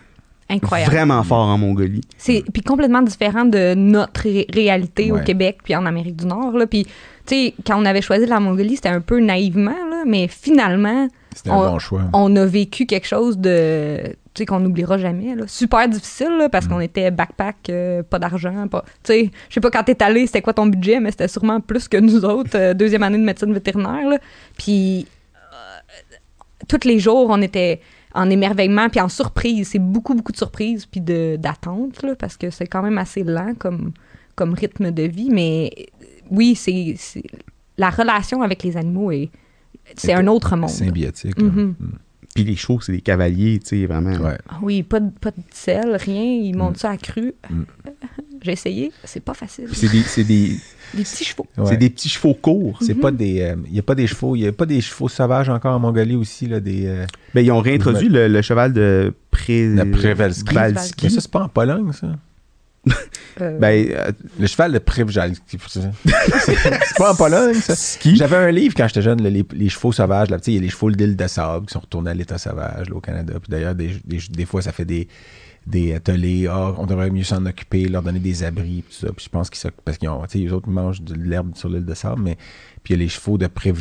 Incroyable. 0.50 0.92
vraiment 0.92 1.24
fort 1.24 1.48
en 1.48 1.58
Mongolie. 1.58 2.02
C'est 2.18 2.44
puis 2.52 2.62
complètement 2.62 3.02
différent 3.02 3.46
de 3.46 3.74
notre 3.76 4.22
ré- 4.24 4.48
réalité 4.54 5.12
au. 5.12 5.20
Québec 5.20 5.60
puis 5.64 5.76
en 5.76 5.86
Amérique 5.86 6.18
du 6.18 6.26
Nord 6.26 6.58
là. 6.58 6.68
Puis 6.68 6.84
tu 6.84 6.92
sais 7.26 7.54
quand 7.66 7.82
on 7.82 7.86
avait 7.86 8.02
choisi 8.02 8.26
la 8.26 8.40
Mongolie, 8.40 8.76
c'était 8.76 8.90
un 8.90 9.00
peu 9.02 9.20
naïvement 9.22 9.72
là, 9.72 10.04
mais 10.06 10.28
finalement 10.28 11.08
C'était 11.34 11.50
un 11.52 11.56
on- 11.56 11.72
bon 11.72 11.80
choix. 11.80 12.02
on 12.14 12.36
a 12.36 12.46
vécu 12.46 12.86
quelque 12.86 13.08
chose 13.08 13.38
de 13.38 14.00
sais 14.40 14.46
qu'on 14.46 14.60
n'oubliera 14.60 14.98
jamais 14.98 15.36
là. 15.36 15.44
super 15.48 15.88
difficile 15.88 16.36
là, 16.38 16.48
Mm. 16.48 16.50
parce 16.50 16.68
qu'on 16.68 16.80
était 16.80 17.12
backpack 17.12 17.70
euh, 17.70 18.04
pas 18.04 18.20
d'argent 18.20 18.68
pas 18.68 18.84
tu 19.04 19.14
sais 19.14 19.32
je 19.50 19.54
sais 19.54 19.62
pas 19.62 19.70
quand 19.72 19.84
t'es 19.84 20.02
allé 20.04 20.26
c'était 20.28 20.42
quoi 20.42 20.54
ton 20.54 20.66
budget 20.66 21.00
mais 21.00 21.12
c'était 21.12 21.28
sûrement 21.28 21.60
plus 21.62 21.88
que 21.88 21.98
nous 21.98 22.24
autres 22.26 22.56
euh, 22.58 22.74
deuxième 22.74 23.04
année 23.04 23.18
de 23.18 23.24
médecine 23.24 23.54
vétérinaire 23.54 24.10
là. 24.10 24.18
puis 24.58 25.08
euh, 25.36 26.16
tous 26.68 26.86
les 26.88 27.00
jours 27.00 27.28
on 27.30 27.42
était 27.42 27.82
en 28.16 28.30
émerveillement 28.30 28.90
puis 28.90 29.00
en 29.02 29.10
surprise 29.10 29.70
c'est 29.70 29.80
beaucoup 29.80 30.14
beaucoup 30.16 30.32
de 30.32 30.38
surprises 30.38 30.86
puis 30.86 31.02
d'attente 31.02 32.04
parce 32.20 32.38
que 32.38 32.50
c'est 32.50 32.68
quand 32.68 32.82
même 32.84 32.98
assez 32.98 33.24
lent 33.24 33.54
comme 33.60 33.92
comme 34.36 34.54
rythme 34.54 34.92
de 34.92 35.04
vie 35.04 35.30
mais 35.32 35.72
oui 36.32 36.56
c'est 36.56 36.96
la 37.78 37.90
relation 37.90 38.42
avec 38.42 38.64
les 38.64 38.78
animaux 38.78 39.12
est 39.12 39.30
c'est 39.96 40.14
un 40.14 40.28
autre 40.28 40.56
monde 40.56 40.70
Symbiotique. 40.70 41.36
Puis 42.36 42.44
les 42.44 42.56
chevaux, 42.56 42.80
c'est 42.82 42.92
des 42.92 43.02
cavaliers, 43.02 43.60
tu 43.60 43.68
sais, 43.82 43.86
vraiment. 43.86 44.12
Ouais. 44.18 44.38
Ah 44.50 44.58
Oui, 44.62 44.82
pas 44.84 45.00
de, 45.00 45.10
pas 45.12 45.32
de 45.32 45.38
sel, 45.52 45.96
rien. 45.96 46.24
Ils 46.24 46.56
montent 46.56 46.78
ça 46.78 46.90
à 46.92 46.98
cru. 46.98 47.34
Mm. 47.50 47.62
J'ai 48.42 48.52
essayé. 48.52 48.92
C'est 49.04 49.22
pas 49.24 49.34
facile. 49.34 49.70
C'est 49.72 49.90
des, 49.90 50.02
c'est 50.02 50.24
des, 50.24 50.58
Des 50.94 51.04
petits 51.04 51.24
chevaux. 51.26 51.48
Ouais. 51.58 51.66
c'est 51.68 51.78
des 51.78 51.90
petits 51.90 52.10
chevaux 52.10 52.34
courts. 52.34 52.78
C'est 52.82 52.94
pas 52.96 53.10
des. 53.12 53.56
Il 53.68 53.72
n'y 53.74 53.80
a 53.80 53.84
pas 53.84 53.96
des 53.96 54.06
chevaux. 54.08 54.36
Il 54.36 54.42
y 54.42 54.48
a 54.48 54.52
pas 54.52 54.66
des 54.66 54.82
chevaux 54.82 55.08
sauvages 55.10 55.50
encore 55.50 55.76
en 55.76 55.80
Mongolie 55.80 56.16
aussi, 56.16 56.48
là, 56.48 56.60
des. 56.60 56.86
euh, 56.86 57.06
Ben, 57.34 57.42
ils 57.46 57.52
ont 57.52 57.60
réintroduit 57.62 58.10
le, 58.10 58.28
le 58.28 58.42
cheval 58.42 58.74
de 58.74 59.14
Pré... 59.32 59.74
La 59.74 59.86
Przewalski. 59.86 60.54
Valski. 60.54 61.06
Mais 61.06 61.10
ça, 61.10 61.22
c'est 61.22 61.32
pas 61.32 61.44
en 61.44 61.50
Pologne, 61.50 61.92
ça? 61.94 62.08
Euh, 63.42 63.58
Ben, 63.60 63.88
euh, 63.92 64.12
Le 64.40 64.46
cheval 64.48 64.74
de 64.74 64.80
Przewalski. 64.80 65.58
c'est 65.68 65.82
c'est 66.56 66.98
pas 66.98 67.12
en 67.14 67.16
Pologne, 67.16 67.56
ça. 67.56 67.74
J'avais 68.16 68.36
un 68.36 68.52
livre 68.52 68.76
quand 68.78 68.88
j'étais 68.88 69.02
jeune, 69.02 69.22
là, 69.24 69.30
les, 69.30 69.46
les 69.54 69.70
chevaux 69.70 69.92
sauvages. 69.92 70.30
Là, 70.30 70.38
il 70.46 70.54
y 70.54 70.58
a 70.58 70.62
les 70.62 70.70
chevaux 70.70 70.92
d'île 70.92 71.16
de 71.16 71.28
sable 71.28 71.66
qui 71.66 71.74
sont 71.74 71.80
retournés 71.80 72.12
à 72.12 72.14
l'état 72.14 72.38
sauvage 72.38 72.90
là, 72.90 72.96
au 72.96 73.02
Canada. 73.02 73.34
Puis 73.42 73.50
d'ailleurs, 73.50 73.74
des, 73.76 74.00
des, 74.06 74.20
des 74.30 74.46
fois, 74.46 74.62
ça 74.62 74.72
fait 74.72 74.86
des, 74.86 75.08
des 75.66 75.96
ateliers. 75.96 76.48
Ah, 76.50 76.74
on 76.78 76.86
devrait 76.86 77.10
mieux 77.10 77.24
s'en 77.24 77.46
occuper, 77.46 77.88
leur 77.88 78.04
donner 78.04 78.20
des 78.20 78.44
abris, 78.44 78.84
puis 78.88 78.96
tout 79.00 79.08
ça. 79.08 79.14
Puis 79.14 79.26
je 79.26 79.30
pense 79.30 79.50
qu'ils 79.50 79.60
s'occupent- 79.60 79.82
parce 79.86 79.98
qu'ils 79.98 80.10
ont, 80.10 80.22
tu 80.24 80.30
sais, 80.30 80.38
les 80.40 80.52
autres 80.54 80.70
mangent 80.70 81.02
de 81.02 81.16
l'herbe 81.16 81.56
sur 81.56 81.70
l'île 81.70 81.86
de 81.86 81.94
sable, 81.94 82.22
mais 82.22 82.38
puis 82.84 82.94
il 82.94 82.98
y 82.98 83.02
a 83.02 83.04
les 83.04 83.10
chevaux 83.10 83.38
de 83.38 83.48
Pré- 83.48 83.74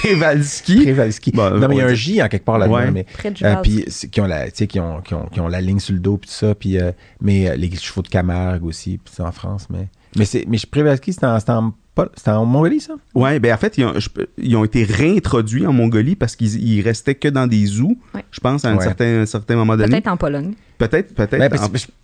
Prévalski. 0.00 1.30
Bon, 1.32 1.50
non, 1.58 1.68
mais 1.68 1.76
il 1.76 1.78
y 1.78 1.82
a 1.82 1.86
un 1.86 1.94
J 1.94 2.22
en 2.22 2.28
quelque 2.28 2.44
part 2.44 2.58
là-dedans, 2.58 2.76
Ouais. 2.76 2.90
mais 2.90 3.06
euh, 3.44 3.56
puis 3.62 3.84
qui 4.10 4.20
ont 4.20 4.26
la, 4.26 4.46
tu 4.46 4.52
sais, 4.56 4.66
qui 4.66 4.80
ont, 4.80 5.00
qui 5.00 5.14
ont, 5.14 5.26
qui 5.26 5.40
ont 5.40 5.48
la 5.48 5.60
ligne 5.60 5.78
sur 5.78 5.94
le 5.94 6.00
dos 6.00 6.16
puis 6.16 6.28
tout 6.28 6.34
ça, 6.34 6.54
puis 6.54 6.78
euh, 6.78 6.92
mais 7.20 7.48
euh, 7.48 7.56
les 7.56 7.74
chevaux 7.76 8.02
de 8.02 8.08
Camargue 8.08 8.64
aussi, 8.64 8.98
puis 8.98 9.12
c'est 9.16 9.22
en 9.22 9.32
France, 9.32 9.68
mais 9.70 9.88
mais 10.16 10.24
c'est 10.24 10.44
mais 10.48 10.58
Przewalski 10.70 11.12
c'était 11.12 11.26
en, 11.26 11.38
en, 11.48 11.72
c'était 12.16 12.30
en 12.30 12.46
Mongolie 12.46 12.80
ça? 12.80 12.94
Ouais, 13.14 13.38
ben 13.38 13.52
en 13.52 13.56
fait, 13.58 13.76
ils 13.76 13.84
ont, 13.84 13.92
je- 13.98 14.08
ils 14.38 14.56
ont 14.56 14.64
été 14.64 14.84
réintroduits 14.84 15.66
en 15.66 15.72
Mongolie 15.72 16.16
parce 16.16 16.36
qu'ils 16.36 16.56
ils 16.62 16.80
restaient 16.80 17.14
que 17.14 17.28
dans 17.28 17.46
des 17.46 17.66
zoos, 17.66 17.96
Ouais. 18.14 18.24
je 18.30 18.40
pense, 18.40 18.64
à 18.64 18.70
un, 18.70 18.76
Ouais. 18.76 18.84
certain, 18.84 19.20
un 19.20 19.26
certain 19.26 19.56
moment 19.56 19.76
donné. 19.76 19.90
Peut-être 19.90 20.08
en 20.08 20.16
Pologne. 20.16 20.52
Peut-être, 20.78 21.14
peut-être. 21.14 21.38
Ben, 21.50 21.50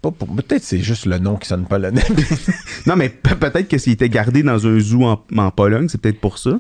en- 0.05 0.13
peut-être 0.13 0.63
c'est 0.63 0.81
juste 0.81 1.07
le 1.07 1.19
nom 1.19 1.37
qui 1.37 1.49
sonne 1.49 1.65
polonais. 1.65 2.03
Non, 2.87 2.97
mais 2.97 3.09
pe- 3.09 3.35
peut-être 3.35 3.69
que 3.69 3.77
s'ils 3.79 3.95
étaient 3.95 4.09
gardés 4.09 4.43
dans 4.43 4.67
un 4.67 4.79
zoo 4.79 5.05
en, 5.05 5.23
en 5.37 5.51
Pologne, 5.51 5.89
c'est 5.89 6.01
peut-être 6.01 6.21
pour 6.21 6.39
ça. 6.39 6.59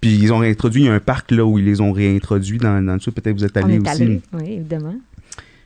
Puis 0.00 0.14
ils 0.16 0.32
ont 0.32 0.38
réintroduit, 0.38 0.82
il 0.82 0.86
y 0.86 0.88
a 0.88 0.94
un 0.94 1.00
parc 1.00 1.30
là 1.30 1.44
où 1.46 1.58
ils 1.58 1.64
les 1.64 1.80
ont 1.80 1.92
réintroduits 1.92 2.58
dans, 2.58 2.82
dans 2.84 2.94
le 2.94 3.00
zoo. 3.00 3.10
Peut-être 3.12 3.36
vous 3.36 3.44
êtes 3.44 3.56
On 3.56 3.62
allé 3.64 3.74
est 3.76 3.80
aussi. 3.88 4.02
allé. 4.02 4.20
Oui, 4.32 4.52
évidemment. 4.54 4.94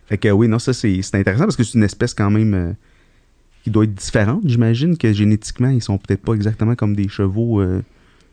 Fait 0.06 0.18
que 0.18 0.28
oui, 0.28 0.46
non, 0.48 0.58
ça 0.58 0.72
c'est 0.72 1.00
c'est 1.02 1.16
intéressant 1.16 1.44
parce 1.44 1.56
que 1.56 1.64
c'est 1.64 1.74
une 1.74 1.84
espèce 1.84 2.14
quand 2.14 2.30
même 2.30 2.54
euh, 2.54 2.72
qui 3.68 3.72
doit 3.72 3.84
être 3.84 3.94
différente. 3.94 4.40
J'imagine 4.44 4.96
que 4.96 5.12
génétiquement, 5.12 5.68
ils 5.68 5.82
sont 5.82 5.98
peut-être 5.98 6.22
pas 6.22 6.32
exactement 6.34 6.74
comme 6.74 6.96
des 6.96 7.08
chevaux 7.08 7.60
euh, 7.60 7.82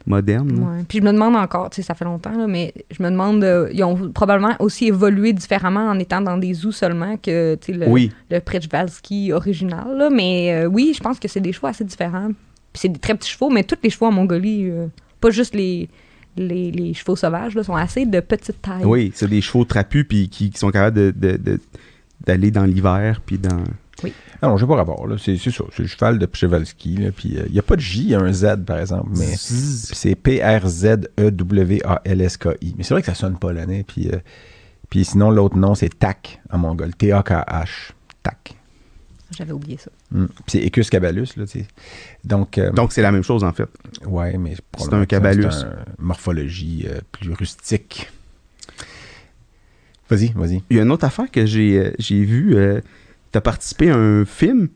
modernes. 0.08 0.52
Ouais. 0.60 0.84
Puis 0.88 1.00
je 1.00 1.04
me 1.04 1.12
demande 1.12 1.36
encore, 1.36 1.70
tu 1.70 1.78
sais, 1.78 1.82
ça 1.82 1.94
fait 1.96 2.06
longtemps, 2.06 2.38
là, 2.38 2.48
mais 2.48 2.74
je 2.92 3.02
me 3.04 3.10
demande, 3.10 3.44
euh, 3.44 3.70
ils 3.74 3.84
ont 3.84 4.12
probablement 4.12 4.54
aussi 4.60 4.86
évolué 4.88 5.34
différemment 5.34 5.88
en 5.90 6.00
étant 6.00 6.22
dans 6.22 6.38
des 6.38 6.54
zoos 6.54 6.72
seulement 6.72 7.18
que 7.18 7.56
tu 7.56 7.74
sais, 7.74 7.78
le, 7.80 7.88
Oui, 7.88 8.12
le 8.32 8.40
original. 9.34 9.98
Là. 9.98 10.10
Mais 10.10 10.54
euh, 10.54 10.68
oui, 10.68 10.94
je 10.96 11.02
pense 11.02 11.20
que 11.20 11.28
c'est 11.28 11.42
des 11.42 11.52
chevaux 11.52 11.68
assez 11.68 11.84
différents. 11.84 12.28
Puis 12.74 12.82
c'est 12.82 12.90
des 12.90 13.00
très 13.00 13.16
petits 13.16 13.30
chevaux, 13.32 13.50
mais 13.50 13.64
tous 13.64 13.78
les 13.84 13.90
chevaux 13.90 14.06
en 14.06 14.12
Mongolie, 14.12 14.70
pas 15.22 15.32
juste 15.32 15.56
les, 15.56 15.90
les, 16.38 16.72
les 16.72 16.94
chevaux 16.94 17.16
sauvages, 17.16 17.56
là, 17.56 17.64
sont 17.64 17.76
assez 17.76 18.06
de 18.06 18.20
petite 18.20 18.62
taille. 18.62 18.84
oui, 18.86 19.12
c'est 19.16 19.30
des 19.30 19.42
chevaux 19.42 19.66
trapus 19.66 20.06
puis 20.08 20.30
qui, 20.30 20.50
qui 20.50 20.58
sont 20.60 20.70
capables 20.72 20.98
de- 20.98 21.12
de- 21.16 21.38
de- 21.38 21.60
d'aller 22.26 22.52
dans 22.52 22.66
l'hiver 22.66 23.22
puis 23.26 23.38
dans. 23.38 23.64
Ah 24.42 24.48
non, 24.48 24.58
j'ai 24.58 24.68
pas 24.68 24.76
rapport 24.76 25.08
c'est 25.18 25.38
c'est 25.38 25.52
ça, 25.52 25.64
c'est 25.72 25.84
le 25.84 25.88
cheval 25.88 26.20
de 26.20 26.26
Przewalski 26.26 27.00
puis 27.16 27.38
il 27.48 27.54
y 27.54 27.60
a 27.60 27.62
pas 27.62 27.76
de 27.76 27.82
J, 27.82 28.02
il 28.02 28.10
y 28.10 28.16
a 28.16 28.20
un 28.20 28.34
Z 28.34 28.58
par 28.66 28.80
exemple, 28.80 29.10
mais 29.16 29.36
c'est 29.38 30.16
P 30.16 30.44
R 30.44 30.68
Z 30.68 31.10
E 31.20 31.32
W 31.32 31.82
A 31.86 32.02
L 32.04 32.22
S 32.22 32.38
K 32.38 32.50
I. 32.62 32.76
Mais 32.78 32.84
c'est 32.84 32.94
vrai 32.94 33.02
que 33.02 33.08
ça 33.08 33.16
sonne 33.16 33.38
polonais 33.38 33.84
puis 33.88 34.10
euh, 34.10 34.18
puis 34.90 35.06
sinon 35.06 35.32
l'autre 35.32 35.58
nom 35.58 35.76
c'est 35.76 35.98
TAK 35.98 36.42
en 36.52 36.58
mongol, 36.58 36.94
T 36.94 37.12
A 37.12 37.24
K 37.24 37.32
H. 37.48 37.92
TAK. 38.22 38.56
J'avais 39.38 39.54
oublié 39.54 39.78
ça. 39.78 39.90
Mm. 40.12 40.26
Puis 40.26 40.44
c'est 40.48 40.66
Ecus 40.66 40.90
cabalus 40.90 41.36
là, 41.38 41.46
tu 41.46 41.60
sais. 41.60 41.68
Donc 42.24 42.58
euh, 42.58 42.72
Donc 42.72 42.92
c'est 42.92 43.02
la 43.02 43.12
même 43.12 43.24
chose 43.24 43.44
en 43.44 43.54
fait. 43.54 43.70
ouais, 44.06 44.38
mais 44.38 44.56
C'est 44.78 44.94
un 44.94 45.06
cabalus. 45.06 45.48
C'est 45.52 45.66
une 45.66 45.86
morphologie 46.06 46.86
euh, 46.88 47.00
plus 47.12 47.32
rustique. 47.34 48.12
Vas-y, 50.10 50.32
vas-y. 50.34 50.62
Il 50.70 50.78
y 50.78 50.80
a 50.80 50.84
une 50.84 50.92
autre 50.92 51.06
affaire 51.06 51.32
que 51.32 51.46
j'ai 51.46 51.80
euh, 51.80 51.92
j'ai 51.98 52.24
vue. 52.24 52.56
T'as 53.36 53.42
participé 53.42 53.90
à 53.90 53.96
un 53.98 54.24
film? 54.24 54.70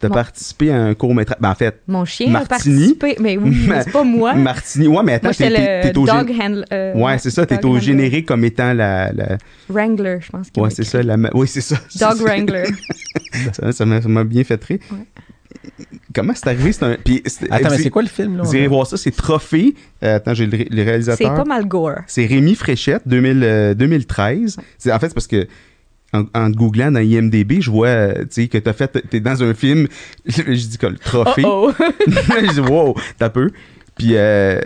T'as 0.00 0.08
Bon. 0.08 0.14
participé 0.14 0.70
à 0.70 0.82
un 0.82 0.92
court 0.92 1.14
métrage. 1.14 1.38
Ben, 1.40 1.48
en 1.50 1.54
fait, 1.54 1.80
Mon 1.88 2.04
chien 2.04 2.26
a 2.28 2.30
Martini. 2.44 2.94
participé. 2.94 3.16
Mais 3.20 3.38
oui, 3.38 3.56
mais 3.66 3.82
c'est 3.84 3.90
pas 3.90 4.04
moi. 4.04 4.34
Martini. 4.50 4.86
Ouais, 4.86 5.02
mais 5.02 5.14
attends, 5.14 5.30
t'es 5.30 5.96
au 5.96 6.04
dog 6.04 6.30
handler. 6.38 6.64
euh, 6.74 6.92
Ouais, 6.94 7.16
c'est 7.16 7.30
ça, 7.30 7.46
t'es 7.46 7.64
au 7.64 7.68
handler. 7.70 7.80
générique 7.80 8.26
comme 8.26 8.44
étant 8.44 8.74
la. 8.74 9.12
la- 9.12 9.38
Wrangler, 9.70 10.18
je 10.20 10.28
pense. 10.30 10.50
qu'il 10.50 10.62
Ouais, 10.62 10.68
c'est 10.68 10.84
ça. 10.84 11.02
La... 11.02 11.16
Oui, 11.32 11.48
c'est 11.48 11.60
ça. 11.62 11.76
Dog 11.98 12.18
Wrangler. 12.20 12.64
Ça 13.72 13.86
m'a 13.86 14.24
bien 14.24 14.44
fait 14.44 14.62
rire. 14.62 14.78
Comment 16.14 16.34
c'est 16.34 16.48
arrivé? 16.48 16.72
C'est 16.72 16.84
un. 16.84 16.96
Puis, 17.02 17.22
Attends, 17.50 17.70
mais 17.70 17.78
c'est 17.78 17.88
quoi 17.90 18.02
le 18.02 18.08
film 18.08 18.36
là 18.36 18.42
Vous 18.42 18.54
irez 18.54 18.66
voir 18.68 18.86
ça, 18.86 18.98
c'est 18.98 19.10
Trophée. 19.10 19.74
Euh, 20.02 20.16
attends, 20.16 20.34
j'ai 20.34 20.44
le, 20.46 20.54
ré- 20.56 20.68
le 20.70 20.76
C'est 20.76 20.82
réalisateur. 20.84 21.34
pas 21.34 21.44
mal 21.44 21.66
gore. 21.66 22.00
C'est 22.06 22.26
Rémi 22.26 22.54
Fréchette, 22.54 23.02
2000, 23.06 23.40
euh, 23.42 23.72
2013. 23.74 24.58
C'est- 24.76 24.92
En 24.92 24.98
fait, 24.98 25.08
c'est 25.08 25.14
parce 25.14 25.26
que 25.26 25.46
en, 26.12 26.24
en 26.34 26.50
te 26.50 26.56
googlant 26.56 26.90
dans 26.90 27.00
IMDB, 27.00 27.60
je 27.60 27.70
vois 27.70 27.88
euh, 27.88 28.24
que 28.24 28.58
t'as 28.58 28.72
fait, 28.72 29.04
t'es 29.08 29.20
dans 29.20 29.42
un 29.42 29.54
film, 29.54 29.86
je 30.26 30.42
dis 30.52 30.78
que 30.78 30.86
le 30.86 30.98
trophée. 30.98 31.42
Oh 31.44 31.70
oh. 31.78 31.84
je 32.08 32.52
dis 32.54 32.60
wow, 32.60 32.94
t'as 33.18 33.30
peu. 33.30 33.50
Puis 33.96 34.16
euh, 34.16 34.60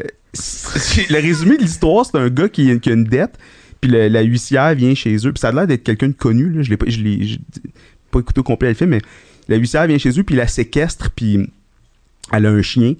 le 1.10 1.20
résumé 1.20 1.56
de 1.56 1.62
l'histoire, 1.62 2.06
c'est 2.06 2.16
un 2.18 2.28
gars 2.28 2.48
qui, 2.48 2.78
qui 2.80 2.90
a 2.90 2.92
une 2.94 3.04
dette, 3.04 3.38
puis 3.80 3.90
le- 3.90 4.08
la 4.08 4.22
huissière 4.22 4.74
vient 4.74 4.94
chez 4.94 5.14
eux, 5.26 5.32
puis 5.32 5.40
ça 5.40 5.48
a 5.48 5.52
l'air 5.52 5.66
d'être 5.66 5.84
quelqu'un 5.84 6.08
de 6.08 6.12
connu, 6.14 6.50
là, 6.50 6.62
je 6.62 6.70
l'ai 6.70 6.76
pas, 6.76 6.86
je 6.88 7.00
l'ai 7.00 7.38
pas 8.10 8.20
écouté 8.20 8.40
au 8.40 8.44
complet 8.44 8.68
le 8.68 8.74
film, 8.74 8.90
mais 8.90 9.00
la 9.48 9.56
huissière 9.56 9.86
vient 9.86 9.98
chez 9.98 10.18
eux, 10.18 10.22
puis 10.22 10.36
la 10.36 10.46
séquestre, 10.46 11.10
puis 11.10 11.50
elle 12.32 12.46
a 12.46 12.50
un 12.50 12.62
chien 12.62 12.94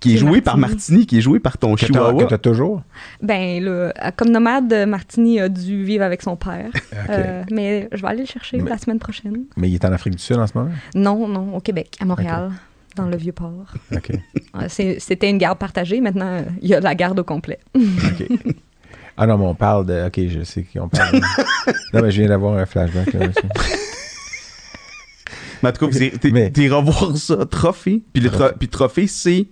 Qui 0.00 0.14
est 0.14 0.18
joué 0.18 0.40
par 0.42 0.58
Martini. 0.58 1.06
Qui 1.06 1.18
est 1.18 1.20
joué 1.20 1.40
par 1.40 1.56
ton 1.58 1.74
Que 1.74 1.86
chihuahua. 1.86 2.24
que 2.24 2.28
t'as 2.28 2.38
toujours? 2.38 2.82
Ben, 3.22 3.62
là, 3.64 3.92
comme 4.16 4.28
nomade, 4.30 4.72
Martini 4.86 5.40
a 5.40 5.48
dû 5.48 5.84
vivre 5.84 6.04
avec 6.04 6.22
son 6.22 6.36
père. 6.36 6.68
Euh, 7.08 7.44
mais 7.52 7.88
je 7.92 8.02
vais 8.02 8.08
aller 8.08 8.20
le 8.22 8.26
chercher 8.26 8.58
Mais- 8.58 8.68
la 8.70 8.78
semaine 8.78 8.98
prochaine. 8.98 9.44
Mais 9.56 9.68
il 9.68 9.74
est 9.74 9.84
en 9.84 9.92
Afrique 9.92 10.16
du 10.16 10.22
Sud 10.22 10.36
en 10.38 10.46
ce 10.46 10.56
moment? 10.58 10.70
Non, 10.94 11.28
non, 11.28 11.54
au 11.56 11.60
Québec, 11.60 11.96
à 12.00 12.04
Montréal, 12.04 12.50
dans 12.96 13.06
le 13.06 13.16
Vieux-Port. 13.16 13.72
C'était 14.68 15.30
une 15.30 15.38
garde 15.38 15.58
partagée. 15.58 16.00
Maintenant, 16.00 16.42
il 16.60 16.68
y 16.68 16.74
a 16.74 16.80
la 16.80 16.94
garde 16.96 17.18
au 17.20 17.24
complet. 17.24 17.60
OK. 17.76 18.26
Ah 19.16 19.26
non, 19.26 19.38
mais 19.38 19.44
on 19.44 19.54
parle 19.54 19.86
de. 19.86 20.06
OK, 20.06 20.20
je 20.28 20.42
sais 20.42 20.64
qui 20.64 20.80
on 20.80 20.88
parle. 20.88 21.20
non, 21.94 22.02
mais 22.02 22.10
je 22.10 22.18
viens 22.20 22.28
d'avoir 22.28 22.58
un 22.58 22.66
flashback. 22.66 23.12
Là. 23.12 23.28
Mais 25.62 25.68
en 25.68 25.72
tout 25.72 25.86
cas, 25.86 25.90
vous 25.92 25.98
irez- 26.02 26.18
t'es- 26.18 26.30
Mais- 26.30 26.50
t'iras 26.50 26.80
voir 26.82 27.16
ça, 27.16 27.46
Trophée. 27.46 28.02
Puis 28.12 28.22
le 28.22 28.30
tro- 28.30 28.52
puis 28.58 28.68
Trophée, 28.68 29.06
c'est 29.06 29.46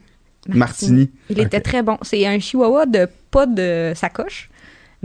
Martini. 0.49 1.11
Il 1.31 1.39
était 1.41 1.61
très 1.61 1.83
bon. 1.83 1.99
C'est 2.03 2.27
un 2.27 2.39
chihuahua 2.39 2.87
de 2.87 3.09
pas 3.31 3.47
de 3.47 3.93
sacoche. 3.95 4.49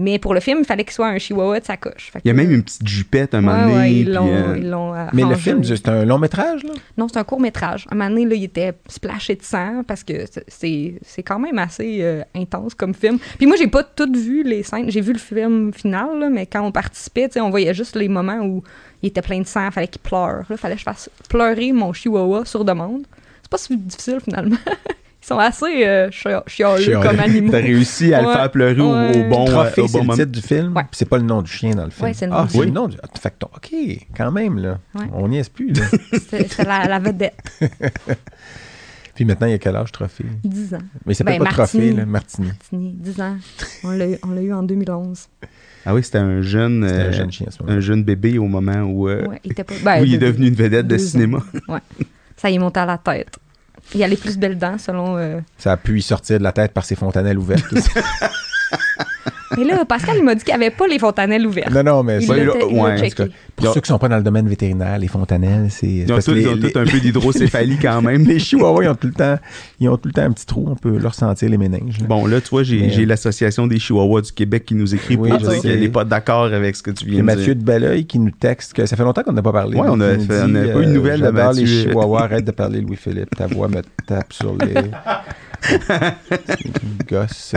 Mais 0.02 0.18
pour 0.18 0.34
le 0.34 0.40
film, 0.40 0.60
il 0.62 0.66
fallait 0.66 0.86
qu'il 0.86 0.94
soit 0.94 1.10
un 1.10 1.18
chihuahua 1.18 1.60
de 1.60 1.66
sacoche. 1.66 2.14
Il 2.24 2.30
y 2.30 2.32
a 2.32 2.34
même 2.34 2.50
une 2.52 2.64
petite 2.64 2.88
jupette 2.88 3.36
un 3.36 3.40
Ouais, 3.40 3.44
moment 3.44 3.64
donné. 3.64 3.76
ouais, 3.76 3.94
ils 3.96 4.06
puis, 4.06 4.14
l'ont 4.14 4.28
euh, 4.34 4.56
ils 4.58 4.70
l'ont, 4.70 4.96
euh, 4.96 5.06
mais 5.12 5.24
le 5.26 5.36
film, 5.36 5.62
c'est 5.62 5.90
un 5.90 6.06
long 6.06 6.18
métrage, 6.18 6.64
là? 6.64 6.72
Non, 6.98 7.10
c'est 7.10 7.18
un 7.20 7.26
court 7.26 7.42
métrage. 7.42 7.86
Un 7.92 7.96
moment 7.96 8.10
donné, 8.10 8.26
là, 8.26 8.36
il 8.36 8.46
était 8.46 8.72
splashé 8.88 9.36
de 9.36 9.44
sang 9.44 9.84
parce 9.86 10.06
que 10.06 10.24
c'est- 10.48 10.94
c'est 11.06 11.22
quand 11.24 11.38
même 11.38 11.60
assez 11.60 11.98
euh, 12.02 12.22
intense 12.34 12.76
comme 12.76 12.94
film. 12.94 13.20
Puis 13.38 13.46
moi, 13.46 13.58
j'ai 13.58 13.68
pas 13.68 13.84
tout 13.84 14.10
vu 14.14 14.44
les 14.44 14.64
scènes. 14.64 14.90
J'ai 14.90 15.02
vu 15.02 15.12
le 15.12 15.20
film 15.20 15.74
final, 15.74 16.18
là, 16.18 16.30
mais 16.30 16.46
quand 16.46 16.62
on 16.62 16.72
participait, 16.72 17.28
tu 17.28 17.34
sais, 17.34 17.42
on 17.42 17.50
voyait 17.50 17.74
juste 17.74 17.98
les 17.98 18.08
moments 18.08 18.40
où 18.40 18.64
il 19.04 19.08
était 19.08 19.22
plein 19.22 19.42
de 19.42 19.48
sang, 19.48 19.70
fallait 19.70 19.90
qu'il 19.90 20.02
pleure. 20.02 20.44
Là, 20.50 20.56
fallait 20.56 20.76
que 20.76 20.80
je 20.80 20.86
fasse 20.86 21.10
pleurer 21.28 21.74
mon 21.74 21.92
chihuahua 21.92 22.46
sur 22.46 22.64
demande. 22.64 23.02
C'est 23.42 23.52
pas 23.52 23.58
si 23.58 23.76
difficile 23.76 24.20
finalement. 24.24 24.56
Ils 25.22 25.26
sont 25.26 25.38
assez 25.38 25.86
euh, 25.86 26.10
chialeux 26.12 27.00
comme 27.02 27.20
animaux. 27.20 27.52
T'as 27.52 27.58
réussi 27.60 28.14
à 28.14 28.22
le 28.22 28.28
Ouais. 28.30 28.34
faire 28.34 28.52
pleurer 28.52 28.80
au- 28.82 28.94
Ouais. 28.94 29.26
au, 29.26 29.30
bon, 29.30 29.44
euh, 29.48 29.52
Trophée, 29.52 29.82
au 29.82 29.88
c'est 29.88 29.94
bon 29.94 30.00
le 30.00 30.04
moment. 30.06 30.14
titre 30.18 30.32
du 30.32 30.42
film. 30.42 30.68
Ouais. 30.76 30.84
puis 30.84 30.92
C'est 30.94 31.10
pas 31.10 31.18
le 31.18 31.24
nom 31.24 31.42
du 31.42 31.52
chien 31.52 31.72
dans 31.72 31.84
le 31.86 31.90
film. 31.92 32.08
Ouais, 32.08 32.14
c'est 32.14 32.26
le 32.26 32.32
nom 32.32 32.38
ah, 32.40 32.44
du 32.44 32.50
c'est 32.52 32.58
chien. 32.58 32.66
le 32.66 32.72
nom 32.72 32.88
du. 32.88 32.98
ah, 33.04 33.08
fait 33.20 33.30
que 33.38 33.46
OK, 33.46 34.06
quand 34.16 34.32
même, 34.32 34.58
là. 34.60 34.80
Ouais. 34.96 35.06
On 35.14 35.28
n'y 35.28 35.38
est 35.40 35.52
plus, 35.54 35.74
là. 35.74 35.84
C'est 36.30 36.52
c'est 36.52 36.64
la, 36.64 36.86
la 36.88 37.00
vedette. 37.00 37.36
Puis 39.16 39.26
maintenant, 39.26 39.48
il 39.48 39.52
y 39.52 39.54
a 39.54 39.58
quel 39.58 39.76
âge, 39.76 39.92
Trophée? 39.92 40.24
10 40.46 40.76
ans. 40.76 40.78
Mais 41.06 41.14
s'appelle 41.14 41.40
Ben, 41.40 41.46
pas 41.46 41.52
Trophée, 41.52 41.78
Martini. 41.80 41.98
là, 41.98 42.06
Martini. 42.06 42.48
Martini, 42.48 42.94
10 42.98 43.22
ans. 43.22 43.36
On 43.84 43.90
l'a 43.92 44.42
eu- 44.42 44.54
en 44.54 44.64
2011. 44.64 45.28
Ah 45.86 45.94
oui, 45.94 46.04
c'était 46.04 46.20
un 46.20 46.42
jeune, 46.42 46.86
C'était 46.88 47.00
euh, 47.02 47.08
un 47.10 47.12
jeune 47.12 47.32
chien 47.32 47.48
un 47.68 47.80
jeune 47.82 48.04
bébé 48.04 48.38
au 48.38 48.48
moment 48.48 48.82
où, 48.84 49.10
euh, 49.10 49.26
Ouais, 49.28 49.42
il 49.44 49.52
était 49.52 49.66
pas. 49.66 49.74
ben, 49.84 50.02
où 50.02 50.06
il 50.06 50.14
est 50.14 50.18
de- 50.18 50.28
devenu 50.28 50.48
une 50.48 50.56
vedette 50.56 50.88
de 50.88 50.98
cinéma. 50.98 51.40
Ça 52.38 52.50
y 52.50 52.56
est 52.56 52.60
monté 52.60 52.80
à 52.80 52.86
la 52.86 52.98
tête. 52.98 53.38
Il 53.96 54.04
a 54.04 54.08
les 54.08 54.18
plus 54.18 54.38
belles 54.38 54.58
dents 54.58 54.78
selon. 54.78 55.18
euh, 55.18 55.40
Ça 55.58 55.72
a 55.72 55.78
pu 55.78 55.98
y 55.98 56.02
sortir 56.02 56.38
de 56.38 56.44
la 56.44 56.52
tête 56.52 56.74
par 56.74 56.86
ses 56.86 56.96
fontanelles 56.96 57.38
ouvertes. 57.40 57.74
Mais 59.58 59.64
là, 59.64 59.84
Pascal, 59.84 60.16
il 60.20 60.24
m'a 60.24 60.36
dit 60.36 60.44
qu'il 60.44 60.56
n'y 60.56 60.64
avait 60.64 60.74
pas 60.74 60.86
les 60.88 61.00
fontanelles 61.00 61.46
ouvertes. 61.46 61.72
non, 61.72 61.82
non, 61.84 62.04
mais 62.04 62.20
Il 62.22 62.30
ouais, 62.32 63.10
cas. 63.10 63.26
pour 63.56 63.74
ceux 63.74 63.82
qui 63.82 63.88
sont 63.88 63.98
pas 63.98 64.08
dans 64.08 64.18
le 64.18 64.24
domaine 64.24 64.48
vétérinaire, 64.48 65.00
les 65.00 65.08
fontanelles, 65.08 65.68
c'est. 65.72 65.88
Ils 65.88 66.14
ont, 66.14 66.20
tous, 66.20 66.32
les- 66.34 66.42
ils 66.44 66.48
ont 66.50 66.56
les- 66.56 66.72
tous 66.72 66.80
un 66.80 66.86
peu 66.86 67.00
d'hydrocéphalie 67.00 67.78
quand 67.82 68.00
même. 68.04 68.24
Les 68.28 68.38
chihuahuas, 68.38 68.84
ils 68.84 68.90
ont 68.90 68.96
tout 68.96 69.08
le 69.08 69.14
temps, 69.14 69.38
ils 69.80 69.90
ont 69.90 69.98
tout 69.98 70.08
le 70.08 70.14
temps 70.14 70.22
un 70.22 70.32
petit 70.32 70.46
trou, 70.46 70.66
on 70.70 70.76
peut 70.76 70.98
leur 71.00 71.16
sentir 71.16 71.50
les 71.50 71.58
méninges. 71.58 72.00
là. 72.00 72.06
Bon, 72.08 72.28
là, 72.28 72.40
tu 72.42 72.50
vois, 72.50 72.62
j'ai 72.62 72.80
Mais, 72.80 73.00
euh, 73.00 73.06
l'Association 73.08 73.66
des 73.66 73.80
Chihuahuas 73.80 74.22
du 74.22 74.32
Québec 74.34 74.66
qui 74.66 74.76
nous 74.76 74.94
écrit 74.94 75.16
Oui, 75.16 75.30
pour 75.30 75.40
dire 75.40 75.62
qu'elle 75.62 75.80
n'est 75.80 75.90
pas 75.90 76.06
d'accord 76.06 76.46
avec 76.46 76.76
ce 76.76 76.84
que 76.84 76.92
tu 76.92 77.06
Il 77.06 77.10
y 77.10 77.12
viens 77.14 77.20
a 77.20 77.22
de 77.22 77.26
Mathieu 77.26 77.56
dire. 77.56 77.64
de 77.64 77.64
Belleuil 77.64 78.06
qui 78.06 78.20
nous 78.20 78.32
texte 78.32 78.74
que 78.74 78.86
ça 78.86 78.96
fait 78.96 79.04
longtemps 79.04 79.24
qu'on 79.24 79.34
n'a 79.34 79.42
pas 79.42 79.52
parlé. 79.52 79.78
Ouais, 79.80 79.88
on 79.90 80.00
a 80.00 80.12
Qui 80.12 80.20
nous 80.20 80.26
fait- 80.26 80.42
on 80.44 80.56
a 80.56 80.62
dit, 80.64 80.72
pas 80.72 80.80
eu 80.82 80.86
de 80.86 80.92
nouvelles 80.92 81.22
de 81.22 81.26
les 81.26 81.32
Mathieu. 81.32 81.66
chihuahuas, 81.66 82.22
arrête 82.22 82.46
de 82.46 82.52
parler 82.52 82.82
Louis-Philippe. 82.82 83.36
Ta 83.36 83.48
voix 83.48 83.68
me 83.68 83.82
tape 84.06 84.32
sur 84.32 84.56
les. 84.58 84.76
gosse. 87.08 87.54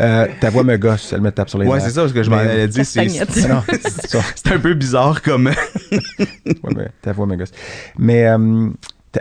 Euh, 0.00 0.26
ta 0.40 0.50
voix 0.50 0.64
me 0.64 0.76
gosse, 0.76 1.12
elle 1.12 1.20
me 1.20 1.30
tape 1.30 1.48
sur 1.50 1.58
les 1.58 1.66
Ouais, 1.66 1.78
nerfs. 1.78 1.84
c'est 1.86 1.90
ça, 1.94 2.00
parce 2.02 2.12
que 2.12 2.22
je 2.22 2.30
m'en 2.30 2.36
allais 2.38 2.68
dire. 2.68 2.84
C'est 2.86 4.52
un 4.52 4.58
peu 4.58 4.74
bizarre 4.74 5.22
comme. 5.22 5.46
Ouais, 5.48 6.72
mais 6.76 6.88
ta 7.00 7.12
voix 7.12 7.26
me 7.26 7.36
gosse. 7.36 7.52
Mais 7.98 8.26
euh, 8.26 8.68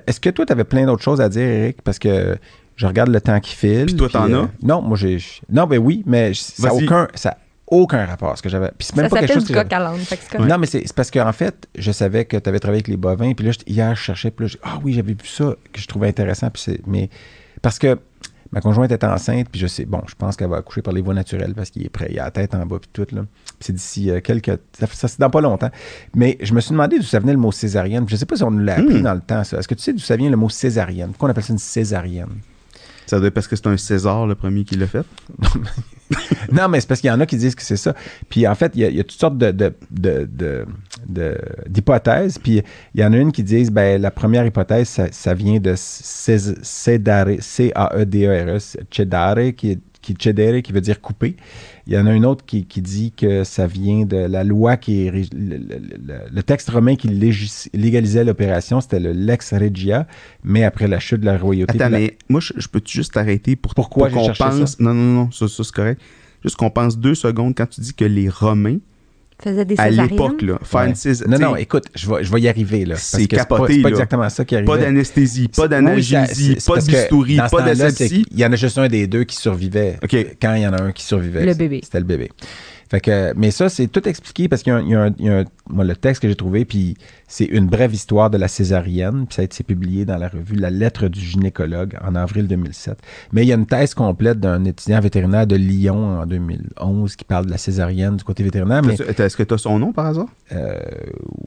est-ce 0.07 0.19
que 0.19 0.29
toi, 0.29 0.45
tu 0.45 0.53
avais 0.53 0.63
plein 0.63 0.85
d'autres 0.85 1.03
choses 1.03 1.21
à 1.21 1.29
dire, 1.29 1.43
Eric? 1.47 1.81
Parce 1.83 1.99
que 1.99 2.37
je 2.75 2.87
regarde 2.87 3.09
le 3.09 3.21
temps 3.21 3.39
qui 3.39 3.55
file. 3.55 3.85
Puis 3.85 3.95
toi, 3.95 4.09
t'en 4.09 4.31
as? 4.33 4.49
Non, 4.63 4.81
moi, 4.81 4.97
j'ai. 4.97 5.17
Non, 5.49 5.65
ben 5.67 5.77
oui, 5.77 6.03
mais 6.05 6.33
ça 6.33 6.67
n'a 6.67 6.73
aucun, 6.73 7.07
ça 7.15 7.37
aucun 7.67 8.05
rapport 8.05 8.31
à 8.31 8.35
ce 8.35 8.41
que 8.41 8.49
j'avais. 8.49 8.69
Puis 8.77 8.87
c'est 8.87 8.97
même 8.97 9.05
Ça 9.05 9.09
pas 9.15 9.19
quelque 9.21 9.33
chose 9.33 9.45
du 9.45 9.53
que 9.53 9.59
coq 9.59 9.71
à 9.71 9.79
l'âne. 9.79 9.99
Non, 10.47 10.57
mais 10.57 10.67
c'est 10.67 10.83
parce 10.93 11.09
qu'en 11.09 11.31
fait, 11.31 11.67
je 11.77 11.91
savais 11.93 12.25
que 12.25 12.35
tu 12.35 12.49
avais 12.49 12.59
travaillé 12.59 12.79
avec 12.79 12.89
les 12.89 12.97
bovins. 12.97 13.33
Puis 13.33 13.45
là, 13.45 13.51
hier, 13.65 13.95
je 13.95 14.01
cherchais. 14.01 14.29
Puis 14.31 14.45
là, 14.45 14.49
j'ai- 14.49 14.59
ah 14.63 14.79
oui, 14.83 14.91
j'avais 14.93 15.13
vu 15.13 15.25
ça 15.25 15.55
que 15.71 15.79
je 15.79 15.87
trouvais 15.87 16.09
intéressant. 16.09 16.49
Puis 16.49 16.63
c'est- 16.65 16.81
mais 16.85 17.09
parce 17.61 17.79
que 17.79 17.97
ma 18.51 18.61
conjointe 18.61 18.91
est 18.91 19.03
enceinte. 19.03 19.47
Puis 19.51 19.59
je 19.61 19.67
sais, 19.67 19.85
bon, 19.85 20.01
je 20.07 20.15
pense 20.15 20.35
qu'elle 20.35 20.49
va 20.49 20.57
accoucher 20.57 20.81
par 20.81 20.93
les 20.93 21.01
voies 21.01 21.13
naturelles 21.13 21.53
parce 21.55 21.69
qu'il 21.69 21.85
est 21.85 21.89
prêt. 21.89 22.07
Il 22.11 22.19
a 22.19 22.25
la 22.25 22.31
tête 22.31 22.53
en 22.55 22.65
bas. 22.65 22.77
Puis 22.79 22.89
tout. 22.93 23.07
Là. 23.15 23.21
Puis 23.45 23.55
c'est 23.59 23.73
d'ici 23.73 24.09
euh, 24.11 24.19
quelques. 24.21 24.59
Ça, 24.77 24.87
ça, 24.87 25.07
c'est 25.07 25.19
dans 25.19 25.29
pas 25.29 25.41
longtemps. 25.41 25.69
Mais 26.15 26.37
je 26.41 26.53
me 26.53 26.59
suis 26.61 26.71
demandé 26.71 26.97
d'où 26.97 27.03
ça 27.05 27.19
venait 27.19 27.33
le 27.33 27.39
mot 27.39 27.51
césarienne. 27.51 28.05
Puis 28.05 28.15
je 28.15 28.19
sais 28.19 28.25
pas 28.25 28.35
si 28.35 28.43
on 28.43 28.51
nous 28.51 28.63
l'a 28.63 28.73
appris 28.79 28.99
Hmm. 28.99 29.03
dans 29.03 29.13
le 29.13 29.21
temps, 29.21 29.43
ça. 29.43 29.57
Est-ce 29.57 29.67
que 29.67 29.75
tu 29.75 29.81
sais 29.81 29.93
d'où 29.93 29.99
ça 29.99 30.15
vient 30.15 30.29
le 30.29 30.37
mot 30.37 30.49
césarienne? 30.49 31.09
Pourquoi 31.09 31.29
on 31.29 31.31
appelle 31.31 31.43
ça 31.43 31.53
une 31.53 31.59
césarienne? 31.59 32.29
Ça 33.07 33.17
doit 33.19 33.27
être 33.27 33.33
parce 33.33 33.47
que 33.47 33.55
c'est 33.57 33.67
un 33.67 33.75
César, 33.75 34.25
le 34.25 34.35
premier 34.35 34.63
qui 34.63 34.75
l'a 34.75 34.87
fait. 34.87 35.05
Non, 36.51 36.67
mais 36.67 36.81
c'est 36.81 36.87
parce 36.87 36.99
qu'il 36.99 37.07
y 37.07 37.11
en 37.11 37.19
a 37.21 37.25
qui 37.25 37.37
disent 37.37 37.55
que 37.55 37.61
c'est 37.63 37.77
ça. 37.77 37.95
Puis 38.29 38.45
en 38.45 38.53
fait, 38.55 38.73
il 38.75 38.81
y 38.81 38.85
a, 38.85 38.89
il 38.89 38.97
y 38.97 38.99
a 38.99 39.03
toutes 39.03 39.19
sortes 39.19 39.37
de- 39.37 39.51
de- 39.51 39.73
de- 40.29 40.65
d'hypothèses. 41.07 42.37
Puis 42.37 42.61
il 42.95 43.01
y 43.01 43.03
en 43.05 43.13
a 43.13 43.17
une 43.17 43.31
qui 43.31 43.43
disent, 43.43 43.71
ben, 43.71 44.01
la 44.01 44.11
première 44.11 44.45
hypothèse, 44.45 44.87
ça, 44.87 45.07
ça 45.11 45.33
vient 45.33 45.59
de 45.59 45.73
cédare, 45.75 47.27
C-A-E-D-E-R-E, 47.39 48.57
cedare, 48.91 49.55
qui 49.55 49.71
est 49.71 49.79
qui, 50.01 50.15
cedere, 50.19 50.63
qui 50.63 50.71
veut 50.73 50.81
dire 50.81 50.99
couper. 50.99 51.35
Il 51.85 51.93
y 51.93 51.97
en 51.99 52.07
a 52.07 52.11
une 52.13 52.25
autre 52.25 52.43
qui, 52.43 52.65
qui 52.65 52.81
dit 52.81 53.11
que 53.11 53.43
ça 53.43 53.67
vient 53.67 54.03
de 54.03 54.17
la 54.17 54.43
loi 54.43 54.75
qui 54.75 55.05
Le, 55.11 55.21
le- 55.31 56.21
le- 56.31 56.41
texte 56.41 56.71
romain 56.71 56.95
qui 56.95 57.07
légis- 57.07 57.69
légalisait 57.75 58.23
l'opération, 58.23 58.81
c'était 58.81 58.99
le 58.99 59.11
lex 59.11 59.53
regia, 59.53 60.07
mais 60.43 60.63
après 60.63 60.87
la 60.87 60.97
chute 60.97 61.19
de 61.21 61.27
la 61.27 61.37
royauté... 61.37 61.75
Attends, 61.75 61.89
la- 61.91 61.99
mais 61.99 62.17
moi, 62.29 62.39
je, 62.41 62.51
je 62.57 62.67
peux 62.67 62.81
juste 62.83 63.13
t'arrêter 63.13 63.55
pour, 63.55 63.75
Pourquoi 63.75 64.09
pour 64.09 64.25
qu'on 64.25 64.33
pense? 64.33 64.79
Non, 64.79 64.95
non, 64.95 65.13
non, 65.25 65.31
ça, 65.31 65.47
ça, 65.47 65.63
c'est 65.63 65.71
correct. 65.71 66.01
Juste 66.43 66.55
qu'on 66.55 66.71
pense 66.71 66.97
deux 66.97 67.13
secondes 67.13 67.53
quand 67.55 67.69
tu 67.69 67.79
dis 67.81 67.93
que 67.93 68.05
les 68.05 68.27
Romains, 68.27 68.79
faisait 69.41 69.65
des 69.65 69.75
à 69.77 69.89
l'époque, 69.89 70.41
là, 70.41 70.59
faire 70.63 70.81
Ouais. 70.81 70.89
une 70.89 70.95
cés- 70.95 71.27
Non, 71.27 71.39
non, 71.39 71.55
écoute, 71.55 71.85
je 71.95 72.09
vais, 72.09 72.23
je 72.23 72.31
vais 72.31 72.41
y 72.41 72.47
arriver. 72.47 72.85
là. 72.85 72.95
C'est 72.97 73.25
capoté, 73.27 73.75
C'est 73.75 73.81
pas, 73.81 73.89
exactement 73.89 74.29
ça 74.29 74.45
qui 74.45 74.55
arrive. 74.55 74.67
pas 74.67 74.77
d'anesthésie, 74.77 75.47
pas 75.49 75.67
d'analgésie, 75.67 76.57
pas 76.65 76.77
de 76.79 76.85
bistouri, 76.85 77.37
pas 77.51 77.61
d'asepsie. 77.61 78.25
Il 78.31 78.39
y 78.39 78.45
en 78.45 78.51
a 78.51 78.55
juste 78.55 78.77
un 78.77 78.87
des 78.87 79.07
deux 79.07 79.23
qui 79.23 79.35
survivait. 79.35 79.97
OK. 80.03 80.15
Quand 80.41 80.53
il 80.55 80.61
y 80.63 80.67
en 80.67 80.73
a 80.73 80.81
un 80.81 80.91
qui 80.91 81.03
survivait. 81.03 81.45
Le 81.45 81.53
bébé. 81.53 81.81
C'était 81.83 81.99
le 81.99 82.05
bébé. 82.05 82.29
Fait 82.89 82.99
que, 82.99 83.33
mais 83.37 83.51
ça, 83.51 83.69
c'est 83.69 83.87
tout 83.87 84.05
expliqué 84.07 84.49
parce 84.49 84.63
qu'il 84.63 84.73
y 84.73 84.75
a, 84.75 84.79
un- 84.79 84.81
il 84.83 84.89
y 84.91 84.95
a 84.95 85.01
un- 85.03 85.15
il 85.17 85.25
y 85.25 85.29
a 85.29 85.37
un- 85.39 85.45
moi, 85.69 85.85
le 85.85 85.95
texte 85.95 86.21
que 86.21 86.27
j'ai 86.27 86.35
trouvé, 86.35 86.65
puis 86.65 86.97
c'est 87.33 87.45
une 87.45 87.67
brève 87.67 87.93
histoire 87.93 88.29
de 88.29 88.37
la 88.37 88.49
césarienne, 88.49 89.25
puis 89.25 89.35
ça 89.35 89.41
a 89.41 89.45
été 89.45 89.63
publié 89.63 90.03
dans 90.03 90.17
la 90.17 90.27
revue 90.27 90.55
La 90.55 90.69
lettre 90.69 91.07
du 91.07 91.21
gynécologue 91.21 91.95
en 92.05 92.13
avril 92.15 92.45
2007. 92.45 92.97
Mais 93.31 93.43
il 93.43 93.47
y 93.47 93.53
a 93.53 93.55
une 93.55 93.65
thèse 93.65 93.93
complète 93.93 94.41
d'un 94.41 94.65
étudiant 94.65 94.99
vétérinaire 94.99 95.47
de 95.47 95.55
Lyon 95.55 96.19
en 96.19 96.25
2011 96.25 97.15
qui 97.15 97.23
parle 97.23 97.45
de 97.45 97.51
la 97.51 97.57
césarienne 97.57 98.17
du 98.17 98.25
côté 98.25 98.43
vétérinaire. 98.43 98.81
Mais, 98.83 98.95
Est-ce 98.95 99.37
que 99.37 99.43
tu 99.43 99.53
as 99.53 99.57
son 99.57 99.79
nom 99.79 99.93
par 99.93 100.07
hasard? 100.07 100.27
euh, 100.51 100.77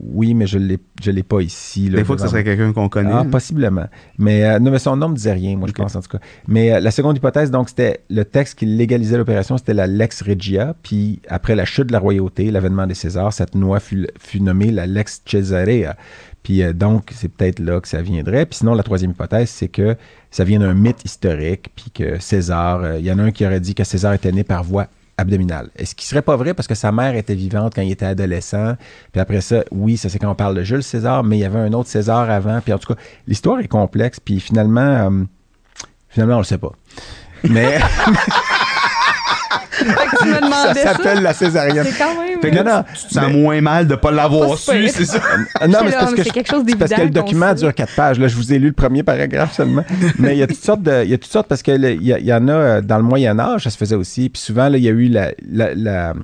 oui, 0.00 0.32
mais 0.32 0.46
je 0.46 0.58
l'ai, 0.58 0.78
je 1.02 1.10
l'ai 1.10 1.22
pas 1.22 1.40
ici. 1.42 1.90
là, 1.90 1.98
Des 1.98 2.04
fois 2.04 2.16
que 2.16 2.22
ce 2.22 2.28
serait 2.28 2.44
quelqu'un 2.44 2.72
qu'on 2.72 2.88
connaît. 2.88 3.10
ah, 3.12 3.26
possiblement. 3.30 3.84
Mais, 4.16 4.44
euh, 4.44 4.58
non, 4.60 4.70
mais 4.70 4.78
son 4.78 4.96
nom 4.96 5.10
ne 5.10 5.14
disait 5.14 5.34
rien, 5.34 5.56
moi, 5.56 5.68
Ok. 5.68 5.74
je 5.76 5.82
pense, 5.82 5.96
en 5.96 6.00
tout 6.00 6.08
cas. 6.08 6.18
Mais 6.48 6.72
euh, 6.72 6.80
la 6.80 6.90
seconde 6.90 7.16
hypothèse, 7.18 7.50
donc, 7.50 7.68
c'était 7.68 8.00
le 8.08 8.24
texte 8.24 8.58
qui 8.58 8.64
légalisait 8.64 9.18
l'opération, 9.18 9.58
c'était 9.58 9.74
la 9.74 9.86
Lex 9.86 10.22
Regia. 10.22 10.74
Puis, 10.82 11.20
après 11.28 11.54
la 11.54 11.66
chute 11.66 11.88
de 11.88 11.92
la 11.92 11.98
royauté, 11.98 12.50
l'avènement 12.50 12.86
des 12.86 12.94
Césars, 12.94 13.32
cette 13.34 13.54
loi 13.54 13.80
fut, 13.80 14.06
fut 14.18 14.40
nommée 14.40 14.70
la 14.70 14.86
Lex 14.86 15.22
Cesarea. 15.78 15.96
Puis, 16.42 16.62
euh, 16.62 16.72
donc, 16.72 17.10
c'est 17.14 17.28
peut-être 17.28 17.58
là 17.58 17.80
que 17.80 17.88
ça 17.88 18.02
viendrait. 18.02 18.46
Puis, 18.46 18.58
sinon, 18.58 18.74
la 18.74 18.82
troisième 18.82 19.12
hypothèse, 19.12 19.48
c'est 19.48 19.68
que 19.68 19.96
ça 20.30 20.44
vient 20.44 20.58
d'un 20.58 20.74
mythe 20.74 21.04
historique. 21.04 21.70
Puis 21.74 21.90
que 21.90 22.18
César, 22.20 22.82
euh, 22.82 22.98
il 22.98 23.04
y 23.04 23.12
en 23.12 23.18
a 23.18 23.22
un 23.22 23.30
qui 23.30 23.46
aurait 23.46 23.60
dit 23.60 23.74
que 23.74 23.84
César 23.84 24.12
était 24.12 24.32
né 24.32 24.44
par 24.44 24.62
voie 24.62 24.88
abdominale. 25.16 25.70
Est-ce 25.76 25.94
qui 25.94 26.06
serait 26.06 26.22
pas 26.22 26.36
vrai 26.36 26.54
parce 26.54 26.66
que 26.66 26.74
sa 26.74 26.92
mère 26.92 27.14
était 27.14 27.34
vivante 27.34 27.74
quand 27.74 27.82
il 27.82 27.92
était 27.92 28.04
adolescent. 28.04 28.74
Puis 29.12 29.20
après 29.20 29.40
ça, 29.40 29.64
oui, 29.70 29.96
ça 29.96 30.08
c'est 30.08 30.18
quand 30.18 30.30
on 30.30 30.34
parle 30.34 30.56
de 30.56 30.62
Jules 30.62 30.82
César, 30.82 31.22
mais 31.22 31.38
il 31.38 31.40
y 31.40 31.44
avait 31.44 31.60
un 31.60 31.72
autre 31.72 31.88
César 31.88 32.28
avant. 32.30 32.60
Puis 32.60 32.72
en 32.72 32.78
tout 32.78 32.94
cas, 32.94 33.00
l'histoire 33.26 33.60
est 33.60 33.68
complexe. 33.68 34.18
Puis 34.20 34.40
finalement, 34.40 34.80
euh, 34.80 35.24
finalement, 36.08 36.36
on 36.36 36.38
le 36.38 36.44
sait 36.44 36.58
pas. 36.58 36.72
Mais 37.44 37.78
tu 39.78 39.84
me 40.28 40.34
ça 40.50 40.74
s'appelle 40.74 41.22
la 41.22 41.32
césarienne. 41.32 41.84
C'est 41.88 41.98
quand 41.98 42.20
même. 42.22 42.40
Fait 42.40 42.50
que 42.50 42.56
Non, 42.56 42.62
là, 42.64 42.76
non, 42.78 42.84
tu 42.94 43.06
te 43.08 43.14
sens 43.14 43.32
moins 43.32 43.60
mal 43.60 43.86
de 43.86 43.94
pas 43.94 44.10
l'avoir 44.10 44.56
su, 44.58 44.88
c'est 44.88 45.04
ça? 45.04 45.20
Ah, 45.60 45.66
Non, 45.68 45.78
mais 45.84 45.90
c'est 45.90 45.96
parce 45.98 46.14
que, 46.14 46.22
je- 46.24 46.30
quelque 46.30 46.50
chose 46.50 46.64
parce 46.78 46.92
que 46.92 47.00
le 47.02 47.10
document 47.10 47.48
sait. 47.50 47.54
dure 47.56 47.74
quatre 47.74 47.94
pages. 47.94 48.18
Là, 48.18 48.28
je 48.28 48.36
vous 48.36 48.52
ai 48.52 48.58
lu 48.58 48.68
le 48.68 48.72
premier 48.72 49.02
paragraphe 49.02 49.52
seulement. 49.54 49.84
mais 50.18 50.34
il 50.34 50.38
y 50.38 50.42
a 50.42 50.46
toutes 50.46 50.62
sortes 50.64 50.82
de, 50.82 51.04
il 51.04 51.10
y 51.10 51.14
a 51.14 51.18
toutes 51.18 51.32
sortes 51.32 51.48
parce 51.48 51.62
que 51.62 51.72
le- 51.72 51.92
il 51.94 52.02
y, 52.02 52.10
y 52.26 52.32
en 52.32 52.48
a 52.48 52.52
euh, 52.52 52.80
dans 52.80 52.96
le 52.98 53.02
Moyen 53.04 53.38
Âge, 53.38 53.64
ça 53.64 53.70
se 53.70 53.76
faisait 53.76 53.96
aussi. 53.96 54.28
Puis 54.28 54.42
souvent, 54.42 54.68
là, 54.68 54.76
il 54.78 54.84
y 54.84 54.88
a 54.88 54.92
eu 54.92 55.08
la, 55.08 55.32
la, 55.50 55.74
la- 55.74 56.14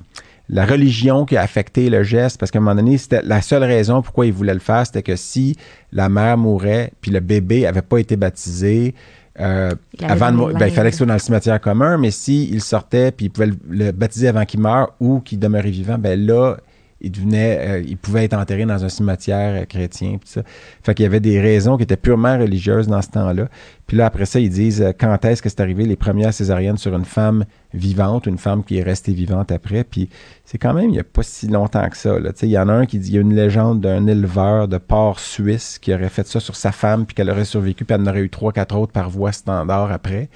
la 0.49 0.65
religion 0.65 1.23
qui 1.25 1.37
a 1.37 1.41
affecté 1.41 1.89
le 1.89 2.03
geste, 2.03 2.37
parce 2.37 2.51
qu'à 2.51 2.59
un 2.59 2.61
moment 2.61 2.75
donné, 2.75 2.97
c'était 2.97 3.21
la 3.23 3.41
seule 3.41 3.63
raison 3.63 4.01
pourquoi 4.01 4.25
il 4.25 4.33
voulait 4.33 4.53
le 4.53 4.59
faire, 4.59 4.85
c'était 4.85 5.01
que 5.01 5.15
si 5.15 5.55
la 5.93 6.09
mère 6.09 6.37
mourait, 6.37 6.91
puis 6.99 7.09
le 7.09 7.21
bébé 7.21 7.65
avait 7.65 7.81
pas 7.81 7.99
été 7.99 8.17
baptisé, 8.17 8.93
euh, 9.39 9.71
Il 9.99 10.05
avant 10.05 10.31
de 10.31 10.53
ben, 10.53 10.67
il 10.67 10.73
fallait 10.73 10.91
ce 10.91 10.97
soit 10.97 11.07
dans 11.07 11.13
le 11.13 11.19
cimetière 11.19 11.59
commun, 11.61 11.97
mais 11.97 12.11
s'il 12.11 12.61
sortait 12.61 13.11
puis 13.11 13.27
il 13.27 13.29
pouvait 13.29 13.47
le, 13.47 13.55
le 13.69 13.91
baptiser 13.91 14.27
avant 14.27 14.45
qu'il 14.45 14.59
meure 14.59 14.93
ou 14.99 15.19
qu'il 15.19 15.39
demeurait 15.39 15.71
vivant, 15.71 15.97
ben 15.97 16.19
là, 16.19 16.57
euh, 17.03 17.83
il 17.85 17.97
pouvait 17.97 18.25
être 18.25 18.33
enterré 18.33 18.65
dans 18.65 18.83
un 18.83 18.89
cimetière 18.89 19.61
euh, 19.61 19.65
chrétien. 19.65 20.17
Puis 20.19 20.29
ça. 20.29 20.43
Fait 20.83 20.93
qu'il 20.93 21.03
y 21.03 21.05
avait 21.05 21.19
des 21.19 21.39
raisons 21.39 21.77
qui 21.77 21.83
étaient 21.83 21.97
purement 21.97 22.37
religieuses 22.37 22.87
dans 22.87 23.01
ce 23.01 23.09
temps-là. 23.09 23.47
Puis 23.87 23.97
là, 23.97 24.05
après 24.05 24.25
ça, 24.25 24.39
ils 24.39 24.49
disent 24.49 24.81
euh, 24.81 24.91
quand 24.97 25.23
est-ce 25.25 25.41
que 25.41 25.49
c'est 25.49 25.59
arrivé 25.61 25.85
les 25.85 25.95
premières 25.95 26.33
césariennes 26.33 26.77
sur 26.77 26.95
une 26.95 27.05
femme 27.05 27.45
vivante, 27.73 28.25
une 28.27 28.37
femme 28.37 28.63
qui 28.63 28.77
est 28.77 28.83
restée 28.83 29.13
vivante 29.13 29.51
après? 29.51 29.83
Puis 29.83 30.09
c'est 30.45 30.57
quand 30.57 30.73
même, 30.73 30.85
il 30.85 30.93
n'y 30.93 30.99
a 30.99 31.03
pas 31.03 31.23
si 31.23 31.47
longtemps 31.47 31.87
que 31.89 31.97
ça. 31.97 32.17
Il 32.43 32.49
y 32.49 32.57
en 32.59 32.69
a 32.69 32.73
un 32.73 32.85
qui 32.85 32.99
dit, 32.99 33.09
il 33.09 33.15
y 33.15 33.17
a 33.17 33.21
une 33.21 33.35
légende 33.35 33.81
d'un 33.81 34.05
éleveur 34.07 34.67
de 34.67 34.77
porc 34.77 35.19
suisse 35.19 35.79
qui 35.79 35.93
aurait 35.93 36.09
fait 36.09 36.27
ça 36.27 36.39
sur 36.39 36.55
sa 36.55 36.71
femme, 36.71 37.05
puis 37.05 37.15
qu'elle 37.15 37.29
aurait 37.29 37.45
survécu, 37.45 37.83
puis 37.85 37.95
elle 37.95 38.01
en 38.01 38.07
aurait 38.07 38.21
eu 38.21 38.29
trois, 38.29 38.51
quatre 38.53 38.75
autres 38.77 38.91
par 38.91 39.09
voie 39.09 39.31
standard 39.31 39.91
après. 39.91 40.29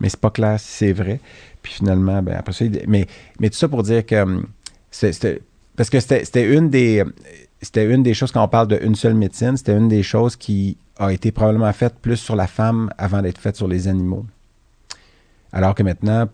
Mais 0.00 0.08
c'est 0.08 0.20
pas 0.20 0.30
clair 0.30 0.58
si 0.60 0.68
c'est 0.70 0.92
vrai. 0.92 1.20
Puis 1.62 1.74
finalement, 1.74 2.22
ben, 2.22 2.34
après 2.36 2.52
ça, 2.52 2.64
il- 2.64 2.82
mais, 2.88 3.06
mais 3.38 3.48
tout 3.50 3.56
ça 3.56 3.68
pour 3.68 3.84
dire 3.84 4.04
que 4.04 4.16
hum, 4.22 4.46
c'était- 4.90 5.40
parce 5.76 5.90
que 5.90 6.00
c'était 6.00 6.52
une 6.52 6.70
des 6.70 7.04
c'était 7.60 7.86
une 7.88 8.02
des 8.02 8.12
choses 8.14 8.32
quand 8.32 8.42
on 8.44 8.48
parle 8.48 8.68
d'une 8.78 8.94
seule 8.96 9.14
médecine, 9.14 9.56
c'était 9.56 9.76
une 9.76 9.88
des 9.88 10.02
choses 10.02 10.34
qui 10.36 10.76
a 10.98 11.12
été 11.12 11.30
probablement 11.30 11.72
faite 11.72 11.94
plus 12.02 12.16
sur 12.16 12.34
la 12.36 12.46
femme 12.48 12.90
avant 12.98 13.22
d'être 13.22 13.38
faite 13.38 13.56
sur 13.56 13.68
les 13.68 13.86
animaux. 13.88 14.26
Alors 15.52 15.74
que 15.74 15.82
maintenant, 15.82 16.28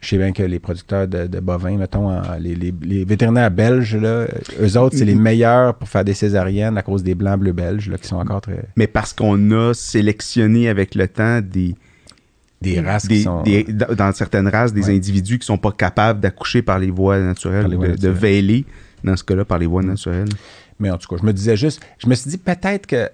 je 0.00 0.08
sais 0.08 0.18
bien 0.18 0.32
que 0.32 0.42
les 0.44 0.60
producteurs 0.60 1.08
de, 1.08 1.26
de 1.26 1.40
bovins, 1.40 1.76
mettons, 1.76 2.08
en- 2.10 2.36
les, 2.38 2.54
les- 2.54 2.72
les 2.82 3.04
vétérinaires 3.04 3.50
belges, 3.50 3.96
là, 3.96 4.26
eux 4.60 4.78
autres, 4.78 4.96
c'est 4.96 5.04
les 5.04 5.14
meilleurs 5.16 5.74
pour 5.74 5.88
faire 5.88 6.04
des 6.04 6.14
césariennes 6.14 6.78
à 6.78 6.82
cause 6.82 7.02
des 7.02 7.16
blancs 7.16 7.40
bleus 7.40 7.52
belges, 7.52 7.88
là, 7.90 7.98
qui 7.98 8.06
sont 8.06 8.16
encore 8.16 8.40
très. 8.40 8.64
Mais 8.76 8.86
parce 8.86 9.12
qu'on 9.12 9.50
a 9.50 9.74
sélectionné 9.74 10.68
avec 10.68 10.94
le 10.94 11.08
temps 11.08 11.40
des, 11.40 11.74
Des 12.60 12.80
races 12.80 13.06
des- 13.06 13.16
qui 13.18 13.22
sont. 13.22 13.42
des- 13.42 13.64
dans 13.64 14.12
certaines 14.12 14.48
races, 14.48 14.72
des 14.72 14.86
Ouais. 14.86 14.96
individus 14.96 15.38
qui 15.38 15.46
sont 15.46 15.58
pas 15.58 15.70
capables 15.72 16.20
d'accoucher 16.20 16.60
par 16.62 16.78
les 16.78 16.90
voies 16.90 17.18
naturelles, 17.20 17.62
Par 17.62 17.70
les 17.70 17.76
voies 17.76 17.86
de, 17.88 17.92
de 17.92 17.96
naturelles. 18.08 18.14
veiler, 18.20 18.64
dans 19.04 19.16
ce 19.16 19.22
cas-là, 19.24 19.44
par 19.44 19.58
les 19.58 19.66
voies 19.66 19.82
naturelles. 19.82 20.28
Mais 20.80 20.90
en 20.90 20.98
tout 20.98 21.08
cas, 21.08 21.16
je 21.20 21.26
me 21.26 21.32
disais 21.32 21.56
juste, 21.56 21.80
je 21.98 22.08
me 22.08 22.14
suis 22.14 22.30
dit 22.30 22.38
peut-être 22.38 22.86
que. 22.86 23.08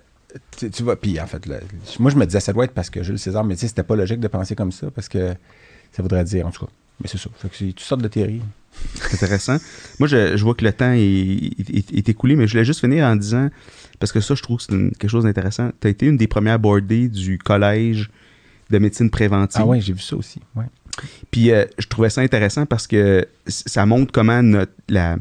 Tu, 0.56 0.68
tu 0.70 0.82
vois, 0.82 0.96
puis 1.00 1.20
en 1.20 1.26
fait, 1.26 1.46
là, 1.46 1.56
moi 2.00 2.10
je 2.10 2.16
me 2.16 2.24
disais 2.26 2.40
ça 2.40 2.52
doit 2.52 2.64
être 2.64 2.72
parce 2.74 2.90
que 2.90 3.02
Jules 3.04 3.18
César, 3.20 3.44
mais 3.44 3.54
tu 3.54 3.60
sais, 3.60 3.68
c'était 3.68 3.84
pas 3.84 3.94
logique 3.96 4.18
de 4.18 4.26
penser 4.28 4.56
comme 4.56 4.72
ça 4.72 4.90
parce 4.90 5.08
que 5.08 5.34
ça 5.92 6.02
voudrait 6.02 6.24
dire, 6.24 6.46
en 6.46 6.50
tout 6.50 6.64
cas. 6.66 6.72
Mais 7.00 7.08
c'est 7.08 7.18
ça. 7.18 7.28
Fait 7.38 7.48
que 7.48 7.54
c'est 7.56 7.66
toutes 7.66 7.80
sortes 7.80 8.02
de 8.02 8.08
théories. 8.08 8.40
intéressant. 9.12 9.58
Moi, 10.00 10.08
je, 10.08 10.36
je 10.36 10.42
vois 10.44 10.54
que 10.54 10.64
le 10.64 10.72
temps 10.72 10.92
est, 10.92 11.00
est- 11.02 11.92
est 11.92 12.08
écoulé, 12.08 12.34
mais 12.34 12.46
je 12.46 12.52
voulais 12.52 12.64
juste 12.64 12.80
finir 12.80 13.04
en 13.06 13.14
disant, 13.16 13.48
parce 14.00 14.10
que 14.10 14.20
ça, 14.20 14.34
je 14.34 14.42
trouve 14.42 14.56
que 14.58 14.64
c'est 14.64 14.72
une- 14.72 14.90
quelque 14.90 15.10
chose 15.10 15.22
d'intéressant. 15.24 15.70
Tu 15.80 15.86
as 15.86 15.90
été 15.90 16.06
une 16.06 16.16
des 16.16 16.26
premières 16.26 16.58
boardées 16.58 17.08
du 17.08 17.38
collège 17.38 18.10
de 18.70 18.78
médecine 18.78 19.10
préventive. 19.10 19.60
Ah 19.62 19.66
ouais, 19.66 19.80
j'ai 19.80 19.92
vu 19.92 20.00
ça 20.00 20.16
aussi. 20.16 20.40
Ouais. 20.56 20.64
Puis 21.30 21.50
euh, 21.50 21.64
je 21.78 21.86
trouvais 21.88 22.10
ça 22.10 22.20
intéressant 22.20 22.66
parce 22.66 22.86
que 22.86 23.26
ça 23.46 23.84
montre 23.84 24.12
comment 24.12 24.42
notre, 24.42 24.72
la 24.88 25.16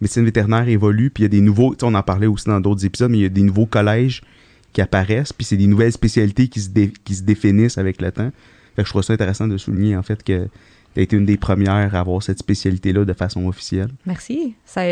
médecine 0.00 0.24
vétérinaire 0.24 0.68
évolue. 0.68 1.10
Puis 1.10 1.22
il 1.22 1.24
y 1.24 1.26
a 1.26 1.30
des 1.30 1.40
nouveaux, 1.40 1.74
tu 1.74 1.80
sais, 1.80 1.86
on 1.86 1.94
en 1.94 2.02
parlait 2.02 2.26
aussi 2.28 2.46
dans 2.46 2.60
d'autres 2.60 2.84
épisodes, 2.84 3.10
mais 3.10 3.18
il 3.18 3.22
y 3.22 3.26
a 3.26 3.28
des 3.30 3.42
nouveaux 3.42 3.66
collèges 3.66 4.22
qui 4.72 4.80
apparaissent. 4.80 5.32
Puis 5.32 5.44
c'est 5.44 5.56
des 5.56 5.66
nouvelles 5.66 5.92
spécialités 5.92 6.48
qui 6.48 6.60
se, 6.60 6.68
dé- 6.68 6.92
qui 7.04 7.14
se 7.14 7.22
définissent 7.22 7.78
avec 7.78 8.00
le 8.00 8.12
temps. 8.12 8.30
Fait 8.76 8.82
que 8.82 8.86
je 8.86 8.92
trouve 8.92 9.02
ça 9.02 9.14
intéressant 9.14 9.48
de 9.48 9.56
souligner 9.56 9.96
en 9.96 10.02
fait 10.02 10.22
que 10.22 10.48
tu 10.94 11.00
as 11.00 11.02
été 11.02 11.16
une 11.16 11.26
des 11.26 11.36
premières 11.36 11.94
à 11.94 12.00
avoir 12.00 12.22
cette 12.22 12.38
spécialité-là 12.38 13.04
de 13.04 13.12
façon 13.12 13.46
officielle. 13.46 13.88
Merci. 14.06 14.54
Ça, 14.64 14.82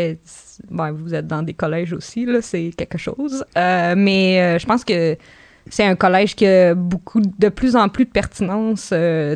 bon, 0.69 0.91
vous 0.93 1.13
êtes 1.13 1.27
dans 1.27 1.41
des 1.43 1.53
collèges 1.53 1.93
aussi, 1.93 2.25
là, 2.25 2.41
c'est 2.41 2.71
quelque 2.75 2.97
chose. 2.97 3.45
Euh, 3.57 3.95
mais 3.97 4.41
euh, 4.41 4.59
je 4.59 4.65
pense 4.65 4.83
que 4.83 5.15
c'est 5.69 5.83
un 5.85 5.95
collège 5.95 6.35
qui 6.35 6.45
a 6.45 6.73
beaucoup, 6.75 7.21
de 7.21 7.49
plus 7.49 7.75
en 7.75 7.89
plus 7.89 8.05
de 8.05 8.09
pertinence, 8.11 8.89
euh, 8.93 9.35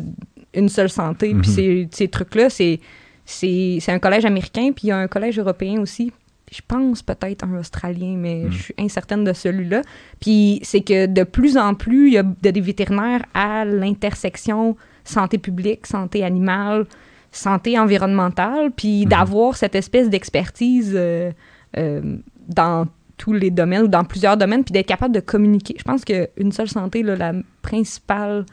une 0.54 0.68
seule 0.68 0.90
santé. 0.90 1.32
Mhm. 1.34 1.40
Puis 1.42 1.50
ces, 1.50 1.88
ces 1.92 2.08
trucs-là, 2.08 2.50
c'est, 2.50 2.80
c'est, 3.24 3.78
c'est 3.80 3.92
un 3.92 3.98
collège 3.98 4.24
américain, 4.24 4.70
puis 4.74 4.84
il 4.84 4.88
y 4.88 4.92
a 4.92 4.98
un 4.98 5.08
collège 5.08 5.38
européen 5.38 5.80
aussi. 5.80 6.12
Je 6.52 6.60
pense 6.66 7.00
peut-être 7.02 7.44
un 7.44 7.56
Australien, 7.58 8.16
mais 8.18 8.42
Mhm. 8.44 8.50
je 8.52 8.62
suis 8.62 8.74
incertaine 8.78 9.22
de 9.22 9.32
celui-là. 9.32 9.82
Puis 10.20 10.58
c'est 10.64 10.80
que 10.80 11.06
de 11.06 11.22
plus 11.22 11.56
en 11.56 11.74
plus, 11.74 12.08
il 12.08 12.14
y 12.14 12.18
a 12.18 12.24
de- 12.24 12.50
des 12.50 12.60
vétérinaires 12.60 13.24
à 13.34 13.64
l'intersection 13.64 14.76
santé 15.04 15.38
publique, 15.38 15.86
santé 15.86 16.24
animale, 16.24 16.86
santé 17.30 17.78
environnementale, 17.78 18.72
puis 18.76 19.02
Mhm. 19.04 19.10
d'avoir 19.10 19.56
cette 19.56 19.76
espèce 19.76 20.10
d'expertise 20.10 20.92
euh, 20.96 21.30
euh, 21.76 22.16
dans 22.48 22.88
tous 23.20 23.34
les 23.34 23.50
domaines 23.50 23.82
ou 23.82 23.88
dans 23.88 24.02
plusieurs 24.04 24.38
domaines, 24.38 24.64
puis 24.64 24.72
d'être 24.72 24.86
capable 24.88 25.14
de 25.14 25.20
communiquer. 25.20 25.74
Je 25.78 25.82
pense 25.84 26.04
qu'une 26.06 26.52
seule 26.52 26.68
santé, 26.68 27.02
là, 27.02 27.14
la 27.16 27.32
principale 27.60 28.46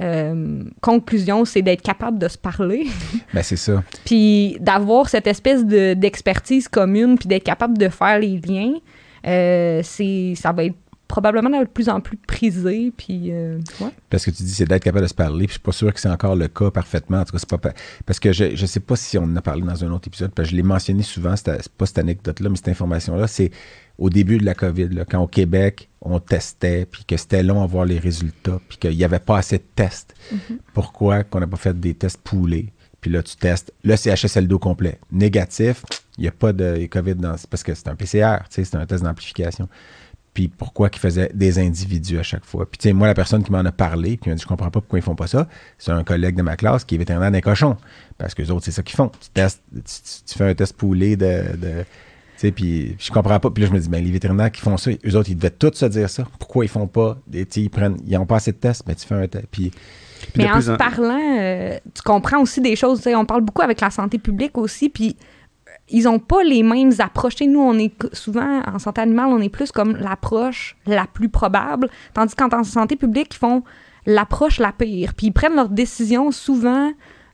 euh, 0.00 0.64
conclusion, 0.80 1.44
c'est 1.44 1.60
d'être 1.62 1.82
capable 1.82 2.18
de 2.18 2.26
se 2.28 2.38
parler, 2.38 2.86
Ben 3.34 3.42
c'est 3.42 3.56
ça. 3.56 3.84
puis 4.04 4.56
d'avoir 4.60 5.08
cette 5.08 5.26
espèce 5.26 5.64
de- 5.64 5.92
d'expertise 5.94 6.66
commune, 6.68 7.18
puis 7.18 7.28
d'être 7.28 7.44
capable 7.44 7.76
de 7.78 7.88
faire 7.88 8.18
les 8.18 8.40
liens. 8.40 8.72
Euh, 9.26 9.80
c'est, 9.84 10.34
ça 10.36 10.52
va 10.52 10.64
être 10.64 10.74
probablement 11.14 11.60
de 11.60 11.64
plus 11.66 11.88
en 11.88 12.00
plus 12.00 12.16
prisé, 12.16 12.92
puis 12.96 13.30
euh, 13.30 13.58
ouais. 13.80 13.90
Parce 14.10 14.24
que 14.24 14.32
tu 14.32 14.42
dis 14.42 14.52
c'est 14.52 14.64
d'être 14.64 14.82
capable 14.82 15.04
de 15.04 15.08
se 15.08 15.14
parler, 15.14 15.46
puis 15.46 15.50
je 15.50 15.52
suis 15.52 15.60
pas 15.60 15.70
sûr 15.70 15.94
que 15.94 16.00
c'est 16.00 16.08
encore 16.08 16.34
le 16.34 16.48
cas 16.48 16.72
parfaitement. 16.72 17.18
En 17.20 17.24
tout 17.24 17.30
cas, 17.30 17.38
c'est 17.38 17.48
pas 17.48 17.58
pa- 17.58 17.72
parce 18.04 18.18
que 18.18 18.32
je 18.32 18.56
je 18.56 18.66
sais 18.66 18.80
pas 18.80 18.96
si 18.96 19.16
on 19.16 19.22
en 19.22 19.36
a 19.36 19.40
parlé 19.40 19.62
dans 19.62 19.84
un 19.84 19.92
autre 19.92 20.08
épisode, 20.08 20.32
parce 20.32 20.48
que 20.48 20.50
je 20.50 20.56
l'ai 20.56 20.64
mentionné 20.64 21.04
souvent, 21.04 21.36
c'est 21.36 21.68
pas 21.68 21.86
cette 21.86 21.98
anecdote-là, 21.98 22.48
mais 22.48 22.56
cette 22.56 22.66
information-là, 22.68 23.28
c'est 23.28 23.52
au 23.96 24.10
début 24.10 24.38
de 24.38 24.44
la 24.44 24.54
COVID, 24.54 24.88
là, 24.88 25.04
quand 25.04 25.20
au 25.20 25.28
Québec, 25.28 25.88
on 26.00 26.18
testait, 26.18 26.84
puis 26.84 27.04
que 27.04 27.16
c'était 27.16 27.44
long 27.44 27.62
à 27.62 27.66
voir 27.68 27.84
les 27.84 28.00
résultats, 28.00 28.58
puis 28.68 28.76
qu'il 28.78 28.96
n'y 28.96 29.04
avait 29.04 29.20
pas 29.20 29.38
assez 29.38 29.58
de 29.58 29.64
tests. 29.76 30.14
Pourquoi 30.72 31.22
qu'on 31.22 31.38
n'a 31.38 31.46
pas 31.46 31.56
fait 31.56 31.78
des 31.78 31.94
tests 31.94 32.20
poulés? 32.22 32.72
Puis 33.00 33.12
là, 33.12 33.22
tu 33.22 33.36
testes 33.36 33.72
le 33.84 33.94
CHSLD 33.94 34.52
au 34.54 34.58
complet. 34.58 34.98
Négatif, 35.12 35.84
il 36.18 36.22
n'y 36.22 36.28
a 36.28 36.32
pas 36.32 36.52
de 36.52 36.86
COVID 36.86 37.14
dans... 37.16 37.36
Parce 37.50 37.62
que 37.62 37.72
c'est 37.74 37.86
un 37.86 37.94
PCR, 37.94 38.38
tu 38.48 38.54
sais, 38.56 38.64
c'est 38.64 38.76
un 38.76 38.86
test 38.86 39.04
d'amplification 39.04 39.68
puis 40.34 40.48
pourquoi 40.48 40.90
qu'ils 40.90 41.00
faisaient 41.00 41.30
des 41.32 41.58
individus 41.60 42.18
à 42.18 42.22
chaque 42.24 42.44
fois. 42.44 42.68
Puis 42.68 42.76
tu 42.78 42.88
sais, 42.88 42.92
moi, 42.92 43.06
la 43.06 43.14
personne 43.14 43.42
qui 43.44 43.52
m'en 43.52 43.60
a 43.64 43.70
parlé, 43.72 44.16
qui 44.16 44.28
m'a 44.28 44.34
dit, 44.34 44.42
je 44.42 44.46
comprends 44.48 44.70
pas 44.70 44.80
pourquoi 44.80 44.98
ils 44.98 45.02
font 45.02 45.14
pas 45.14 45.28
ça, 45.28 45.48
c'est 45.78 45.92
un 45.92 46.02
collègue 46.04 46.34
de 46.34 46.42
ma 46.42 46.56
classe 46.56 46.84
qui 46.84 46.96
est 46.96 46.98
vétérinaire 46.98 47.30
des 47.30 47.40
cochons. 47.40 47.76
Parce 48.18 48.34
que 48.34 48.42
les 48.42 48.50
autres, 48.50 48.64
c'est 48.64 48.72
ça 48.72 48.82
qu'ils 48.82 48.96
font. 48.96 49.08
Tu 49.08 49.30
testes, 49.32 49.62
tu, 49.72 49.80
tu- 49.80 50.24
tu 50.32 50.36
fais 50.38 50.44
un 50.50 50.54
test 50.54 50.76
poulé 50.76 51.16
de... 51.16 51.56
de 51.56 51.84
tu 52.36 52.40
sais, 52.40 52.50
puis 52.50 52.96
je 52.98 53.12
comprends 53.12 53.38
pas. 53.38 53.48
Puis 53.50 53.62
là, 53.62 53.68
je 53.68 53.74
me 53.74 53.78
dis, 53.78 53.88
ben, 53.88 54.02
les 54.04 54.10
vétérinaires 54.10 54.50
qui 54.50 54.60
font 54.60 54.76
ça, 54.76 54.90
eux 54.90 55.14
autres, 55.16 55.30
ils 55.30 55.36
devaient 55.36 55.50
tous 55.50 55.72
se 55.76 55.86
dire 55.86 56.10
ça. 56.10 56.24
Pourquoi 56.40 56.64
ils 56.64 56.68
font 56.68 56.88
pas 56.88 57.16
des, 57.28 57.46
tu 57.46 57.52
sais, 57.54 57.60
ils 57.66 57.70
prennent, 57.70 57.96
ils 58.04 58.16
ont 58.18 58.26
pas 58.26 58.36
assez 58.36 58.50
de 58.50 58.56
tests, 58.56 58.82
mais 58.88 58.96
tu 58.96 59.06
fais 59.06 59.14
un 59.14 59.28
test. 59.28 59.46
Puis, 59.52 59.70
Puis 59.70 60.42
Mais 60.42 60.50
en 60.50 60.60
se 60.60 60.72
en- 60.72 60.76
parlant, 60.76 61.38
euh, 61.40 61.78
tu 61.94 62.02
comprends 62.02 62.40
aussi 62.40 62.60
des 62.60 62.74
choses. 62.74 62.98
tu 62.98 63.04
sais, 63.04 63.14
On 63.14 63.24
parle 63.24 63.42
beaucoup 63.42 63.62
avec 63.62 63.80
la 63.80 63.90
santé 63.90 64.18
publique 64.18 64.58
aussi, 64.58 64.88
puis 64.88 65.16
ils 65.90 66.08
ont 66.08 66.18
pas 66.18 66.42
les 66.42 66.62
mêmes 66.62 66.92
approches. 66.98 67.40
Nous, 67.40 67.60
on 67.60 67.78
est 67.78 67.92
souvent 68.14 68.62
en 68.66 68.78
santé 68.78 69.02
animale, 69.02 69.26
on 69.28 69.40
est 69.40 69.48
plus 69.48 69.70
comme 69.70 69.96
l'approche 69.96 70.76
la 70.86 71.06
plus 71.06 71.28
probable, 71.28 71.88
tandis 72.14 72.34
qu'en 72.34 72.64
santé 72.64 72.96
publique, 72.96 73.34
ils 73.34 73.38
font 73.38 73.62
l'approche 74.06 74.58
la 74.58 74.72
pire. 74.72 75.14
Puis 75.14 75.28
ils 75.28 75.32
prennent 75.32 75.56
leurs 75.56 75.68
décisions 75.68 76.30
souvent 76.30 76.92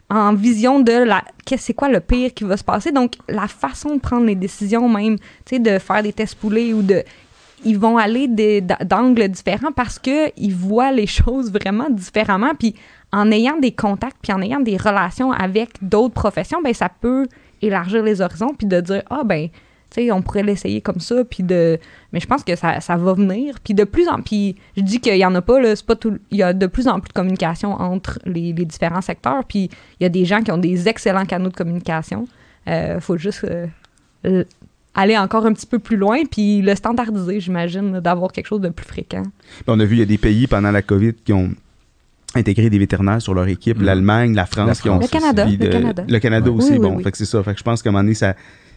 en 0.08 0.34
vision 0.34 0.80
de 0.80 0.92
la 0.92 1.22
qu'est-ce 1.44 1.66
c'est 1.66 1.74
quoi 1.74 1.88
le 1.88 2.00
pire 2.00 2.34
qui 2.34 2.44
va 2.44 2.56
se 2.56 2.64
passer. 2.64 2.90
Donc 2.90 3.14
la 3.28 3.46
façon 3.46 3.94
de 3.94 4.00
prendre 4.00 4.26
les 4.26 4.34
décisions 4.34 4.88
même, 4.88 5.16
tu 5.18 5.24
sais, 5.46 5.58
de 5.58 5.78
faire 5.78 6.02
des 6.02 6.12
tests 6.12 6.34
poulés 6.34 6.72
ou 6.72 6.82
de 6.82 7.04
ils 7.64 7.78
vont 7.78 7.98
aller 7.98 8.26
d'angles 8.26 9.28
différents 9.28 9.72
parce 9.72 9.98
que 9.98 10.32
ils 10.36 10.54
voient 10.54 10.92
les 10.92 11.06
choses 11.18 11.52
vraiment 11.52 11.88
différemment. 11.90 12.54
Puis 12.58 12.74
en 13.12 13.30
ayant 13.30 13.58
des 13.58 13.72
contacts, 13.72 14.16
puis 14.22 14.32
en 14.32 14.40
ayant 14.40 14.60
des 14.60 14.76
relations 14.76 15.32
avec 15.32 15.70
d'autres 15.82 16.14
professions, 16.14 16.62
ben 16.62 16.74
ça 16.74 16.88
peut 16.88 17.26
élargir 17.62 18.02
les 18.02 18.20
horizons, 18.20 18.54
puis 18.56 18.66
de 18.66 18.80
dire 18.80 19.02
ah 19.10 19.22
ben 19.24 19.48
tu 19.90 20.02
sais 20.02 20.12
on 20.12 20.22
pourrait 20.22 20.42
l'essayer 20.42 20.80
comme 20.80 21.00
ça, 21.00 21.24
puis 21.24 21.42
de 21.42 21.78
mais 22.12 22.20
je 22.20 22.26
pense 22.26 22.44
que 22.44 22.54
ça, 22.56 22.80
ça 22.80 22.96
va 22.96 23.14
venir. 23.14 23.56
Puis 23.62 23.74
de 23.74 23.84
plus 23.84 24.08
en 24.08 24.20
puis 24.22 24.56
je 24.76 24.82
dis 24.82 25.00
qu'il 25.00 25.16
y 25.16 25.24
en 25.24 25.34
a 25.34 25.42
pas 25.42 25.60
là, 25.60 25.74
pas 25.86 25.96
tout, 25.96 26.18
il 26.30 26.38
y 26.38 26.42
a 26.42 26.52
de 26.52 26.66
plus 26.66 26.88
en 26.88 27.00
plus 27.00 27.08
de 27.08 27.14
communication 27.14 27.72
entre 27.72 28.18
les, 28.24 28.52
les 28.52 28.64
différents 28.64 29.00
secteurs, 29.00 29.44
puis 29.44 29.70
il 29.98 30.02
y 30.02 30.06
a 30.06 30.10
des 30.10 30.24
gens 30.24 30.42
qui 30.42 30.52
ont 30.52 30.58
des 30.58 30.88
excellents 30.88 31.26
canaux 31.26 31.50
de 31.50 31.56
communication. 31.56 32.26
Euh, 32.68 33.00
faut 33.00 33.16
juste 33.16 33.46
euh, 34.24 34.44
aller 34.94 35.16
encore 35.16 35.46
un 35.46 35.52
petit 35.52 35.66
peu 35.66 35.78
plus 35.78 35.96
loin, 35.96 36.24
puis 36.30 36.62
le 36.62 36.74
standardiser, 36.74 37.40
j'imagine, 37.40 38.00
d'avoir 38.00 38.32
quelque 38.32 38.46
chose 38.46 38.60
de 38.60 38.68
plus 38.68 38.86
fréquent. 38.86 39.22
On 39.66 39.78
a 39.80 39.84
vu, 39.84 39.96
il 39.96 39.98
y 40.00 40.02
a 40.02 40.06
des 40.06 40.18
pays 40.18 40.46
pendant 40.46 40.70
la 40.70 40.82
COVID 40.82 41.14
qui 41.24 41.32
ont 41.32 41.50
intégré 42.34 42.70
des 42.70 42.78
vétérinaires 42.78 43.20
sur 43.20 43.34
leur 43.34 43.48
équipe. 43.48 43.78
Mhm. 43.78 43.84
L'Allemagne, 43.84 44.34
la 44.34 44.46
France, 44.46 44.68
La 44.68 44.74
qui 44.74 44.88
ont... 44.88 44.98
Le 45.00 45.06
Canada, 45.08 45.46
le 45.46 45.66
Canada. 45.68 46.04
Le 46.08 46.18
Canada 46.18 46.50
Ouais. 46.50 46.56
aussi, 46.56 46.70
Oui, 46.72 46.78
oui, 46.78 46.88
bon. 46.88 46.96
oui. 46.96 47.02
Fait 47.04 47.10
que 47.10 47.16
c'est 47.18 47.24
ça. 47.24 47.42
Fait 47.42 47.52
que 47.52 47.58
je 47.58 47.64
pense 47.64 47.82
qu'à 47.82 47.88
un 47.90 47.92
moment 47.92 48.04
donné, 48.04 48.14
ça, 48.14 48.34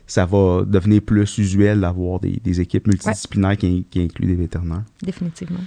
ça 0.08 0.26
va 0.26 0.64
devenir 0.66 1.02
plus 1.02 1.38
usuel 1.38 1.82
d'avoir 1.82 2.20
des, 2.20 2.40
des 2.44 2.62
équipes 2.62 2.88
multidisciplinaires 2.88 3.58
qui, 3.58 3.86
qui 3.90 4.02
incluent 4.02 4.28
des 4.28 4.36
vétérinaires. 4.36 4.84
Définitivement. 5.02 5.60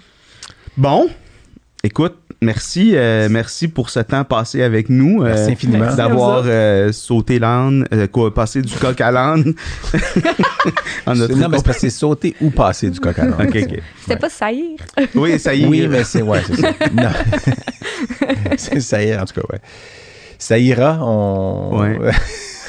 Bon, 0.77 1.09
écoute, 1.83 2.15
merci, 2.41 2.93
euh, 2.95 3.29
merci 3.31 3.69
pour 3.69 3.91
ce 3.91 4.01
temps 4.01 4.25
passé 4.25 4.63
avec 4.63 4.89
nous. 4.89 5.23
euh, 5.23 5.27
Merci 5.35 5.53
infiniment. 5.53 5.79
Merci. 5.81 5.97
D'avoir 5.97 6.43
euh, 6.47 6.93
sauté 6.93 7.39
l'âne, 7.39 7.87
euh, 7.93 8.07
quoi, 8.07 8.33
passé 8.33 8.63
du 8.63 8.75
coq 8.75 9.01
à 9.01 9.11
l'âne. 9.11 9.55
Non, 11.07 11.49
mais 11.49 11.59
c'est 11.73 11.91
sauter 11.91 12.35
ou 12.41 12.51
passer 12.51 12.91
du 12.91 13.01
coq 13.01 13.19
à 13.19 13.25
l'âne. 13.25 13.35
Ok, 13.47 13.57
ok. 13.57 13.81
C'était 14.01 14.17
pas 14.17 14.31
saillir. 14.31 14.79
Oui, 15.15 15.39
ça 15.39 15.55
y 15.55 15.65
est. 15.65 15.67
Oui, 15.67 15.87
mais 15.89 16.05
c'est 16.05 16.23
ouais, 16.23 16.43
c'est 16.47 16.57
ça. 16.57 16.73
Non. 16.93 17.11
c'est 18.57 18.81
ça 18.81 19.03
y 19.03 19.09
est, 19.09 19.19
en 19.19 19.25
tout 19.25 19.35
cas, 19.41 19.47
ouais. 19.53 19.61
Ça 20.39 20.59
ira, 20.59 20.99
on. 21.03 21.79
Ouais. 21.81 21.99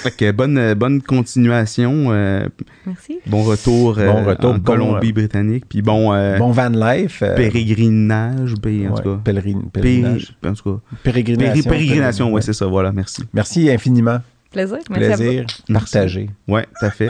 Fait 0.03 0.11
que 0.15 0.31
bonne, 0.31 0.57
euh, 0.57 0.75
bonne 0.75 1.01
continuation. 1.01 2.07
euh, 2.11 2.47
Merci. 2.85 3.19
bon 3.25 3.43
retour, 3.43 3.97
euh, 3.97 4.11
Bon 4.11 4.23
retour, 4.25 4.49
en 4.51 4.53
bon, 4.55 4.59
Colombie-Britannique. 4.63 5.65
Puis 5.67 5.81
bon, 5.81 6.13
euh, 6.13 6.37
Bon 6.37 6.51
van 6.51 6.69
life. 6.69 7.19
euh, 7.23 7.35
pérégrinage, 7.35 8.53
ben, 8.61 8.89
en 8.89 8.95
ouais, 8.95 9.01
tout 9.01 9.09
cas. 9.15 9.21
pèlerin- 9.23 9.61
Péri- 9.73 10.01
pèlerinage. 10.01 10.37
en 10.45 10.53
tout 10.53 10.63
cas. 10.75 10.79
Pérégrination. 11.03 11.53
Péri- 11.63 11.69
pérégrination, 11.69 12.25
pèlerin- 12.27 12.35
ouais, 12.35 12.41
c'est 12.41 12.53
ça, 12.53 12.65
voilà, 12.67 12.91
merci. 12.91 13.23
Merci 13.33 13.69
infiniment. 13.69 14.19
Plaisir. 14.51 14.77
Merci 14.89 15.05
à 15.11 15.15
vous. 15.15 15.23
Plaisir. 15.23 15.45
Partagé. 15.73 16.29
Ouais, 16.47 16.65
tout 16.79 16.85
à 16.85 16.89
fait. 16.91 17.09